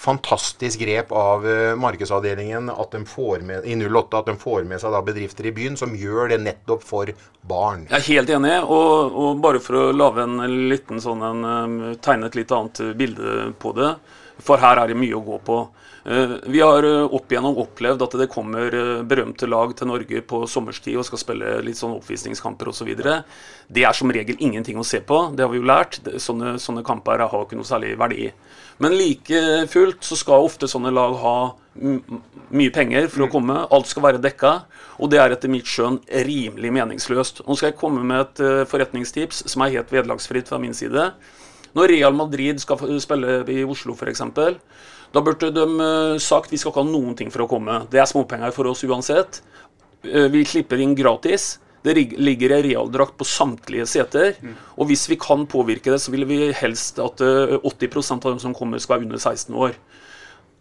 fantastisk 0.00 0.80
grep 0.80 1.12
av 1.12 1.44
eh, 1.48 1.74
markedsavdelingen 1.76 2.70
med, 3.44 3.64
i 3.64 3.76
08 3.76 4.18
at 4.18 4.30
de 4.30 4.36
får 4.40 4.64
med 4.64 4.80
seg 4.80 4.96
bedrifter 5.04 5.50
i 5.50 5.52
byen 5.52 5.76
som 5.76 5.92
gjør 5.96 6.32
det 6.32 6.38
nettopp 6.40 6.84
for 6.86 7.12
barn. 7.44 7.84
Jeg 7.90 7.98
er 7.98 8.06
helt 8.06 8.32
enig, 8.38 8.54
og, 8.64 9.12
og 9.12 9.42
bare 9.44 9.60
for 9.60 9.76
å 9.76 9.84
lage 9.92 10.24
en 10.24 10.40
liten 10.70 11.02
sånn 11.04 11.24
en, 11.26 11.44
um, 11.44 11.76
tegne 12.00 12.30
et 12.30 12.40
litt 12.40 12.54
annet 12.56 12.80
bilde 12.96 13.50
på 13.60 13.74
det, 13.76 13.92
for 14.40 14.62
her 14.62 14.80
er 14.80 14.88
det 14.88 14.96
mye 15.00 15.18
å 15.18 15.24
gå 15.26 15.40
på. 15.44 15.60
Eh, 16.10 16.30
Vi 16.44 16.60
har 16.60 16.82
eh, 16.82 17.14
opp 17.14 17.30
igjennom 17.30 17.58
opplevd 17.62 18.02
at 18.02 18.14
det 18.18 18.26
kommer 18.32 18.74
eh, 18.74 19.02
berømte 19.06 19.46
lag 19.46 19.70
til 19.78 19.86
Norge 19.92 20.22
på 20.26 20.40
sommerstid 20.50 20.98
og 20.98 21.06
skal 21.06 21.20
spille 21.22 21.52
litt 21.62 21.78
sånn 21.78 21.94
oppvisningskamper 21.94 22.72
osv. 22.72 22.90
Det 22.98 23.84
er 23.86 23.94
som 23.94 24.10
regel 24.10 24.40
ingenting 24.42 24.80
å 24.80 24.86
se 24.86 24.98
på, 25.06 25.20
det 25.36 25.44
har 25.44 25.52
vi 25.52 25.60
jo 25.60 25.68
lært. 25.70 26.00
Sånne, 26.18 26.56
sånne 26.58 26.82
kamper 26.86 27.22
har 27.22 27.46
ikke 27.46 27.58
noe 27.60 27.68
særlig 27.68 27.94
verdi. 28.00 28.26
Men 28.82 28.96
like 28.98 29.68
fullt 29.70 30.02
så 30.06 30.18
skal 30.18 30.48
ofte 30.48 30.66
sånne 30.70 30.90
lag 30.90 31.14
ha 31.22 31.36
mye 31.78 32.74
penger 32.74 33.06
for 33.12 33.28
å 33.28 33.30
komme. 33.30 33.60
Alt 33.70 33.92
skal 33.92 34.08
være 34.08 34.22
dekka, 34.24 34.54
og 34.98 35.12
det 35.12 35.20
er 35.22 35.36
etter 35.36 35.52
mitt 35.52 35.68
skjønn 35.70 36.00
rimelig 36.26 36.72
meningsløst. 36.74 37.44
Nå 37.46 37.54
skal 37.54 37.70
jeg 37.70 37.78
komme 37.78 38.02
med 38.02 38.24
et 38.24 38.66
forretningstips 38.72 39.44
som 39.52 39.62
er 39.62 39.76
helt 39.76 39.92
vederlagsfritt 39.94 40.50
fra 40.50 40.58
min 40.58 40.74
side. 40.74 41.12
Når 41.76 41.92
Real 41.92 42.16
Madrid 42.16 42.58
skal 42.58 42.80
spille 43.04 43.42
i 43.52 43.60
Oslo 43.62 43.94
f.eks., 43.94 44.24
da 45.12 45.22
burde 45.26 45.50
de 45.54 45.64
eh, 45.86 46.18
sagt 46.22 46.52
vi 46.52 46.58
skal 46.60 46.72
ikke 46.72 46.84
ha 46.84 46.90
noen 46.90 47.16
ting 47.18 47.32
for 47.34 47.44
å 47.44 47.48
komme. 47.50 47.80
Det 47.90 47.98
er 48.00 48.06
småpenger 48.10 48.52
for 48.54 48.70
oss 48.70 48.84
uansett. 48.86 49.40
Eh, 50.04 50.28
Vi 50.30 50.44
slipper 50.46 50.78
inn 50.80 50.94
gratis. 50.94 51.58
Det 51.82 51.94
ligger 51.96 52.52
en 52.52 52.62
realdrakt 52.66 53.16
på 53.16 53.24
samtlige 53.24 53.86
seter. 53.88 54.34
Og 54.76 54.90
hvis 54.90 55.06
vi 55.08 55.16
kan 55.16 55.46
påvirke 55.48 55.90
det, 55.90 56.00
så 56.04 56.12
vil 56.12 56.26
vi 56.28 56.52
helst 56.52 56.98
at 57.00 57.20
eh, 57.24 57.56
80% 57.64 58.20
av 58.26 58.34
dem 58.34 58.42
som 58.42 58.54
kommer, 58.54 58.78
skal 58.78 58.98
være 58.98 59.08
under 59.08 59.18
16 59.18 59.54
år. 59.56 59.74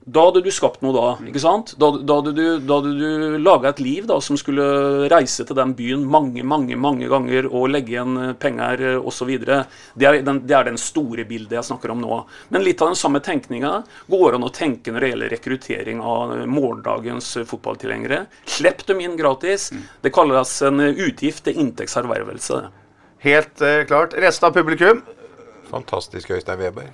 Da 0.09 0.23
hadde 0.25 0.41
du 0.41 0.47
skapt 0.55 0.81
noe 0.81 0.93
da. 0.95 1.07
ikke 1.29 1.41
sant? 1.43 1.73
Da, 1.77 1.89
da 2.01 2.15
hadde 2.17 2.31
du, 2.33 2.43
da 2.65 2.77
hadde 2.79 2.93
du 2.97 3.35
laga 3.43 3.69
et 3.73 3.81
liv 3.83 4.05
da, 4.09 4.15
som 4.25 4.37
skulle 4.39 4.63
reise 5.11 5.43
til 5.45 5.57
den 5.57 5.73
byen 5.77 6.05
mange 6.09 6.41
mange, 6.47 6.77
mange 6.79 7.09
ganger 7.11 7.45
og 7.51 7.67
legge 7.69 7.93
igjen 7.93 8.15
penger 8.41 8.81
eh, 8.93 8.95
osv. 9.11 9.29
Det, 9.45 9.59
er 10.07 10.21
den- 10.25 10.39
det 10.49 10.55
er 10.57 10.69
den 10.69 10.79
store 10.81 11.25
bildet 11.29 11.57
jeg 11.59 11.67
snakker 11.67 11.93
om 11.93 12.01
nå. 12.01 12.21
Men 12.49 12.65
litt 12.65 12.81
av 12.81 12.89
den 12.93 12.97
samme 13.01 13.21
tenkninga 13.25 13.73
går 14.09 14.37
an 14.39 14.47
å 14.47 14.51
tenke 14.55 14.91
når 14.95 15.05
det 15.05 15.11
gjelder 15.11 15.33
rekruttering 15.35 16.01
av 16.01 16.33
eh, 16.39 16.45
morgendagens 16.49 17.29
eh, 17.43 17.47
fotballtilhengere. 17.51 18.23
Slipp 18.49 18.85
dem 18.89 19.03
inn 19.05 19.19
gratis. 19.19 19.69
Det 20.01 20.13
kalles 20.15 20.55
en 20.65 20.79
utgift 20.89 21.43
til 21.45 21.59
inntektservervelse. 21.65 22.63
Helt 23.27 23.61
eh, 23.67 23.83
klart. 23.89 24.15
Resten 24.17 24.47
av 24.49 24.55
publikum 24.57 25.03
Fantastisk, 25.69 26.31
Øystein 26.33 26.57
Weber. 26.63 26.89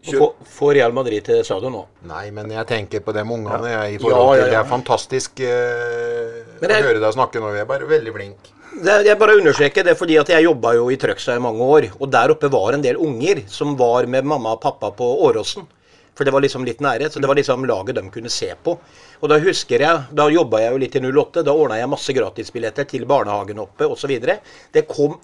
Få, 0.00 0.30
få 0.48 0.70
Real 0.72 0.94
Madrid 0.96 1.26
til 1.26 1.42
stadion 1.44 1.74
nå. 1.76 1.82
Nei, 2.08 2.30
men 2.32 2.48
jeg 2.54 2.64
tenker 2.70 3.02
på 3.04 3.12
de 3.12 3.20
ungene 3.20 3.68
jeg, 3.68 3.90
i 3.90 3.98
Ja, 3.98 4.00
forhold 4.00 4.30
til 4.32 4.40
ja, 4.40 4.46
ja. 4.46 4.52
Det 4.54 4.58
er 4.62 4.70
fantastisk 4.70 5.42
uh, 5.44 6.38
jeg, 6.62 6.70
å 6.70 6.86
høre 6.86 7.02
deg 7.02 7.12
snakke 7.18 7.42
nå, 7.42 7.50
Vi 7.52 7.60
er 7.60 7.68
bare 7.68 7.88
Veldig 7.90 8.14
flink. 8.14 8.48
Det, 8.70 8.94
jeg 9.04 9.18
bare 9.18 9.34
understreker 9.40 9.84
det 9.84 9.96
fordi 9.98 10.16
at 10.20 10.30
jeg 10.32 10.46
jobba 10.46 10.72
jo 10.78 10.86
i 10.94 10.96
Trøgstad 11.00 11.36
i 11.36 11.42
mange 11.42 11.66
år. 11.66 11.88
Og 11.98 12.08
der 12.12 12.32
oppe 12.32 12.48
var 12.52 12.76
en 12.76 12.84
del 12.84 12.96
unger 13.02 13.42
som 13.50 13.74
var 13.76 14.08
med 14.08 14.24
mamma 14.30 14.54
og 14.56 14.62
pappa 14.62 14.92
på 14.96 15.08
Åråsen. 15.26 15.66
For 16.16 16.24
det 16.24 16.32
var 16.32 16.44
liksom 16.44 16.64
litt 16.68 16.80
nære. 16.84 17.10
Så 17.10 17.20
det 17.20 17.28
var 17.28 17.36
liksom 17.36 17.66
laget 17.68 17.98
de 17.98 18.04
kunne 18.14 18.32
se 18.32 18.50
på. 18.64 18.76
Og 19.20 19.28
da 19.28 19.36
husker 19.42 19.84
jeg, 19.84 20.02
da 20.16 20.26
jobba 20.32 20.62
jeg 20.62 20.72
jo 20.74 20.80
litt 20.80 20.96
i 20.96 21.02
08. 21.04 21.44
Da 21.46 21.54
ordna 21.54 21.78
jeg 21.80 21.92
masse 21.92 22.14
gratisbilletter 22.16 22.88
til 22.88 23.06
barnehagen 23.08 23.60
oppe 23.62 23.88
osv. 23.90 24.16
Det 24.72 24.86
kom 24.88 25.18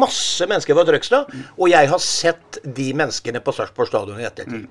masse 0.00 0.48
mennesker 0.48 0.76
fra 0.78 0.86
Trøgstad. 0.88 1.32
Og 1.58 1.72
jeg 1.72 1.90
har 1.92 2.02
sett 2.02 2.62
de 2.64 2.92
menneskene 2.96 3.42
på 3.44 3.54
Sarpsborg 3.56 3.90
stadion 3.92 4.20
i 4.22 4.28
ettertid. 4.28 4.68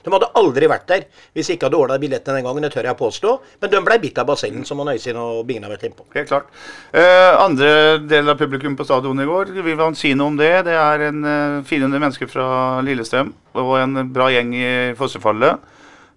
De 0.00 0.08
hadde 0.14 0.30
aldri 0.40 0.68
vært 0.70 0.86
der 0.88 1.02
hvis 1.36 1.50
jeg 1.50 1.58
ikke 1.58 1.68
hadde 1.68 1.80
ordna 1.80 1.98
billettene 2.00 2.38
den 2.38 2.46
gangen, 2.46 2.64
det 2.64 2.70
tør 2.72 2.88
jeg 2.88 2.96
påstå. 2.96 3.34
Men 3.60 3.72
de 3.72 3.80
blei 3.84 3.98
bitt 4.00 4.20
av 4.20 4.30
basillen, 4.30 4.62
som 4.68 4.80
Øystein 4.80 5.18
og 5.20 5.42
Bingen 5.48 5.66
har 5.66 5.74
vært 5.74 5.88
inne 5.88 5.98
på. 5.98 6.06
Helt 6.14 6.30
klart. 6.30 6.48
Eh, 6.96 7.32
andre 7.36 7.98
del 8.08 8.32
av 8.32 8.38
publikum 8.40 8.78
på 8.78 8.86
stadion 8.88 9.20
i 9.20 9.28
går, 9.28 9.52
vil 9.60 9.76
man 9.76 9.98
si 9.98 10.14
noe 10.16 10.32
om 10.32 10.38
det? 10.40 10.54
Det 10.70 10.78
er 10.78 11.04
en 11.10 11.20
eh, 11.28 11.58
400 11.68 12.00
mennesker 12.06 12.32
fra 12.32 12.46
Lillestrøm 12.86 13.34
og 13.60 13.74
en 13.82 14.06
bra 14.14 14.30
gjeng 14.32 14.54
i 14.56 14.70
fossefallet. 14.96 15.60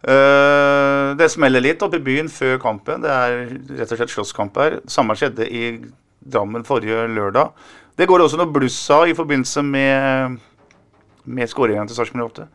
Eh, 0.04 1.16
det 1.16 1.30
smeller 1.32 1.64
litt 1.64 1.84
oppe 1.86 2.02
i 2.02 2.04
byen 2.04 2.30
før 2.32 2.58
kampen. 2.62 3.04
Det 3.04 3.12
er 3.12 3.38
rett 3.80 3.94
og 3.94 4.00
slett 4.00 4.12
slåsskamp 4.12 4.58
her. 4.60 4.82
Samme 4.92 5.16
skjedde 5.20 5.48
i 5.48 5.66
Drammen 6.24 6.64
forrige 6.64 7.02
lørdag. 7.12 7.52
Det 8.00 8.08
går 8.08 8.24
også 8.24 8.38
noe 8.40 8.52
bluss 8.52 8.78
av 8.96 9.10
i 9.12 9.16
forbindelse 9.16 9.60
med, 9.68 10.38
med 11.28 11.52
skåringen 11.52 11.90
til 11.90 11.98
Sarpsborg 11.98 12.30
8. 12.32 12.46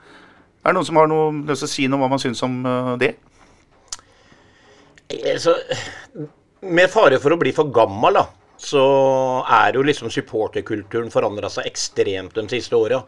Er 0.64 0.72
det 0.72 0.76
noen 0.78 0.88
som 0.88 0.98
har 1.00 1.10
noe 1.10 1.26
lyst 1.50 1.62
til 1.62 1.68
å 1.68 1.72
si 1.74 1.84
noe 1.86 1.98
om 1.98 2.04
hva 2.06 2.10
man 2.14 2.22
syns 2.22 2.40
om 2.46 2.56
eh, 2.64 2.94
det? 3.04 3.12
Så, 5.40 5.54
med 6.68 6.90
fare 6.92 7.20
for 7.20 7.32
å 7.32 7.40
bli 7.40 7.52
for 7.56 7.70
gammel, 7.72 8.18
da, 8.18 8.24
så 8.60 8.82
er 9.60 9.78
jo 9.78 9.84
liksom 9.86 10.10
supporterkulturen 10.12 11.12
forandra 11.12 11.48
seg 11.52 11.68
ekstremt 11.70 12.36
de 12.36 12.44
siste 12.50 12.76
åra. 12.76 13.02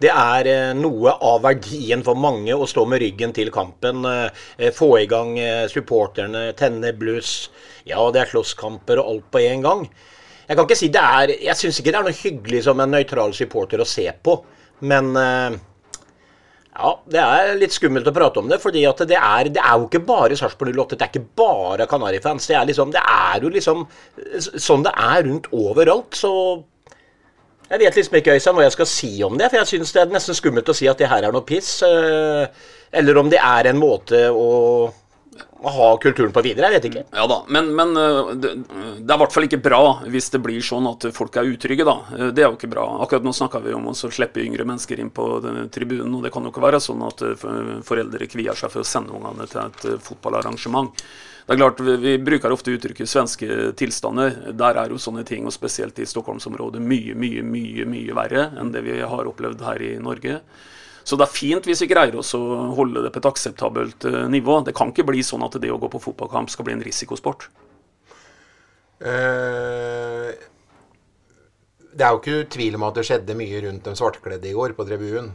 Det 0.00 0.08
er 0.08 0.48
eh, 0.48 0.70
noe 0.76 1.12
av 1.12 1.42
verdien 1.44 2.00
for 2.04 2.16
mange 2.16 2.54
å 2.56 2.68
stå 2.68 2.86
med 2.88 3.02
ryggen 3.02 3.34
til 3.36 3.50
kampen. 3.52 4.06
Eh, 4.08 4.70
få 4.72 4.94
i 5.02 5.08
gang 5.10 5.34
eh, 5.38 5.66
supporterne, 5.68 6.50
tenne 6.56 6.94
bluss. 6.96 7.50
Ja, 7.88 8.06
det 8.12 8.22
er 8.22 8.32
slåsskamper 8.32 9.02
og 9.02 9.10
alt 9.12 9.28
på 9.34 9.42
en 9.44 9.66
gang. 9.66 9.84
Jeg 10.48 10.56
kan 10.58 10.66
ikke 10.66 10.78
si 10.80 10.88
det 10.90 11.00
er 11.00 11.30
Jeg 11.36 11.54
syns 11.54 11.76
ikke 11.78 11.92
det 11.92 11.98
er 12.00 12.06
noe 12.08 12.16
hyggelig 12.16 12.64
som 12.66 12.80
en 12.82 12.90
nøytral 12.90 13.34
supporter 13.36 13.84
å 13.84 13.86
se 13.86 14.08
på, 14.24 14.40
men 14.88 15.12
eh, 15.20 15.58
ja, 16.70 16.90
det 17.12 17.20
er 17.20 17.52
litt 17.60 17.74
skummelt 17.76 18.08
å 18.08 18.14
prate 18.14 18.40
om 18.40 18.48
det, 18.48 18.60
fordi 18.62 18.86
det 19.04 19.18
er, 19.18 19.50
det 19.52 19.60
er 19.60 19.76
jo 19.76 19.88
ikke 19.88 20.00
bare 20.06 20.38
Sarpsborg 20.38 20.72
08. 20.72 20.96
Det 20.96 21.06
er 21.06 21.12
ikke 21.12 21.38
bare 21.42 21.86
Kanarifans. 21.90 22.46
Det 22.48 22.56
er 22.56 22.68
liksom, 22.70 22.92
det 22.94 23.02
er 23.04 23.44
jo 23.44 23.52
liksom 23.52 23.84
sånn 24.38 24.86
det 24.86 24.94
er 24.96 25.26
rundt 25.26 25.50
overalt. 25.52 26.16
Så 26.16 26.32
jeg 27.70 27.78
vet 27.84 27.96
liksom 28.00 28.16
ikke 28.18 28.34
Øystein, 28.36 28.56
hva 28.58 28.64
jeg 28.66 28.74
skal 28.76 28.88
si 28.90 29.10
om 29.26 29.36
det. 29.38 29.50
For 29.52 29.60
jeg 29.62 29.70
syns 29.74 29.92
det 29.94 30.02
er 30.02 30.14
nesten 30.14 30.34
skummelt 30.38 30.68
å 30.72 30.74
si 30.76 30.88
at 30.90 30.98
det 30.98 31.10
her 31.10 31.28
er 31.28 31.32
noe 31.34 31.46
piss. 31.46 31.76
eh, 31.86 32.48
Eller 32.92 33.18
om 33.20 33.28
det 33.30 33.38
er 33.38 33.70
en 33.70 33.78
måte 33.78 34.26
å, 34.34 34.48
ha 35.60 35.86
kulturen 36.02 36.32
på 36.32 36.42
videre. 36.42 36.70
Jeg 36.72 36.80
vet 36.80 36.86
ikke. 36.88 37.02
Ja 37.16 37.26
da, 37.28 37.36
men, 37.52 37.68
men 37.76 37.90
øh, 37.96 38.30
det, 38.40 38.50
det 38.64 39.12
er 39.12 39.14
i 39.14 39.20
hvert 39.22 39.32
fall 39.34 39.44
ikke 39.46 39.60
bra 39.62 39.80
hvis 40.08 40.30
det 40.32 40.40
blir 40.42 40.60
sånn 40.64 40.88
at 40.90 41.04
folk 41.16 41.36
er 41.36 41.48
utrygge, 41.52 41.84
da. 41.86 41.94
Eh, 42.16 42.30
Det 42.34 42.42
er 42.44 42.48
jo 42.50 42.56
ikke 42.58 42.70
bra. 42.72 42.86
Akkurat 43.04 43.24
nå 43.24 43.32
snakka 43.36 43.60
vi 43.64 43.74
om 43.76 43.86
å 43.92 43.94
slippe 43.96 44.42
yngre 44.42 44.64
mennesker 44.68 45.00
inn 45.04 45.12
på 45.14 45.28
tribunen, 45.72 46.14
og 46.16 46.24
det 46.26 46.32
kan 46.34 46.44
jo 46.44 46.50
ikke 46.52 46.64
være 46.64 46.80
sånn 46.82 47.04
at 47.06 47.22
foreldre 47.86 48.26
kvier 48.32 48.56
seg 48.58 48.72
for 48.72 48.82
å 48.82 48.88
sende 48.88 49.14
ungene 49.16 49.46
til 49.52 49.62
et 49.68 49.86
fotballarrangement. 50.08 50.90
Det 51.46 51.54
er 51.54 51.60
klart, 51.60 51.80
vi, 51.80 52.16
bruker 52.22 52.52
ofte 52.54 52.74
uttrykket 52.76 53.10
svenske 53.10 53.70
tilstander. 53.78 54.36
Der 54.56 54.78
er 54.82 54.92
jo 54.92 55.00
sånne 55.00 55.24
ting, 55.26 55.46
og 55.48 55.54
spesielt 55.54 55.98
i 55.98 56.06
Stockholmsområdet, 56.08 56.82
mye, 56.82 57.16
mye, 57.18 57.42
mye 57.46 57.86
mye 57.88 58.16
verre 58.16 58.50
enn 58.60 58.74
det 58.74 58.84
vi 58.86 59.00
har 59.00 59.30
opplevd 59.30 59.64
her 59.66 59.82
i 59.82 59.94
Norge. 60.02 60.40
Så 61.02 61.16
det 61.18 61.26
er 61.26 61.32
fint 61.32 61.66
hvis 61.66 61.80
vi 61.82 61.90
greier 61.90 62.14
oss 62.20 62.34
å 62.36 62.42
holde 62.76 63.02
det 63.02 63.10
på 63.14 63.22
et 63.22 63.30
akseptabelt 63.30 64.06
eh, 64.06 64.26
nivå. 64.30 64.60
Det 64.66 64.76
kan 64.76 64.92
ikke 64.92 65.08
bli 65.08 65.24
sånn 65.26 65.42
at 65.46 65.56
det 65.62 65.72
å 65.72 65.80
gå 65.80 65.88
på 65.90 66.02
fotballkamp 66.04 66.52
skal 66.52 66.68
bli 66.68 66.76
en 66.76 66.84
risikosport. 66.84 67.48
Uh, 69.00 70.28
det 71.96 72.04
er 72.04 72.12
jo 72.12 72.20
ikke 72.20 72.50
tvil 72.52 72.76
om 72.76 72.84
at 72.86 72.98
det 72.98 73.06
skjedde 73.08 73.36
mye 73.38 73.62
rundt 73.64 73.88
de 73.88 73.94
svartkledde 73.96 74.50
i 74.50 74.54
går 74.56 74.76
på 74.76 74.86
tribunen. 74.86 75.32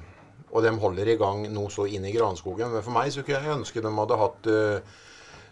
Og 0.55 0.63
de 0.63 0.71
holder 0.79 1.09
i 1.11 1.17
gang 1.19 1.41
noe 1.51 1.71
så 1.73 1.87
inn 1.89 2.05
i 2.07 2.13
granskogen. 2.13 2.71
Men 2.71 2.85
for 2.85 2.95
meg 2.95 3.11
så 3.11 3.25
kunne 3.25 3.41
jeg 3.41 3.57
ønske 3.57 3.83
de 3.83 3.91
hadde 3.97 4.19
hatt 4.21 4.47
eh, 4.53 4.93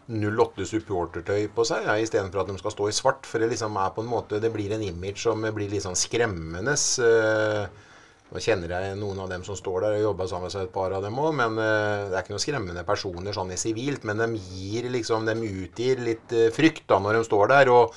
08 0.07 0.65
supportertøy 0.67 1.47
på 1.55 1.63
seg, 1.67 1.85
ja, 1.87 1.95
istedenfor 2.01 2.43
at 2.43 2.51
de 2.51 2.57
skal 2.59 2.73
stå 2.75 2.89
i 2.89 2.95
svart. 2.95 3.27
For 3.29 3.39
det 3.39 3.53
liksom 3.53 3.77
er 3.79 3.93
på 3.95 4.03
en 4.03 4.11
måte 4.11 4.41
Det 4.43 4.51
blir 4.51 4.73
en 4.75 4.83
image 4.83 5.21
som 5.23 5.41
blir 5.55 5.71
litt 5.71 5.85
sånn 5.85 5.99
skremmende. 5.99 6.75
eh, 6.75 7.89
Nå 8.33 8.41
kjenner 8.41 8.71
jeg 8.71 8.97
noen 8.97 9.19
av 9.21 9.29
dem 9.29 9.43
som 9.45 9.55
står 9.55 9.83
der, 9.83 9.95
og 9.99 10.07
jobber 10.07 10.27
sammen 10.27 10.47
med 10.49 10.55
seg 10.55 10.63
et 10.65 10.73
par 10.73 10.91
av 10.91 11.03
dem 11.05 11.19
òg. 11.21 11.31
Men 11.37 11.59
eh, 11.61 12.09
det 12.09 12.17
er 12.17 12.23
ikke 12.23 12.33
noen 12.33 12.45
skremmende 12.47 12.83
personer 12.87 13.35
sånn 13.35 13.53
i 13.53 13.59
sivilt. 13.61 14.03
Men 14.09 14.23
de 14.23 14.41
gir 14.41 14.89
liksom, 14.91 15.27
de 15.29 15.37
utgir 15.63 16.01
litt 16.03 16.33
eh, 16.33 16.49
frykt 16.55 16.87
da 16.89 16.99
når 16.99 17.19
de 17.19 17.23
står 17.29 17.53
der. 17.53 17.71
Og 17.71 17.95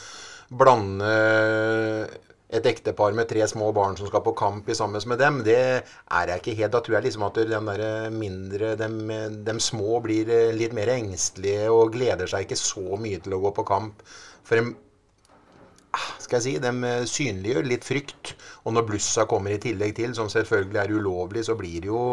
blande 0.53 1.11
et 2.47 2.67
ektepar 2.71 3.15
med 3.17 3.27
tre 3.31 3.43
små 3.51 3.73
barn 3.75 3.97
som 3.99 4.07
skal 4.07 4.23
på 4.23 4.35
kamp 4.39 4.69
i 4.71 4.77
sammen 4.79 5.03
med 5.11 5.19
dem, 5.19 5.41
det 5.47 5.59
er 5.59 6.31
jeg 6.31 6.43
ikke 6.43 6.57
helt. 6.61 6.73
Da 6.77 6.81
tror 6.85 6.99
jeg 6.99 7.09
liksom 7.09 7.27
at 7.27 7.41
den 7.51 7.71
der 7.71 8.11
mindre, 8.15 8.75
dem, 8.79 9.01
dem 9.47 9.61
små 9.61 9.99
blir 10.05 10.31
eh, 10.31 10.55
litt 10.55 10.77
mer 10.77 10.93
engstelige 10.95 11.67
og 11.75 11.95
gleder 11.97 12.31
seg 12.31 12.47
ikke 12.47 12.61
så 12.61 13.01
mye 13.03 13.19
til 13.23 13.35
å 13.35 13.43
gå 13.49 13.53
på 13.57 13.67
kamp. 13.67 14.05
For 14.47 14.61
de 14.61 14.77
skal 16.23 16.39
jeg 16.39 16.47
si, 16.47 16.55
de 16.63 16.73
eh, 16.87 17.09
synliggjør 17.11 17.67
litt 17.73 17.89
frykt. 17.89 18.37
Og 18.65 18.79
når 18.79 18.87
blussa 18.93 19.27
kommer 19.27 19.57
i 19.57 19.61
tillegg 19.63 19.97
til, 19.99 20.15
som 20.15 20.31
selvfølgelig 20.31 20.83
er 20.85 20.95
ulovlig, 20.95 21.45
så 21.51 21.59
blir 21.59 21.83
det 21.83 21.91
jo, 21.91 22.07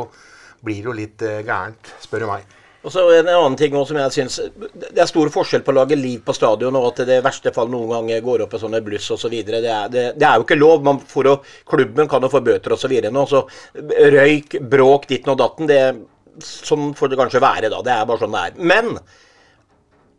blir 0.65 0.81
det 0.81 0.89
jo 0.89 0.97
litt 0.97 1.29
gærent, 1.45 1.93
spør 2.01 2.25
du 2.25 2.31
meg. 2.33 2.59
Og 2.83 2.91
så 2.91 3.03
En 3.15 3.29
annen 3.31 3.55
ting 3.59 3.75
også, 3.75 3.93
som 3.93 3.99
jeg 4.01 4.11
synes, 4.11 4.39
Det 4.75 4.99
er 4.99 5.07
stor 5.07 5.29
forskjell 5.31 5.63
på 5.63 5.71
å 5.71 5.77
lage 5.79 5.95
liv 5.99 6.23
på 6.25 6.35
stadion 6.35 6.75
og 6.75 6.89
at 6.91 7.05
det 7.07 7.19
i 7.21 7.25
verste 7.25 7.53
fall 7.55 7.71
noen 7.71 7.91
ganger 7.93 8.23
går 8.25 8.45
opp 8.45 8.55
i 8.57 8.61
sånne 8.61 8.81
bluss 8.83 9.09
osv. 9.11 9.23
Så 9.23 9.31
videre. 9.31 9.61
det, 9.63 9.71
er, 9.71 9.91
det, 9.91 10.05
det 10.19 10.27
er 10.27 10.39
jo 10.39 10.47
ikke 10.47 10.59
lov. 10.59 10.83
Man 10.83 10.99
får 10.99 11.29
jo, 11.29 11.35
klubben 11.69 12.09
kan 12.11 12.23
jo 12.23 12.31
få 12.33 12.43
bøter 12.43 12.75
osv. 12.75 12.95
nå. 13.07 13.25
Så 13.29 13.45
røyk, 14.17 14.59
bråk, 14.59 15.07
ditten 15.07 15.31
og 15.31 15.39
datten, 15.39 15.69
det, 15.71 15.81
sånn 16.43 16.91
får 16.97 17.13
det 17.13 17.21
kanskje 17.21 17.43
være. 17.43 17.71
da, 17.71 17.81
Det 17.85 17.95
er 17.95 18.09
bare 18.09 18.23
sånn 18.25 18.35
det 18.35 18.43
er. 18.49 18.59
Men 18.73 18.91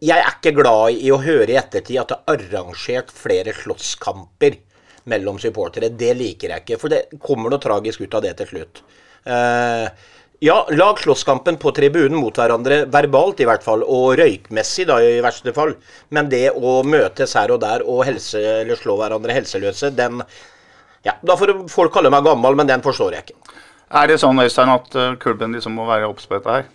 jeg 0.05 0.21
er 0.21 0.33
ikke 0.33 0.57
glad 0.57 0.99
i 1.01 1.13
å 1.13 1.21
høre 1.23 1.53
i 1.53 1.61
ettertid 1.61 2.01
at 2.01 2.11
det 2.13 2.17
er 2.19 2.35
arrangert 2.35 3.13
flere 3.15 3.55
slåsskamper 3.57 4.59
mellom 5.13 5.39
supportere. 5.41 5.93
Det 5.93 6.13
liker 6.17 6.53
jeg 6.53 6.65
ikke, 6.65 6.81
for 6.81 6.93
det 6.93 7.21
kommer 7.23 7.53
noe 7.53 7.63
tragisk 7.63 8.05
ut 8.05 8.17
av 8.17 8.25
det 8.25 8.35
til 8.41 8.51
slutt. 8.55 8.83
Uh, 9.25 9.89
ja, 10.43 10.67
lag 10.71 10.99
slåsskampen 10.99 11.57
på 11.63 11.71
tribunen 11.77 12.19
mot 12.19 12.37
hverandre, 12.37 12.85
verbalt 12.91 13.41
i 13.41 13.47
hvert 13.49 13.63
fall, 13.65 13.85
og 13.87 14.17
røykmessig 14.19 14.89
da 14.89 14.99
i 15.03 15.21
verste 15.25 15.55
fall. 15.57 15.77
Men 16.15 16.29
det 16.33 16.49
å 16.55 16.81
møtes 16.87 17.37
her 17.39 17.55
og 17.55 17.63
der 17.63 17.85
og 17.87 18.03
helse, 18.09 18.43
eller 18.65 18.81
slå 18.81 18.99
hverandre 19.01 19.37
helseløse, 19.37 19.95
den 19.95 20.23
Ja, 21.05 21.13
da 21.21 21.35
får 21.37 21.69
folk 21.69 21.93
kalle 21.93 22.09
meg 22.09 22.25
gammel, 22.25 22.55
men 22.57 22.69
den 22.69 22.81
forstår 22.81 23.13
jeg 23.13 23.27
ikke. 23.27 23.57
Er 23.93 24.09
det 24.09 24.17
sånn, 24.23 24.41
Øystein, 24.41 24.73
at 24.73 24.95
uh, 24.97 25.11
klubben 25.21 25.53
liksom 25.53 25.75
må 25.77 25.85
være 25.87 26.09
obs 26.09 26.25
på 26.25 26.39
dette 26.39 26.55
her? 26.55 26.71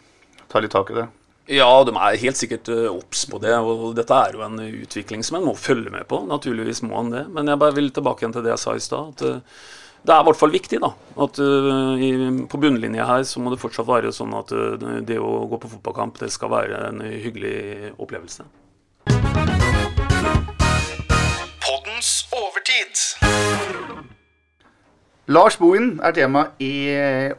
Ta 0.52 0.62
litt 0.62 0.72
tak 0.72 0.92
i 0.94 1.00
det? 1.00 1.08
Ja, 1.50 1.68
de 1.82 1.96
er 1.98 2.20
helt 2.22 2.38
sikkert 2.38 2.70
eh, 2.70 2.86
obs 2.92 3.24
på 3.26 3.40
det. 3.42 3.56
Og 3.58 3.96
dette 3.98 4.14
er 4.14 4.38
jo 4.38 4.44
en 4.46 4.60
utvikling 4.62 5.26
som 5.26 5.40
en 5.40 5.48
må 5.50 5.56
følge 5.58 5.90
med 5.90 6.06
på. 6.10 6.22
Naturligvis 6.30 6.84
må 6.86 7.02
en 7.02 7.10
det. 7.16 7.24
Men 7.34 7.50
jeg 7.50 7.62
bare 7.62 7.74
vil 7.74 7.90
tilbake 7.94 8.22
igjen 8.22 8.36
til 8.36 8.46
det 8.46 8.54
jeg 8.54 8.62
sa 8.62 8.76
i 8.78 8.84
stad. 8.86 9.16
at 9.16 9.26
uh, 9.26 9.64
det 10.04 10.16
er 10.16 10.22
i 10.22 10.28
hvert 10.30 10.40
fall 10.40 10.54
viktig 10.54 10.80
da, 10.84 10.92
at 11.26 11.40
uh, 11.44 12.00
i, 12.00 12.12
på 12.50 12.62
bunnlinja 12.62 13.08
her 13.10 13.26
så 13.28 13.42
må 13.44 13.52
det 13.54 13.60
fortsatt 13.62 13.88
være 13.90 14.14
sånn 14.16 14.34
at 14.38 14.54
uh, 14.56 15.00
det 15.06 15.20
å 15.20 15.46
gå 15.52 15.60
på 15.60 15.72
fotballkamp 15.76 16.22
det 16.22 16.32
skal 16.34 16.54
være 16.54 16.80
en 16.90 17.04
hyggelig 17.04 17.92
opplevelse. 17.98 18.48
Poddens 21.66 22.14
overtid. 22.32 23.06
Lars 25.30 25.60
Bohin 25.62 26.00
er 26.02 26.16
tema 26.18 26.48
i 26.58 26.90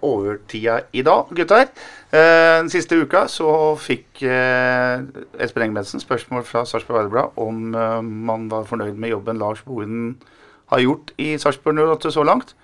overtida 0.06 0.76
i 0.94 1.02
dag, 1.02 1.32
gutter. 1.34 1.72
Eh, 2.11 2.58
den 2.58 2.70
siste 2.70 2.96
uka 2.98 3.24
så 3.30 3.48
fikk 3.78 4.22
eh, 4.26 5.02
Espen 5.42 5.68
Engebretsen 5.68 6.02
spørsmål 6.02 6.42
fra 6.46 6.64
Sarpsborg 6.66 7.04
Arbeiderblad 7.04 7.38
om 7.38 7.74
eh, 7.74 8.00
man 8.02 8.48
var 8.50 8.66
fornøyd 8.66 8.94
med 8.98 9.12
jobben 9.12 9.38
Lars 9.38 9.62
Bohin 9.66 10.16
har 10.71 10.83
gjort 10.85 11.14
i 11.18 11.35
Sarpsborg 11.39 11.79
08 11.97 12.12
så 12.14 12.25
langt. 12.27 12.55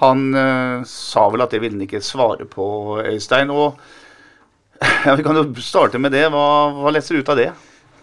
Han 0.00 0.34
eh, 0.34 0.82
sa 0.88 1.26
vel 1.28 1.44
at 1.44 1.52
det 1.52 1.60
ville 1.60 1.76
han 1.76 1.84
ikke 1.84 2.02
svare 2.04 2.46
på, 2.48 2.66
Øystein. 3.04 3.50
Og 3.52 3.80
ja, 5.06 5.16
Vi 5.16 5.24
kan 5.26 5.36
jo 5.36 5.48
starte 5.60 6.00
med 6.00 6.14
det. 6.16 6.28
Hva, 6.32 6.46
hva 6.78 6.92
leser 6.94 7.16
du 7.16 7.24
ut 7.24 7.32
av 7.32 7.40
det? 7.40 7.50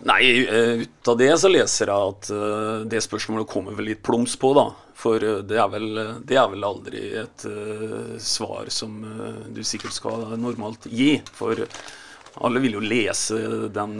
Nei, 0.05 0.21
eh, 0.45 0.83
ut 0.83 1.09
av 1.09 1.17
det 1.17 1.31
så 1.41 1.49
leser 1.49 1.89
jeg 1.89 2.11
at 2.11 2.27
uh, 2.29 2.83
det 2.85 3.01
spørsmålet 3.01 3.49
kommer 3.49 3.73
vel 3.73 3.89
litt 3.89 4.03
plums 4.05 4.35
på, 4.37 4.51
da. 4.53 4.67
For 4.97 5.23
uh, 5.25 5.39
det, 5.41 5.57
er 5.57 5.71
vel, 5.73 5.87
det, 6.21 6.37
er 6.37 6.51
vel, 6.51 6.67
aldri 6.67 7.01
et 7.17 7.47
uh, 7.49 8.13
svar 8.21 8.69
som 8.69 8.99
du 9.49 9.63
sikkert 9.65 9.97
skal 9.97 10.27
normalt 10.37 10.85
gi. 10.91 11.15
For 11.33 11.65
alle 12.45 12.61
vil 12.63 12.77
jo 12.77 12.81
lese, 12.83 13.37
den, 13.73 13.93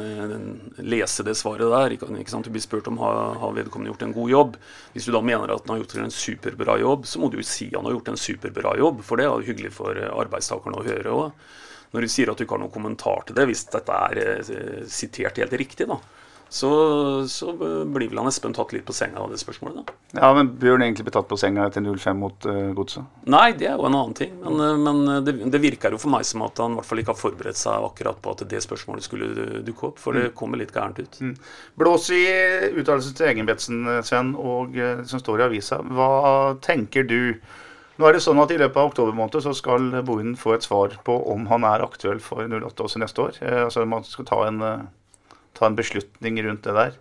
lese 0.83 1.25
det 1.25 1.35
svaret 1.39 1.71
der. 1.73 1.95
Ikke, 1.95 2.09
sant? 2.29 2.47
Du 2.47 2.53
blir 2.53 2.63
spurt 2.63 2.89
om 2.91 2.99
har, 3.01 3.38
har 3.41 3.55
vedkommende 3.55 3.93
gjort 3.93 4.05
en 4.07 4.15
god 4.15 4.33
jobb. 4.33 4.57
Hvis 4.93 5.07
du 5.07 5.13
da 5.15 5.21
mener 5.25 5.53
at 5.53 5.65
han 5.65 5.75
har 5.75 5.83
gjort 5.83 5.95
en 6.03 6.13
superbra 6.13 6.77
jobb, 6.81 7.07
så 7.09 7.21
må 7.21 7.31
du 7.31 7.39
jo 7.41 7.47
si 7.47 7.71
han 7.73 7.88
har 7.88 7.97
gjort 7.97 8.13
en 8.13 8.21
superbra 8.21 8.75
jobb. 8.79 9.01
For 9.07 9.19
det 9.19 9.27
er 9.27 9.33
jo 9.33 9.49
hyggelig 9.51 9.73
for 9.77 10.03
arbeidstakerne 10.09 10.81
å 10.81 10.85
høre 10.88 11.15
òg 11.15 11.31
når 11.93 12.03
du 12.03 12.11
sier 12.11 12.29
at 12.31 12.39
du 12.39 12.43
ikke 12.43 12.57
har 12.57 12.63
noen 12.65 12.73
kommentar 12.73 13.23
til 13.27 13.38
det, 13.38 13.45
hvis 13.49 13.65
dette 13.71 13.99
er 14.09 14.19
eh, 14.19 14.79
sitert 14.91 15.39
helt 15.39 15.53
riktig, 15.59 15.88
da, 15.89 15.95
så, 16.50 16.72
så, 17.28 17.52
blir 17.86 18.08
vel 18.08 18.22
han 18.22 18.30
Espen 18.30 18.56
tatt 18.56 18.72
litt 18.76 18.86
på 18.88 18.95
senga 18.95 19.20
av 19.20 19.32
det 19.32 19.39
spørsmålet. 19.41 19.88
da. 19.88 19.95
Ja, 20.22 20.30
men 20.38 20.54
Bør 20.60 20.78
han 20.78 20.86
egentlig 20.86 21.08
bli 21.10 21.16
tatt 21.18 21.28
på 21.28 21.38
senga 21.39 21.68
etter 21.68 21.84
0-5 21.84 22.22
mot 22.22 22.48
uh, 22.48 22.72
Godset? 22.78 23.04
Nei, 23.28 23.52
det 23.60 23.68
er 23.68 23.76
jo 23.76 23.89
en 23.89 23.98
annen 24.00 24.16
ting. 24.18 24.34
Men, 24.43 24.64
uh, 24.64 24.80
men 24.80 25.26
det, 25.26 25.36
det, 25.52 25.62
virker 25.64 25.95
jo 25.95 26.02
for 26.02 26.14
meg 26.14 26.26
som 26.28 26.45
at 26.48 26.64
han 26.64 26.78
i 26.78 26.80
hvert 26.80 26.89
fall 26.89 27.04
ikke 27.04 27.14
har 27.14 27.22
forberedt 27.22 27.60
seg 27.60 27.89
akkurat 27.89 28.24
på 28.24 28.36
at 28.36 28.48
det 28.50 28.64
spørsmålet 28.64 29.08
skulle 29.08 29.62
dukke 29.68 29.91
opp. 29.91 30.02
For 30.02 30.16
det 30.16 30.32
mm. 30.32 30.34
kommer 30.39 30.62
litt 30.62 30.76
gærent 30.76 31.04
ut. 31.04 31.22
Mm. 31.22 31.36
Blås 31.80 32.10
i 32.16 32.24
uttalelsen 32.72 33.20
til 33.20 33.32
Egenbetsen, 33.34 33.86
Sven, 34.08 34.36
og 34.39 34.76
uh, 34.80 35.06
som 35.08 35.24
står 35.24 35.43
i 35.43 35.48
avisa. 35.52 35.84
Hva 35.84 36.12
tenker 36.64 37.08
du? 37.08 37.34
Nå 37.98 38.06
er 38.06 38.14
det 38.14 38.22
sånn 38.22 38.38
at 38.38 38.52
I 38.54 38.60
løpet 38.62 38.78
av 38.78 38.91
oktober 38.91 39.16
måned 39.18 39.41
så 39.41 39.52
skal 39.58 39.89
Bohinen 40.06 40.36
få 40.38 40.54
et 40.54 40.66
svar 40.66 40.93
på 41.06 41.16
om 41.32 41.48
han 41.50 41.66
er 41.66 41.82
aktuell 41.82 42.20
for 42.22 42.45
08 42.45 42.86
også 42.86 43.02
neste 43.02 43.24
år. 43.24 43.39
Eh, 43.41 43.62
altså 43.64 43.86
Man 43.89 44.06
skal 44.06 44.28
ta 44.30 44.43
en, 44.45 44.62
eh, 44.62 44.84
ta 45.58 45.68
en, 45.68 45.78
beslutning 45.78 46.39
rundt 46.45 46.64
det 46.68 46.76
der. 46.78 46.97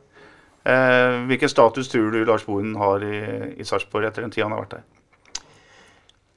Eh, 0.66 1.20
hvilken 1.30 1.52
status 1.52 1.92
tror 1.92 2.10
du 2.10 2.24
Lars 2.24 2.46
Bohinen 2.48 2.76
har 2.80 3.04
i, 3.06 3.20
i 3.60 3.66
Sarpsborg 3.66 4.08
etter 4.08 4.24
den 4.24 4.34
tida 4.34 4.48
han 4.48 4.56
har 4.56 4.64
vært 4.64 4.78
der? 4.78 4.86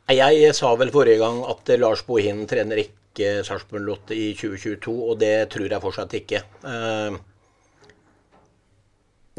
Jeg 0.10 0.54
sa 0.58 0.72
vel 0.78 0.92
forrige 0.94 1.22
gang 1.22 1.44
at 1.50 1.70
Lars 1.78 2.02
Bohinen 2.06 2.48
trener 2.50 2.82
ikke 2.82 3.44
Sarpsborg 3.46 3.86
Lotte 3.86 4.18
i 4.18 4.32
2022, 4.38 4.94
og 4.94 5.20
det 5.22 5.34
tror 5.54 5.70
jeg 5.70 5.86
fortsatt 5.86 6.16
ikke. 6.22 6.44
Eh, 6.66 7.20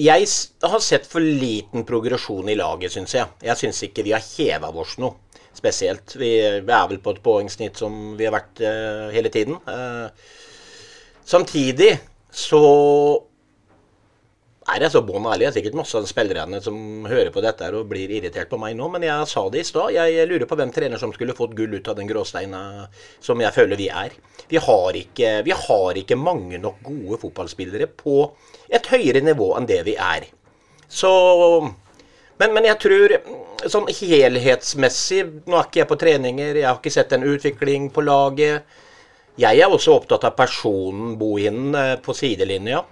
jeg 0.01 0.29
har 0.65 0.81
sett 0.81 1.09
for 1.11 1.21
liten 1.21 1.85
progresjon 1.85 2.49
i 2.49 2.57
laget, 2.57 2.95
syns 2.95 3.15
jeg. 3.17 3.29
Jeg 3.45 3.61
syns 3.61 3.83
ikke 3.85 4.05
vi 4.07 4.15
har 4.15 4.25
heva 4.25 4.71
oss 4.73 4.97
noe 5.03 5.19
spesielt. 5.57 6.15
Vi, 6.17 6.31
er 6.41 6.63
vel 6.65 7.01
på 7.03 7.15
et 7.15 7.23
poengsnitt 7.25 7.81
som 7.81 8.15
vi 8.17 8.25
har 8.29 8.35
vært 8.35 8.63
uh, 8.65 9.11
hele 9.13 9.33
tiden. 9.33 9.59
Uh, 9.67 10.09
samtidig 11.27 11.99
så 12.31 12.63
er 14.71 14.85
jeg 14.85 14.93
så 14.93 15.03
bånn 15.05 15.27
ærlig. 15.27 15.47
Det 15.47 15.51
er 15.51 15.57
sikkert 15.59 15.79
masse 15.81 15.99
av 15.99 16.07
spillerne 16.09 16.61
som 16.63 17.07
hører 17.11 17.33
på 17.35 17.43
dette 17.45 17.71
og 17.75 17.89
blir 17.91 18.13
irritert 18.19 18.51
på 18.51 18.59
meg 18.61 18.77
nå, 18.79 18.87
men 18.93 19.07
jeg 19.07 19.29
sa 19.31 19.45
det 19.51 19.63
i 19.63 19.67
stad. 19.67 19.95
Jeg 19.97 20.29
lurer 20.31 20.47
på 20.51 20.59
hvem 20.59 20.73
trener 20.75 21.01
som 21.01 21.15
skulle 21.17 21.37
fått 21.37 21.57
gull 21.59 21.75
ut 21.79 21.91
av 21.91 21.99
den 21.99 22.11
gråsteina 22.11 22.63
som 23.23 23.41
jeg 23.43 23.57
føler 23.57 23.81
vi 23.81 23.89
er. 24.03 24.15
Vi 24.51 24.61
har 24.63 24.99
ikke, 25.03 25.33
vi 25.47 25.55
har 25.67 26.03
ikke 26.03 26.19
mange 26.19 26.61
nok 26.63 26.83
gode 26.87 27.21
fotballspillere 27.23 27.91
på 27.99 28.23
et 28.71 28.91
høyere 28.93 29.25
nivå 29.27 29.53
enn 29.59 29.69
det 29.71 29.83
vi 29.89 29.97
er. 29.99 30.29
Så 30.91 31.11
men, 32.41 32.55
men, 32.55 32.65
jeg 32.65 32.79
tror 32.81 33.13
sånn 33.69 33.91
helhetsmessig 33.93 35.27
Nå 35.45 35.59
er 35.59 35.67
ikke 35.67 35.83
jeg 35.83 35.89
på 35.91 35.99
treninger, 36.01 36.55
jeg 36.57 36.65
har 36.65 36.79
ikke 36.79 36.93
sett 36.95 37.13
en 37.13 37.27
utvikling 37.29 37.91
på 37.93 38.05
laget. 38.07 38.79
Jeg 39.41 39.61
er 39.63 39.73
også 39.73 39.95
opptatt 39.97 40.25
av 40.29 40.35
personen 40.37 41.15
Bohinen 41.21 41.77
eh, 41.77 41.95
på 42.03 42.15
sidelinja. 42.17 42.83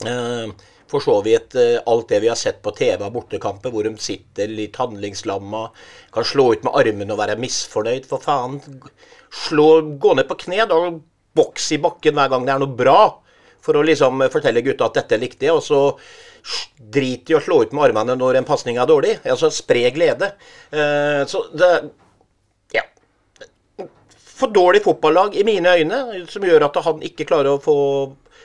Uh, 0.00 0.52
for 0.88 1.04
så 1.04 1.18
vidt 1.20 1.52
uh, 1.58 1.82
alt 1.90 2.06
det 2.08 2.22
vi 2.22 2.30
har 2.30 2.38
sett 2.38 2.62
på 2.64 2.72
TV 2.72 3.02
av 3.04 3.12
bortekamper, 3.12 3.72
hvor 3.72 3.84
de 3.84 3.92
sitter 4.00 4.48
litt 4.48 4.78
handlingslamma, 4.80 5.66
kan 6.14 6.26
slå 6.26 6.46
ut 6.54 6.64
med 6.64 6.78
armene 6.80 7.14
og 7.14 7.20
være 7.20 7.36
misfornøyd. 7.42 8.06
For 8.08 8.22
faen, 8.22 8.60
slå, 9.44 9.68
gå 10.00 10.14
ned 10.16 10.30
på 10.30 10.38
kne 10.46 10.68
og 10.70 11.02
boks 11.36 11.68
i 11.76 11.80
bakken 11.82 12.16
hver 12.16 12.32
gang 12.32 12.46
det 12.46 12.54
er 12.54 12.62
noe 12.62 12.78
bra 12.78 13.02
for 13.62 13.76
å 13.76 13.84
liksom 13.84 14.24
fortelle 14.32 14.64
gutta 14.64 14.88
at 14.88 14.96
dette 15.02 15.18
likte 15.20 15.46
jeg, 15.46 15.54
og 15.54 15.62
så 15.62 16.80
drit 16.80 17.28
i 17.28 17.36
å 17.36 17.42
slå 17.44 17.60
ut 17.66 17.74
med 17.76 17.90
armene 17.90 18.16
når 18.16 18.40
en 18.40 18.48
pasning 18.48 18.80
er 18.80 18.88
dårlig. 18.88 19.18
Altså 19.28 19.50
spre 19.52 19.90
glede. 19.94 20.32
Så 21.28 21.44
det. 21.52 21.74
For 24.40 24.52
dårlig 24.54 24.80
fotballag 24.86 25.36
i 25.36 25.44
mine 25.44 25.76
øyne, 25.76 26.24
som 26.32 26.44
gjør 26.46 26.64
at 26.70 26.80
han 26.86 27.02
ikke 27.04 27.28
klarer 27.28 27.52
å 27.52 27.60
få 27.62 27.76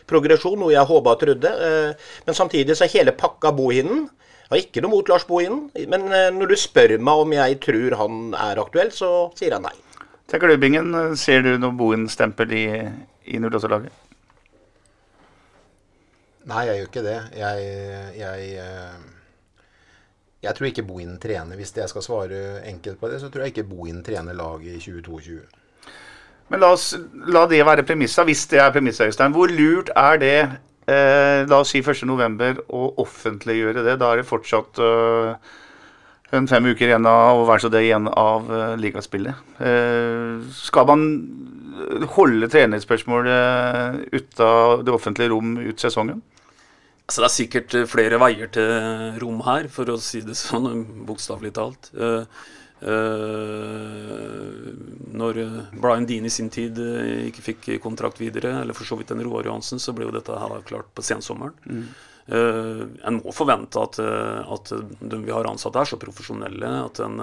progresjon, 0.09 0.59
noe 0.59 0.73
jeg 0.73 0.89
håpa 0.89 1.15
og 1.15 1.21
trodde. 1.23 1.51
Uh, 1.55 2.19
men 2.27 2.37
samtidig 2.37 2.75
så 2.75 2.85
er 2.85 2.93
hele 2.97 3.15
pakka 3.15 3.53
Bohinen. 3.55 4.05
Jeg 4.45 4.51
har 4.51 4.61
ikke 4.61 4.83
noe 4.83 4.93
mot 4.93 5.09
Lars 5.09 5.25
Bohinen, 5.25 5.69
men 5.89 6.05
uh, 6.11 6.27
når 6.35 6.51
du 6.51 6.59
spør 6.59 6.97
meg 6.99 7.23
om 7.23 7.33
jeg 7.33 7.59
tror 7.63 7.97
han 8.03 8.21
er 8.37 8.61
aktuell, 8.61 8.91
så 8.93 9.11
sier 9.39 9.55
jeg 9.55 9.63
nei. 9.63 9.73
Til 10.25 10.41
Klubbingen, 10.41 10.95
ser 11.21 11.43
du 11.45 11.53
noe 11.61 11.75
Bohin-stempel 11.77 12.53
i, 12.57 12.65
i 13.29 13.37
08-laget? 13.37 14.01
Nei, 16.49 16.63
jeg 16.67 16.79
gjør 16.79 16.89
ikke 16.89 17.03
det. 17.05 17.19
Jeg, 17.37 17.67
jeg, 18.19 18.49
eh, 18.61 18.97
Jeg 20.45 20.55
tror 20.55 20.67
ikke 20.69 20.85
Bohin 20.85 21.15
trener, 21.21 21.57
hvis 21.57 21.73
jeg 21.77 21.89
skal 21.89 22.03
svare 22.05 22.41
enkelt 22.69 22.99
på 23.01 23.09
det, 23.09 23.19
så 23.21 23.29
tror 23.29 23.45
jeg 23.45 23.53
ikke 23.53 23.69
Bohin 23.69 24.03
trener 24.05 24.37
laget 24.37 24.75
i 24.75 24.81
2022. 24.81 25.39
Men 26.53 26.61
la, 26.61 26.71
oss, 26.75 26.91
la 27.31 27.45
det 27.49 27.63
være 27.65 27.85
premissa, 27.87 28.25
hvis 28.27 28.45
det 28.51 28.61
er 28.61 28.73
premissa, 28.73 29.07
Øystein. 29.09 29.33
Hvor 29.33 29.49
lurt 29.49 29.89
er 29.97 30.19
det, 30.21 30.39
eh, 30.87 31.41
la 31.49 31.61
oss 31.61 31.73
si 31.73 31.81
1.11., 31.81 32.61
å 32.69 32.87
offentliggjøre 33.01 33.85
det? 33.85 33.97
Da 34.01 34.11
er 34.11 34.21
det 34.21 34.29
fortsatt 34.29 34.81
eh, 34.81 35.55
en 36.37 36.49
fem 36.51 36.69
uker 36.69 36.91
igjen 36.91 37.09
av, 37.09 37.41
og 37.41 37.49
vær 37.49 37.63
så 37.63 37.71
det 37.73 37.85
igjen 37.85 38.07
av 38.09 38.47
uh, 38.49 38.75
ligaspillet. 38.81 39.41
Eh, 39.61 40.45
skal 40.57 40.87
man 40.89 41.03
holde 42.15 42.49
trenerspørsmålet 42.51 44.07
ute 44.13 44.47
av 44.47 44.85
det 44.85 44.93
offentlige 44.93 45.31
rom 45.33 45.57
ut 45.61 45.81
sesongen? 45.81 46.21
Altså, 47.05 47.21
det 47.21 47.27
er 47.27 47.35
sikkert 47.35 47.75
eh, 47.77 47.87
flere 47.89 48.19
veier 48.21 48.49
til 48.53 49.17
rom 49.21 49.41
her, 49.45 49.69
for 49.69 49.93
å 49.93 49.99
si 50.01 50.23
det 50.25 50.37
sånn, 50.39 50.85
bokstavelig 51.05 51.53
talt. 51.53 51.91
Eh, 51.93 52.23
eh, 52.25 52.53
når 55.15 55.37
eh, 55.37 55.59
Brian 55.81 56.05
Dean 56.05 56.25
i 56.25 56.29
sin 56.29 56.49
tid 56.49 56.79
eh, 56.79 57.27
ikke 57.29 57.45
fikk 57.45 57.69
kontrakt 57.83 58.19
videre, 58.21 58.61
eller 58.61 58.75
for 58.75 58.87
så 58.87 58.97
vidt 58.99 59.11
en 59.15 59.23
Roar 59.23 59.47
Johansen, 59.47 59.79
så 59.79 59.93
ble 59.95 60.05
jo 60.09 60.15
dette 60.15 60.35
her 60.35 60.65
klart 60.67 60.91
på 60.95 61.05
sensommeren. 61.05 61.55
Eh, 62.27 62.83
en 63.07 63.21
må 63.21 63.31
forvente 63.35 63.79
at, 63.79 63.99
at 64.01 64.73
de 64.99 65.21
vi 65.23 65.33
har 65.33 65.47
ansatt 65.49 65.75
er 65.79 65.87
så 65.89 66.01
profesjonelle 66.01 66.69
at 66.83 66.99
en, 67.05 67.21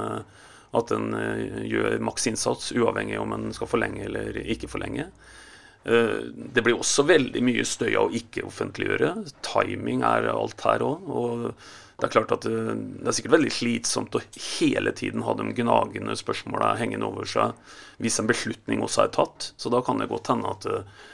at 0.73 0.97
en 0.97 1.07
gjør 1.69 1.99
maks 2.07 2.27
innsats, 2.33 2.73
uavhengig 2.73 3.21
om 3.21 3.37
en 3.37 3.53
skal 3.53 3.71
forlenge 3.71 4.07
eller 4.09 4.41
ikke 4.47 4.71
forlenge. 4.73 5.11
Det 5.83 6.63
blir 6.63 6.79
også 6.79 7.03
veldig 7.03 7.41
mye 7.43 7.65
støy 7.67 7.97
av 7.99 8.07
å 8.07 8.15
ikke 8.15 8.45
offentliggjøre. 8.47 9.09
Timing 9.43 10.05
er 10.07 10.29
alt 10.31 10.63
her 10.63 10.85
òg. 10.87 11.09
Og 11.11 11.49
det 12.03 12.09
er 12.09 12.15
klart 12.17 12.33
at 12.35 12.47
eh, 12.51 12.73
det 12.75 13.07
er 13.07 13.15
sikkert 13.15 13.37
veldig 13.37 13.53
slitsomt 13.55 14.17
å 14.19 14.23
hele 14.35 14.91
tiden 14.99 15.23
ha 15.23 15.37
de 15.39 15.45
gnagende 15.55 16.17
spørsmåla 16.19 16.73
hengende 16.81 17.07
over 17.07 17.29
seg 17.31 17.55
hvis 18.03 18.19
en 18.19 18.27
beslutning 18.27 18.83
også 18.83 19.05
er 19.05 19.13
tatt. 19.15 19.53
Så 19.55 19.71
da 19.71 19.79
kan 19.87 20.03
det 20.03 20.11
godt 20.11 20.33
hende 20.33 20.51
at 20.51 20.67
eh, 20.67 21.05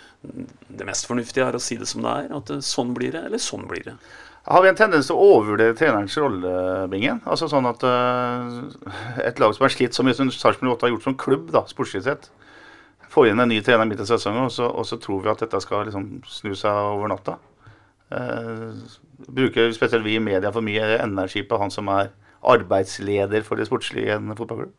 det 0.80 0.86
mest 0.89 1.05
fornuftige 1.11 1.45
er 1.45 1.59
å 1.59 1.61
si 1.61 1.76
det 1.76 1.91
som 1.91 2.07
det 2.07 2.14
er. 2.22 2.32
At 2.39 2.55
eh, 2.55 2.64
sånn 2.64 2.95
blir 2.97 3.12
det, 3.12 3.26
eller 3.28 3.43
sånn 3.43 3.68
blir 3.68 3.84
det. 3.84 3.99
Har 4.49 4.64
vi 4.64 4.70
en 4.70 4.78
tendens 4.78 5.11
til 5.11 5.18
å 5.18 5.26
overvurdere 5.34 5.76
trenerens 5.76 6.16
rolle, 6.16 6.55
Bingen? 6.89 7.20
Altså 7.28 7.51
sånn 7.53 7.68
at 7.68 7.82
et 9.20 9.43
lag 9.43 9.53
som 9.53 9.66
er 9.66 9.74
slitt, 9.74 9.93
som 9.93 10.09
Sarpsborg 10.09 10.72
8 10.72 10.86
har 10.86 10.95
gjort 10.95 11.05
som 11.05 11.16
klubb, 11.20 11.51
da, 11.53 11.66
sportslig 11.68 12.07
sett, 12.07 12.30
får 13.12 13.28
inn 13.28 13.45
en 13.45 13.53
ny 13.53 13.59
trener 13.66 13.84
midt 13.91 14.01
i 14.01 14.09
sesongen, 14.09 14.47
og 14.49 14.55
så, 14.55 14.70
og 14.72 14.89
så 14.89 14.97
tror 15.05 15.20
vi 15.26 15.34
at 15.34 15.45
dette 15.45 15.61
skal 15.61 15.84
liksom 15.91 16.09
snu 16.32 16.55
seg 16.57 16.80
over 16.95 17.12
natta. 17.12 17.36
Eh, 18.11 18.72
bruker 19.28 19.72
spesielt 19.76 20.04
vi 20.06 20.14
i 20.16 20.22
media 20.22 20.52
for 20.54 20.64
mye 20.64 20.94
energi 21.02 21.42
på 21.44 21.59
han 21.61 21.70
som 21.74 21.90
er 21.92 22.11
arbeidsleder 22.48 23.42
for 23.44 23.59
det 23.61 23.66
sportslige 23.68 24.09
i 24.09 24.14
en 24.16 24.36
fotballklubb? 24.38 24.72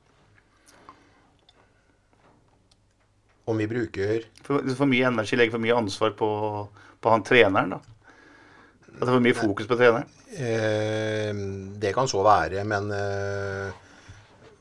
Om 3.49 3.57
vi 3.57 3.67
bruker 3.67 4.25
For, 4.45 4.61
for 4.77 4.89
mye 4.89 5.07
energi, 5.09 5.37
legger 5.37 5.55
for 5.57 5.63
mye 5.63 5.77
ansvar 5.77 6.13
på, 6.17 6.29
på 7.01 7.13
han 7.13 7.25
treneren, 7.25 7.75
da. 7.75 7.79
At 8.99 9.05
det 9.05 9.07
er 9.07 9.13
for 9.15 9.25
mye 9.25 9.37
fokus 9.37 9.69
på 9.69 9.77
treneren. 9.79 10.09
eh, 10.33 11.43
Det 11.81 11.93
kan 11.95 12.09
så 12.09 12.23
være, 12.25 12.63
men 12.67 12.89
eh, 12.93 13.69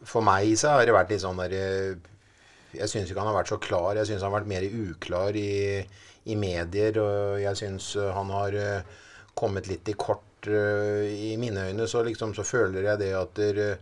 for 0.09 0.25
meg 0.25 0.53
så 0.61 0.77
har 0.77 0.87
det 0.89 0.95
vært 0.97 1.12
litt 1.12 1.25
sånn 1.25 1.41
der 1.41 1.55
eh, 1.57 1.97
Jeg 2.77 2.89
syns 2.93 3.09
ikke 3.11 3.21
han 3.21 3.31
har 3.31 3.39
vært 3.41 3.53
så 3.53 3.59
klar. 3.61 3.97
Jeg 3.97 4.09
syns 4.09 4.23
han 4.23 4.31
har 4.33 4.41
vært 4.41 4.51
mer 4.51 4.64
uklar 4.69 5.37
i, 5.37 5.81
i 6.29 6.37
medier. 6.39 7.01
Og 7.03 7.41
jeg 7.43 7.59
syns 7.61 7.93
han 8.14 8.33
har 8.35 8.57
eh, 8.59 8.97
kommet 9.39 9.68
litt 9.70 9.89
i 9.89 9.97
kort. 9.99 10.47
eh, 10.47 11.09
I 11.33 11.37
mine 11.41 11.68
øyne 11.70 11.89
så 11.91 12.05
liksom 12.07 12.35
så 12.37 12.45
føler 12.47 12.93
jeg 12.93 13.03
det 13.05 13.12
at 13.18 13.35
der, 13.35 13.79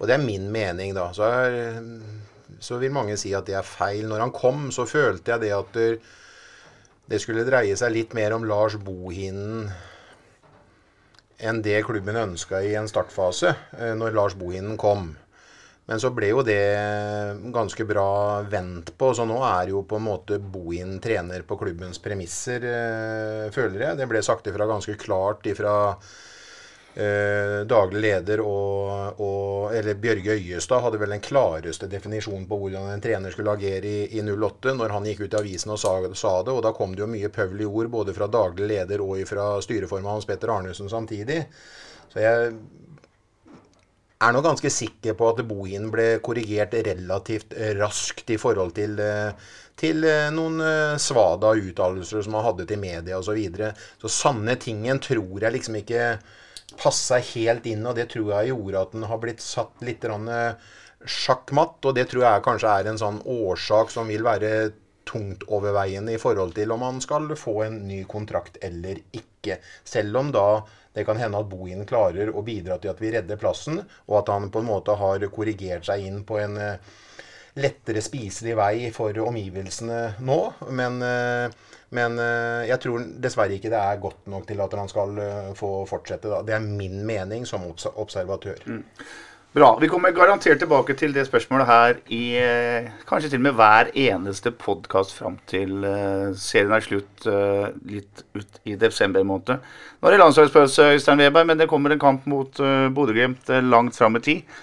Og 0.00 0.06
det 0.08 0.14
er 0.14 0.24
min 0.24 0.46
mening, 0.50 0.94
da. 0.96 1.10
Så, 1.12 1.26
er, 1.28 1.76
så 2.58 2.78
vil 2.80 2.92
mange 2.92 3.18
si 3.20 3.34
at 3.36 3.44
det 3.46 3.54
er 3.58 3.66
feil. 3.66 4.06
Når 4.08 4.20
han 4.20 4.32
kom, 4.32 4.70
så 4.72 4.86
følte 4.88 5.34
jeg 5.34 5.40
det 5.40 5.52
at 5.52 5.74
der, 5.76 5.98
det 7.10 7.20
skulle 7.20 7.44
dreie 7.44 7.76
seg 7.76 7.92
litt 7.92 8.14
mer 8.14 8.32
om 8.32 8.46
Lars 8.48 8.78
Bohinen 8.80 9.68
enn 11.40 11.62
det 11.64 11.82
klubben 11.86 12.16
ønska 12.20 12.60
i 12.64 12.74
en 12.76 12.88
startfase, 12.88 13.54
eh, 13.78 13.94
når 13.96 14.16
Lars 14.16 14.34
Bohinen 14.36 14.76
kom. 14.80 15.14
Men 15.90 15.98
så 15.98 16.12
ble 16.14 16.28
jo 16.30 16.42
det 16.46 16.62
ganske 17.50 17.84
bra 17.84 18.42
vendt 18.46 18.92
på, 18.98 19.08
så 19.10 19.24
nå 19.26 19.40
er 19.42 19.72
jo 19.72 19.82
på 19.90 19.98
en 19.98 20.04
måte 20.06 20.36
Bohin 20.38 21.00
trener 21.02 21.42
på 21.42 21.56
klubbens 21.58 21.98
premisser, 21.98 22.62
eh, 22.62 23.46
føler 23.50 23.82
jeg. 23.88 23.96
Det 23.98 24.06
ble 24.06 24.20
sagt 24.22 24.46
ifra 24.46 24.68
ganske 24.70 24.94
klart 25.02 25.48
ifra 25.50 25.72
eh, 26.94 27.56
daglig 27.66 28.04
leder 28.04 28.42
og, 28.44 29.18
og 29.18 29.74
Eller 29.74 29.98
Bjørge 29.98 30.36
Øyestad 30.38 30.84
hadde 30.84 31.00
vel 31.02 31.16
den 31.16 31.26
klareste 31.26 31.90
definisjonen 31.90 32.46
på 32.46 32.60
hvordan 32.60 32.86
en 32.92 33.02
trener 33.02 33.34
skulle 33.34 33.56
agere 33.58 33.90
i, 33.90 34.06
i 34.14 34.22
08, 34.22 34.76
når 34.78 34.94
han 34.94 35.10
gikk 35.10 35.24
ut 35.24 35.34
i 35.34 35.40
avisen 35.42 35.74
og 35.74 35.82
sa, 35.82 35.96
sa 36.14 36.36
det. 36.46 36.54
Og 36.54 36.62
da 36.62 36.70
kom 36.76 36.94
det 36.94 37.02
jo 37.02 37.10
mye 37.10 37.32
pøvl 37.34 37.66
i 37.66 37.66
ord, 37.66 37.90
både 37.90 38.14
fra 38.14 38.30
daglig 38.30 38.70
leder 38.76 39.02
og 39.02 39.26
fra 39.26 39.56
styreformann 39.66 40.20
Hans 40.20 40.30
Petter 40.30 40.54
Arnesen 40.54 40.92
samtidig. 40.92 41.48
Så 42.14 42.22
jeg 42.22 42.54
er 44.20 44.34
nå 44.36 44.42
ganske 44.44 44.70
sikker 44.72 45.16
på 45.16 45.30
at 45.32 45.40
Bohin 45.48 45.88
ble 45.92 46.18
korrigert 46.24 46.74
relativt 46.86 47.54
raskt 47.78 48.32
i 48.34 48.38
forhold 48.40 48.74
til, 48.76 48.98
eh, 49.00 49.32
til 49.80 50.04
eh, 50.04 50.28
noen 50.34 50.60
eh, 50.64 50.98
svada 51.00 51.54
uttalelser 51.56 52.26
som 52.26 52.36
han 52.36 52.44
hadde 52.50 52.66
til 52.68 52.82
media 52.82 53.16
osv. 53.16 53.30
Så, 53.30 53.38
videre. 53.38 53.72
så 54.02 54.12
sanne 54.12 54.58
tingen 54.60 55.00
tror 55.00 55.40
jeg 55.40 55.56
liksom 55.56 55.80
ikke 55.80 56.10
passa 56.80 57.18
helt 57.32 57.64
inn, 57.66 57.86
og 57.88 57.96
det 57.96 58.10
tror 58.12 58.34
jeg 58.36 58.52
gjorde 58.52 58.84
at 58.84 58.92
den 58.94 59.08
har 59.08 59.22
blitt 59.22 59.40
satt 59.42 59.80
litt 59.82 60.04
sjakkmatt. 60.04 61.80
Og 61.88 61.96
det 61.96 62.06
tror 62.10 62.26
jeg 62.26 62.44
kanskje 62.44 62.76
er 62.76 62.90
en 62.90 63.00
sånn 63.00 63.18
årsak 63.24 63.90
som 63.90 64.12
vil 64.12 64.26
være 64.26 64.52
tungtoverveiende 65.10 66.14
i 66.14 66.20
forhold 66.20 66.54
til 66.54 66.70
om 66.70 66.84
han 66.86 67.00
skal 67.02 67.32
få 67.38 67.56
en 67.66 67.80
ny 67.88 68.04
kontrakt 68.10 68.60
eller 68.62 69.00
ikke. 69.16 69.58
Selv 69.88 70.20
om 70.20 70.30
da 70.34 70.46
det 70.92 71.04
kan 71.06 71.20
hende 71.20 71.38
at 71.38 71.50
Bohin 71.50 71.86
klarer 71.86 72.32
å 72.34 72.42
bidra 72.42 72.78
til 72.80 72.90
at 72.92 73.00
vi 73.02 73.12
redder 73.14 73.38
plassen, 73.38 73.78
og 74.08 74.16
at 74.22 74.32
han 74.32 74.50
på 74.50 74.62
en 74.62 74.70
måte 74.70 74.96
har 74.98 75.26
korrigert 75.30 75.86
seg 75.86 76.06
inn 76.08 76.24
på 76.26 76.40
en 76.42 76.58
eh, 76.58 76.92
lettere 77.62 78.02
spiselig 78.02 78.56
vei 78.58 78.74
for 78.94 79.14
omgivelsene 79.22 80.00
nå. 80.26 80.40
Men, 80.74 80.98
eh, 81.06 81.46
men 81.94 82.18
eh, 82.22 82.66
jeg 82.72 82.82
tror 82.82 83.06
dessverre 83.22 83.54
ikke 83.58 83.70
det 83.70 83.80
er 83.80 84.02
godt 84.02 84.30
nok 84.34 84.50
til 84.50 84.62
at 84.66 84.78
han 84.80 84.90
skal 84.90 85.24
få 85.58 85.72
fortsette. 85.90 86.30
Da. 86.32 86.42
Det 86.46 86.58
er 86.58 86.66
min 86.66 87.04
mening 87.06 87.46
som 87.46 87.68
observatør. 87.70 88.02
observatør. 88.02 88.64
Bra. 89.52 89.78
Vi 89.80 89.88
kommer 89.90 90.12
garantert 90.14 90.60
tilbake 90.62 90.94
til 90.94 91.10
det 91.10 91.24
spørsmålet 91.26 91.66
her 91.66 91.96
i 92.14 92.36
eh, 92.38 92.84
kanskje 93.08 93.32
til 93.32 93.40
og 93.40 93.48
med 93.48 93.56
hver 93.58 93.88
eneste 93.98 94.52
podkast 94.54 95.10
fram 95.10 95.40
til 95.50 95.82
eh, 95.88 96.28
serien 96.38 96.70
er 96.76 96.84
slutt 96.86 97.26
eh, 97.26 97.64
litt 97.90 98.22
ut 98.38 98.60
i 98.70 98.76
desember 98.78 99.26
måned. 99.26 99.58
Nå 99.98 100.06
er 100.06 100.14
det 100.14 100.22
landslagspause, 100.22 100.92
Øystein 100.94 101.24
Weberg, 101.24 101.50
men 101.50 101.58
det 101.58 101.66
kommer 101.72 101.90
en 101.90 101.98
kamp 101.98 102.30
mot 102.30 102.62
uh, 102.62 102.86
Bodø-Glimt 102.94 103.50
langt 103.66 103.98
fram 103.98 104.20
i 104.20 104.22
tid. 104.28 104.54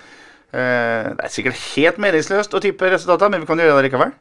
Det 0.56 0.64
er 1.20 1.36
sikkert 1.36 1.60
helt 1.76 2.00
meningsløst 2.00 2.56
å 2.56 2.64
tippe 2.64 2.88
resultatene, 2.88 3.36
men 3.36 3.44
vi 3.44 3.52
kan 3.52 3.60
gjøre 3.60 3.76
det 3.82 3.90
likevel. 3.90 4.16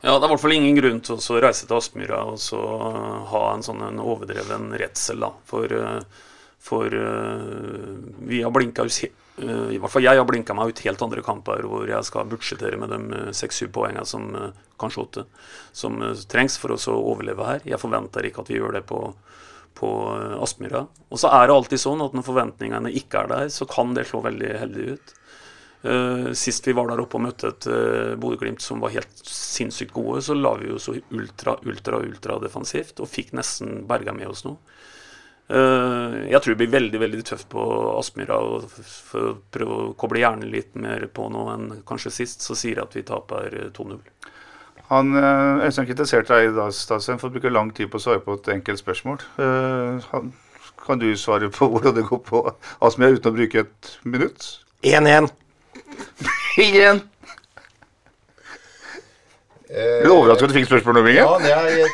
Ja, 0.00 0.14
det 0.14 0.16
er 0.16 0.30
i 0.30 0.32
hvert 0.32 0.46
fall 0.48 0.56
ingen 0.56 0.80
grunn 0.80 1.04
til 1.04 1.20
å 1.20 1.40
reise 1.44 1.68
til 1.68 1.76
Aspmyra 1.76 2.24
og 2.32 2.40
så 2.40 2.64
ha 3.34 3.46
en 3.52 3.68
sånn 3.68 3.84
en 3.84 4.00
overdreven 4.00 4.70
redsel, 4.80 5.20
da. 5.20 5.34
For, 5.44 5.76
for 6.56 7.00
vi 8.32 8.40
har 8.40 8.56
blinka 8.56 8.88
I 9.40 9.78
hvert 9.80 9.92
fall 9.92 10.04
jeg 10.04 10.18
har 10.18 10.26
blinka 10.28 10.54
meg 10.56 10.72
ut 10.72 10.82
helt 10.84 11.02
andre 11.04 11.22
kamper 11.24 11.64
hvor 11.68 11.88
jeg 11.88 12.06
skal 12.08 12.28
budsjettere 12.28 12.78
med 12.80 12.92
de 12.92 13.20
seks-syv 13.36 13.70
poengene 13.74 14.04
som 14.08 14.26
eh, 14.36 14.56
kanskje 14.80 15.04
åtte 15.04 15.24
som 15.72 16.00
eh, 16.02 16.24
trengs 16.30 16.58
for 16.60 16.74
oss 16.76 16.88
å 16.90 16.96
overleve 16.98 17.46
her. 17.46 17.62
Jeg 17.68 17.80
forventer 17.82 18.26
ikke 18.26 18.44
at 18.44 18.50
vi 18.52 18.58
gjør 18.58 18.76
det 18.78 18.84
på, 18.88 19.00
på 19.78 19.92
eh, 20.16 20.36
Aspmyra. 20.42 20.84
Og 21.08 21.22
så 21.22 21.32
er 21.36 21.48
det 21.48 21.56
alltid 21.56 21.84
sånn 21.84 22.04
at 22.04 22.16
når 22.16 22.26
forventningene 22.26 22.92
ikke 23.02 23.24
er 23.24 23.32
der, 23.34 23.48
så 23.54 23.68
kan 23.70 23.94
det 23.96 24.08
slå 24.10 24.22
veldig 24.26 24.52
heldig 24.64 24.86
ut. 24.94 25.16
Eh, 25.82 26.32
sist 26.36 26.66
vi 26.68 26.76
var 26.76 26.90
der 26.90 27.00
oppe 27.00 27.16
og 27.16 27.24
møtte 27.24 27.54
et 27.54 27.66
uh, 27.72 28.12
Bodø-Glimt 28.20 28.60
som 28.60 28.82
var 28.84 28.92
helt 28.92 29.22
sinnssykt 29.24 29.94
gode, 29.96 30.20
så 30.20 30.36
la 30.36 30.52
vi 30.60 30.68
jo 30.68 30.76
så 30.82 30.92
ultra, 31.08 31.54
ultra, 31.64 32.02
ultra 32.04 32.36
defensivt 32.42 33.00
og 33.00 33.08
fikk 33.08 33.32
nesten 33.38 33.86
berga 33.88 34.12
med 34.12 34.28
oss 34.28 34.44
noe. 34.44 34.60
Eh, 35.50 36.16
jeg 36.30 36.38
tror 36.42 36.54
det 36.54 36.58
blir 36.60 36.70
veldig 36.76 36.98
veldig 37.02 37.22
tøft 37.26 37.48
på 37.50 37.62
Aspmyra. 37.98 38.36
å 38.38 38.60
prøve 39.50 39.78
å 39.80 39.94
koble 39.98 40.22
hjernen 40.22 40.52
litt 40.52 40.76
mer 40.78 41.08
på 41.10 41.26
nå 41.32 41.46
enn 41.54 41.64
kanskje 41.88 42.12
sist, 42.20 42.44
så 42.46 42.54
sier 42.54 42.78
jeg 42.78 42.86
at 42.86 42.94
vi 42.94 43.02
taper 43.08 43.56
eh, 43.64 43.70
2-0. 43.74 43.98
Han 44.92 45.10
eh, 45.18 45.64
Øystein 45.66 45.88
kritiserte 45.90 46.36
deg 46.36 46.52
i 46.52 46.54
dag, 46.54 46.70
Statsråd, 46.74 47.18
for 47.22 47.30
å 47.30 47.34
bruke 47.34 47.50
lang 47.50 47.72
tid 47.74 47.90
på 47.90 47.98
å 47.98 48.04
svare 48.04 48.22
på 48.22 48.38
et 48.38 48.52
enkelt 48.54 48.82
spørsmål. 48.82 49.26
Eh, 49.42 50.06
han, 50.12 50.32
kan 50.84 51.02
du 51.02 51.08
svare 51.18 51.50
på 51.54 51.66
hvordan 51.72 51.98
det 51.98 52.06
går 52.06 52.22
på 52.30 52.44
Aspmyra 52.86 53.18
uten 53.18 53.32
å 53.32 53.38
bruke 53.40 53.66
et 53.66 53.94
minutt? 54.06 54.52
1-1. 54.86 55.32
Igjen! 56.62 57.02
Eh, 59.70 60.00
Er 60.00 60.02
du 60.02 60.10
overrasket 60.10 60.42
over 60.42 60.48
at 60.48 60.50
du 60.50 60.56
fikk 60.56 60.64
spørsmål 60.66 60.96
om 60.98 61.08
Ja, 61.14 61.26
det 61.38 61.50
er 61.54 61.92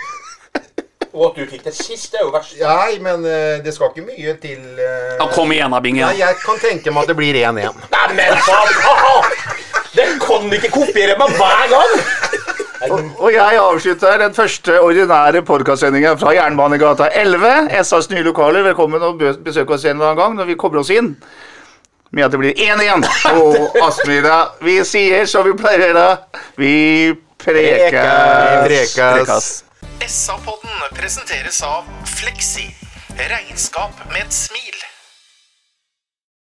Og 1.16 1.30
at 1.30 1.36
du 1.40 1.46
fikk 1.48 1.62
det 1.64 1.72
sist, 1.72 2.10
det 2.12 2.18
er 2.20 2.26
jo 2.26 2.32
verst. 2.34 2.58
Nei, 2.60 2.98
men 3.00 3.22
eh, 3.24 3.56
det 3.64 3.72
skal 3.72 3.88
ikke 3.88 4.04
mye 4.04 4.34
til 4.42 4.60
eh, 4.76 5.14
Ja, 5.16 5.26
kom 5.32 5.52
igjen 5.54 5.72
da, 5.72 5.78
Binge. 5.80 6.04
Nei, 6.04 6.18
jeg 6.20 6.36
kan 6.42 6.58
tenke 6.60 6.92
meg 6.92 7.06
at 7.06 7.12
det 7.12 7.16
blir 7.16 7.38
1-1. 7.40 7.78
Nei, 7.94 8.06
men 8.18 8.36
faen! 8.44 9.32
Det 9.96 10.04
kan 10.20 10.44
du 10.50 10.56
ikke 10.58 10.68
kopiere 10.74 11.16
meg 11.16 11.32
hver 11.38 11.70
gang! 11.72 11.96
Og 13.16 13.30
jeg 13.32 13.56
avslutter 13.58 14.18
den 14.20 14.34
første 14.36 14.76
ordinære 14.84 15.40
podkastsendinga 15.48 16.12
fra 16.20 16.34
Jernbanegata 16.36 17.08
11. 17.16 17.70
SAs 17.88 18.10
nye 18.12 18.22
lokaler. 18.26 18.62
Velkommen 18.68 19.02
og 19.02 19.16
bø- 19.22 19.32
besøk 19.46 19.72
oss 19.72 19.86
en 19.88 19.96
eller 19.96 20.10
annen 20.12 20.20
gang 20.20 20.36
når 20.36 20.50
vi 20.52 20.58
kommer 20.60 20.82
oss 20.84 20.92
inn. 20.92 21.14
Med 22.12 22.26
at 22.28 22.36
det 22.36 22.42
blir 22.44 22.60
1-1. 22.60 23.08
Og 23.40 23.80
Aspmyra, 23.88 24.36
vi 24.62 24.76
sier 24.86 25.24
som 25.26 25.48
vi 25.48 25.56
pleier 25.58 25.96
da. 25.96 26.06
Vi 26.60 26.74
preker. 27.40 28.68
Prekas. 28.68 29.48
SA-podden 30.06 30.70
presenteres 30.94 31.62
av 31.62 31.84
Fleksi. 32.06 32.68
Regnskap 33.18 33.90
med 34.12 34.22
et 34.22 34.32
smil. 34.32 34.85